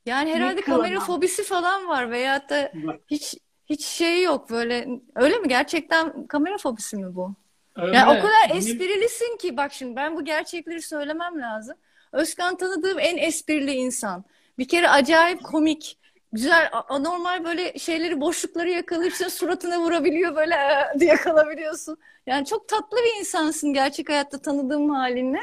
yani 0.07 0.35
herhalde 0.35 0.61
kamera 0.61 1.01
fobisi 1.01 1.45
falan 1.45 1.89
var 1.89 2.11
veyahut 2.11 2.51
da 2.51 2.73
hiç 3.11 3.35
hiç 3.67 3.85
şey 3.87 4.23
yok 4.23 4.51
böyle 4.51 4.89
öyle 5.15 5.39
mi 5.39 5.49
gerçekten 5.49 6.27
kamera 6.27 6.59
fobisi 6.59 6.97
mi 6.97 7.15
bu? 7.15 7.35
Öyle. 7.77 7.97
Yani 7.97 8.19
o 8.19 8.23
kadar 8.23 8.57
esprilisin 8.57 9.37
ki 9.37 9.57
bak 9.57 9.73
şimdi 9.73 9.97
ben 9.97 10.17
bu 10.17 10.25
gerçekleri 10.25 10.83
söylemem 10.83 11.41
lazım. 11.41 11.77
Özkan 12.13 12.57
tanıdığım 12.57 12.99
en 12.99 13.17
esprili 13.17 13.73
insan. 13.73 14.25
Bir 14.59 14.69
kere 14.69 14.89
acayip 14.89 15.43
komik. 15.45 15.99
Güzel, 16.33 16.71
anormal 16.89 17.45
böyle 17.45 17.79
şeyleri, 17.79 18.21
boşlukları 18.21 18.71
yakalayıp 18.71 19.15
suratına 19.33 19.81
vurabiliyor 19.81 20.37
böyle 20.37 20.57
"Aa!" 20.57 21.01
diye 21.01 21.17
kalabiliyorsun. 21.17 21.99
Yani 22.27 22.47
çok 22.47 22.69
tatlı 22.69 22.97
bir 22.97 23.21
insansın 23.21 23.73
gerçek 23.73 24.09
hayatta 24.09 24.39
tanıdığım 24.39 24.91
halinle. 24.91 25.41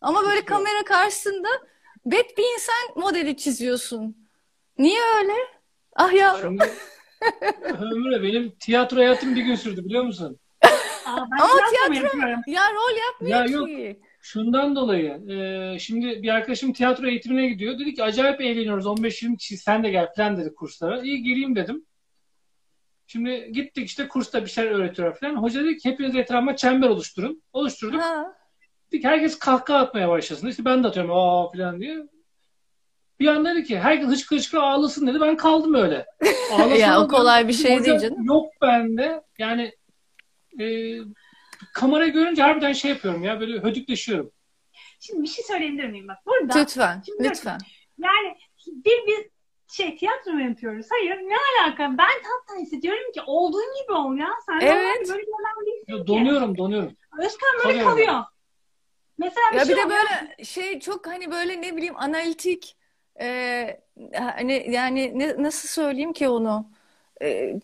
Ama 0.00 0.22
böyle 0.24 0.44
kamera 0.44 0.84
karşısında 0.84 1.48
bet 2.06 2.38
bir 2.38 2.44
insan 2.54 3.02
modeli 3.04 3.36
çiziyorsun. 3.36 4.28
Niye 4.78 5.00
öyle? 5.18 5.32
Ah 5.96 6.12
yavrum. 6.12 6.58
Ömre 7.80 8.22
benim 8.22 8.50
tiyatro 8.60 8.96
hayatım 8.96 9.36
bir 9.36 9.42
gün 9.42 9.54
sürdü 9.54 9.84
biliyor 9.84 10.02
musun? 10.04 10.38
Aa, 11.06 11.26
ben 11.30 11.38
Ama 11.38 11.52
tiyatro 11.70 11.94
yapıyorum? 11.94 12.42
Ya 12.46 12.62
rol 12.72 12.96
yapmıyor 12.96 13.38
Ya 13.38 13.44
yok. 13.44 13.66
ki. 13.68 14.00
Şundan 14.20 14.76
dolayı 14.76 15.10
e, 15.30 15.78
şimdi 15.78 16.22
bir 16.22 16.28
arkadaşım 16.28 16.72
tiyatro 16.72 17.06
eğitimine 17.06 17.48
gidiyor. 17.48 17.78
Dedi 17.78 17.94
ki 17.94 18.02
acayip 18.04 18.40
eğleniyoruz 18.40 18.86
15-20 18.86 19.36
kişi 19.36 19.56
sen 19.56 19.84
de 19.84 19.90
gel 19.90 20.08
falan 20.16 20.36
dedi 20.36 20.54
kurslara. 20.54 21.02
İyi 21.02 21.22
gireyim 21.22 21.56
dedim. 21.56 21.86
Şimdi 23.06 23.52
gittik 23.52 23.88
işte 23.88 24.08
kursta 24.08 24.44
bir 24.44 24.50
şeyler 24.50 24.70
öğretiyor 24.70 25.16
falan. 25.18 25.34
Hoca 25.36 25.64
dedi 25.64 25.76
ki 25.76 25.90
hepiniz 25.90 26.16
etrafıma 26.16 26.56
çember 26.56 26.88
oluşturun. 26.88 27.42
Oluşturduk. 27.52 28.00
Ha. 28.02 28.37
Herkes 28.92 29.38
kahkaha 29.38 29.78
atmaya 29.78 30.08
başlasın. 30.08 30.48
İşte 30.48 30.64
ben 30.64 30.84
de 30.84 30.88
atıyorum 30.88 31.10
aa 31.12 31.48
falan 31.48 31.80
diye. 31.80 31.96
Bir 33.20 33.26
anda 33.28 33.54
dedi 33.54 33.64
ki 33.64 33.78
herkes 33.78 34.08
hıçkı 34.08 34.34
hıçkı 34.34 34.60
ağlasın 34.62 35.06
dedi. 35.06 35.20
Ben 35.20 35.36
kaldım 35.36 35.74
öyle. 35.74 36.06
Ya 36.78 37.00
o 37.00 37.08
kolay 37.08 37.48
bir 37.48 37.52
şey 37.52 37.84
değil 37.84 37.98
canım. 37.98 38.24
Yok 38.24 38.52
bende. 38.62 39.22
Yani 39.38 39.72
e, 40.60 40.66
kamerayı 41.74 42.12
görünce 42.12 42.42
harbiden 42.42 42.72
şey 42.72 42.90
yapıyorum 42.90 43.24
ya 43.24 43.40
böyle 43.40 43.58
hödükleşiyorum. 43.60 44.30
Şimdi 45.00 45.22
bir 45.22 45.28
şey 45.28 45.44
söyleyebilir 45.44 45.88
miyim 45.88 46.08
bak? 46.08 46.16
Burada 46.26 46.58
Lütfen, 46.58 47.02
Şimdi- 47.06 47.24
lütfen. 47.28 47.58
yani 47.98 48.36
bir 48.66 49.06
bir 49.06 49.30
şey 49.68 49.96
tiyatro 49.96 50.30
mu 50.32 50.40
yapıyoruz? 50.48 50.86
Hayır 50.90 51.10
ne 51.16 51.34
alaka? 51.64 51.82
Ben 51.98 52.04
hatta 52.22 52.60
hissediyorum 52.60 53.12
ki 53.14 53.20
olduğun 53.26 53.64
gibi 53.82 53.92
ol 53.92 54.16
ya. 54.16 54.28
Sen 54.46 54.60
Evet. 54.66 55.08
böyle 55.08 55.22
bir 55.22 55.32
adam 55.40 55.66
değilsin 55.66 55.92
Ya 55.92 55.98
ki. 55.98 56.06
donuyorum 56.06 56.58
donuyorum. 56.58 56.92
Özkan 57.18 57.50
böyle 57.64 57.82
kalıyor. 57.82 58.14
Mesela 59.18 59.54
bir 59.54 59.58
Ya 59.58 59.68
şey 59.68 59.74
bir 59.74 59.76
de 59.76 59.80
oluyor. 59.84 59.90
böyle 59.90 60.44
şey 60.44 60.80
çok 60.80 61.06
hani 61.06 61.30
böyle 61.30 61.62
ne 61.62 61.76
bileyim 61.76 61.96
analitik 61.96 62.76
e, 63.20 63.80
hani 64.14 64.66
yani 64.70 65.18
ne, 65.18 65.42
nasıl 65.42 65.68
söyleyeyim 65.68 66.12
ki 66.12 66.28
onu 66.28 66.70
E, 67.22 67.54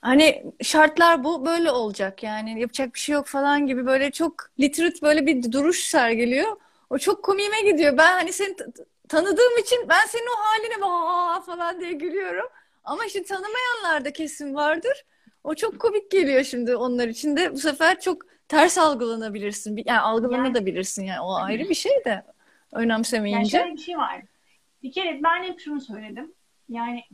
hani 0.00 0.44
şartlar 0.62 1.24
bu 1.24 1.46
böyle 1.46 1.70
olacak 1.70 2.22
yani 2.22 2.60
yapacak 2.60 2.94
bir 2.94 2.98
şey 3.00 3.14
yok 3.14 3.26
falan 3.26 3.66
gibi 3.66 3.86
böyle 3.86 4.10
çok 4.10 4.34
literat 4.60 5.02
böyle 5.02 5.26
bir 5.26 5.52
duruş 5.52 5.84
sergiliyor. 5.84 6.56
O 6.90 6.98
çok 6.98 7.24
komiğime 7.24 7.60
gidiyor. 7.60 7.98
Ben 7.98 8.12
hani 8.12 8.32
seni 8.32 8.56
tanıdığım 9.08 9.58
için 9.58 9.88
ben 9.88 10.06
senin 10.06 10.26
o 10.26 10.36
haline 10.44 10.84
"Aa!" 10.84 11.40
falan 11.40 11.80
diye 11.80 11.92
gülüyorum. 11.92 12.46
Ama 12.84 13.04
işte 13.06 13.22
tanımayanlar 13.24 14.04
da 14.04 14.12
kesin 14.12 14.54
vardır. 14.54 15.04
O 15.44 15.54
çok 15.54 15.78
komik 15.80 16.10
geliyor 16.10 16.44
şimdi 16.44 16.76
onlar 16.76 17.08
için 17.08 17.36
de 17.36 17.52
bu 17.52 17.58
sefer 17.58 18.00
çok 18.00 18.22
ters 18.48 18.78
algılanabilirsin. 18.78 19.82
Yani 19.86 20.00
algılanabilirsin 20.00 21.04
yani 21.04 21.20
o 21.20 21.34
ayrı 21.34 21.68
bir 21.68 21.74
şey 21.74 22.04
de 22.04 22.08
Yani 22.08 22.24
önemsemeyince. 22.72 23.58
şöyle 23.58 23.72
bir 23.72 23.78
şey 23.78 23.96
var. 23.96 24.22
Bir 24.82 24.92
kere 24.92 25.20
ben 25.22 25.42
hep 25.42 25.60
şunu 25.60 25.80
söyledim. 25.80 26.32
Yani 26.68 27.04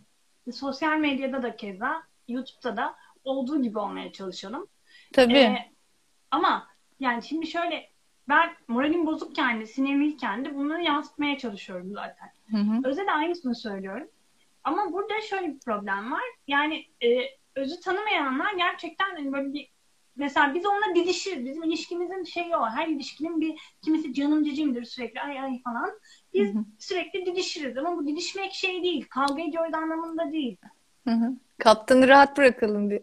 sosyal 0.52 0.98
medyada 0.98 1.42
da 1.42 1.56
keza, 1.56 2.02
YouTube'da 2.28 2.76
da 2.76 2.94
olduğu 3.24 3.62
gibi 3.62 3.78
olmaya 3.78 4.12
çalışalım. 4.12 4.66
Tabii. 5.12 5.34
Ee, 5.38 5.72
ama 6.30 6.68
yani 7.00 7.22
şimdi 7.22 7.46
şöyle 7.46 7.90
ben 8.28 8.50
moralim 8.68 9.06
bozukken 9.06 9.60
de 9.60 9.66
sinirliyken 9.66 10.44
de 10.44 10.54
bunları 10.54 10.82
yansıtmaya 10.82 11.38
çalışıyorum 11.38 11.92
zaten. 11.92 12.32
Hı 12.50 12.56
hı. 12.56 12.88
Öz'e 12.88 13.06
de 13.06 13.10
aynısını 13.10 13.54
söylüyorum. 13.54 14.09
Ama 14.64 14.92
burada 14.92 15.20
şöyle 15.20 15.48
bir 15.48 15.59
problem 15.60 16.12
var. 16.12 16.22
Yani 16.46 16.86
e, 17.04 17.09
Öz'ü 17.56 17.80
tanımayanlar 17.80 18.54
gerçekten 18.54 19.10
hani 19.16 19.32
böyle 19.32 19.52
bir 19.52 19.68
mesela 20.16 20.55
biz 20.55 20.66
onunla 20.66 20.94
didişiriz. 20.94 21.44
Bizim 21.44 21.62
ilişkimizin 21.62 22.24
şeyi 22.24 22.56
o. 22.56 22.66
Her 22.66 22.89
ilişkinin 22.89 23.40
bir 23.40 23.59
kimisi 23.84 24.14
canım 24.14 24.44
cicimdir 24.44 24.84
sürekli 24.84 25.20
ay 25.20 25.40
ay 25.40 25.62
falan. 25.62 25.90
Biz 26.34 26.55
Hı 26.55 26.59
hı. 26.59 26.64
sürekli 26.78 27.26
didişiriz 27.26 27.78
ama 27.78 27.97
bu 27.97 28.06
didişmek 28.06 28.52
şey 28.52 28.82
değil. 28.82 29.06
Kavga 29.10 29.43
ediyoruz 29.43 29.74
anlamında 29.74 30.32
değil. 30.32 30.56
Hı 31.09 31.14
hı. 31.14 31.32
Kaptanı 31.59 32.09
rahat 32.09 32.36
bırakalım 32.36 32.90
diye. 32.90 33.02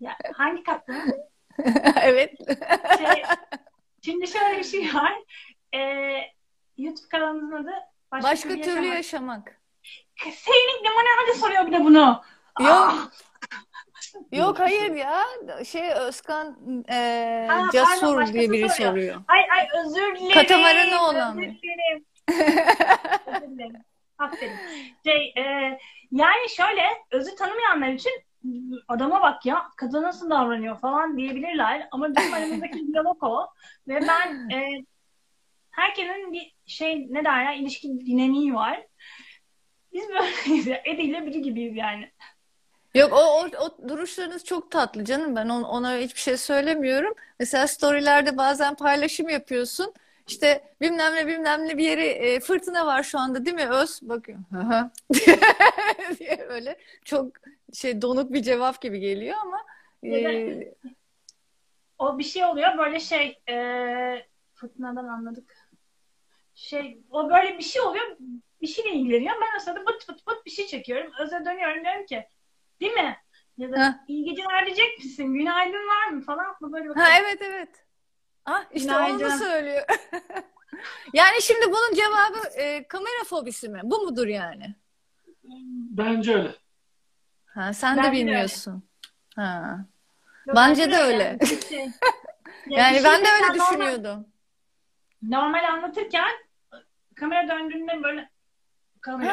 Ya, 0.00 0.16
hangi 0.34 0.62
kaptan? 0.62 0.96
Evet. 2.02 2.34
Şey, 2.98 3.22
şimdi 4.04 4.28
şöyle 4.28 4.58
bir 4.58 4.64
şey 4.64 4.94
var. 4.94 5.12
Ee, 5.74 6.20
YouTube 6.76 7.08
kanalımızın 7.08 7.52
adı 7.52 7.72
Başka, 8.12 8.30
Başka 8.30 8.48
Türlü 8.48 8.62
türlü 8.62 8.86
Yaşamak. 8.86 8.96
yaşamak. 8.96 9.60
Senin 10.16 10.84
hadi 11.28 11.38
soruyor 11.38 11.66
bir 11.66 11.72
de 11.72 11.84
bunu. 11.84 11.98
Yok. 12.60 12.70
Ah! 12.70 13.10
Yok 14.32 14.58
hayır 14.58 14.94
ya. 14.94 15.22
Şey 15.64 15.90
Özkan 15.92 16.56
e, 16.90 17.48
Aa, 17.50 17.70
Casur 17.72 18.32
diye 18.32 18.50
biri 18.50 18.68
soruyor. 18.68 18.90
soruyor. 18.90 19.16
Ay 19.28 19.40
ay 19.40 19.68
özür 19.84 20.16
dilerim. 20.16 20.34
Katamaranı 20.34 21.02
olan 21.02 21.38
Özür 21.38 21.62
dilerim. 21.62 22.04
özür 23.26 23.50
dilerim. 23.50 23.82
Aferin. 24.18 24.52
Şey, 25.06 25.32
e, 25.36 25.42
yani 26.12 26.48
şöyle 26.56 26.82
özü 27.10 27.34
tanımayanlar 27.34 27.88
için 27.88 28.12
adama 28.88 29.22
bak 29.22 29.46
ya 29.46 29.66
kadın 29.76 30.02
nasıl 30.02 30.30
davranıyor 30.30 30.78
falan 30.80 31.16
diyebilirler 31.16 31.88
ama 31.90 32.08
bizim 32.16 32.34
aramızdaki 32.34 32.86
diyalog 32.92 33.22
o 33.22 33.46
ve 33.88 34.00
ben 34.08 34.50
e, 34.56 34.84
herkesin 35.70 36.32
bir 36.32 36.54
şey 36.66 37.06
ne 37.10 37.24
derler 37.24 37.56
ilişki 37.56 37.88
dinamiği 37.88 38.54
var. 38.54 38.86
Biz 39.92 40.08
böyleyiz. 40.08 40.66
ya, 40.66 40.82
Edi 40.84 41.02
ile 41.02 41.26
biri 41.26 41.42
gibiyiz 41.42 41.76
yani. 41.76 42.12
Yok 42.94 43.12
o, 43.12 43.16
o, 43.16 43.48
o 43.64 43.88
duruşlarınız 43.88 44.44
çok 44.44 44.70
tatlı 44.70 45.04
canım. 45.04 45.36
Ben 45.36 45.48
on- 45.48 45.62
ona 45.62 45.96
hiçbir 45.96 46.20
şey 46.20 46.36
söylemiyorum. 46.36 47.14
Mesela 47.40 47.66
storylerde 47.66 48.36
bazen 48.36 48.74
paylaşım 48.74 49.28
yapıyorsun. 49.28 49.94
İşte 50.28 50.74
bilmem 50.80 51.14
ne 51.14 51.26
bilmem 51.26 51.68
ne 51.68 51.78
bir 51.78 51.84
yere 51.84 52.06
e, 52.06 52.40
fırtına 52.40 52.86
var 52.86 53.02
şu 53.02 53.18
anda 53.18 53.44
değil 53.44 53.56
mi 53.56 53.68
Öz? 53.68 54.00
Bakıyorum. 54.02 54.44
Diye 56.18 56.46
böyle 56.48 56.78
çok 57.04 57.32
şey 57.72 58.02
donuk 58.02 58.32
bir 58.32 58.42
cevap 58.42 58.80
gibi 58.80 59.00
geliyor 59.00 59.36
ama 59.42 59.58
e, 60.04 60.72
O 61.98 62.18
bir 62.18 62.24
şey 62.24 62.44
oluyor 62.44 62.78
böyle 62.78 63.00
şey 63.00 63.38
e, 63.48 63.56
fırtınadan 64.54 65.04
anladık. 65.08 65.56
şey 66.54 66.98
o 67.10 67.30
böyle 67.30 67.58
bir 67.58 67.64
şey 67.64 67.82
oluyor 67.82 68.16
bir 68.62 68.66
şeyle 68.66 68.90
ilgileniyor. 68.90 69.34
Ben 69.40 69.56
o 69.56 69.60
sırada 69.60 69.86
bıt 69.86 70.08
bıt 70.08 70.26
bıt 70.26 70.46
bir 70.46 70.50
şey 70.50 70.66
çekiyorum. 70.66 71.12
Öz'e 71.20 71.44
dönüyorum 71.44 71.84
diyorum 71.84 72.06
ki 72.06 72.26
değil 72.80 72.92
mi? 72.92 73.16
Ya 73.58 73.72
da 73.72 73.86
Heh. 73.86 73.92
iyi 74.08 74.24
geceler 74.24 74.66
diyecek 74.66 74.98
misin? 74.98 75.34
Günaydın 75.34 75.88
var 75.88 76.06
mı 76.08 76.20
falan 76.20 76.46
mı 76.60 76.72
böyle 76.72 76.88
Ha 76.88 76.94
bakıyorum. 76.94 77.12
evet 77.26 77.42
evet. 77.42 77.84
Ah 78.44 78.64
işte 78.72 78.96
onu 78.96 79.06
Günaydın. 79.18 79.36
söylüyor. 79.36 79.84
Yani 81.12 81.42
şimdi 81.42 81.66
bunun 81.66 81.94
cevabı 81.94 82.48
e, 82.56 82.88
kamera 82.88 83.24
fobisi 83.26 83.68
mi? 83.68 83.80
Bu 83.84 83.98
mudur 84.00 84.26
yani? 84.26 84.74
Bence 85.90 86.34
öyle. 86.36 86.54
Ha 87.46 87.72
sen 87.72 87.96
Bence 87.96 88.08
de 88.08 88.12
de 88.12 88.16
bilmiyorsun. 88.16 88.88
Ha. 89.36 89.78
Yok, 90.46 90.56
Bence 90.56 90.90
de 90.90 90.94
yani 90.94 91.02
öyle. 91.06 91.38
bir 91.40 91.60
şey- 91.60 91.78
Ya 92.66 92.78
Yani 92.82 92.94
şey 92.94 93.04
ben 93.04 93.24
de 93.24 93.28
öyle 93.28 93.46
mesela 93.48 93.54
normal- 93.54 93.70
düşünüyordum. 93.86 94.26
Normal 95.22 95.64
anlatırken 95.72 96.30
kamera 97.16 97.48
döndüğünde 97.48 98.02
böyle 98.02 98.30
kalıyor. 99.00 99.32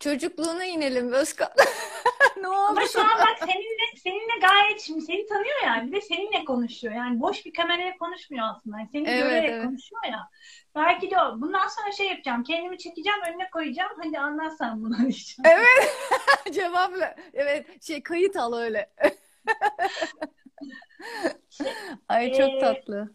Çocukluğuna 0.00 0.64
inelim 0.64 1.12
Özkan. 1.12 1.48
ne 2.40 2.48
oldu? 2.48 2.68
Ama 2.68 2.86
şu 2.86 3.00
an 3.00 3.18
bak 3.18 3.38
seninle 3.38 3.96
seninle 4.02 4.38
gayet 4.40 4.80
şimdi 4.80 5.00
seni 5.00 5.26
tanıyor 5.26 5.62
ya 5.64 5.86
bir 5.86 5.92
de 5.92 6.00
seninle 6.00 6.44
konuşuyor. 6.44 6.94
Yani 6.94 7.20
boş 7.20 7.46
bir 7.46 7.52
kameraya 7.52 7.98
konuşmuyor 7.98 8.46
aslında. 8.50 8.78
Yani 8.78 8.88
seni 8.92 9.08
Evet, 9.08 9.22
görerek 9.22 9.50
evet. 9.50 9.64
konuşuyor 9.64 10.04
ya. 10.04 10.28
Belki 10.74 11.10
de 11.10 11.18
o. 11.20 11.40
Bundan 11.40 11.68
sonra 11.68 11.92
şey 11.92 12.08
yapacağım. 12.08 12.42
Kendimi 12.42 12.78
çekeceğim 12.78 13.18
önüne 13.28 13.50
koyacağım. 13.50 13.90
Hadi 14.04 14.18
anlatsan 14.18 14.82
bunu 14.82 14.98
diyeceğim. 14.98 15.42
Evet. 15.44 15.96
Cevapla. 16.54 17.14
Evet 17.34 17.82
şey 17.82 18.02
kayıt 18.02 18.36
al 18.36 18.58
öyle. 18.58 18.90
Ay 22.08 22.32
çok 22.32 22.50
Ee, 22.50 22.58
tatlı. 22.58 23.12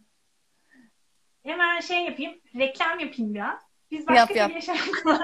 Hemen 1.43 1.79
şey 1.79 2.05
yapayım. 2.05 2.41
Reklam 2.55 2.99
yapayım 2.99 3.33
biraz. 3.33 3.61
Biz 3.91 3.99
Yap, 3.99 4.09
başka 4.09 4.33
yap. 4.33 4.49
bir 4.49 4.55
yaşam 4.55 4.77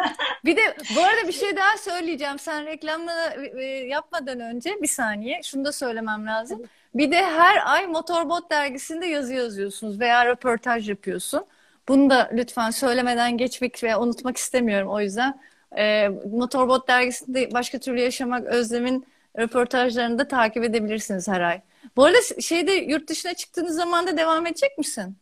Bir 0.45 0.57
de 0.57 0.61
bu 0.95 1.02
arada 1.02 1.27
bir 1.27 1.34
şey 1.34 1.56
daha 1.56 1.77
söyleyeceğim. 1.77 2.40
Sen 2.40 2.65
reklamını 2.65 3.36
e, 3.60 3.64
yapmadan 3.65 4.40
önce 4.40 4.81
bir 4.81 4.88
saniye 4.88 5.41
şunu 5.44 5.65
da 5.65 5.72
söylemem 5.72 6.26
lazım. 6.26 6.61
Bir 6.95 7.11
de 7.11 7.26
her 7.26 7.73
ay 7.73 7.88
Motorbot 7.88 8.52
dergisinde 8.52 9.06
yazı 9.06 9.34
yazıyorsunuz 9.34 9.99
veya 9.99 10.26
röportaj 10.26 10.90
yapıyorsun. 10.90 11.45
Bunu 11.88 12.10
da 12.10 12.30
lütfen 12.34 12.69
söylemeden 12.72 13.38
geçmek 13.38 13.84
ve 13.84 13.95
unutmak 13.95 14.38
istemiyorum 14.38 14.90
o 14.90 15.02
yüzden. 15.02 15.40
E, 15.77 16.10
Motorbot 16.31 16.88
dergisinde 16.88 17.53
başka 17.53 17.80
türlü 17.80 17.99
yaşamak 18.02 18.45
Özlem'in 18.45 19.07
röportajlarını 19.38 20.19
da 20.19 20.27
takip 20.27 20.64
edebilirsiniz 20.64 21.27
her 21.27 21.41
ay. 21.41 21.61
Bu 21.95 22.06
arada 22.06 22.18
şeyde 22.41 22.72
yurt 22.72 23.10
dışına 23.10 23.34
çıktığınız 23.34 23.76
zaman 23.76 24.07
da 24.07 24.18
devam 24.18 24.45
edecek 24.45 24.77
misin? 24.77 25.18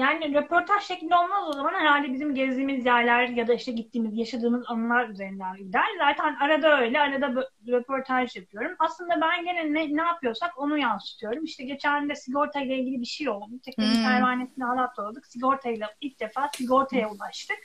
Yani 0.00 0.34
röportaj 0.34 0.82
şeklinde 0.82 1.14
olmaz 1.16 1.48
o 1.48 1.52
zaman 1.52 1.72
herhalde 1.74 2.12
bizim 2.12 2.34
gezdiğimiz 2.34 2.86
yerler 2.86 3.28
ya 3.28 3.46
da 3.48 3.54
işte 3.54 3.72
gittiğimiz, 3.72 4.18
yaşadığımız 4.18 4.64
anılar 4.68 5.08
üzerinden 5.08 5.56
gider. 5.56 5.84
Zaten 5.98 6.34
arada 6.34 6.80
öyle, 6.80 7.00
arada 7.00 7.48
röportaj 7.68 8.36
yapıyorum. 8.36 8.76
Aslında 8.78 9.20
ben 9.20 9.44
gene 9.44 9.72
ne, 9.74 9.96
ne 9.96 10.02
yapıyorsak 10.02 10.58
onu 10.58 10.78
yansıtıyorum. 10.78 11.44
İşte 11.44 11.64
geçen 11.64 12.08
de 12.08 12.14
sigorta 12.14 12.60
ile 12.60 12.78
ilgili 12.78 13.00
bir 13.00 13.06
şey 13.06 13.28
oldu. 13.28 13.60
Teknenin 13.64 13.94
Hmm. 13.94 14.02
pervanesini 14.02 14.64
alattırdık. 14.66 15.26
Sigortayla 15.26 15.88
ilk 16.00 16.20
defa 16.20 16.50
sigortaya 16.56 17.10
ulaştık. 17.10 17.58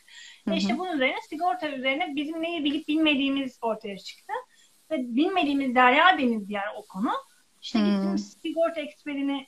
Hı 0.48 0.52
Ve 0.52 0.58
işte 0.58 0.78
bunun 0.78 0.96
üzerine 0.96 1.22
sigorta 1.30 1.70
üzerine 1.70 2.16
bizim 2.16 2.42
neyi 2.42 2.64
bilip 2.64 2.88
bilmediğimiz 2.88 3.58
ortaya 3.62 3.98
çıktı. 3.98 4.34
Ve 4.92 4.98
bilmediğimiz 5.16 5.76
derya 5.76 6.18
deniz 6.18 6.50
yer 6.50 6.68
o 6.78 6.86
konu. 6.88 7.12
İşte 7.62 7.80
Hmm. 7.80 7.86
gittim 7.92 8.18
sigorta 8.18 8.82
eksperini 8.82 9.48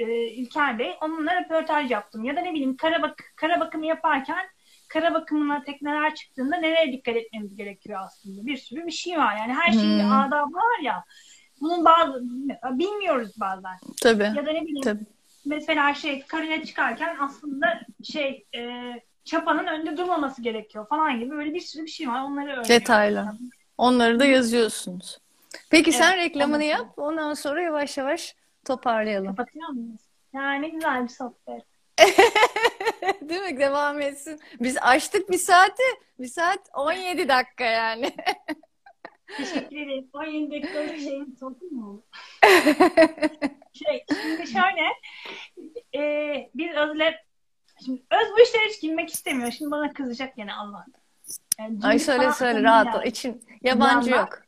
e, 0.00 0.26
İlker 0.26 0.78
Bey. 0.78 0.94
Onunla 1.00 1.40
röportaj 1.40 1.90
yaptım. 1.90 2.24
Ya 2.24 2.36
da 2.36 2.40
ne 2.40 2.52
bileyim 2.52 2.76
kara, 2.76 3.02
bak 3.02 3.18
kara 3.36 3.60
bakımı 3.60 3.86
yaparken 3.86 4.46
kara 4.88 5.14
bakımına 5.14 5.62
tekneler 5.62 6.14
çıktığında 6.14 6.56
nereye 6.56 6.92
dikkat 6.92 7.16
etmemiz 7.16 7.56
gerekiyor 7.56 8.00
aslında. 8.04 8.46
Bir 8.46 8.56
sürü 8.56 8.86
bir 8.86 8.90
şey 8.92 9.18
var. 9.18 9.36
Yani 9.36 9.52
her 9.54 9.72
şeyin 9.72 10.00
Hmm. 10.00 10.12
adabı 10.12 10.54
var 10.54 10.78
ya. 10.82 11.04
Bunun 11.60 11.84
bazı 11.84 12.20
bilmiyoruz 12.78 13.32
bazen. 13.40 13.76
Tabii. 14.02 14.22
Ya 14.22 14.46
da 14.46 14.52
ne 14.52 14.62
bileyim 14.62 14.80
Tabii. 14.82 15.04
mesela 15.46 15.94
şey 15.94 16.22
karaya 16.26 16.64
çıkarken 16.64 17.16
aslında 17.20 17.80
şey 18.04 18.46
e, 18.54 18.92
çapanın 19.24 19.66
önünde 19.66 19.96
durmaması 19.96 20.42
gerekiyor 20.42 20.88
falan 20.88 21.20
gibi 21.20 21.30
böyle 21.30 21.54
bir 21.54 21.60
sürü 21.60 21.84
bir 21.84 21.90
şey 21.90 22.08
var. 22.08 22.20
Onları 22.22 22.44
öğreniyorum. 22.46 22.68
Detaylı. 22.68 23.32
Onları 23.78 24.20
da 24.20 24.24
yazıyorsunuz. 24.24 25.18
Peki 25.70 25.92
sen 25.92 26.12
Evet, 26.12 26.24
reklamını 26.24 26.54
anladım. 26.56 26.70
yap. 26.70 26.86
Ondan 26.96 27.34
sonra 27.34 27.62
yavaş 27.62 27.98
yavaş 27.98 28.34
toparlayalım. 28.64 29.26
Kapatıyor 29.26 29.68
muyuz? 29.68 30.00
Yani 30.34 30.70
güzel 30.72 31.04
bir 31.04 31.08
sohbet. 31.08 31.62
Değil 33.28 33.42
mi? 33.42 33.58
Devam 33.58 34.00
etsin. 34.00 34.40
Biz 34.60 34.78
açtık 34.80 35.30
bir 35.30 35.38
saati. 35.38 35.82
Bir 36.18 36.28
saat 36.28 36.68
17 36.74 37.28
dakika 37.28 37.64
yani. 37.64 38.16
Teşekkür 39.36 39.76
ederim. 39.76 40.08
17 40.12 40.50
dakikalık 40.50 40.98
şeyin 40.98 41.36
sonu 41.40 41.56
mu? 41.70 42.04
şey, 43.72 44.04
şimdi 44.22 44.46
şöyle 44.46 44.82
e, 45.96 46.50
biz 46.54 46.76
Özle 46.76 47.24
şimdi 47.84 48.02
Öz 48.10 48.30
bu 48.32 48.42
işlere 48.42 48.68
hiç 48.68 48.80
girmek 48.80 49.14
istemiyor. 49.14 49.50
Şimdi 49.50 49.70
bana 49.70 49.92
kızacak 49.92 50.36
gene 50.36 50.54
Allah. 50.54 50.86
Yani 51.58 51.78
Ay 51.82 51.98
söyle 51.98 52.32
söyle 52.32 52.62
rahat 52.62 52.94
ol. 52.94 53.02
İçin 53.04 53.42
yabancı 53.62 54.10
Yandan- 54.10 54.20
yok. 54.20 54.42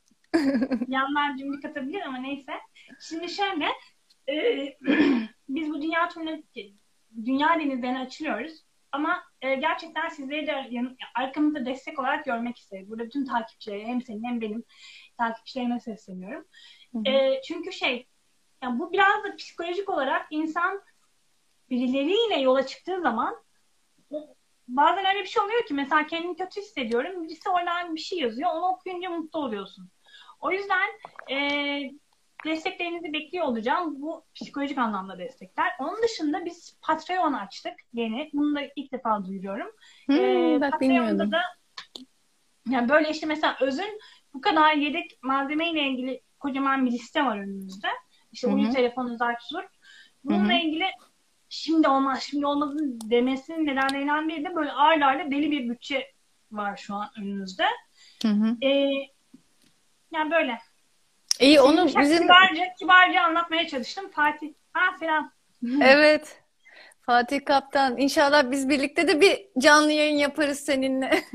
Yandan 0.89 1.37
cimrik 1.37 1.65
atabilir 1.65 2.03
ama 2.03 2.19
neyse. 2.19 2.53
Şimdi 3.01 3.29
şöyle 3.29 3.69
e, 4.29 4.77
biz 5.49 5.71
bu 5.71 5.83
dünya 5.83 6.09
turunu 6.09 6.43
dünya 7.25 7.61
denizlerine 7.61 8.01
açılıyoruz. 8.01 8.53
Ama 8.93 9.25
e, 9.43 9.55
gerçekten 9.55 10.09
sizleri 10.09 10.47
de 10.47 10.67
yan, 10.71 10.97
arkamızda 11.15 11.67
destek 11.67 11.99
olarak 11.99 12.25
görmek 12.25 12.59
isteriz. 12.59 12.91
Burada 12.91 13.05
bütün 13.05 13.25
takipçilere 13.25 13.87
hem 13.87 14.03
senin 14.03 14.25
hem 14.25 14.41
benim 14.41 14.65
takipçilerime 15.19 15.81
sesleniyorum. 15.81 16.45
Hı 16.93 16.99
hı. 16.99 17.09
E, 17.09 17.41
çünkü 17.43 17.73
şey 17.73 18.07
yani 18.63 18.79
bu 18.79 18.93
biraz 18.93 19.25
da 19.25 19.37
psikolojik 19.37 19.89
olarak 19.89 20.27
insan 20.31 20.83
birileriyle 21.71 22.41
yola 22.41 22.67
çıktığı 22.67 23.01
zaman 23.01 23.37
bazen 24.69 25.07
öyle 25.07 25.21
bir 25.21 25.29
şey 25.29 25.43
oluyor 25.43 25.67
ki 25.67 25.75
mesela 25.75 26.07
kendimi 26.07 26.37
kötü 26.37 26.61
hissediyorum. 26.61 27.25
Birisi 27.25 27.51
oradan 27.51 27.95
bir 27.95 28.01
şey 28.01 28.19
yazıyor. 28.19 28.51
Onu 28.55 28.67
okuyunca 28.67 29.11
mutlu 29.11 29.41
oluyorsun. 29.41 29.91
O 30.41 30.51
yüzden 30.51 30.89
e, 31.31 31.37
desteklerinizi 32.45 33.13
bekliyor 33.13 33.45
olacağım. 33.47 34.03
Bu 34.03 34.25
psikolojik 34.35 34.79
anlamda 34.79 35.19
destekler. 35.19 35.71
Onun 35.81 36.03
dışında 36.03 36.45
biz 36.45 36.79
Patreon 36.83 37.33
açtık 37.33 37.75
yeni. 37.93 38.31
Bunu 38.33 38.57
da 38.57 38.61
ilk 38.77 38.93
defa 38.93 39.25
duyuruyorum. 39.25 39.69
Hmm, 40.07 40.17
Ee, 40.17 40.59
bak 40.61 40.73
Patreon'da 40.73 40.81
bilmiyordum. 40.81 41.33
da 41.33 41.41
yani 42.71 42.89
böyle 42.89 43.11
işte 43.11 43.27
mesela 43.27 43.57
Öz'ün 43.61 44.01
bu 44.35 44.41
kadar 44.41 44.75
yedek 44.75 45.19
malzemeyle 45.23 45.83
ilgili 45.83 46.21
kocaman 46.41 46.87
bir 46.87 46.91
liste 46.91 47.25
var 47.25 47.39
önümüzde. 47.39 47.89
İşte 48.33 48.47
Hı 48.49 48.51
hı. 48.51 48.55
uydu 48.57 48.71
telefonu, 48.71 49.17
zart 49.17 49.43
zurt. 49.43 49.71
Bununla 50.25 50.53
Hı 50.53 50.57
hı. 50.57 50.59
ilgili 50.59 50.85
şimdi 51.49 51.89
olmaz, 51.89 52.23
şimdi 52.23 52.47
olmazın 52.47 52.99
demesinin 53.11 53.67
nedenlerinden 53.67 54.29
biri 54.29 54.45
de 54.45 54.55
böyle 54.55 54.73
ağır 54.73 55.01
ağır 55.01 55.31
deli 55.31 55.51
bir 55.51 55.69
bütçe 55.69 56.13
var 56.53 56.77
şu 56.77 56.95
an 56.95 57.09
önümüzde. 57.19 57.65
Hı 58.23 58.29
hı. 58.29 58.57
Ee, 58.67 58.91
yani 60.13 60.31
böyle. 60.31 60.59
İyi 61.41 61.61
onu 61.61 61.89
Şimdi 61.89 62.05
bizim 62.05 62.23
kibarca, 62.23 62.65
kibarca 62.79 63.23
anlatmaya 63.23 63.67
çalıştım. 63.67 64.11
Fatih, 64.11 64.53
ha 64.73 64.81
falan. 65.01 65.33
evet 65.83 66.43
Fatih 67.07 67.45
Kaptan 67.45 67.99
inşallah 67.99 68.51
biz 68.51 68.69
birlikte 68.69 69.09
de 69.09 69.21
bir 69.21 69.47
canlı 69.59 69.93
yayın 69.93 70.17
yaparız 70.17 70.61
seninle. 70.61 71.23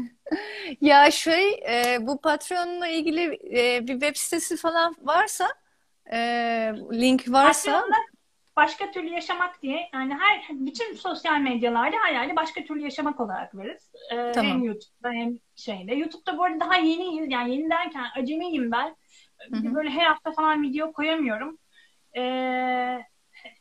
Ya 0.81 1.11
şey 1.11 1.51
e, 1.51 1.97
bu 2.01 2.21
Patreon'la 2.21 2.87
ilgili 2.87 3.39
e, 3.59 3.87
bir 3.87 3.93
web 3.93 4.15
sitesi 4.15 4.57
falan 4.57 4.95
varsa 5.01 5.47
e, 6.11 6.17
link 6.91 7.31
varsa 7.31 7.71
Patreon'da 7.71 7.97
başka 8.57 8.91
türlü 8.91 9.07
yaşamak 9.07 9.61
diye 9.61 9.89
yani 9.93 10.13
her 10.13 10.41
bütün 10.49 10.93
sosyal 10.93 11.39
medyalarda 11.39 11.95
her 12.03 12.13
yerde 12.13 12.35
başka 12.35 12.63
türlü 12.63 12.81
yaşamak 12.81 13.19
olarak 13.19 13.55
varız. 13.55 13.91
Ee, 14.11 14.31
Tamam. 14.31 14.51
Hem 14.51 14.63
YouTube'da 14.63 15.11
hem 15.11 15.39
şeyde. 15.55 15.95
YouTube'da 15.95 16.37
bu 16.37 16.43
arada 16.43 16.59
daha 16.59 16.75
yeniyiz. 16.75 17.31
Yani 17.31 17.55
yeni 17.55 17.69
derken 17.69 18.05
acemiyim 18.15 18.71
ben. 18.71 18.95
Hı 19.51 19.57
hı. 19.57 19.75
böyle 19.75 19.89
her 19.89 20.05
hafta 20.05 20.31
falan 20.31 20.63
video 20.63 20.93
koyamıyorum. 20.93 21.57
Ee, 22.17 22.99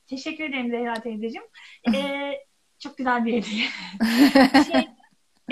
teşekkür 0.06 0.44
ederim 0.44 0.70
Zehra 0.70 0.94
teyzeciğim. 0.94 1.46
Ee, 1.94 2.32
çok 2.78 2.98
güzel 2.98 3.24
bir 3.24 3.32
hediye. 3.32 3.66
şey, 4.72 4.88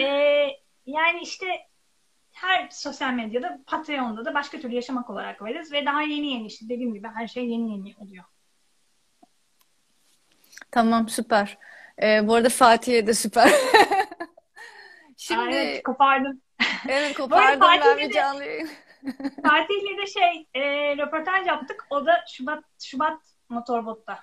ee, 0.07 0.49
yani 0.87 1.21
işte 1.23 1.47
her 2.33 2.69
sosyal 2.71 3.13
medyada, 3.13 3.61
Patreon'da 3.67 4.25
da 4.25 4.35
başka 4.35 4.61
türlü 4.61 4.75
yaşamak 4.75 5.11
olarak 5.11 5.43
varız 5.43 5.73
ve 5.73 5.87
daha 5.87 6.03
yeni 6.03 6.27
yeni 6.27 6.47
işte 6.47 6.69
dediğim 6.69 6.95
gibi 6.95 7.09
her 7.15 7.29
şey 7.29 7.49
yeni 7.49 7.73
yeni 7.73 7.95
oluyor. 7.99 8.25
Tamam 10.71 11.09
süper. 11.09 11.59
E, 12.03 12.29
bu 12.29 12.35
arada 12.35 12.49
Fatih'e 12.49 13.07
de 13.07 13.15
süper. 13.15 13.51
Şimdi 15.17 15.41
Aa, 15.41 15.51
evet, 15.51 15.83
kopardım. 15.83 16.41
evet 16.89 17.17
kopardım 17.17 17.61
ben 17.61 17.99
bir 17.99 18.13
canlı 18.13 18.45
yayın. 18.45 18.71
Fatih'le 19.43 19.99
de 19.99 20.07
şey 20.07 20.47
e, 20.55 20.61
röportaj 20.97 21.47
yaptık. 21.47 21.87
O 21.91 22.07
da 22.07 22.25
Şubat 22.29 22.65
Şubat 22.85 23.21
Motorbot'ta. 23.49 24.19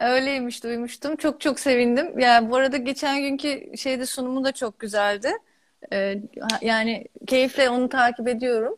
Öyleymiş 0.00 0.64
duymuştum. 0.64 1.16
Çok 1.16 1.40
çok 1.40 1.60
sevindim. 1.60 2.18
Yani 2.18 2.50
bu 2.50 2.56
arada 2.56 2.76
geçen 2.76 3.20
günkü 3.20 3.76
şeyde 3.76 4.06
sunumu 4.06 4.44
da 4.44 4.52
çok 4.52 4.78
güzeldi. 4.78 5.32
Ee, 5.92 6.14
yani 6.62 7.04
keyifle 7.26 7.70
onu 7.70 7.88
takip 7.88 8.28
ediyorum. 8.28 8.76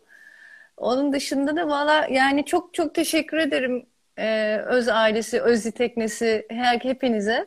Onun 0.76 1.12
dışında 1.12 1.56
da 1.56 1.68
valla 1.68 2.06
yani 2.10 2.44
çok 2.44 2.74
çok 2.74 2.94
teşekkür 2.94 3.36
ederim 3.36 3.86
ee, 4.18 4.56
Öz 4.66 4.88
ailesi, 4.88 5.40
Özzi 5.42 5.72
Teknesi 5.72 6.46
her 6.50 6.78
hepinize. 6.78 7.46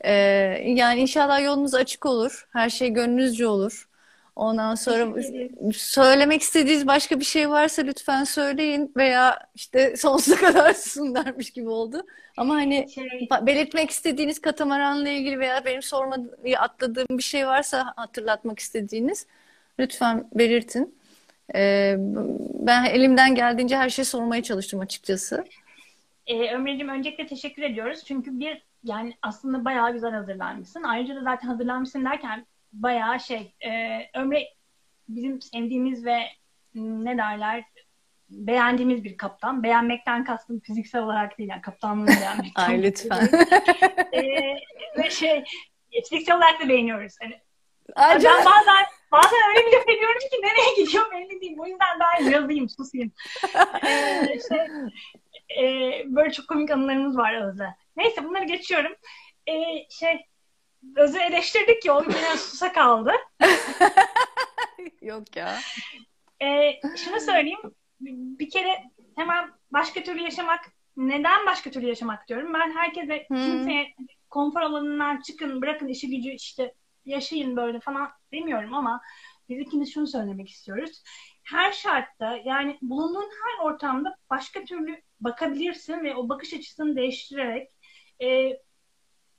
Ee, 0.00 0.12
yani 0.66 1.00
inşallah 1.00 1.42
yolunuz 1.44 1.74
açık 1.74 2.06
olur. 2.06 2.48
Her 2.52 2.70
şey 2.70 2.90
gönlünüzce 2.90 3.46
olur. 3.46 3.85
Ondan 4.36 4.74
sonra 4.74 5.22
söylemek 5.72 6.42
istediğiniz 6.42 6.86
başka 6.86 7.20
bir 7.20 7.24
şey 7.24 7.50
varsa 7.50 7.82
lütfen 7.82 8.24
söyleyin 8.24 8.92
veya 8.96 9.38
işte 9.54 9.96
sonsuza 9.96 10.36
kadar 10.36 10.74
susun 10.74 11.14
dermiş 11.14 11.50
gibi 11.50 11.68
oldu. 11.68 12.06
Ama 12.36 12.54
hani 12.54 12.86
Şey, 12.94 13.28
Belirtmek 13.42 13.90
istediğiniz 13.90 14.40
katamaranla 14.40 15.08
ilgili 15.08 15.38
veya 15.38 15.64
benim 15.64 15.82
sormayı 15.82 16.58
atladığım 16.60 17.06
bir 17.10 17.22
şey 17.22 17.46
varsa 17.46 17.92
hatırlatmak 17.96 18.58
istediğiniz 18.58 19.26
lütfen 19.78 20.28
belirtin. 20.34 20.94
Ee, 21.54 21.96
ben 22.60 22.84
elimden 22.84 23.34
geldiğince 23.34 23.76
her 23.76 23.88
şeyi 23.90 24.06
sormaya 24.06 24.42
çalıştım 24.42 24.80
açıkçası. 24.80 25.44
e, 26.26 26.54
Ömer'cim 26.54 26.88
öncelikle 26.88 27.26
teşekkür 27.26 27.62
ediyoruz. 27.62 28.04
Çünkü 28.04 28.40
bir 28.40 28.62
yani 28.84 29.14
aslında 29.22 29.64
bayağı 29.64 29.92
güzel 29.92 30.10
hazırlanmışsın. 30.10 30.82
Ayrıca 30.82 31.16
da 31.16 31.22
zaten 31.22 31.48
hazırlanmışsın 31.48 32.04
derken 32.04 32.46
bayağı 32.82 33.20
şey 33.20 33.54
e, 33.66 33.70
Ömer 34.14 34.42
bizim 35.08 35.42
sevdiğimiz 35.42 36.04
ve 36.04 36.18
ne 36.74 37.18
derler 37.18 37.64
beğendiğimiz 38.30 39.04
bir 39.04 39.16
kaptan. 39.16 39.62
Beğenmekten 39.62 40.24
kastım 40.24 40.60
fiziksel 40.60 41.02
olarak 41.02 41.38
değil 41.38 41.50
yani 41.50 41.62
kaptanlığını 41.62 42.06
beğenmekten. 42.06 42.62
Ay 42.68 42.82
lütfen. 42.82 43.28
E, 44.12 44.22
ve 44.98 45.10
şey 45.10 45.44
fiziksel 45.92 46.36
olarak 46.36 46.60
da 46.60 46.68
beğeniyoruz. 46.68 47.14
Hani 47.22 47.40
Ay, 47.94 48.14
ben 48.14 48.44
bazen 48.44 48.86
bazen 49.12 49.38
öyle 49.48 49.66
bir 49.66 49.72
laf 49.72 49.88
ediyorum 49.88 50.20
ki 50.32 50.38
nereye 50.42 50.84
gidiyor 50.84 51.12
belli 51.12 51.40
değil. 51.40 51.56
O 51.58 51.66
yüzden 51.66 52.00
ben 52.00 52.30
yazayım, 52.30 52.68
susayım. 52.68 53.12
Ee, 53.84 54.38
şey, 54.48 54.66
e, 55.60 56.02
böyle 56.06 56.32
çok 56.32 56.48
komik 56.48 56.70
anılarımız 56.70 57.16
var 57.16 57.48
Özle. 57.48 57.76
Neyse 57.96 58.24
bunları 58.24 58.44
geçiyorum. 58.44 58.92
Ee, 59.46 59.54
şey 59.90 60.26
Özü 60.96 61.18
eleştirdik 61.18 61.82
ki 61.82 61.92
o 61.92 62.02
yine 62.02 62.36
susa 62.36 62.72
kaldı. 62.72 63.12
Yok 65.02 65.36
ya. 65.36 65.58
Ee, 66.42 66.72
şunu 66.96 67.20
söyleyeyim. 67.20 67.58
Bir 68.00 68.50
kere 68.50 68.82
hemen 69.16 69.50
başka 69.72 70.02
türlü 70.02 70.22
yaşamak 70.22 70.60
neden 70.96 71.46
başka 71.46 71.70
türlü 71.70 71.86
yaşamak 71.86 72.28
diyorum. 72.28 72.54
Ben 72.54 72.70
herkese 72.76 73.24
Hmm. 73.28 73.36
kimseye 73.44 73.94
konfor 74.30 74.60
alanından 74.60 75.20
çıkın, 75.20 75.62
bırakın 75.62 75.88
işi 75.88 76.10
gücü 76.10 76.30
işte 76.30 76.74
yaşayın 77.04 77.56
böyle 77.56 77.80
falan 77.80 78.10
demiyorum 78.32 78.74
ama 78.74 79.00
biz 79.48 79.58
ikimiz 79.60 79.94
şunu 79.94 80.06
söylemek 80.06 80.48
istiyoruz. 80.50 81.02
Her 81.44 81.72
şartta 81.72 82.36
yani 82.44 82.78
bulunduğun 82.82 83.30
her 83.44 83.64
ortamda 83.64 84.16
başka 84.30 84.64
türlü 84.64 85.02
bakabilirsin 85.20 86.04
ve 86.04 86.14
o 86.14 86.28
bakış 86.28 86.54
açısını 86.54 86.96
değiştirerek 86.96 87.68
e, 88.22 88.58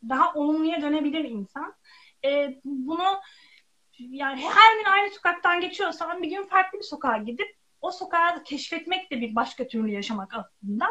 daha 0.10 0.34
olumluya 0.34 0.82
dönebilir 0.82 1.24
insan. 1.24 1.74
E, 2.26 2.60
bunu 2.64 3.20
yani 4.00 4.42
her 4.42 4.78
gün 4.78 4.92
aynı 4.92 5.14
sokaktan 5.14 5.62
geçiyorsan 5.62 6.22
bir 6.22 6.30
gün 6.30 6.44
farklı 6.44 6.80
bir 6.80 6.84
sokağa 6.84 7.18
gidip 7.18 7.58
o 7.82 7.92
sokağı 7.92 8.44
keşfetmek 8.44 9.12
de 9.12 9.22
bir 9.22 9.36
başka 9.36 9.68
türlü 9.68 9.92
yaşamak 9.92 10.34
aslında. 10.34 10.86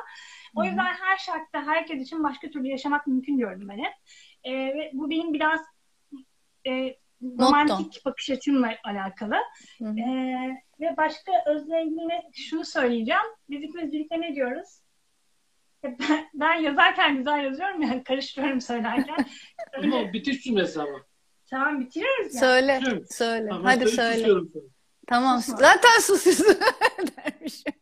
O 0.57 0.61
Hı 0.61 0.65
hı. 0.65 0.69
yüzden 0.69 0.95
her 0.95 1.17
şartta 1.17 1.67
herkes 1.67 2.03
için 2.03 2.25
başka 2.25 2.51
türlü 2.51 2.69
yaşamak 2.69 3.07
mümkün 3.07 3.39
diyorum 3.39 3.69
ben 3.69 3.79
hep. 3.79 3.93
Ee, 4.45 4.53
ve 4.53 4.91
bu 4.95 5.11
benim 5.11 5.35
biraz 5.35 5.61
e, 6.67 6.97
romantik 7.23 8.05
bakış 8.05 8.31
açımla 8.31 8.75
alakalı. 8.85 9.37
Hı 9.79 9.85
hı. 9.85 10.01
Ee, 10.01 10.63
ve 10.81 10.97
başka 10.97 11.33
Özle 11.47 11.83
ilgili 11.83 12.23
şunu 12.33 12.65
söyleyeceğim. 12.65 13.27
Biz 13.51 13.63
ikimiz 13.63 13.93
birlikte 13.93 14.21
ne 14.21 14.35
diyoruz? 14.35 14.81
Ben, 15.85 16.29
ben 16.35 16.55
yazarken 16.55 17.17
güzel 17.17 17.45
yazıyorum 17.45 17.83
yani 17.83 18.05
karıştırıyorum 18.05 18.61
söylerken. 18.61 19.17
Ama 19.83 19.97
o 19.97 20.13
bitiş 20.13 20.45
cümlesi 20.45 20.81
ama. 20.81 20.99
tamam 21.51 21.81
bitiriyoruz 21.81 22.35
ya. 22.35 22.41
Söyle, 22.41 22.81
Söyle. 22.85 23.03
söyle. 23.11 23.49
Tamam, 23.49 23.65
Hadi 23.65 23.89
söyle. 23.89 24.15
susuyorum. 24.17 24.53
Tamam. 25.07 25.41
Susma. 25.41 25.57
Zaten 25.57 26.01
susuyorsun 26.01 26.57
dermiş. 27.17 27.65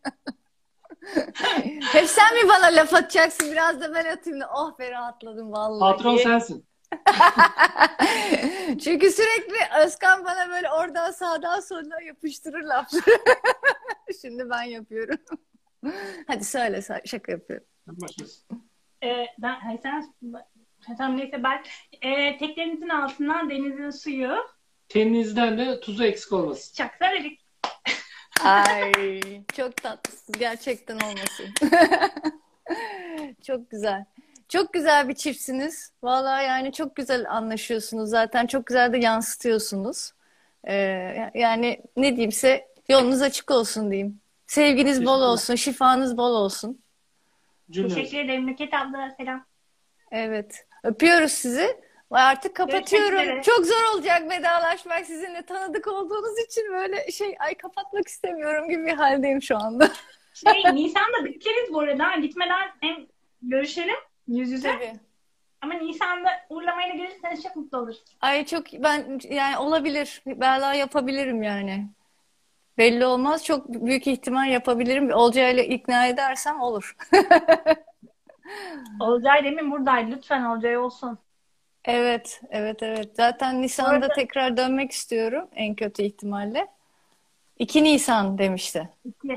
Hep 1.93 2.07
sen 2.09 2.35
mi 2.35 2.49
bana 2.49 2.66
laf 2.66 2.95
atacaksın? 2.95 3.53
Biraz 3.53 3.81
da 3.81 3.95
ben 3.95 4.05
atayım 4.05 4.41
da. 4.41 4.51
Oh 4.55 4.79
be 4.79 4.91
rahatladım 4.91 5.53
vallahi. 5.53 5.97
Patron 5.97 6.16
sensin. 6.16 6.66
Çünkü 8.85 9.11
sürekli 9.11 9.55
Özkan 9.85 10.25
bana 10.25 10.49
böyle 10.51 10.71
oradan 10.71 11.11
sağdan 11.11 11.61
soldan 11.61 12.01
yapıştırır 12.01 12.62
lafları. 12.62 13.19
Şimdi 14.23 14.51
ben 14.51 14.62
yapıyorum. 14.62 15.19
Hadi 16.27 16.45
söyle 16.45 16.83
şaka 17.05 17.33
yapıyorum. 17.33 17.66
Sen 17.86 18.01
başlasın. 18.01 18.62
Ee, 19.05 19.27
ben, 19.39 19.61
hayır, 19.61 19.81
sen, 19.82 20.15
tamam 20.98 21.16
neyse 21.16 21.43
ben 21.43 21.62
e, 22.02 22.39
teknenizin 22.39 22.89
altından 22.89 23.51
denizin 23.51 23.90
suyu 23.90 24.31
Kendinizden 24.89 25.59
de 25.59 25.81
tuzu 25.81 26.05
eksik 26.05 26.32
olmasın. 26.32 26.74
çaksa 26.74 27.05
verik. 27.05 27.40
Ay 28.44 28.93
çok 29.56 29.77
tatlısın. 29.77 30.35
Gerçekten 30.39 30.98
olmasın. 31.01 31.47
Çok 33.47 33.70
güzel. 33.70 34.05
Çok 34.48 34.73
güzel 34.73 35.09
bir 35.09 35.15
çiftsiniz. 35.15 35.93
Vallahi 36.02 36.44
yani 36.44 36.73
çok 36.73 36.97
güzel 36.97 37.31
anlaşıyorsunuz 37.31 38.11
zaten. 38.11 38.47
Çok 38.47 38.66
güzel 38.66 38.93
de 38.93 38.98
yansıtıyorsunuz. 38.98 40.12
Ee, 40.65 40.74
yani 41.35 41.82
ne 41.97 42.09
diyeyimse 42.11 42.69
yolunuz 42.89 43.23
açık 43.23 43.51
olsun 43.51 43.90
diyeyim. 43.90 44.20
Sevginiz 44.47 45.05
bol 45.05 45.20
olsun, 45.20 45.55
şifanız 45.55 46.16
bol 46.16 46.35
olsun. 46.35 46.84
Cümlemiz. 47.70 47.95
Teşekkür 47.95 48.19
ederim. 48.19 48.47
Nüket 48.47 48.74
abla 48.74 49.11
selam. 49.20 49.47
Evet. 50.11 50.66
Öpüyoruz 50.82 51.32
sizi. 51.32 51.81
Artık 52.11 52.57
kapatıyorum. 52.57 53.41
Çok 53.43 53.66
zor 53.66 53.95
olacak 53.95 54.31
vedalaşmak 54.31 55.07
sizinle 55.07 55.43
tanıdık 55.43 55.86
olduğunuz 55.86 56.39
için 56.47 56.73
böyle 56.73 57.11
şey 57.11 57.36
ay 57.39 57.55
kapatmak 57.55 58.09
istemiyorum 58.09 58.69
gibi 58.69 58.86
bir 58.86 58.93
haldeyim 58.93 59.43
şu 59.43 59.57
anda. 59.57 59.91
Şey, 60.35 60.74
Nisan'da 60.74 61.24
biteriz 61.24 61.73
bu 61.73 61.81
arada. 61.81 62.16
Gitmeden 62.16 62.70
hem 62.81 62.97
görüşelim 63.43 63.95
yüz 64.28 64.51
yüze. 64.51 64.73
Tabii. 64.73 64.93
Ama 65.61 65.74
Nisan'da 65.74 66.31
uğurlamayla 66.49 66.95
gelirseniz 66.95 67.43
çok 67.43 67.57
mutlu 67.57 67.78
oluruz. 67.78 68.05
Ay 68.20 68.47
çok 68.47 68.73
ben 68.73 69.20
yani 69.31 69.59
olabilir. 69.59 70.23
Bela 70.27 70.74
yapabilirim 70.74 71.43
yani. 71.43 71.86
Belli 72.79 73.07
olmaz. 73.07 73.45
Çok 73.45 73.69
büyük 73.69 74.07
ihtimal 74.07 74.49
yapabilirim. 74.51 75.13
Olcay'la 75.15 75.63
ikna 75.63 76.07
edersem 76.07 76.61
olur. 76.61 76.97
Olcay 79.01 79.45
demin 79.45 79.71
buradaydı. 79.71 80.11
Lütfen 80.11 80.45
Olcay 80.45 80.79
olsun. 80.79 81.19
Evet, 81.85 82.41
evet, 82.51 82.83
evet. 82.83 83.11
Zaten 83.17 83.63
Nisan'da 83.63 83.91
arada- 83.91 84.13
tekrar 84.15 84.57
dönmek 84.57 84.93
istiyorum 84.93 85.49
en 85.53 85.75
kötü 85.75 86.03
ihtimalle. 86.03 86.67
2 87.59 87.85
Nisan 87.85 88.39
demişti. 88.39 88.89
İki. 89.05 89.37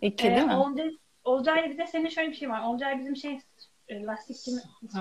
2 0.00 0.26
Ee, 0.28 0.36
değil 0.36 0.46
mi? 0.46 0.56
Olcay, 0.56 0.90
Olcay'la 1.24 1.70
bir 1.70 1.78
de 1.78 1.86
senin 1.86 2.08
şöyle 2.08 2.30
bir 2.30 2.34
şey 2.36 2.50
var. 2.50 2.62
Olcay 2.62 2.98
bizim 2.98 3.16
şey 3.16 3.40
e? 3.88 4.04
Ha, 4.04 4.16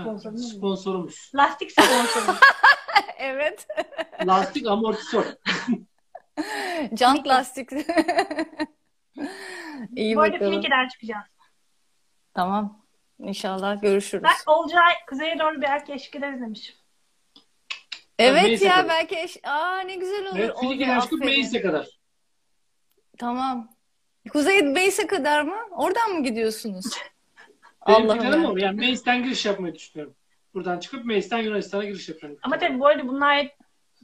Sponsorumuz 0.02 0.54
mu? 0.54 0.58
sponsorumuz. 0.58 1.32
Lastik 1.36 1.72
sponsoru. 1.72 2.36
Evet. 3.20 3.68
Lastik 4.26 4.68
amortisör. 4.68 5.26
Jant 6.98 7.28
lastik. 7.28 7.70
İyi 9.96 10.16
bu 10.16 10.22
arada 10.22 10.34
bakalım. 10.34 10.52
Finike'den 10.52 10.88
çıkacağız. 10.88 11.26
Tamam. 12.34 12.86
İnşallah 13.20 13.82
görüşürüz. 13.82 14.24
Bak 14.24 14.44
Olcay 14.48 14.94
kuzeye 15.10 15.40
doğru 15.40 15.62
bir 15.62 15.68
erkeğe 15.68 15.96
eşlik 15.96 16.16
ederiz 16.16 16.42
demiş. 16.42 16.76
Evet 18.20 18.62
ya 18.62 18.76
kadar. 18.76 18.90
belki 18.90 19.20
eş... 19.20 19.38
Aa 19.44 19.80
ne 19.80 19.96
güzel 19.96 20.28
olur. 20.28 20.40
Evet, 20.40 20.56
Olcay, 20.56 20.70
Filike'den 20.70 21.00
çıkıp. 21.00 21.20
Meis'e 21.20 21.62
kadar. 21.62 21.88
Tamam. 23.18 23.70
Kuzey 24.30 24.76
Bey'se 24.76 25.08
kadar 25.08 25.42
mı? 25.42 25.58
Oradan 25.72 26.12
mı 26.12 26.24
gidiyorsunuz? 26.24 26.86
Benim 27.88 28.06
Allah'ım 28.06 28.20
planım 28.20 28.44
ya. 28.44 28.50
o. 28.50 28.58
Yani 28.58 28.80
Meis'ten 28.80 29.24
giriş 29.24 29.46
yapmayı 29.46 29.76
düşünüyorum. 29.76 30.16
Buradan 30.54 30.80
çıkıp 30.80 31.06
Meis'ten 31.06 31.38
Yunanistan'a 31.38 31.86
giriş 31.86 32.10
yapıyorum. 32.10 32.40
Ama 32.42 32.58
tabii 32.58 32.80
bu 32.80 32.88
arada 32.88 33.08
bunlar 33.08 33.38
hep 33.38 33.59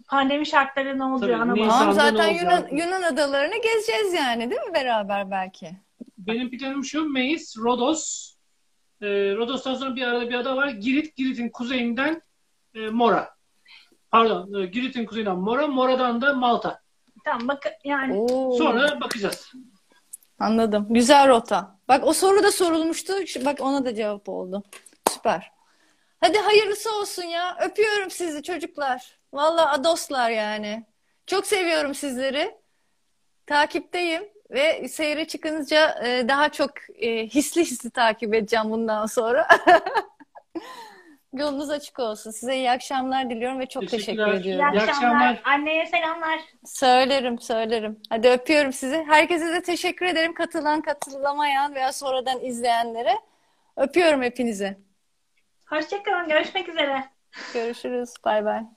pandemi 0.08 0.46
şartları 0.46 1.00
ne 1.00 1.04
oluyor 1.04 1.20
Tabii, 1.20 1.36
anlamadım. 1.36 1.64
Nisan- 1.64 1.70
Tamam 1.80 1.94
Nisan'da 1.94 2.12
zaten 2.18 2.34
ne 2.34 2.38
Yunan, 2.38 2.54
olacak? 2.62 2.72
Yunan 2.80 3.02
adalarını 3.04 3.56
gezeceğiz 3.62 4.14
yani 4.14 4.50
değil 4.50 4.62
mi 4.62 4.74
beraber 4.74 5.32
belki? 5.32 5.72
Benim 6.18 6.52
planım 6.52 6.84
şu. 6.86 7.06
Meis, 7.10 7.58
Rodos. 7.58 8.36
E, 9.02 9.08
Rodos'tan 9.36 9.76
sonra 9.76 9.96
bir 9.96 10.02
arada 10.02 10.30
bir 10.30 10.34
ada 10.34 10.56
var. 10.56 10.68
Girit. 10.68 11.16
Girit'in 11.16 11.50
kuzeyinden 11.50 12.22
e, 12.74 12.80
Mora. 12.90 13.30
Pardon. 14.12 14.62
e, 14.62 14.66
Girit'in 14.66 15.06
kuzeyinden 15.06 15.38
Mora. 15.38 15.68
Mora'dan 15.68 16.22
da 16.22 16.34
Malta. 16.34 16.82
Tamam 17.26 17.48
bak 17.48 17.64
yani 17.84 18.14
Oo, 18.18 18.52
Sonra 18.58 19.02
bakacağız. 19.02 19.52
anladım. 20.40 20.88
Güzel 20.90 21.28
rota. 21.28 21.80
Bak 21.88 22.08
o 22.08 22.14
soru 22.14 22.44
da 22.44 22.52
sorulmuştu. 22.52 23.28
Şu- 23.28 23.46
Bak 23.46 23.58
ona 23.62 23.86
da 23.86 23.96
cevap 23.96 24.30
oldu. 24.30 24.64
Süper. 25.10 25.52
Hadi 26.20 26.38
hayırlısı 26.38 26.96
olsun 27.00 27.24
ya. 27.24 27.58
Öpüyorum 27.62 28.10
sizi 28.12 28.44
çocuklar. 28.44 29.18
Vallahi 29.34 29.70
adoslar 29.70 30.30
yani. 30.30 30.86
Çok 31.28 31.48
seviyorum 31.48 31.96
sizleri. 31.96 32.58
Takipteyim 33.48 34.24
ve 34.50 34.88
seyre 34.88 35.28
çıkınca 35.28 36.06
e, 36.06 36.28
daha 36.28 36.50
çok 36.50 36.72
e, 36.96 37.28
hisli 37.28 37.62
hisli 37.62 37.90
takip 37.90 38.34
edeceğim 38.34 38.72
bundan 38.72 39.06
sonra. 39.06 39.48
Yolunuz 41.34 41.70
açık 41.70 42.00
olsun. 42.00 42.32
Size 42.32 42.56
iyi 42.56 42.72
akşamlar 42.72 43.30
diliyorum 43.30 43.60
ve 43.60 43.66
çok 43.66 43.88
teşekkür 43.88 44.28
ediyorum. 44.28 44.74
İyi 44.74 44.82
akşamlar. 44.82 44.90
akşamlar. 44.90 45.42
Anneye 45.46 45.86
selamlar. 45.86 46.40
Söylerim, 46.66 47.40
söylerim. 47.40 48.00
Hadi 48.10 48.30
öpüyorum 48.30 48.74
sizi. 48.74 49.04
Herkese 49.08 49.54
de 49.54 49.62
teşekkür 49.62 50.06
ederim. 50.06 50.34
Katılan, 50.34 50.82
katılamayan 50.82 51.76
veya 51.76 51.94
sonradan 51.94 52.46
izleyenlere. 52.46 53.14
Öpüyorum 53.78 54.22
hepinizi. 54.22 54.78
Hoşçakalın. 55.66 56.30
Görüşmek 56.30 56.70
üzere. 56.70 57.04
Görüşürüz. 57.54 58.14
Bay 58.26 58.46
bay. 58.46 58.75